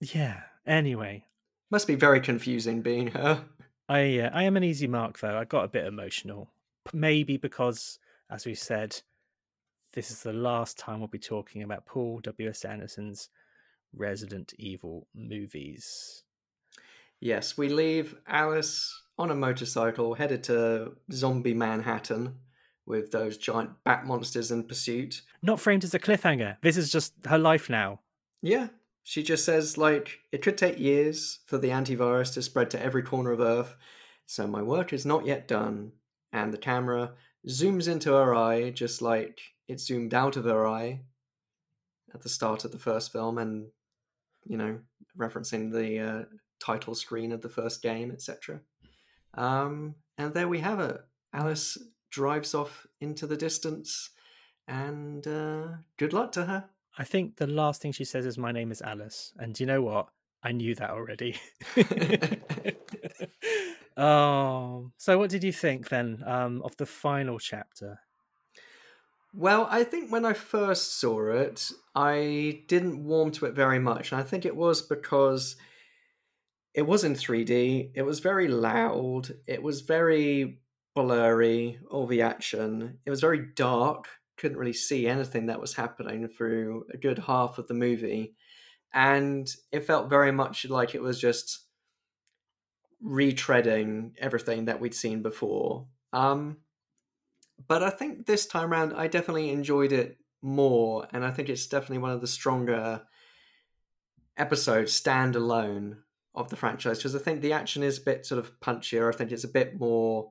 yeah. 0.00 0.42
Anyway, 0.66 1.26
Must 1.70 1.86
be 1.86 1.94
very 1.94 2.20
confusing 2.20 2.80
being 2.80 3.08
her. 3.08 3.44
I 3.88 4.18
uh, 4.20 4.30
I 4.32 4.44
am 4.44 4.56
an 4.56 4.64
easy 4.64 4.86
mark 4.86 5.18
though. 5.18 5.36
I 5.38 5.44
got 5.44 5.64
a 5.64 5.68
bit 5.68 5.84
emotional, 5.86 6.48
maybe 6.94 7.36
because, 7.36 7.98
as 8.30 8.46
we 8.46 8.54
said, 8.54 8.98
this 9.94 10.10
is 10.10 10.22
the 10.22 10.32
last 10.32 10.78
time 10.78 10.98
we'll 10.98 11.08
be 11.08 11.18
talking 11.18 11.62
about 11.62 11.86
Paul 11.86 12.20
W. 12.24 12.48
S. 12.48 12.64
Anderson's 12.64 13.28
Resident 13.96 14.52
Evil 14.58 15.06
movies. 15.14 16.24
Yes, 17.20 17.56
we 17.56 17.68
leave 17.68 18.16
Alice 18.26 19.02
on 19.16 19.30
a 19.30 19.34
motorcycle 19.34 20.14
headed 20.14 20.42
to 20.44 20.92
zombie 21.12 21.54
Manhattan 21.54 22.34
with 22.86 23.12
those 23.12 23.38
giant 23.38 23.70
bat 23.84 24.04
monsters 24.04 24.50
in 24.50 24.64
pursuit. 24.64 25.22
Not 25.42 25.60
framed 25.60 25.84
as 25.84 25.94
a 25.94 26.00
cliffhanger. 26.00 26.56
This 26.60 26.76
is 26.76 26.90
just 26.90 27.14
her 27.26 27.38
life 27.38 27.70
now. 27.70 28.00
Yeah, 28.42 28.68
she 29.04 29.22
just 29.22 29.44
says, 29.44 29.78
like, 29.78 30.18
it 30.32 30.42
could 30.42 30.58
take 30.58 30.78
years 30.78 31.38
for 31.46 31.56
the 31.56 31.68
antivirus 31.68 32.34
to 32.34 32.42
spread 32.42 32.68
to 32.70 32.82
every 32.82 33.02
corner 33.02 33.30
of 33.30 33.40
Earth, 33.40 33.76
so 34.26 34.46
my 34.46 34.60
work 34.60 34.92
is 34.92 35.06
not 35.06 35.24
yet 35.24 35.46
done. 35.46 35.92
And 36.32 36.52
the 36.52 36.58
camera 36.58 37.12
zooms 37.48 37.88
into 37.88 38.12
her 38.12 38.34
eye, 38.34 38.70
just 38.70 39.02
like 39.02 39.40
it 39.68 39.80
zoomed 39.80 40.14
out 40.14 40.36
of 40.36 40.44
her 40.44 40.66
eye 40.66 41.00
at 42.12 42.22
the 42.22 42.28
start 42.28 42.64
of 42.64 42.72
the 42.72 42.78
first 42.78 43.12
film, 43.12 43.38
and, 43.38 43.66
you 44.44 44.56
know, 44.56 44.78
referencing 45.18 45.72
the 45.72 45.98
uh, 45.98 46.24
title 46.60 46.94
screen 46.94 47.32
of 47.32 47.42
the 47.42 47.48
first 47.48 47.82
game, 47.82 48.10
etc. 48.10 48.60
Um, 49.34 49.96
and 50.18 50.32
there 50.32 50.48
we 50.48 50.60
have 50.60 50.80
it. 50.80 51.00
Alice 51.32 51.78
drives 52.10 52.54
off 52.54 52.86
into 53.00 53.26
the 53.26 53.36
distance, 53.36 54.10
and 54.68 55.26
uh, 55.26 55.66
good 55.98 56.12
luck 56.12 56.32
to 56.32 56.44
her. 56.44 56.64
I 56.96 57.04
think 57.04 57.36
the 57.36 57.48
last 57.48 57.82
thing 57.82 57.92
she 57.92 58.04
says 58.04 58.24
is, 58.24 58.38
"My 58.38 58.52
name 58.52 58.70
is 58.70 58.80
Alice," 58.82 59.32
and 59.38 59.54
do 59.54 59.64
you 59.64 59.66
know 59.66 59.82
what? 59.82 60.08
I 60.42 60.52
knew 60.52 60.74
that 60.76 60.90
already. 60.90 61.36
um. 63.96 64.92
So, 64.96 65.18
what 65.18 65.30
did 65.30 65.44
you 65.44 65.52
think 65.52 65.88
then 65.88 66.22
um, 66.26 66.62
of 66.62 66.76
the 66.76 66.86
final 66.86 67.38
chapter? 67.38 68.00
Well, 69.36 69.66
I 69.68 69.82
think 69.82 70.12
when 70.12 70.24
I 70.24 70.32
first 70.32 71.00
saw 71.00 71.32
it, 71.32 71.70
I 71.94 72.62
didn't 72.68 73.02
warm 73.02 73.32
to 73.32 73.46
it 73.46 73.54
very 73.54 73.80
much. 73.80 74.12
And 74.12 74.20
I 74.20 74.24
think 74.24 74.46
it 74.46 74.54
was 74.54 74.80
because 74.80 75.56
it 76.72 76.82
was 76.82 77.02
in 77.02 77.14
3D, 77.14 77.90
it 77.94 78.02
was 78.02 78.20
very 78.20 78.46
loud, 78.46 79.34
it 79.46 79.60
was 79.60 79.80
very 79.80 80.60
blurry, 80.94 81.80
all 81.90 82.06
the 82.06 82.22
action. 82.22 82.98
It 83.04 83.10
was 83.10 83.20
very 83.20 83.40
dark, 83.56 84.08
couldn't 84.36 84.58
really 84.58 84.72
see 84.72 85.08
anything 85.08 85.46
that 85.46 85.60
was 85.60 85.74
happening 85.74 86.28
through 86.28 86.86
a 86.92 86.96
good 86.96 87.18
half 87.18 87.58
of 87.58 87.66
the 87.66 87.74
movie. 87.74 88.36
And 88.92 89.52
it 89.72 89.80
felt 89.80 90.08
very 90.08 90.30
much 90.30 90.64
like 90.68 90.94
it 90.94 91.02
was 91.02 91.20
just 91.20 91.63
retreading 93.04 94.12
everything 94.18 94.64
that 94.66 94.80
we'd 94.80 94.94
seen 94.94 95.22
before. 95.22 95.86
Um, 96.12 96.58
but 97.68 97.82
I 97.82 97.90
think 97.90 98.26
this 98.26 98.46
time 98.46 98.72
around, 98.72 98.94
I 98.94 99.06
definitely 99.06 99.50
enjoyed 99.50 99.92
it 99.92 100.18
more, 100.42 101.06
and 101.12 101.24
I 101.24 101.30
think 101.30 101.48
it's 101.48 101.66
definitely 101.66 101.98
one 101.98 102.10
of 102.10 102.20
the 102.20 102.26
stronger 102.26 103.02
episodes 104.36 105.00
standalone 105.00 105.98
of 106.34 106.50
the 106.50 106.56
franchise 106.56 106.98
because 106.98 107.14
I 107.14 107.20
think 107.20 107.40
the 107.40 107.52
action 107.52 107.82
is 107.82 107.98
a 107.98 108.02
bit 108.02 108.26
sort 108.26 108.40
of 108.40 108.58
punchier. 108.60 109.12
I 109.12 109.16
think 109.16 109.30
it's 109.30 109.44
a 109.44 109.48
bit 109.48 109.78
more 109.78 110.30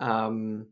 um, 0.00 0.68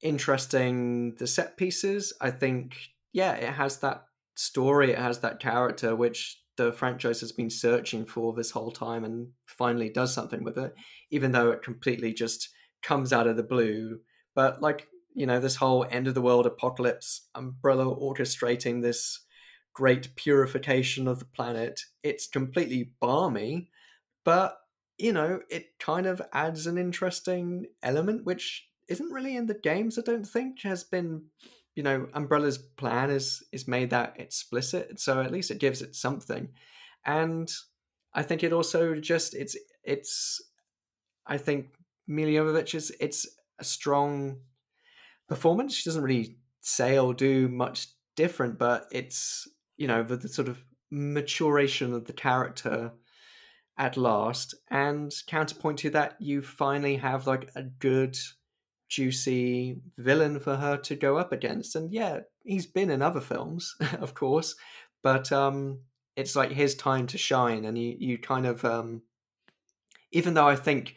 interesting. 0.00 1.16
The 1.16 1.26
set 1.26 1.56
pieces, 1.56 2.12
I 2.20 2.30
think, 2.30 2.76
yeah, 3.12 3.34
it 3.34 3.52
has 3.52 3.78
that 3.78 4.04
story, 4.36 4.92
it 4.92 4.98
has 4.98 5.20
that 5.20 5.40
character 5.40 5.96
which 5.96 6.41
the 6.66 6.72
franchise 6.72 7.20
has 7.20 7.32
been 7.32 7.50
searching 7.50 8.06
for 8.06 8.32
this 8.32 8.50
whole 8.50 8.70
time, 8.70 9.04
and 9.04 9.32
finally 9.46 9.90
does 9.90 10.14
something 10.14 10.44
with 10.44 10.58
it, 10.58 10.74
even 11.10 11.32
though 11.32 11.50
it 11.50 11.62
completely 11.62 12.12
just 12.12 12.50
comes 12.82 13.12
out 13.12 13.26
of 13.26 13.36
the 13.36 13.42
blue. 13.42 14.00
But 14.34 14.62
like 14.62 14.88
you 15.14 15.26
know, 15.26 15.40
this 15.40 15.56
whole 15.56 15.86
end 15.90 16.08
of 16.08 16.14
the 16.14 16.22
world 16.22 16.46
apocalypse 16.46 17.28
umbrella 17.34 17.84
orchestrating 17.84 18.82
this 18.82 19.20
great 19.74 20.14
purification 20.16 21.08
of 21.08 21.18
the 21.18 21.24
planet. 21.24 21.80
It's 22.02 22.26
completely 22.26 22.92
balmy, 23.00 23.70
but 24.24 24.58
you 24.98 25.12
know, 25.12 25.40
it 25.50 25.78
kind 25.78 26.06
of 26.06 26.22
adds 26.32 26.66
an 26.66 26.78
interesting 26.78 27.66
element 27.82 28.24
which 28.24 28.68
isn't 28.88 29.12
really 29.12 29.36
in 29.36 29.46
the 29.46 29.54
games, 29.54 29.98
I 29.98 30.02
don't 30.02 30.26
think, 30.26 30.62
has 30.62 30.84
been 30.84 31.24
you 31.74 31.82
know, 31.82 32.06
Umbrella's 32.14 32.58
plan 32.58 33.10
is 33.10 33.42
is 33.52 33.68
made 33.68 33.90
that 33.90 34.14
explicit, 34.18 35.00
so 35.00 35.20
at 35.20 35.32
least 35.32 35.50
it 35.50 35.58
gives 35.58 35.82
it 35.82 35.94
something. 35.94 36.48
And 37.04 37.50
I 38.14 38.22
think 38.22 38.42
it 38.42 38.52
also 38.52 38.94
just 38.96 39.34
it's 39.34 39.56
it's 39.84 40.40
I 41.26 41.38
think 41.38 41.68
Milla 42.06 42.30
Jovovich 42.30 42.74
is 42.74 42.92
it's 43.00 43.26
a 43.58 43.64
strong 43.64 44.40
performance. 45.28 45.74
She 45.74 45.88
doesn't 45.88 46.02
really 46.02 46.36
say 46.60 46.98
or 46.98 47.14
do 47.14 47.48
much 47.48 47.88
different, 48.16 48.58
but 48.58 48.86
it's 48.92 49.48
you 49.76 49.86
know 49.86 50.02
the, 50.02 50.16
the 50.16 50.28
sort 50.28 50.48
of 50.48 50.64
maturation 50.90 51.94
of 51.94 52.04
the 52.04 52.12
character 52.12 52.92
at 53.78 53.96
last. 53.96 54.54
And 54.70 55.12
counterpoint 55.26 55.78
to 55.80 55.90
that, 55.90 56.16
you 56.20 56.42
finally 56.42 56.96
have 56.96 57.26
like 57.26 57.50
a 57.56 57.62
good, 57.62 58.16
juicy 58.92 59.80
villain 59.96 60.38
for 60.38 60.56
her 60.56 60.76
to 60.76 60.94
go 60.94 61.16
up 61.16 61.32
against. 61.32 61.74
And 61.74 61.90
yeah, 61.90 62.20
he's 62.44 62.66
been 62.66 62.90
in 62.90 63.00
other 63.00 63.22
films, 63.22 63.74
of 64.00 64.12
course, 64.12 64.54
but 65.02 65.32
um, 65.32 65.80
it's 66.14 66.36
like 66.36 66.52
his 66.52 66.74
time 66.74 67.06
to 67.08 67.18
shine. 67.18 67.64
And 67.64 67.78
you 67.78 67.96
you 67.98 68.18
kind 68.18 68.46
of 68.46 68.64
um, 68.66 69.02
even 70.12 70.34
though 70.34 70.46
I 70.46 70.56
think 70.56 70.94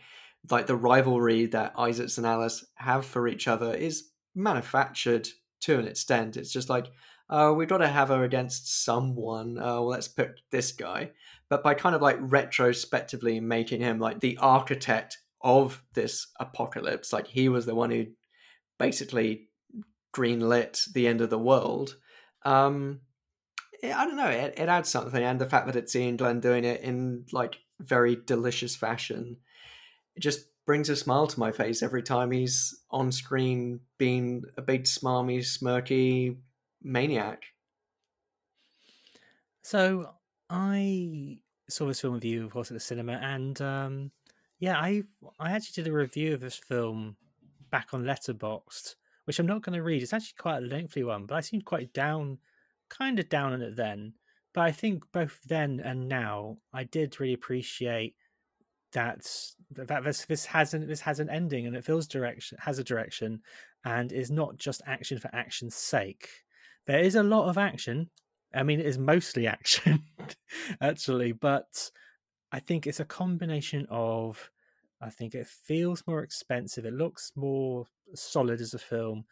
like 0.52 0.68
the 0.68 0.76
rivalry 0.76 1.46
that 1.48 1.74
Isaacs 1.80 2.18
and 2.18 2.28
Alice 2.28 2.66
have 2.76 3.06
for 3.06 3.30
each 3.30 3.48
other 3.48 3.74
is 3.74 4.10
manufactured 4.36 5.30
to 5.62 5.80
an 5.80 5.88
extent. 5.88 6.36
It's 6.36 6.52
just 6.52 6.70
like, 6.70 6.88
oh, 7.30 7.54
we've 7.54 7.70
got 7.70 7.78
to 7.78 7.88
have 7.88 8.10
her 8.10 8.26
against 8.26 8.84
someone. 8.84 9.58
Oh, 9.58 9.64
well, 9.64 9.88
let's 9.88 10.10
put 10.10 10.42
this 10.52 10.74
guy. 10.74 11.12
But 11.50 11.64
by 11.64 11.76
kind 11.76 11.96
of 11.96 12.02
like 12.02 12.18
retrospectively 12.20 13.40
making 13.40 13.80
him 13.80 14.00
like 14.00 14.20
the 14.20 14.38
architect 14.42 15.18
of 15.46 15.84
this 15.94 16.28
apocalypse, 16.40 17.14
like 17.14 17.28
he 17.28 17.48
was 17.48 17.66
the 17.66 17.76
one 17.76 17.92
who 17.92 18.08
basically 18.80 19.48
greenlit 20.14 20.92
the 20.94 21.08
end 21.08 21.22
of 21.22 21.30
the 21.30 21.38
world. 21.38 21.96
Um, 22.44 23.02
I 23.84 24.06
don't 24.06 24.18
know. 24.18 24.30
It, 24.30 24.56
it 24.58 24.68
adds 24.68 24.90
something, 24.90 25.24
and 25.24 25.40
the 25.40 25.46
fact 25.46 25.68
that 25.68 25.76
it's 25.76 25.96
Iain 25.96 26.18
Glen 26.18 26.40
doing 26.40 26.66
it 26.66 26.82
in 26.82 27.26
like 27.32 27.58
very 27.80 28.18
delicious 28.26 28.76
fashion, 28.76 29.38
it 30.16 30.22
just 30.22 30.48
brings 30.66 30.90
a 30.90 30.96
smile 30.96 31.28
to 31.28 31.40
my 31.40 31.52
face 31.52 31.84
every 31.84 32.02
time 32.02 32.32
he's 32.32 32.76
on 32.90 33.12
screen 33.12 33.82
being 34.00 34.44
a 34.58 34.64
big 34.64 34.86
smarmy 34.86 35.40
smirky 35.40 36.38
maniac 36.82 37.44
so 39.62 40.10
i 40.50 41.38
saw 41.70 41.86
this 41.86 42.02
film 42.02 42.16
with 42.16 42.26
you 42.26 42.46
of 42.46 42.52
course 42.52 42.72
at 42.72 42.74
the 42.74 42.80
cinema 42.80 43.14
and 43.14 43.62
um 43.62 44.12
yeah 44.60 44.78
i 44.78 45.02
i 45.40 45.52
actually 45.52 45.84
did 45.84 45.92
a 45.92 45.96
review 45.96 46.34
of 46.34 46.42
this 46.42 46.56
film 46.56 47.16
back 47.72 47.90
on 47.94 48.04
letterboxd 48.04 48.96
which 49.26 49.40
i'm 49.40 49.48
not 49.48 49.62
going 49.62 49.76
to 49.76 49.84
read 49.84 50.02
it's 50.02 50.14
actually 50.14 50.36
quite 50.38 50.58
a 50.58 50.68
lengthy 50.68 51.04
one 51.04 51.26
but 51.26 51.36
i 51.36 51.42
seemed 51.42 51.66
quite 51.66 51.94
down 51.94 52.38
kind 52.90 53.20
of 53.20 53.28
down 53.30 53.54
on 53.54 53.62
it 53.62 53.76
then 53.76 54.14
but 54.54 54.62
i 54.62 54.72
think 54.72 55.04
both 55.12 55.40
then 55.48 55.80
and 55.84 56.08
now 56.08 56.58
i 56.74 56.84
did 56.84 57.20
really 57.20 57.34
appreciate 57.34 58.16
that 58.94 59.28
that 59.72 60.04
this 60.04 60.26
this 60.26 60.46
has 60.46 60.74
an 60.74 60.88
this 60.88 61.02
has 61.02 61.20
an 61.20 61.30
ending 61.30 61.68
and 61.68 61.76
it 61.76 61.84
feels 61.84 62.08
direction 62.08 62.58
has 62.62 62.80
a 62.80 62.84
direction 62.84 63.42
and 63.86 64.12
is 64.12 64.32
not 64.32 64.58
just 64.58 64.82
action 64.88 65.20
for 65.20 65.30
action's 65.34 65.76
sake. 65.76 66.28
There 66.88 67.00
is 67.00 67.16
a 67.16 67.24
lot 67.24 67.48
of 67.48 67.58
action. 67.58 68.10
I 68.54 68.64
mean, 68.64 68.80
it 68.80 68.86
is 68.88 68.98
mostly 68.98 69.48
action, 69.58 70.04
actually, 70.82 71.32
but 71.32 71.92
I 72.56 72.60
think 72.60 72.88
it's 72.88 73.02
a 73.02 73.06
combination 73.06 73.86
of. 73.90 74.50
I 75.02 75.10
think 75.10 75.36
it 75.36 75.46
feels 75.46 76.04
more 76.08 76.24
expensive. 76.24 76.86
It 76.86 76.94
looks 76.94 77.34
more 77.36 77.86
solid 78.14 78.62
as 78.62 78.74
a 78.74 78.80
film. 78.80 79.26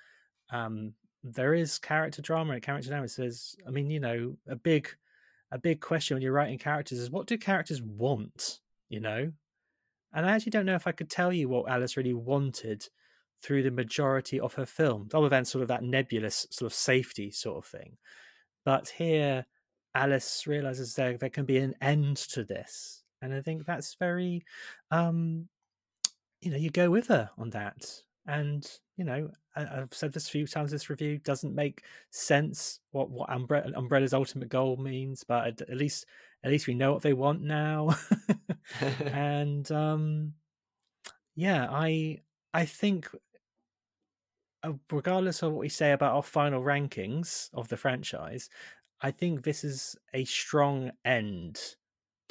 Um, 0.51 0.93
there 1.23 1.53
is 1.53 1.79
character 1.79 2.21
drama 2.21 2.51
and 2.51 2.61
character 2.61 2.89
dynamics. 2.89 3.15
There's, 3.15 3.55
I 3.65 3.71
mean, 3.71 3.89
you 3.89 4.01
know, 4.01 4.35
a 4.49 4.57
big, 4.57 4.89
a 5.51 5.57
big 5.57 5.79
question 5.79 6.15
when 6.15 6.21
you're 6.21 6.33
writing 6.33 6.59
characters 6.59 6.99
is 6.99 7.11
what 7.11 7.27
do 7.27 7.37
characters 7.37 7.81
want? 7.81 8.59
You 8.89 8.99
know, 8.99 9.31
and 10.13 10.25
I 10.25 10.33
actually 10.33 10.49
don't 10.49 10.65
know 10.65 10.75
if 10.75 10.85
I 10.85 10.91
could 10.91 11.09
tell 11.09 11.31
you 11.31 11.47
what 11.47 11.69
Alice 11.69 11.95
really 11.95 12.13
wanted 12.13 12.85
through 13.41 13.63
the 13.63 13.71
majority 13.71 14.37
of 14.37 14.55
her 14.55 14.65
films, 14.65 15.13
other 15.13 15.29
than 15.29 15.45
sort 15.45 15.61
of 15.61 15.69
that 15.69 15.83
nebulous 15.83 16.45
sort 16.51 16.69
of 16.69 16.75
safety 16.75 17.31
sort 17.31 17.57
of 17.57 17.65
thing. 17.65 17.95
But 18.65 18.89
here, 18.89 19.45
Alice 19.95 20.45
realizes 20.45 20.95
there 20.95 21.17
there 21.17 21.29
can 21.29 21.45
be 21.45 21.57
an 21.57 21.73
end 21.81 22.17
to 22.17 22.43
this, 22.43 23.02
and 23.23 23.33
I 23.33 23.41
think 23.41 23.65
that's 23.65 23.95
very, 23.95 24.43
um, 24.91 25.47
you 26.41 26.51
know, 26.51 26.57
you 26.57 26.69
go 26.69 26.89
with 26.89 27.07
her 27.07 27.29
on 27.37 27.49
that. 27.51 27.85
And 28.25 28.69
you 28.97 29.03
know, 29.03 29.29
I, 29.55 29.61
have 29.61 29.93
said 29.93 30.13
this 30.13 30.27
a 30.27 30.31
few 30.31 30.47
times. 30.47 30.71
This 30.71 30.89
review 30.89 31.17
doesn't 31.17 31.55
make 31.55 31.83
sense 32.11 32.79
what 32.91 33.09
what 33.09 33.29
Umbre- 33.29 33.75
Umbrella's 33.75 34.13
ultimate 34.13 34.49
goal 34.49 34.77
means, 34.77 35.23
but 35.23 35.47
at, 35.47 35.61
at 35.61 35.77
least 35.77 36.05
at 36.43 36.51
least 36.51 36.67
we 36.67 36.73
know 36.73 36.93
what 36.93 37.01
they 37.01 37.13
want 37.13 37.41
now. 37.41 37.95
and 39.05 39.69
um, 39.71 40.33
yeah, 41.35 41.67
I 41.69 42.21
I 42.53 42.65
think 42.65 43.09
uh, 44.63 44.73
regardless 44.91 45.41
of 45.41 45.51
what 45.51 45.59
we 45.59 45.69
say 45.69 45.91
about 45.91 46.15
our 46.15 46.23
final 46.23 46.61
rankings 46.61 47.49
of 47.53 47.67
the 47.67 47.77
franchise, 47.77 48.49
I 49.01 49.11
think 49.11 49.43
this 49.43 49.63
is 49.63 49.97
a 50.13 50.23
strong 50.25 50.91
end 51.03 51.59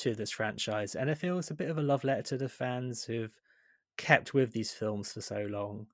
to 0.03 0.15
this 0.15 0.31
franchise, 0.31 0.95
and 0.95 1.11
I 1.11 1.15
feel 1.15 1.39
it's 1.39 1.51
a 1.51 1.55
bit 1.55 1.71
of 1.71 1.79
a 1.79 1.83
love 1.83 2.05
letter 2.05 2.23
to 2.23 2.37
the 2.37 2.49
fans 2.49 3.05
who've 3.05 3.37
kept 3.99 4.35
with 4.35 4.53
these 4.53 4.73
films 4.73 5.13
for 5.13 5.21
so 5.21 5.47
long 5.49 5.87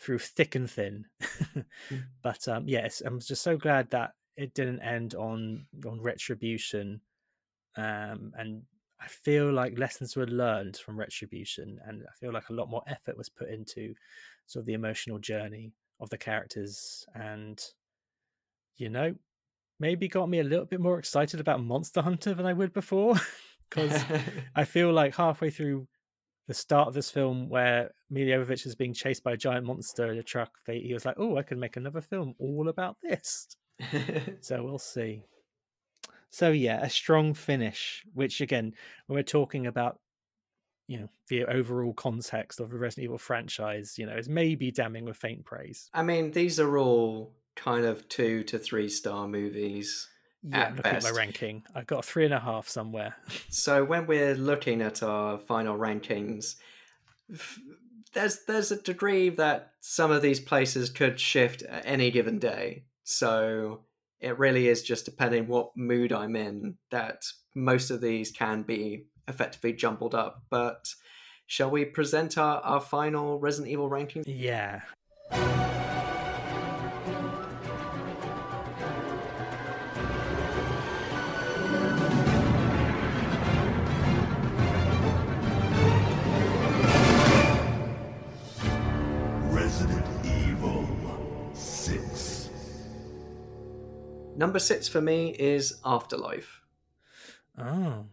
through 0.00 0.18
thick 0.18 0.54
and 0.54 0.70
thin. 0.70 1.06
mm. 1.20 1.64
But 2.22 2.46
um, 2.48 2.68
yes, 2.68 3.02
I'm 3.04 3.20
just 3.20 3.42
so 3.42 3.56
glad 3.56 3.90
that 3.90 4.12
it 4.36 4.54
didn't 4.54 4.80
end 4.80 5.14
on 5.14 5.66
on 5.86 6.00
retribution 6.00 7.00
um, 7.76 8.32
and 8.36 8.62
I 9.00 9.06
feel 9.08 9.52
like 9.52 9.78
lessons 9.78 10.16
were 10.16 10.26
learned 10.26 10.76
from 10.76 10.98
Retribution, 10.98 11.80
and 11.86 12.02
I 12.02 12.12
feel 12.18 12.32
like 12.32 12.50
a 12.50 12.54
lot 12.54 12.68
more 12.68 12.82
effort 12.86 13.16
was 13.16 13.28
put 13.28 13.48
into 13.48 13.94
sort 14.46 14.62
of 14.62 14.66
the 14.66 14.74
emotional 14.74 15.18
journey 15.18 15.72
of 16.00 16.10
the 16.10 16.18
characters, 16.18 17.06
and 17.14 17.62
you 18.76 18.88
know, 18.88 19.14
maybe 19.78 20.08
got 20.08 20.28
me 20.28 20.40
a 20.40 20.44
little 20.44 20.66
bit 20.66 20.80
more 20.80 20.98
excited 20.98 21.40
about 21.40 21.62
Monster 21.62 22.02
Hunter 22.02 22.34
than 22.34 22.46
I 22.46 22.52
would 22.52 22.72
before, 22.72 23.14
because 23.70 24.04
I 24.54 24.64
feel 24.64 24.92
like 24.92 25.14
halfway 25.14 25.50
through 25.50 25.86
the 26.48 26.54
start 26.54 26.88
of 26.88 26.94
this 26.94 27.10
film, 27.10 27.48
where 27.48 27.92
Milla 28.10 28.44
Jovovich 28.44 28.66
is 28.66 28.74
being 28.74 28.92
chased 28.92 29.22
by 29.22 29.32
a 29.32 29.36
giant 29.36 29.66
monster 29.66 30.10
in 30.10 30.18
a 30.18 30.22
truck, 30.22 30.50
he 30.66 30.92
was 30.92 31.04
like, 31.04 31.16
"Oh, 31.18 31.36
I 31.36 31.42
can 31.42 31.60
make 31.60 31.76
another 31.76 32.00
film 32.00 32.34
all 32.38 32.68
about 32.68 32.96
this." 33.02 33.46
so 34.40 34.62
we'll 34.62 34.78
see. 34.78 35.22
So 36.30 36.50
yeah, 36.50 36.82
a 36.82 36.90
strong 36.90 37.34
finish, 37.34 38.04
which 38.14 38.40
again, 38.40 38.74
when 39.06 39.16
we're 39.16 39.22
talking 39.22 39.66
about 39.66 40.00
you 40.86 40.98
know 40.98 41.08
the 41.28 41.44
overall 41.44 41.92
context 41.92 42.58
of 42.58 42.70
the 42.70 42.78
Resident 42.78 43.04
Evil 43.04 43.18
franchise, 43.18 43.94
you 43.96 44.06
know, 44.06 44.16
is 44.16 44.28
maybe 44.28 44.72
damning 44.72 45.04
with 45.04 45.16
faint 45.16 45.44
praise. 45.44 45.88
I 45.94 46.02
mean, 46.02 46.32
these 46.32 46.58
are 46.58 46.78
all 46.78 47.32
kind 47.54 47.84
of 47.84 48.08
two 48.08 48.42
to 48.44 48.58
three 48.58 48.88
star 48.88 49.28
movies. 49.28 50.08
Yeah, 50.42 50.68
at 50.68 50.76
look 50.76 50.86
at 50.86 51.02
my 51.02 51.10
ranking. 51.10 51.62
I've 51.74 51.86
got 51.86 52.00
a 52.00 52.02
three 52.02 52.24
and 52.24 52.34
a 52.34 52.40
half 52.40 52.68
somewhere. 52.68 53.16
so 53.50 53.84
when 53.84 54.06
we're 54.06 54.34
looking 54.34 54.80
at 54.82 55.02
our 55.02 55.38
final 55.38 55.76
rankings, 55.76 56.56
there's 58.12 58.44
there's 58.46 58.72
a 58.72 58.80
degree 58.80 59.28
that 59.30 59.72
some 59.80 60.10
of 60.10 60.22
these 60.22 60.40
places 60.40 60.90
could 60.90 61.20
shift 61.20 61.62
at 61.62 61.84
any 61.84 62.10
given 62.10 62.38
day. 62.38 62.84
So 63.04 63.80
it 64.20 64.38
really 64.38 64.68
is 64.68 64.82
just 64.82 65.04
depending 65.04 65.46
what 65.46 65.76
mood 65.76 66.12
I'm 66.12 66.36
in 66.36 66.76
that 66.90 67.24
most 67.54 67.90
of 67.90 68.00
these 68.00 68.30
can 68.30 68.62
be 68.62 69.06
effectively 69.28 69.72
jumbled 69.72 70.14
up. 70.14 70.44
But 70.50 70.94
shall 71.46 71.70
we 71.70 71.84
present 71.84 72.36
our, 72.38 72.60
our 72.60 72.80
final 72.80 73.38
Resident 73.38 73.72
Evil 73.72 73.88
ranking? 73.88 74.24
Yeah. 74.26 74.82
Number 94.40 94.58
six 94.58 94.88
for 94.88 95.02
me 95.02 95.36
is 95.38 95.80
Afterlife. 95.84 96.62
Oh, 97.58 98.06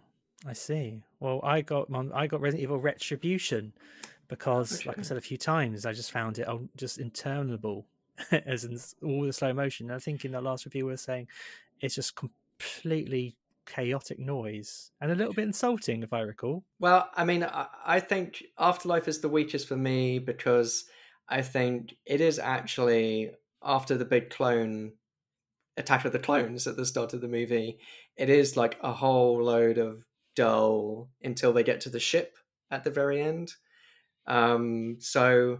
I 0.45 0.52
see. 0.52 1.02
Well, 1.22 1.40
I 1.41 1.62
got 1.62 1.88
I 2.14 2.28
got 2.28 2.41
Resident 2.41 2.64
Evil 2.64 2.80
Retribution 2.80 3.72
because, 4.28 4.86
like 4.86 4.99
I 4.99 5.04
said 5.04 5.16
a 5.16 5.22
few 5.22 5.38
times, 5.38 5.86
I 5.86 5.94
just 5.94 6.12
found 6.12 6.38
it 6.38 6.45
oh, 6.49 6.68
just 6.76 6.98
interminable, 6.98 7.86
as 8.45 8.66
in 8.66 8.78
all 9.06 9.22
the 9.22 9.32
slow 9.32 9.54
motion. 9.54 9.90
I 9.90 9.99
think 9.99 10.26
in 10.26 10.34
the 10.34 10.41
last 10.41 10.66
review 10.66 10.88
we 10.88 10.91
were 10.91 10.98
saying 10.98 11.30
it's 11.80 11.95
just 11.95 12.18
completely 12.18 13.38
chaotic 13.66 14.20
noise 14.20 14.91
and 14.99 15.14
a 15.14 15.16
little 15.16 15.34
bit 15.34 15.45
insulting, 15.45 16.04
if 16.04 16.12
I 16.12 16.20
recall. 16.20 16.62
Well, 16.82 17.10
I 17.16 17.24
mean, 17.24 17.45
I, 17.45 17.68
I 17.86 17.99
think 18.02 18.44
Afterlife 18.60 19.08
is 19.08 19.22
the 19.22 19.30
weakest 19.30 19.66
for 19.66 19.78
me 19.78 20.20
because 20.20 20.84
I 21.30 21.41
think 21.41 21.95
it 22.06 22.20
is 22.20 22.38
actually 22.38 23.32
after 23.64 23.98
the 23.98 24.04
big 24.04 24.30
clone 24.30 24.91
attack 25.78 26.06
of 26.06 26.12
the 26.12 26.20
clones 26.20 26.68
at 26.68 26.76
the 26.76 26.86
start 26.86 27.14
of 27.14 27.22
the 27.22 27.28
movie, 27.28 27.80
it 28.16 28.30
is 28.30 28.58
like 28.58 28.78
a 28.82 28.91
whole 28.91 29.41
load 29.44 29.78
of 29.78 30.04
dull 30.36 31.10
until 31.24 31.54
they 31.54 31.64
get 31.64 31.82
to 31.82 31.90
the 31.90 31.99
ship 31.99 32.38
at 32.72 32.84
the 32.84 32.91
very 32.91 33.22
end. 33.22 33.54
Um, 34.28 34.98
so, 34.99 35.60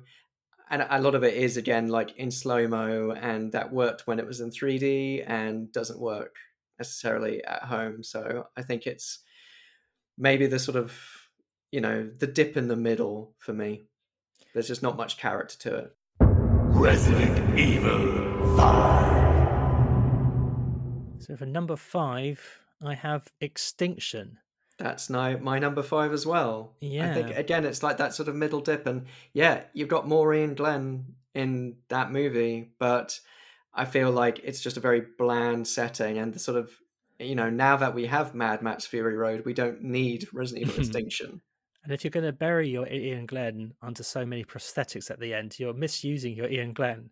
and 0.70 0.86
a 0.90 1.00
lot 1.00 1.16
of 1.16 1.24
it 1.24 1.36
is 1.36 1.56
again 1.56 1.88
like 1.88 2.16
in 2.18 2.32
slow 2.32 2.68
mo, 2.68 3.12
and 3.12 3.52
that 3.54 3.72
worked 3.72 4.06
when 4.06 4.20
it 4.20 4.28
was 4.28 4.42
in 4.42 4.50
3D 4.50 5.24
and 5.26 5.72
doesn't 5.72 6.00
work 6.00 6.36
necessarily 6.78 7.44
at 7.44 7.64
home. 7.64 8.04
So, 8.04 8.48
I 8.58 8.64
think 8.64 8.86
it's 8.86 9.20
maybe 10.18 10.48
the 10.48 10.60
sort 10.60 10.78
of 10.78 10.94
you 11.72 11.82
know 11.82 12.10
the 12.18 12.28
dip 12.28 12.58
in 12.58 12.68
the 12.68 12.76
middle 12.76 13.36
for 13.38 13.54
me. 13.54 13.86
There's 14.54 14.68
just 14.68 14.84
not 14.84 14.98
much 14.98 15.18
character 15.18 15.58
to 15.60 15.76
it. 15.78 15.94
Resident 16.20 17.58
Evil 17.58 18.58
5. 18.58 19.17
So 21.28 21.36
for 21.36 21.46
number 21.46 21.76
five, 21.76 22.42
I 22.84 22.94
have 22.94 23.28
Extinction. 23.42 24.38
That's 24.80 25.10
now 25.10 25.38
my 25.38 25.60
number 25.60 25.84
five 25.84 26.14
as 26.14 26.26
well. 26.26 26.76
Yeah. 26.80 27.10
I 27.10 27.14
think 27.14 27.36
again 27.36 27.66
it's 27.66 27.84
like 27.84 27.98
that 27.98 28.14
sort 28.14 28.30
of 28.30 28.36
middle 28.36 28.62
dip, 28.62 28.86
and 28.86 29.08
yeah, 29.34 29.64
you've 29.74 29.88
got 29.90 30.08
more 30.08 30.34
Iain 30.34 30.54
Glen 30.54 31.16
in 31.34 31.78
that 31.90 32.12
movie, 32.12 32.72
but 32.80 33.20
I 33.74 33.86
feel 33.86 34.12
like 34.12 34.40
it's 34.44 34.62
just 34.62 34.78
a 34.78 34.82
very 34.82 35.04
bland 35.18 35.68
setting, 35.68 36.20
and 36.20 36.34
the 36.34 36.40
sort 36.40 36.58
of 36.58 36.72
you 37.20 37.36
know 37.36 37.50
now 37.50 37.78
that 37.78 37.96
we 37.96 38.06
have 38.06 38.36
Mad 38.36 38.62
Max 38.62 38.86
Fury 38.86 39.18
Road, 39.18 39.46
we 39.46 39.54
don't 39.54 39.82
need 39.82 40.28
Resident 40.32 40.68
Evil 40.68 40.80
Extinction. 40.80 41.42
And 41.84 41.94
if 41.94 42.04
you're 42.04 42.12
going 42.12 42.26
to 42.26 42.34
bury 42.34 42.70
your 42.70 42.86
Iain 42.86 43.26
Glen 43.26 43.74
under 43.82 44.04
so 44.04 44.26
many 44.26 44.44
prosthetics 44.44 45.10
at 45.10 45.20
the 45.20 45.34
end, 45.34 45.58
you're 45.58 45.74
misusing 45.74 46.36
your 46.36 46.48
Iain 46.48 46.74
Glen. 46.74 47.10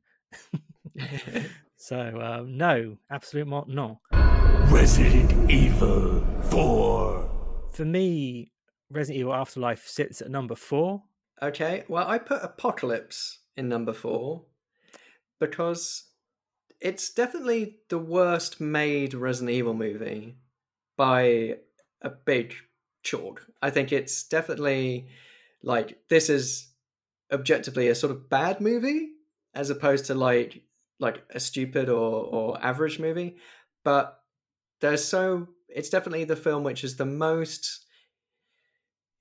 so 1.78 2.20
um, 2.22 2.58
no, 2.58 2.98
absolutely 3.10 3.64
not. 3.68 3.98
Resident 4.72 5.50
Evil 5.50 6.26
4. 6.50 7.30
For 7.72 7.86
me, 7.86 8.52
Resident 8.90 9.20
Evil 9.20 9.34
Afterlife 9.34 9.88
sits 9.88 10.22
at 10.22 10.30
number 10.30 10.56
four. 10.56 11.04
Okay, 11.42 11.84
well, 11.88 12.08
I 12.08 12.18
put 12.18 12.44
Apocalypse 12.44 13.40
in 13.58 13.68
number 13.68 13.94
four 13.94 14.44
because 15.40 16.10
it's 16.80 17.10
definitely 17.10 17.78
the 17.90 17.98
worst 17.98 18.62
made 18.62 19.14
Resident 19.14 19.52
Evil 19.52 19.74
movie 19.74 20.38
by 20.98 21.58
a 22.02 22.10
big 22.10 22.54
chalk. 23.04 23.46
I 23.62 23.70
think 23.70 23.92
it's 23.92 24.24
definitely 24.24 25.08
like 25.64 25.98
this 26.10 26.30
is 26.30 26.72
objectively 27.32 27.88
a 27.88 27.96
sort 27.96 28.12
of 28.12 28.30
bad 28.30 28.62
movie 28.62 29.10
as 29.54 29.70
opposed 29.70 30.06
to 30.06 30.16
like 30.16 30.62
like 31.00 31.24
a 31.34 31.40
stupid 31.40 31.90
or 31.90 32.26
or 32.26 32.64
average 32.64 33.00
movie, 33.00 33.38
but 33.84 34.20
there's 34.82 35.04
so 35.04 35.48
it's 35.70 35.90
definitely 35.90 36.24
the 36.24 36.36
film 36.36 36.64
which 36.64 36.84
is 36.84 36.96
the 36.96 37.06
most 37.06 37.86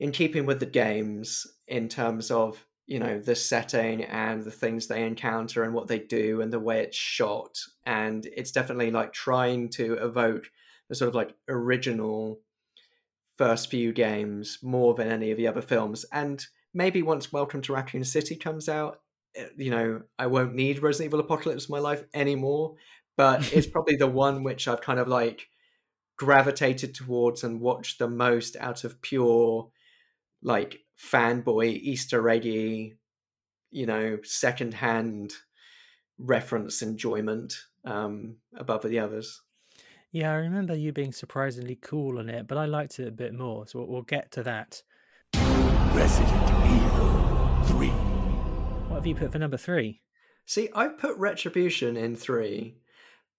in 0.01 0.13
keeping 0.13 0.47
with 0.47 0.61
the 0.61 0.67
games 0.67 1.47
in 1.67 1.89
terms 1.89 2.31
of 2.31 2.67
you 2.87 2.99
know 2.99 3.19
the 3.19 3.35
setting 3.35 4.05
and 4.05 4.45
the 4.45 4.51
things 4.51 4.87
they 4.87 5.05
encounter 5.05 5.63
and 5.63 5.73
what 5.73 5.89
they 5.89 5.99
do 5.99 6.41
and 6.41 6.53
the 6.53 6.61
way 6.61 6.81
it's 6.81 6.97
shot. 6.97 7.57
And 7.87 8.27
it's 8.37 8.53
definitely 8.53 8.91
like 8.91 9.13
trying 9.13 9.71
to 9.71 9.95
evoke 9.95 10.51
the 10.89 10.95
sort 10.95 11.09
of 11.09 11.15
like 11.15 11.35
original 11.49 12.41
first 13.39 13.71
few 13.71 13.93
games 13.93 14.59
more 14.63 14.95
than 14.95 15.09
any 15.09 15.31
of 15.31 15.37
the 15.37 15.49
other 15.49 15.63
films. 15.63 16.05
And 16.13 16.45
maybe 16.73 17.03
once 17.03 17.33
welcome 17.33 17.63
to 17.63 17.73
raccoon 17.73 18.05
city 18.05 18.37
comes 18.37 18.69
out 18.69 19.01
you 19.57 19.71
know 19.71 20.03
i 20.19 20.27
won't 20.27 20.55
need 20.55 20.81
resident 20.81 21.09
evil 21.09 21.21
apocalypse 21.21 21.69
in 21.69 21.73
my 21.73 21.79
life 21.79 22.05
anymore 22.15 22.75
but 23.17 23.53
it's 23.53 23.67
probably 23.67 23.97
the 23.97 24.07
one 24.07 24.43
which 24.43 24.69
i've 24.69 24.81
kind 24.81 24.99
of 24.99 25.09
like 25.09 25.49
gravitated 26.17 26.95
towards 26.95 27.43
and 27.43 27.61
watched 27.61 27.99
the 27.99 28.09
most 28.09 28.57
out 28.61 28.85
of 28.85 29.01
pure 29.03 29.69
like 30.43 30.81
fanboy 31.01 31.81
Easter 31.81 32.29
eggy, 32.29 32.95
you 33.71 33.87
know, 33.87 34.19
secondhand 34.23 35.33
reference 36.19 36.83
enjoyment 36.83 37.55
um, 37.85 38.37
above 38.57 38.83
the 38.83 38.99
others. 38.99 39.41
Yeah, 40.13 40.31
I 40.31 40.37
remember 40.37 40.77
you 40.77 40.93
being 40.93 41.13
surprisingly 41.13 41.77
cool 41.83 42.21
on 42.21 42.29
it, 42.29 42.47
but 42.47 42.57
I 42.57 42.67
liked 42.67 43.01
it 43.01 43.09
a 43.09 43.13
bit 43.13 43.35
more. 43.35 43.67
So 43.67 43.81
we'll, 43.81 43.89
we'll 43.89 44.03
get 44.03 44.31
to 44.33 44.45
that. 44.45 44.83
Resident 45.93 46.51
Evil 46.67 47.14
3. 47.14 47.14
What 47.14 47.14
have 49.05 49.09
you 49.09 49.15
put 49.15 49.33
for 49.33 49.39
number 49.39 49.59
three? 49.59 50.01
See, 50.47 50.71
I've 50.75 50.99
put 50.99 51.17
Retribution 51.19 51.97
in 51.97 52.17
three 52.17 52.79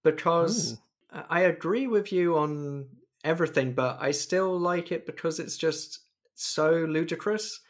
because 0.04 0.78
I 1.12 1.24
I 1.30 1.40
agree 1.42 1.88
with 1.88 2.12
you 2.12 2.38
on 2.38 2.88
everything, 3.24 3.74
but 3.74 3.98
I 4.00 4.12
still 4.12 4.60
like 4.60 4.92
it 4.92 5.06
because 5.08 5.40
it's 5.40 5.58
just 5.58 6.02
so 6.36 6.70
ludicrous. 6.72 7.62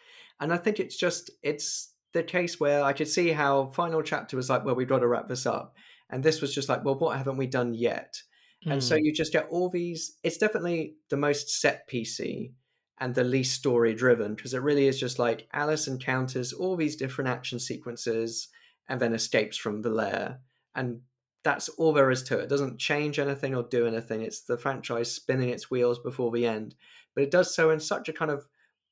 And 0.41 0.51
I 0.51 0.57
think 0.57 0.79
it's 0.79 0.97
just, 0.97 1.29
it's 1.41 1.93
the 2.11 2.23
case 2.23 2.59
where 2.59 2.83
I 2.83 2.91
could 2.91 3.07
see 3.07 3.31
how 3.31 3.67
final 3.67 4.01
chapter 4.01 4.35
was 4.35 4.49
like, 4.49 4.65
well, 4.65 4.75
we've 4.75 4.89
got 4.89 4.99
to 4.99 5.07
wrap 5.07 5.29
this 5.29 5.45
up. 5.45 5.75
And 6.09 6.21
this 6.21 6.41
was 6.41 6.53
just 6.53 6.67
like, 6.67 6.83
well, 6.83 6.97
what 6.97 7.17
haven't 7.17 7.37
we 7.37 7.47
done 7.47 7.73
yet? 7.73 8.21
And 8.67 8.83
so 8.83 8.95
Hmm. 8.95 9.05
you 9.05 9.13
just 9.13 9.31
get 9.31 9.47
all 9.49 9.69
these. 9.69 10.17
It's 10.23 10.37
definitely 10.37 10.95
the 11.09 11.17
most 11.17 11.49
set 11.61 11.87
piecey 11.87 12.51
and 12.99 13.13
the 13.13 13.23
least 13.23 13.55
story 13.55 13.93
driven 13.93 14.35
because 14.35 14.53
it 14.53 14.61
really 14.61 14.87
is 14.87 14.99
just 14.99 15.19
like 15.19 15.47
Alice 15.53 15.87
encounters 15.87 16.53
all 16.53 16.75
these 16.75 16.95
different 16.95 17.29
action 17.29 17.59
sequences 17.59 18.47
and 18.87 18.99
then 18.99 19.13
escapes 19.13 19.57
from 19.57 19.81
the 19.81 19.89
lair. 19.89 20.39
And 20.75 21.01
that's 21.43 21.69
all 21.69 21.93
there 21.93 22.09
is 22.09 22.23
to 22.23 22.39
it. 22.39 22.43
It 22.43 22.49
doesn't 22.49 22.79
change 22.79 23.19
anything 23.19 23.53
or 23.53 23.63
do 23.63 23.85
anything. 23.85 24.21
It's 24.21 24.41
the 24.41 24.57
franchise 24.57 25.11
spinning 25.11 25.49
its 25.49 25.69
wheels 25.69 25.99
before 25.99 26.31
the 26.31 26.47
end. 26.47 26.75
But 27.13 27.23
it 27.23 27.31
does 27.31 27.53
so 27.53 27.69
in 27.69 27.79
such 27.79 28.09
a 28.09 28.13
kind 28.13 28.31
of 28.31 28.47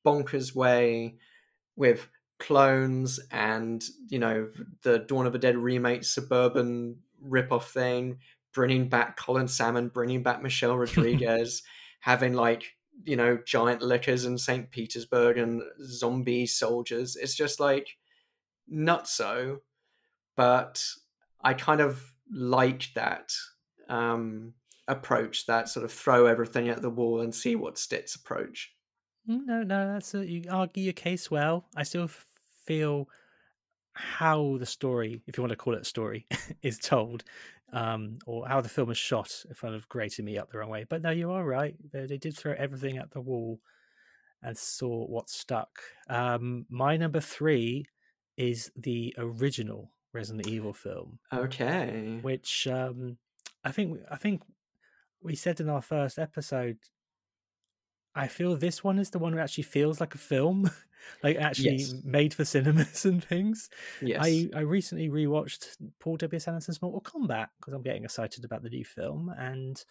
bonkers 0.06 0.54
way 0.54 1.16
with 1.76 2.08
clones 2.38 3.20
and, 3.30 3.82
you 4.08 4.18
know, 4.18 4.48
the 4.82 5.00
Dawn 5.00 5.26
of 5.26 5.32
the 5.32 5.38
Dead 5.38 5.56
remake 5.56 6.04
suburban 6.04 6.98
rip-off 7.20 7.70
thing, 7.70 8.18
bringing 8.52 8.88
back 8.88 9.16
Colin 9.16 9.48
Salmon, 9.48 9.88
bringing 9.88 10.22
back 10.22 10.42
Michelle 10.42 10.76
Rodriguez, 10.78 11.62
having 12.00 12.34
like, 12.34 12.64
you 13.04 13.16
know, 13.16 13.38
giant 13.44 13.82
Lickers 13.82 14.24
in 14.24 14.38
St. 14.38 14.70
Petersburg 14.70 15.38
and 15.38 15.62
zombie 15.84 16.46
soldiers. 16.46 17.16
It's 17.16 17.34
just 17.34 17.60
like 17.60 17.88
nutso, 18.72 19.58
but 20.36 20.84
I 21.42 21.54
kind 21.54 21.80
of 21.80 22.12
like 22.30 22.88
that 22.94 23.32
um, 23.88 24.54
approach, 24.88 25.46
that 25.46 25.68
sort 25.68 25.84
of 25.84 25.92
throw 25.92 26.26
everything 26.26 26.68
at 26.68 26.82
the 26.82 26.90
wall 26.90 27.20
and 27.20 27.34
see 27.34 27.56
what 27.56 27.78
sticks 27.78 28.14
approach. 28.14 28.72
Mm, 29.28 29.46
No, 29.46 29.62
no, 29.62 29.92
that's 29.92 30.14
a, 30.14 30.26
you 30.26 30.44
argue 30.50 30.84
your 30.84 30.92
case 30.92 31.30
well. 31.30 31.66
I 31.76 31.82
still 31.82 32.08
feel 32.64 33.08
how 33.92 34.56
the 34.58 34.66
story, 34.66 35.22
if 35.26 35.36
you 35.36 35.42
want 35.42 35.50
to 35.52 35.56
call 35.56 35.74
it 35.74 35.82
a 35.82 35.84
story, 35.84 36.26
is 36.62 36.78
told, 36.78 37.24
um, 37.74 38.18
or 38.26 38.46
how 38.48 38.60
the 38.60 38.68
film 38.68 38.90
is 38.90 38.96
shot, 38.98 39.44
if 39.50 39.60
kind 39.60 39.74
of 39.74 39.88
grated 39.88 40.24
me 40.24 40.38
up 40.38 40.50
the 40.50 40.58
wrong 40.58 40.70
way. 40.70 40.86
But 40.88 41.02
no, 41.02 41.10
you 41.10 41.30
are 41.32 41.44
right. 41.44 41.74
They, 41.92 42.06
they 42.06 42.16
did 42.18 42.36
throw 42.36 42.54
everything 42.56 42.96
at 42.98 43.10
the 43.10 43.20
wall 43.20 43.60
and 44.42 44.56
saw 44.56 45.04
what 45.06 45.28
stuck. 45.28 45.70
Um, 46.08 46.66
my 46.70 46.96
number 46.96 47.20
three 47.20 47.86
is 48.36 48.70
the 48.76 49.14
original 49.18 49.90
Resident 50.12 50.46
Evil 50.46 50.72
film, 50.72 51.18
Okay. 51.32 52.18
which 52.22 52.66
um, 52.68 53.18
I 53.64 53.72
think 53.72 54.00
I 54.10 54.16
think 54.16 54.42
we 55.22 55.34
said 55.34 55.60
in 55.60 55.68
our 55.68 55.82
first 55.82 56.18
episode. 56.18 56.78
I 58.14 58.28
feel 58.28 58.56
this 58.56 58.84
one 58.84 58.98
is 58.98 59.10
the 59.10 59.18
one 59.18 59.32
who 59.32 59.38
actually 59.40 59.64
feels 59.64 60.00
like 60.00 60.14
a 60.14 60.18
film, 60.18 60.70
like 61.22 61.36
actually 61.36 61.86
Yes. 61.86 61.94
made 62.04 62.32
for 62.34 62.44
cinemas 62.44 63.04
and 63.04 63.22
things. 63.24 63.68
Yes. 64.00 64.46
I, 64.46 64.50
I 64.54 64.60
recently 64.60 65.08
rewatched 65.08 65.76
Paul 65.98 66.16
W. 66.18 66.36
S. 66.36 66.46
Anderson's 66.48 66.80
Mortal 66.80 67.00
Kombat 67.02 67.48
because 67.58 67.74
I'm 67.74 67.82
getting 67.82 68.04
excited 68.04 68.44
about 68.44 68.62
the 68.62 68.70
new 68.70 68.84
film, 68.84 69.30
and 69.36 69.82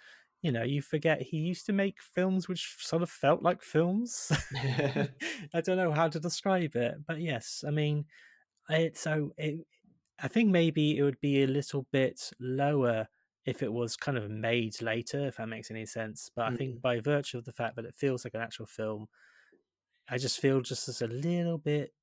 you 0.41 0.51
know, 0.51 0.63
you 0.63 0.81
forget 0.81 1.21
he 1.21 1.37
used 1.37 1.65
to 1.67 1.73
make 1.73 2.01
films 2.01 2.47
which 2.47 2.77
sort 2.79 3.01
of 3.03 3.09
felt 3.09 3.41
like 3.43 3.61
films. 3.61 4.31
I 5.53 5.61
don't 5.61 5.77
know 5.77 5.91
how 5.91 6.07
to 6.09 6.19
describe 6.19 6.75
it, 6.75 7.05
but 7.05 7.19
yes, 7.21 7.63
I 7.67 7.71
mean, 7.71 8.05
it 8.69 8.97
so 8.97 9.33
it. 9.37 9.65
I 10.19 10.27
think 10.27 10.49
maybe 10.51 10.97
it 10.97 11.03
would 11.03 11.19
be 11.19 11.43
a 11.43 11.47
little 11.47 11.87
bit 11.91 12.31
lower 12.39 13.07
if 13.45 13.61
it 13.61 13.71
was 13.71 13.95
kind 13.95 14.17
of 14.17 14.29
made 14.29 14.81
later, 14.81 15.27
if 15.27 15.37
that 15.37 15.49
makes 15.49 15.69
any 15.69 15.85
sense. 15.85 16.29
But 16.35 16.51
I 16.51 16.55
think 16.55 16.75
mm. 16.75 16.81
by 16.81 16.99
virtue 16.99 17.37
of 17.37 17.45
the 17.45 17.51
fact 17.51 17.75
that 17.75 17.85
it 17.85 17.95
feels 17.95 18.23
like 18.23 18.33
an 18.33 18.41
actual 18.41 18.65
film, 18.65 19.07
I 20.09 20.17
just 20.17 20.39
feel 20.39 20.61
just 20.61 20.87
as 20.87 21.01
a 21.01 21.07
little 21.07 21.57
bit 21.57 21.93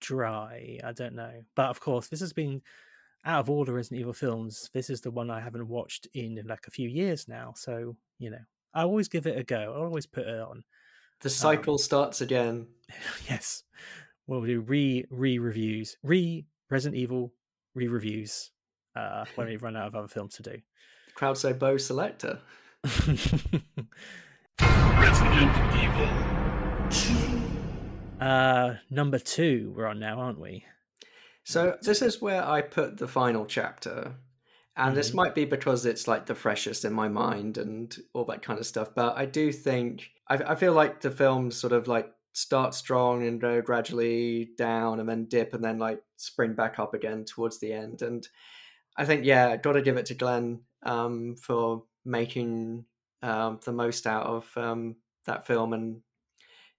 dry. 0.00 0.78
I 0.82 0.92
don't 0.92 1.14
know. 1.14 1.44
But 1.54 1.70
of 1.70 1.80
course, 1.80 2.08
this 2.08 2.20
has 2.20 2.32
been 2.32 2.62
out 3.26 3.40
of 3.40 3.50
all 3.50 3.64
the 3.64 3.72
Resident 3.72 4.00
Evil 4.00 4.12
films, 4.12 4.70
this 4.72 4.88
is 4.88 5.00
the 5.00 5.10
one 5.10 5.30
I 5.30 5.40
haven't 5.40 5.68
watched 5.68 6.06
in 6.14 6.40
like 6.46 6.66
a 6.68 6.70
few 6.70 6.88
years 6.88 7.26
now. 7.26 7.52
So, 7.56 7.96
you 8.18 8.30
know, 8.30 8.38
I 8.72 8.82
always 8.82 9.08
give 9.08 9.26
it 9.26 9.38
a 9.38 9.42
go. 9.42 9.74
I 9.76 9.84
always 9.84 10.06
put 10.06 10.28
it 10.28 10.40
on. 10.40 10.62
the 11.20 11.28
um 11.28 11.30
cycle 11.30 11.76
starts 11.76 12.20
again. 12.20 12.68
yes. 13.28 13.64
We'll 14.28 14.42
do 14.42 14.60
re 14.60 15.04
re 15.10 15.38
reviews, 15.38 15.96
re 16.02 16.46
Resident 16.70 17.00
Evil 17.00 17.32
re 17.74 17.88
reviews. 17.88 18.50
Uh, 18.96 19.24
when 19.34 19.46
we 19.48 19.56
run 19.56 19.76
out 19.76 19.86
of 19.88 19.94
other 19.94 20.08
films 20.08 20.34
to 20.36 20.42
do. 20.42 20.56
Crowd 21.14 21.36
say 21.38 21.52
Bo 21.52 21.76
Selector. 21.76 22.40
Resident 24.60 25.52
Evil 25.82 26.08
uh, 28.20 28.74
number 28.90 29.18
two, 29.18 29.72
we're 29.76 29.86
on 29.86 29.98
now, 29.98 30.18
aren't 30.18 30.40
we? 30.40 30.64
So 31.44 31.76
this 31.82 32.00
is 32.00 32.22
where 32.22 32.42
I 32.46 32.62
put 32.62 32.96
the 32.96 33.06
final 33.08 33.44
chapter. 33.44 34.14
And 34.76 34.96
this 34.96 35.10
Mhm. 35.10 35.14
might 35.14 35.34
be 35.34 35.44
because 35.44 35.84
it's 35.86 36.06
like 36.08 36.26
the 36.26 36.34
freshest 36.34 36.84
in 36.84 36.92
my 36.92 37.08
mind 37.08 37.56
and 37.58 37.94
all 38.12 38.24
that 38.26 38.42
kind 38.42 38.58
of 38.58 38.66
stuff. 38.66 38.94
But 38.94 39.16
I 39.16 39.24
do 39.26 39.52
think 39.52 40.10
I, 40.28 40.34
I 40.36 40.54
feel 40.54 40.72
like 40.72 41.00
the 41.00 41.10
film 41.10 41.50
sort 41.50 41.72
of 41.72 41.88
like 41.88 42.10
start 42.32 42.74
strong 42.74 43.26
and 43.26 43.40
go 43.40 43.60
gradually 43.62 44.50
down 44.58 44.98
and 45.00 45.08
then 45.08 45.26
dip 45.26 45.54
and 45.54 45.62
then 45.64 45.78
like 45.78 46.02
spring 46.16 46.54
back 46.54 46.78
up 46.78 46.94
again 46.94 47.24
towards 47.24 47.58
the 47.58 47.72
end. 47.72 48.02
And 48.02 48.26
I 48.96 49.04
think 49.04 49.24
yeah, 49.24 49.56
got 49.56 49.72
to 49.72 49.82
give 49.82 49.96
it 49.96 50.06
to 50.06 50.14
Glen 50.14 50.60
um, 50.82 51.36
for 51.36 51.84
making 52.04 52.84
um, 53.22 53.60
the 53.64 53.72
most 53.72 54.06
out 54.06 54.26
of 54.26 54.50
um, 54.56 54.96
that 55.26 55.46
film. 55.46 55.72
And 55.72 56.00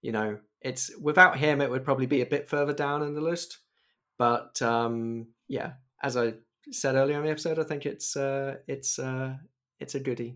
you 0.02 0.12
know, 0.12 0.40
it's 0.62 0.92
without 1.00 1.38
him, 1.38 1.62
it 1.62 1.70
would 1.70 1.86
probably 1.86 2.08
be 2.08 2.22
a 2.22 2.26
bit 2.26 2.50
further 2.50 2.74
down 2.74 3.04
in 3.04 3.14
the 3.14 3.22
list. 3.22 3.60
But 4.18 4.62
um, 4.62 5.28
yeah, 5.48 5.74
as 6.02 6.18
I 6.18 6.34
said 6.72 6.96
earlier 6.96 7.18
in 7.18 7.26
the 7.26 7.32
episode, 7.32 7.60
I 7.60 7.64
think 7.64 7.86
it's 7.86 8.16
uh, 8.16 8.56
it's 8.68 9.00
uh, 9.00 9.36
it's 9.80 9.96
a 9.96 10.00
goodie. 10.00 10.36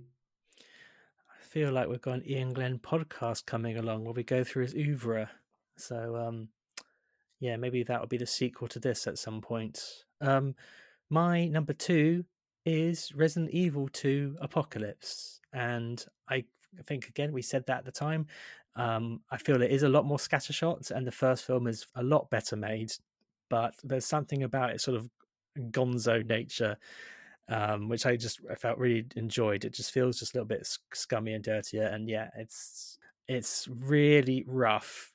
I 0.60 1.44
feel 1.54 1.72
like 1.72 1.90
we've 1.90 2.02
got 2.02 2.16
an 2.16 2.24
Iain 2.30 2.54
Glen 2.54 2.80
podcast 2.80 3.46
coming 3.46 3.78
along 3.78 4.06
where 4.06 4.14
we 4.14 4.24
go 4.24 4.44
through 4.44 4.64
his 4.64 4.76
oeuvre. 4.76 5.30
So, 5.78 6.16
um, 6.16 6.50
yeah, 7.40 7.58
maybe 7.58 7.84
that 7.84 8.00
will 8.00 8.08
be 8.08 8.18
the 8.18 8.26
sequel 8.26 8.68
to 8.70 8.80
this 8.80 9.08
at 9.08 9.18
some 9.18 9.42
point. 9.42 9.84
Um, 10.22 10.56
my 11.12 11.48
number 11.48 11.74
two 11.74 12.26
is 12.66 13.14
Resident 13.14 13.52
Evil 13.52 13.88
2 13.90 14.38
Apocalypse. 14.42 15.40
And 15.54 16.04
I 16.30 16.46
think, 16.86 17.08
again, 17.08 17.32
we 17.32 17.44
said 17.44 17.66
that 17.68 17.80
at 17.80 17.86
the 17.86 17.92
time. 17.92 18.26
Um, 18.76 19.22
I 19.30 19.38
feel 19.38 19.62
it 19.62 19.72
is 19.72 19.84
a 19.84 19.90
lot 19.90 20.06
more 20.06 20.18
scattershot, 20.18 20.90
and 20.90 21.06
the 21.06 21.12
first 21.12 21.46
film 21.46 21.68
is 21.68 21.86
a 21.96 22.04
lot 22.04 22.30
better 22.32 22.56
made. 22.56 22.92
But 23.50 23.76
there's 23.84 24.06
something 24.06 24.44
about 24.44 24.72
its 24.72 24.84
sort 24.84 24.98
of 24.98 25.10
gonzo 25.72 26.26
nature 26.26 26.78
um, 27.50 27.90
which 27.90 28.06
I 28.06 28.16
just 28.16 28.40
I 28.50 28.56
felt 28.56 28.78
really 28.78 29.06
enjoyed. 29.16 29.66
It 29.66 29.74
just 29.74 29.92
feels 29.92 30.20
just 30.20 30.34
a 30.34 30.38
little 30.38 30.48
bit 30.48 30.68
scummy 30.94 31.34
and 31.34 31.44
dirtier, 31.44 31.84
and 31.84 32.08
yeah, 32.10 32.30
it's 32.38 32.98
it's 33.28 33.68
really 33.70 34.44
rough, 34.48 35.12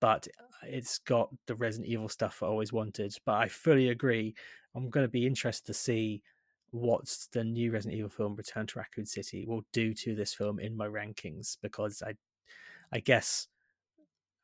but 0.00 0.26
it's 0.62 0.98
got 0.98 1.30
the 1.46 1.54
Resident 1.54 1.88
Evil 1.88 2.08
stuff 2.08 2.42
I 2.42 2.46
always 2.46 2.72
wanted. 2.72 3.14
But 3.24 3.34
I 3.36 3.48
fully 3.48 3.90
agree. 3.90 4.34
I'm 4.76 4.90
going 4.90 5.04
to 5.04 5.10
be 5.10 5.26
interested 5.26 5.66
to 5.66 5.74
see 5.74 6.22
what 6.70 7.16
the 7.32 7.42
new 7.42 7.72
Resident 7.72 7.98
Evil 7.98 8.10
film, 8.10 8.36
Return 8.36 8.66
to 8.66 8.78
Raccoon 8.78 9.06
City, 9.06 9.46
will 9.46 9.64
do 9.72 9.94
to 9.94 10.14
this 10.14 10.34
film 10.34 10.60
in 10.60 10.76
my 10.76 10.86
rankings 10.86 11.56
because 11.62 12.02
I, 12.06 12.14
I 12.92 13.00
guess. 13.00 13.48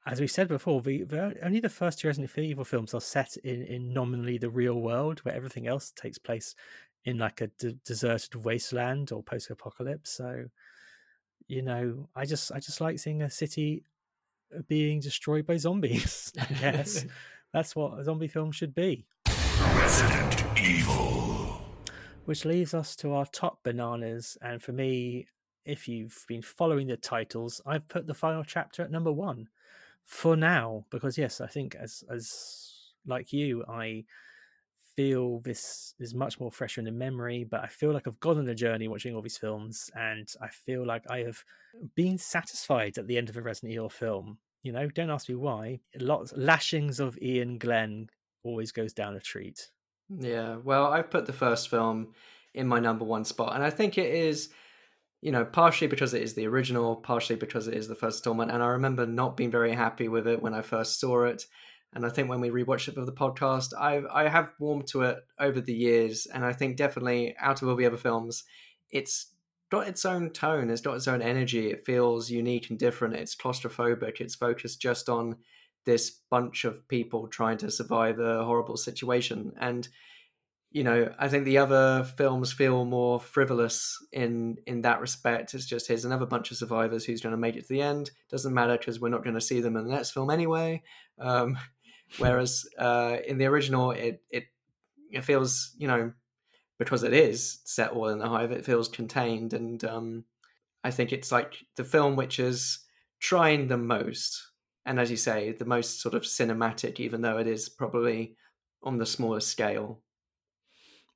As 0.04 0.20
we 0.20 0.26
said 0.26 0.48
before, 0.48 0.80
the, 0.80 1.04
the 1.04 1.36
only 1.44 1.60
the 1.60 1.68
first 1.68 2.00
two 2.00 2.08
Resident 2.08 2.36
Evil 2.36 2.64
films 2.64 2.92
are 2.92 3.00
set 3.00 3.36
in, 3.44 3.62
in 3.62 3.92
nominally 3.92 4.36
the 4.36 4.50
real 4.50 4.80
world, 4.80 5.20
where 5.20 5.34
everything 5.34 5.68
else 5.68 5.92
takes 5.92 6.18
place 6.18 6.56
in 7.04 7.18
like 7.18 7.40
a 7.40 7.48
de- 7.58 7.72
deserted 7.84 8.34
wasteland 8.34 9.12
or 9.12 9.22
post-apocalypse 9.22 10.10
so 10.10 10.44
you 11.48 11.62
know 11.62 12.08
i 12.14 12.24
just 12.24 12.52
i 12.52 12.60
just 12.60 12.80
like 12.80 12.98
seeing 12.98 13.22
a 13.22 13.30
city 13.30 13.82
uh, 14.56 14.62
being 14.68 15.00
destroyed 15.00 15.46
by 15.46 15.56
zombies 15.56 16.32
i 16.40 16.44
guess 16.54 17.04
that's 17.52 17.74
what 17.74 17.98
a 17.98 18.04
zombie 18.04 18.28
film 18.28 18.52
should 18.52 18.74
be 18.74 19.04
Resident 19.82 20.44
Evil. 20.60 21.60
which 22.26 22.44
leaves 22.44 22.72
us 22.72 22.94
to 22.94 23.14
our 23.14 23.26
top 23.26 23.58
bananas 23.64 24.38
and 24.40 24.62
for 24.62 24.70
me 24.70 25.26
if 25.64 25.88
you've 25.88 26.24
been 26.28 26.40
following 26.40 26.86
the 26.86 26.96
titles 26.96 27.60
i've 27.66 27.88
put 27.88 28.06
the 28.06 28.14
final 28.14 28.44
chapter 28.44 28.82
at 28.82 28.92
number 28.92 29.10
one 29.10 29.48
for 30.04 30.36
now 30.36 30.84
because 30.90 31.18
yes 31.18 31.40
i 31.40 31.48
think 31.48 31.74
as 31.74 32.04
as 32.08 32.92
like 33.06 33.32
you 33.32 33.64
i 33.68 34.04
feel 34.94 35.40
this 35.40 35.94
is 35.98 36.14
much 36.14 36.38
more 36.38 36.52
fresher 36.52 36.78
in 36.78 36.84
the 36.84 36.92
memory, 36.92 37.44
but 37.44 37.60
I 37.62 37.66
feel 37.66 37.92
like 37.92 38.06
I've 38.06 38.20
gone 38.20 38.36
on 38.36 38.46
a 38.46 38.54
journey 38.54 38.88
watching 38.88 39.16
all 39.16 39.22
these 39.22 39.38
films, 39.38 39.90
and 39.96 40.28
I 40.38 40.48
feel 40.48 40.86
like 40.86 41.02
I 41.08 41.20
have 41.20 41.42
been 41.94 42.18
satisfied 42.18 42.98
at 42.98 43.06
the 43.06 43.16
end 43.16 43.30
of 43.30 43.38
a 43.38 43.40
Resident 43.40 43.72
Evil 43.72 43.88
film. 43.88 44.36
You 44.62 44.72
know, 44.72 44.88
don't 44.88 45.08
ask 45.08 45.30
me 45.30 45.34
why. 45.34 45.80
Lots 45.98 46.34
lashings 46.36 47.00
of 47.00 47.18
Iain 47.22 47.56
Glen 47.56 48.10
always 48.44 48.72
goes 48.72 48.92
down 48.92 49.16
a 49.16 49.20
treat. 49.20 49.68
Yeah, 50.08 50.56
well, 50.56 50.86
I've 50.86 51.10
put 51.10 51.26
the 51.26 51.32
first 51.32 51.68
film 51.68 52.14
in 52.54 52.66
my 52.66 52.80
number 52.80 53.04
one 53.04 53.24
spot, 53.24 53.54
and 53.54 53.64
I 53.64 53.70
think 53.70 53.96
it 53.96 54.12
is, 54.12 54.50
you 55.20 55.32
know, 55.32 55.44
partially 55.44 55.86
because 55.86 56.12
it 56.14 56.22
is 56.22 56.34
the 56.34 56.46
original, 56.46 56.96
partially 56.96 57.36
because 57.36 57.68
it 57.68 57.74
is 57.74 57.88
the 57.88 57.94
first 57.94 58.18
installment, 58.18 58.50
and 58.50 58.62
I 58.62 58.68
remember 58.68 59.06
not 59.06 59.36
being 59.36 59.50
very 59.50 59.72
happy 59.72 60.08
with 60.08 60.26
it 60.26 60.42
when 60.42 60.54
I 60.54 60.62
first 60.62 61.00
saw 61.00 61.24
it. 61.24 61.46
And 61.94 62.06
I 62.06 62.08
think 62.08 62.30
when 62.30 62.40
we 62.40 62.48
rewatched 62.48 62.88
it 62.88 62.94
for 62.94 63.04
the 63.04 63.12
podcast, 63.12 63.74
I 63.78 64.02
I 64.10 64.28
have 64.28 64.50
warmed 64.58 64.86
to 64.88 65.02
it 65.02 65.18
over 65.38 65.60
the 65.60 65.74
years, 65.74 66.26
and 66.26 66.44
I 66.44 66.52
think 66.52 66.76
definitely 66.76 67.34
out 67.38 67.62
of 67.62 67.68
all 67.68 67.76
the 67.76 67.86
other 67.86 67.98
films, 67.98 68.44
it's 68.90 69.34
got 69.70 69.88
its 69.88 70.04
own 70.04 70.30
tone, 70.30 70.68
it's 70.68 70.82
got 70.82 70.96
its 70.96 71.08
own 71.08 71.22
energy. 71.22 71.70
It 71.70 71.86
feels 71.86 72.30
unique 72.30 72.68
and 72.68 72.78
different. 72.78 73.14
It's 73.14 73.34
claustrophobic. 73.34 74.20
It's 74.20 74.34
focused 74.34 74.80
just 74.82 75.08
on 75.08 75.36
this 75.84 76.10
bunch 76.30 76.64
of 76.64 76.86
people 76.88 77.28
trying 77.28 77.58
to 77.58 77.70
survive 77.70 78.18
a 78.18 78.44
horrible 78.44 78.76
situation, 78.76 79.52
and 79.60 79.88
you 80.72 80.84
know, 80.84 81.12
I 81.18 81.28
think 81.28 81.44
the 81.44 81.58
other 81.58 82.02
films 82.02 82.50
feel 82.50 82.86
more 82.86 83.20
frivolous 83.20 83.98
in 84.10 84.56
in 84.66 84.82
that 84.82 85.00
respect. 85.00 85.52
It's 85.54 85.66
just 85.66 85.86
here's 85.86 86.06
another 86.06 86.26
bunch 86.26 86.50
of 86.50 86.56
survivors 86.56 87.04
who's 87.04 87.20
going 87.20 87.32
to 87.32 87.38
make 87.38 87.56
it 87.56 87.62
to 87.62 87.68
the 87.68 87.82
end. 87.82 88.10
Doesn't 88.30 88.54
matter 88.54 88.78
because 88.78 88.98
we're 88.98 89.10
not 89.10 89.22
going 89.22 89.34
to 89.34 89.40
see 89.40 89.60
them 89.60 89.76
in 89.76 89.84
the 89.84 89.94
next 89.94 90.12
film 90.12 90.30
anyway. 90.30 90.82
Um, 91.18 91.58
whereas 92.18 92.64
uh, 92.78 93.18
in 93.26 93.38
the 93.38 93.46
original, 93.46 93.90
it 93.90 94.22
it 94.30 94.44
it 95.10 95.24
feels 95.24 95.74
you 95.76 95.88
know 95.88 96.12
because 96.78 97.02
it 97.02 97.12
is 97.12 97.60
set 97.64 97.92
all 97.92 98.08
in 98.08 98.18
the 98.18 98.28
hive, 98.28 98.50
it 98.50 98.64
feels 98.64 98.88
contained, 98.88 99.52
and 99.52 99.84
um, 99.84 100.24
I 100.82 100.90
think 100.90 101.12
it's 101.12 101.30
like 101.30 101.64
the 101.76 101.84
film 101.84 102.16
which 102.16 102.38
is 102.38 102.80
trying 103.20 103.68
the 103.68 103.76
most, 103.76 104.51
and 104.84 104.98
as 104.98 105.10
you 105.10 105.16
say, 105.16 105.52
the 105.52 105.64
most 105.64 106.00
sort 106.00 106.14
of 106.14 106.22
cinematic, 106.22 107.00
even 107.00 107.22
though 107.22 107.38
it 107.38 107.46
is 107.46 107.68
probably 107.68 108.36
on 108.82 108.98
the 108.98 109.06
smaller 109.06 109.40
scale. 109.40 110.00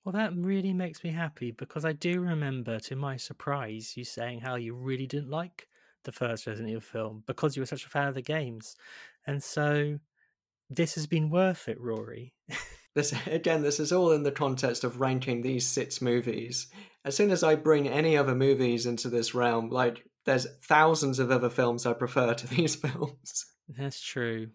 Well, 0.05 0.12
that 0.12 0.36
really 0.36 0.72
makes 0.72 1.02
me 1.02 1.10
happy 1.10 1.51
because 1.51 1.84
I 1.84 1.93
do 1.93 2.20
remember, 2.20 2.78
to 2.80 2.94
my 2.94 3.16
surprise, 3.16 3.97
you 3.97 4.05
saying 4.05 4.40
how 4.40 4.55
you 4.55 4.74
really 4.74 5.06
didn't 5.06 5.30
like 5.30 5.66
the 6.05 6.12
first 6.12 6.47
Resident 6.47 6.70
Evil 6.70 6.80
film 6.80 7.24
because 7.26 7.56
you 7.56 7.62
were 7.62 7.66
such 7.66 7.84
a 7.84 7.88
fan 7.88 8.06
of 8.06 8.14
the 8.14 8.22
games. 8.22 8.76
And 9.26 9.43
so 9.43 9.98
this 10.70 10.94
has 10.94 11.09
been 11.09 11.28
worth 11.28 11.68
it, 11.68 11.80
Rory. 11.80 12.34
This 12.97 13.12
again, 13.26 13.60
this 13.60 13.78
is 13.78 13.93
all 13.93 14.12
in 14.12 14.22
the 14.22 14.32
context 14.32 14.82
of 14.82 15.02
ranking 15.02 15.43
these 15.43 15.66
six 15.66 16.01
movies. 16.01 16.68
As 17.05 17.14
soon 17.14 17.30
as 17.30 17.43
I 17.43 17.55
bring 17.55 17.86
any 17.86 18.16
other 18.16 18.34
movies 18.34 18.86
into 18.86 19.10
this 19.10 19.34
realm, 19.34 19.68
like 19.68 20.02
there's 20.24 20.47
thousands 20.62 21.18
of 21.18 21.30
other 21.30 21.51
films 21.51 21.84
I 21.84 21.93
prefer 21.93 22.32
to 22.32 22.47
these 22.56 22.74
films. 22.74 23.44
That's 23.68 24.01
true. 24.01 24.48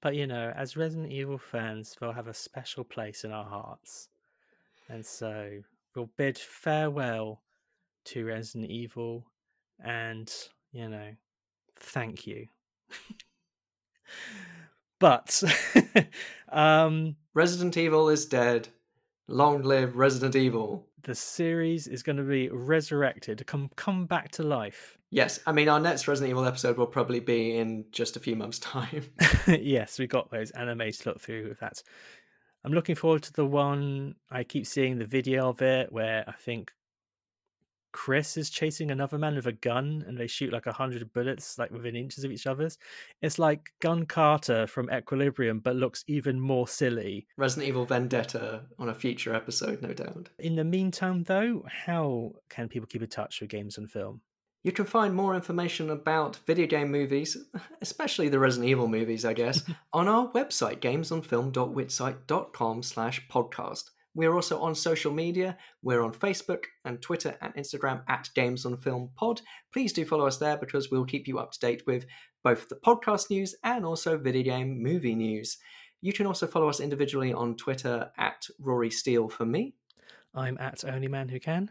But 0.00 0.14
you 0.14 0.26
know, 0.26 0.52
as 0.54 0.76
Resident 0.76 1.10
Evil 1.10 1.38
fans, 1.38 1.96
they'll 1.98 2.12
have 2.12 2.28
a 2.28 2.34
special 2.34 2.84
place 2.84 3.24
in 3.24 3.32
our 3.32 3.44
hearts. 3.44 4.08
And 4.88 5.04
so 5.04 5.62
we'll 5.94 6.10
bid 6.16 6.38
farewell 6.38 7.42
to 8.06 8.24
Resident 8.24 8.70
Evil 8.70 9.26
and, 9.84 10.32
you 10.72 10.88
know, 10.88 11.10
thank 11.76 12.26
you. 12.26 12.46
but 14.98 15.42
um 16.50 17.16
Resident 17.34 17.76
Evil 17.76 18.08
is 18.08 18.26
dead. 18.26 18.68
Long 19.28 19.62
live 19.62 19.96
Resident 19.96 20.36
Evil. 20.36 20.86
the 21.02 21.14
series 21.14 21.88
is 21.88 22.02
going 22.02 22.16
to 22.16 22.22
be 22.22 22.48
resurrected, 22.48 23.44
come 23.46 23.70
come 23.76 24.06
back 24.06 24.30
to 24.32 24.42
life. 24.44 24.95
Yes, 25.10 25.38
I 25.46 25.52
mean 25.52 25.68
our 25.68 25.80
next 25.80 26.08
Resident 26.08 26.30
Evil 26.30 26.44
episode 26.44 26.76
will 26.76 26.86
probably 26.86 27.20
be 27.20 27.56
in 27.56 27.86
just 27.92 28.16
a 28.16 28.20
few 28.20 28.36
months' 28.36 28.58
time. 28.60 29.04
yes, 29.46 29.98
we 29.98 30.06
got 30.06 30.30
those 30.30 30.52
animes 30.52 31.02
to 31.02 31.10
look 31.10 31.20
through 31.20 31.48
with 31.48 31.60
that. 31.60 31.82
I'm 32.64 32.72
looking 32.72 32.96
forward 32.96 33.22
to 33.24 33.32
the 33.32 33.46
one 33.46 34.16
I 34.30 34.42
keep 34.42 34.66
seeing 34.66 34.98
the 34.98 35.06
video 35.06 35.48
of 35.48 35.62
it 35.62 35.92
where 35.92 36.24
I 36.26 36.32
think 36.32 36.72
Chris 37.92 38.36
is 38.36 38.50
chasing 38.50 38.90
another 38.90 39.16
man 39.16 39.36
with 39.36 39.46
a 39.46 39.52
gun 39.52 40.04
and 40.06 40.18
they 40.18 40.26
shoot 40.26 40.52
like 40.52 40.66
a 40.66 40.72
hundred 40.72 41.10
bullets 41.14 41.58
like 41.58 41.70
within 41.70 41.96
inches 41.96 42.24
of 42.24 42.30
each 42.30 42.46
other's. 42.46 42.76
It's 43.22 43.38
like 43.38 43.70
gun 43.80 44.04
kata 44.04 44.66
from 44.66 44.90
Equilibrium, 44.92 45.60
but 45.60 45.76
looks 45.76 46.04
even 46.06 46.38
more 46.38 46.68
silly. 46.68 47.26
Resident 47.38 47.68
Evil 47.68 47.86
Vendetta 47.86 48.64
on 48.78 48.90
a 48.90 48.94
future 48.94 49.34
episode, 49.34 49.80
no 49.80 49.94
doubt. 49.94 50.28
In 50.40 50.56
the 50.56 50.64
meantime, 50.64 51.22
though, 51.22 51.64
how 51.70 52.32
can 52.50 52.68
people 52.68 52.86
keep 52.86 53.00
in 53.00 53.08
touch 53.08 53.40
with 53.40 53.48
games 53.48 53.78
and 53.78 53.90
film? 53.90 54.20
You 54.66 54.72
can 54.72 54.84
find 54.84 55.14
more 55.14 55.34
information 55.36 55.90
about 55.90 56.40
video 56.44 56.66
game 56.66 56.90
movies, 56.90 57.36
especially 57.80 58.28
the 58.28 58.40
Resident 58.40 58.68
Evil 58.68 58.88
movies, 58.88 59.24
I 59.24 59.32
guess, 59.32 59.62
on 59.92 60.08
our 60.08 60.32
website, 60.32 60.80
gamesonfilm.wixsite.com 60.80 62.82
slash 62.82 63.28
podcast. 63.28 63.90
We're 64.16 64.34
also 64.34 64.58
on 64.58 64.74
social 64.74 65.12
media. 65.12 65.56
We're 65.82 66.02
on 66.02 66.12
Facebook 66.12 66.64
and 66.84 67.00
Twitter 67.00 67.38
and 67.40 67.54
Instagram 67.54 68.02
at 68.08 68.28
Games 68.34 68.66
on 68.66 68.76
Film 68.76 69.10
Pod. 69.14 69.40
Please 69.72 69.92
do 69.92 70.04
follow 70.04 70.26
us 70.26 70.38
there 70.38 70.56
because 70.56 70.90
we'll 70.90 71.04
keep 71.04 71.28
you 71.28 71.38
up 71.38 71.52
to 71.52 71.60
date 71.60 71.84
with 71.86 72.04
both 72.42 72.68
the 72.68 72.74
podcast 72.74 73.30
news 73.30 73.54
and 73.62 73.86
also 73.86 74.18
video 74.18 74.42
game 74.42 74.82
movie 74.82 75.14
news. 75.14 75.58
You 76.00 76.12
can 76.12 76.26
also 76.26 76.48
follow 76.48 76.68
us 76.68 76.80
individually 76.80 77.32
on 77.32 77.54
Twitter 77.54 78.10
at 78.18 78.48
Rory 78.58 78.90
Steele 78.90 79.28
for 79.28 79.46
me. 79.46 79.74
I'm 80.34 80.58
at 80.58 80.84
Only 80.84 81.06
Man 81.06 81.28
Who 81.28 81.38
Can. 81.38 81.70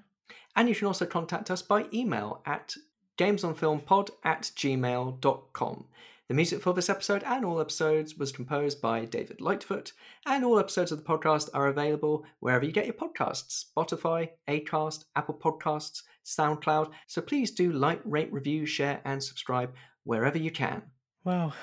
And 0.55 0.69
you 0.69 0.75
can 0.75 0.87
also 0.87 1.05
contact 1.05 1.51
us 1.51 1.61
by 1.61 1.85
email 1.93 2.41
at 2.45 2.75
gamesonfilmpod 3.17 4.09
at 4.23 4.43
gmail.com. 4.55 5.85
The 6.27 6.33
music 6.33 6.61
for 6.61 6.73
this 6.73 6.89
episode 6.89 7.23
and 7.23 7.45
all 7.45 7.61
episodes 7.61 8.17
was 8.17 8.31
composed 8.31 8.81
by 8.81 9.05
David 9.05 9.41
Lightfoot, 9.41 9.91
and 10.25 10.43
all 10.43 10.57
episodes 10.57 10.91
of 10.91 10.97
the 10.97 11.03
podcast 11.03 11.49
are 11.53 11.67
available 11.67 12.25
wherever 12.39 12.65
you 12.65 12.71
get 12.71 12.87
your 12.87 12.95
podcasts 12.95 13.65
Spotify, 13.77 14.29
Acast, 14.47 15.05
Apple 15.15 15.35
Podcasts, 15.35 16.01
SoundCloud. 16.25 16.91
So 17.05 17.21
please 17.21 17.51
do 17.51 17.71
like, 17.71 18.01
rate, 18.03 18.33
review, 18.33 18.65
share, 18.65 19.01
and 19.05 19.21
subscribe 19.21 19.75
wherever 20.03 20.39
you 20.39 20.49
can. 20.49 20.81
Well, 21.23 21.53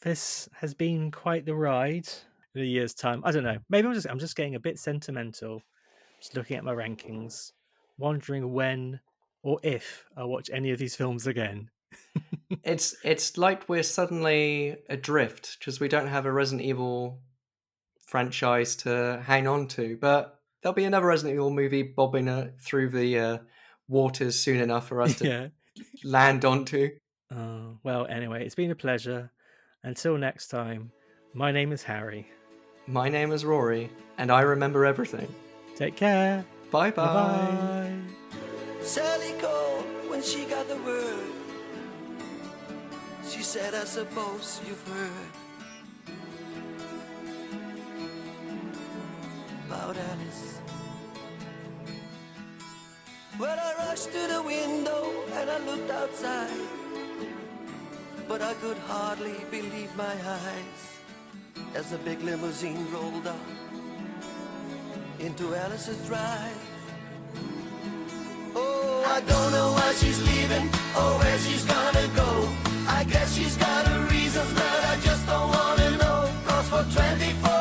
this 0.00 0.48
has 0.54 0.72
been 0.72 1.10
quite 1.10 1.44
the 1.44 1.54
ride 1.54 2.08
in 2.54 2.62
a 2.62 2.64
year's 2.64 2.94
time. 2.94 3.20
I 3.24 3.32
don't 3.32 3.44
know. 3.44 3.58
Maybe 3.68 3.86
I'm 3.86 3.94
just 3.94 4.08
I'm 4.08 4.18
just 4.18 4.36
getting 4.36 4.54
a 4.54 4.60
bit 4.60 4.78
sentimental. 4.78 5.62
Just 6.20 6.34
looking 6.34 6.56
at 6.56 6.64
my 6.64 6.72
rankings, 6.72 7.52
wondering 7.98 8.52
when 8.52 9.00
or 9.42 9.60
if 9.62 10.04
I'll 10.16 10.28
watch 10.28 10.50
any 10.52 10.70
of 10.70 10.78
these 10.78 10.96
films 10.96 11.26
again. 11.26 11.70
it's 12.64 12.96
it's 13.04 13.36
like 13.36 13.68
we're 13.68 13.82
suddenly 13.82 14.76
adrift 14.88 15.58
because 15.58 15.80
we 15.80 15.88
don't 15.88 16.08
have 16.08 16.26
a 16.26 16.32
Resident 16.32 16.66
Evil 16.66 17.20
franchise 18.06 18.76
to 18.76 19.22
hang 19.24 19.46
on 19.46 19.68
to. 19.68 19.96
But 20.00 20.38
there'll 20.62 20.74
be 20.74 20.84
another 20.84 21.06
Resident 21.06 21.34
Evil 21.34 21.50
movie 21.50 21.82
bobbing 21.82 22.28
uh, 22.28 22.50
through 22.60 22.90
the 22.90 23.18
uh, 23.18 23.38
waters 23.88 24.38
soon 24.38 24.60
enough 24.60 24.88
for 24.88 25.02
us 25.02 25.16
to 25.16 25.28
yeah. 25.28 25.48
land 26.02 26.44
onto. 26.44 26.90
Uh, 27.30 27.74
well, 27.82 28.06
anyway, 28.06 28.44
it's 28.44 28.54
been 28.54 28.70
a 28.70 28.76
pleasure. 28.76 29.30
Until 29.82 30.16
next 30.16 30.48
time, 30.48 30.92
my 31.34 31.52
name 31.52 31.70
is 31.70 31.82
Harry. 31.82 32.26
My 32.86 33.08
name 33.08 33.32
is 33.32 33.44
Rory, 33.44 33.90
and 34.16 34.30
I 34.30 34.40
remember 34.40 34.86
everything. 34.86 35.32
Take 35.76 35.96
care. 35.96 36.44
Bye 36.74 36.90
bye. 36.90 37.94
Sally 38.82 39.34
called 39.40 39.86
when 40.08 40.20
she 40.20 40.44
got 40.44 40.66
the 40.66 40.76
word. 40.78 41.30
She 43.30 43.44
said, 43.44 43.74
I 43.74 43.84
suppose 43.84 44.60
you've 44.66 44.82
heard 44.88 45.30
about 49.68 49.96
Alice. 49.96 50.58
Well, 53.38 53.56
I 53.56 53.86
rushed 53.86 54.10
to 54.10 54.26
the 54.34 54.42
window 54.42 55.12
and 55.34 55.50
I 55.50 55.58
looked 55.58 55.92
outside, 55.92 56.66
but 58.26 58.42
I 58.42 58.54
could 58.54 58.78
hardly 58.78 59.36
believe 59.48 59.94
my 59.94 60.16
eyes 60.42 60.82
as 61.76 61.92
a 61.92 61.98
big 61.98 62.20
limousine 62.22 62.84
rolled 62.90 63.28
up 63.28 63.63
into 65.20 65.54
Alice's 65.54 65.98
drive. 66.06 66.58
Oh, 68.54 69.04
I 69.06 69.20
don't 69.20 69.52
know 69.52 69.72
why 69.72 69.92
she's 69.94 70.20
leaving 70.22 70.68
or 70.96 71.10
where 71.20 71.38
she's 71.38 71.64
gonna 71.64 72.08
go. 72.14 72.48
I 72.88 73.04
guess 73.04 73.34
she's 73.34 73.56
got 73.56 73.86
her 73.86 74.00
reasons, 74.06 74.52
but 74.52 74.80
I 74.92 74.96
just 75.02 75.26
don't 75.26 75.48
wanna 75.48 75.90
know. 75.98 76.30
Cause 76.46 76.68
for 76.68 76.84
24 76.92 77.53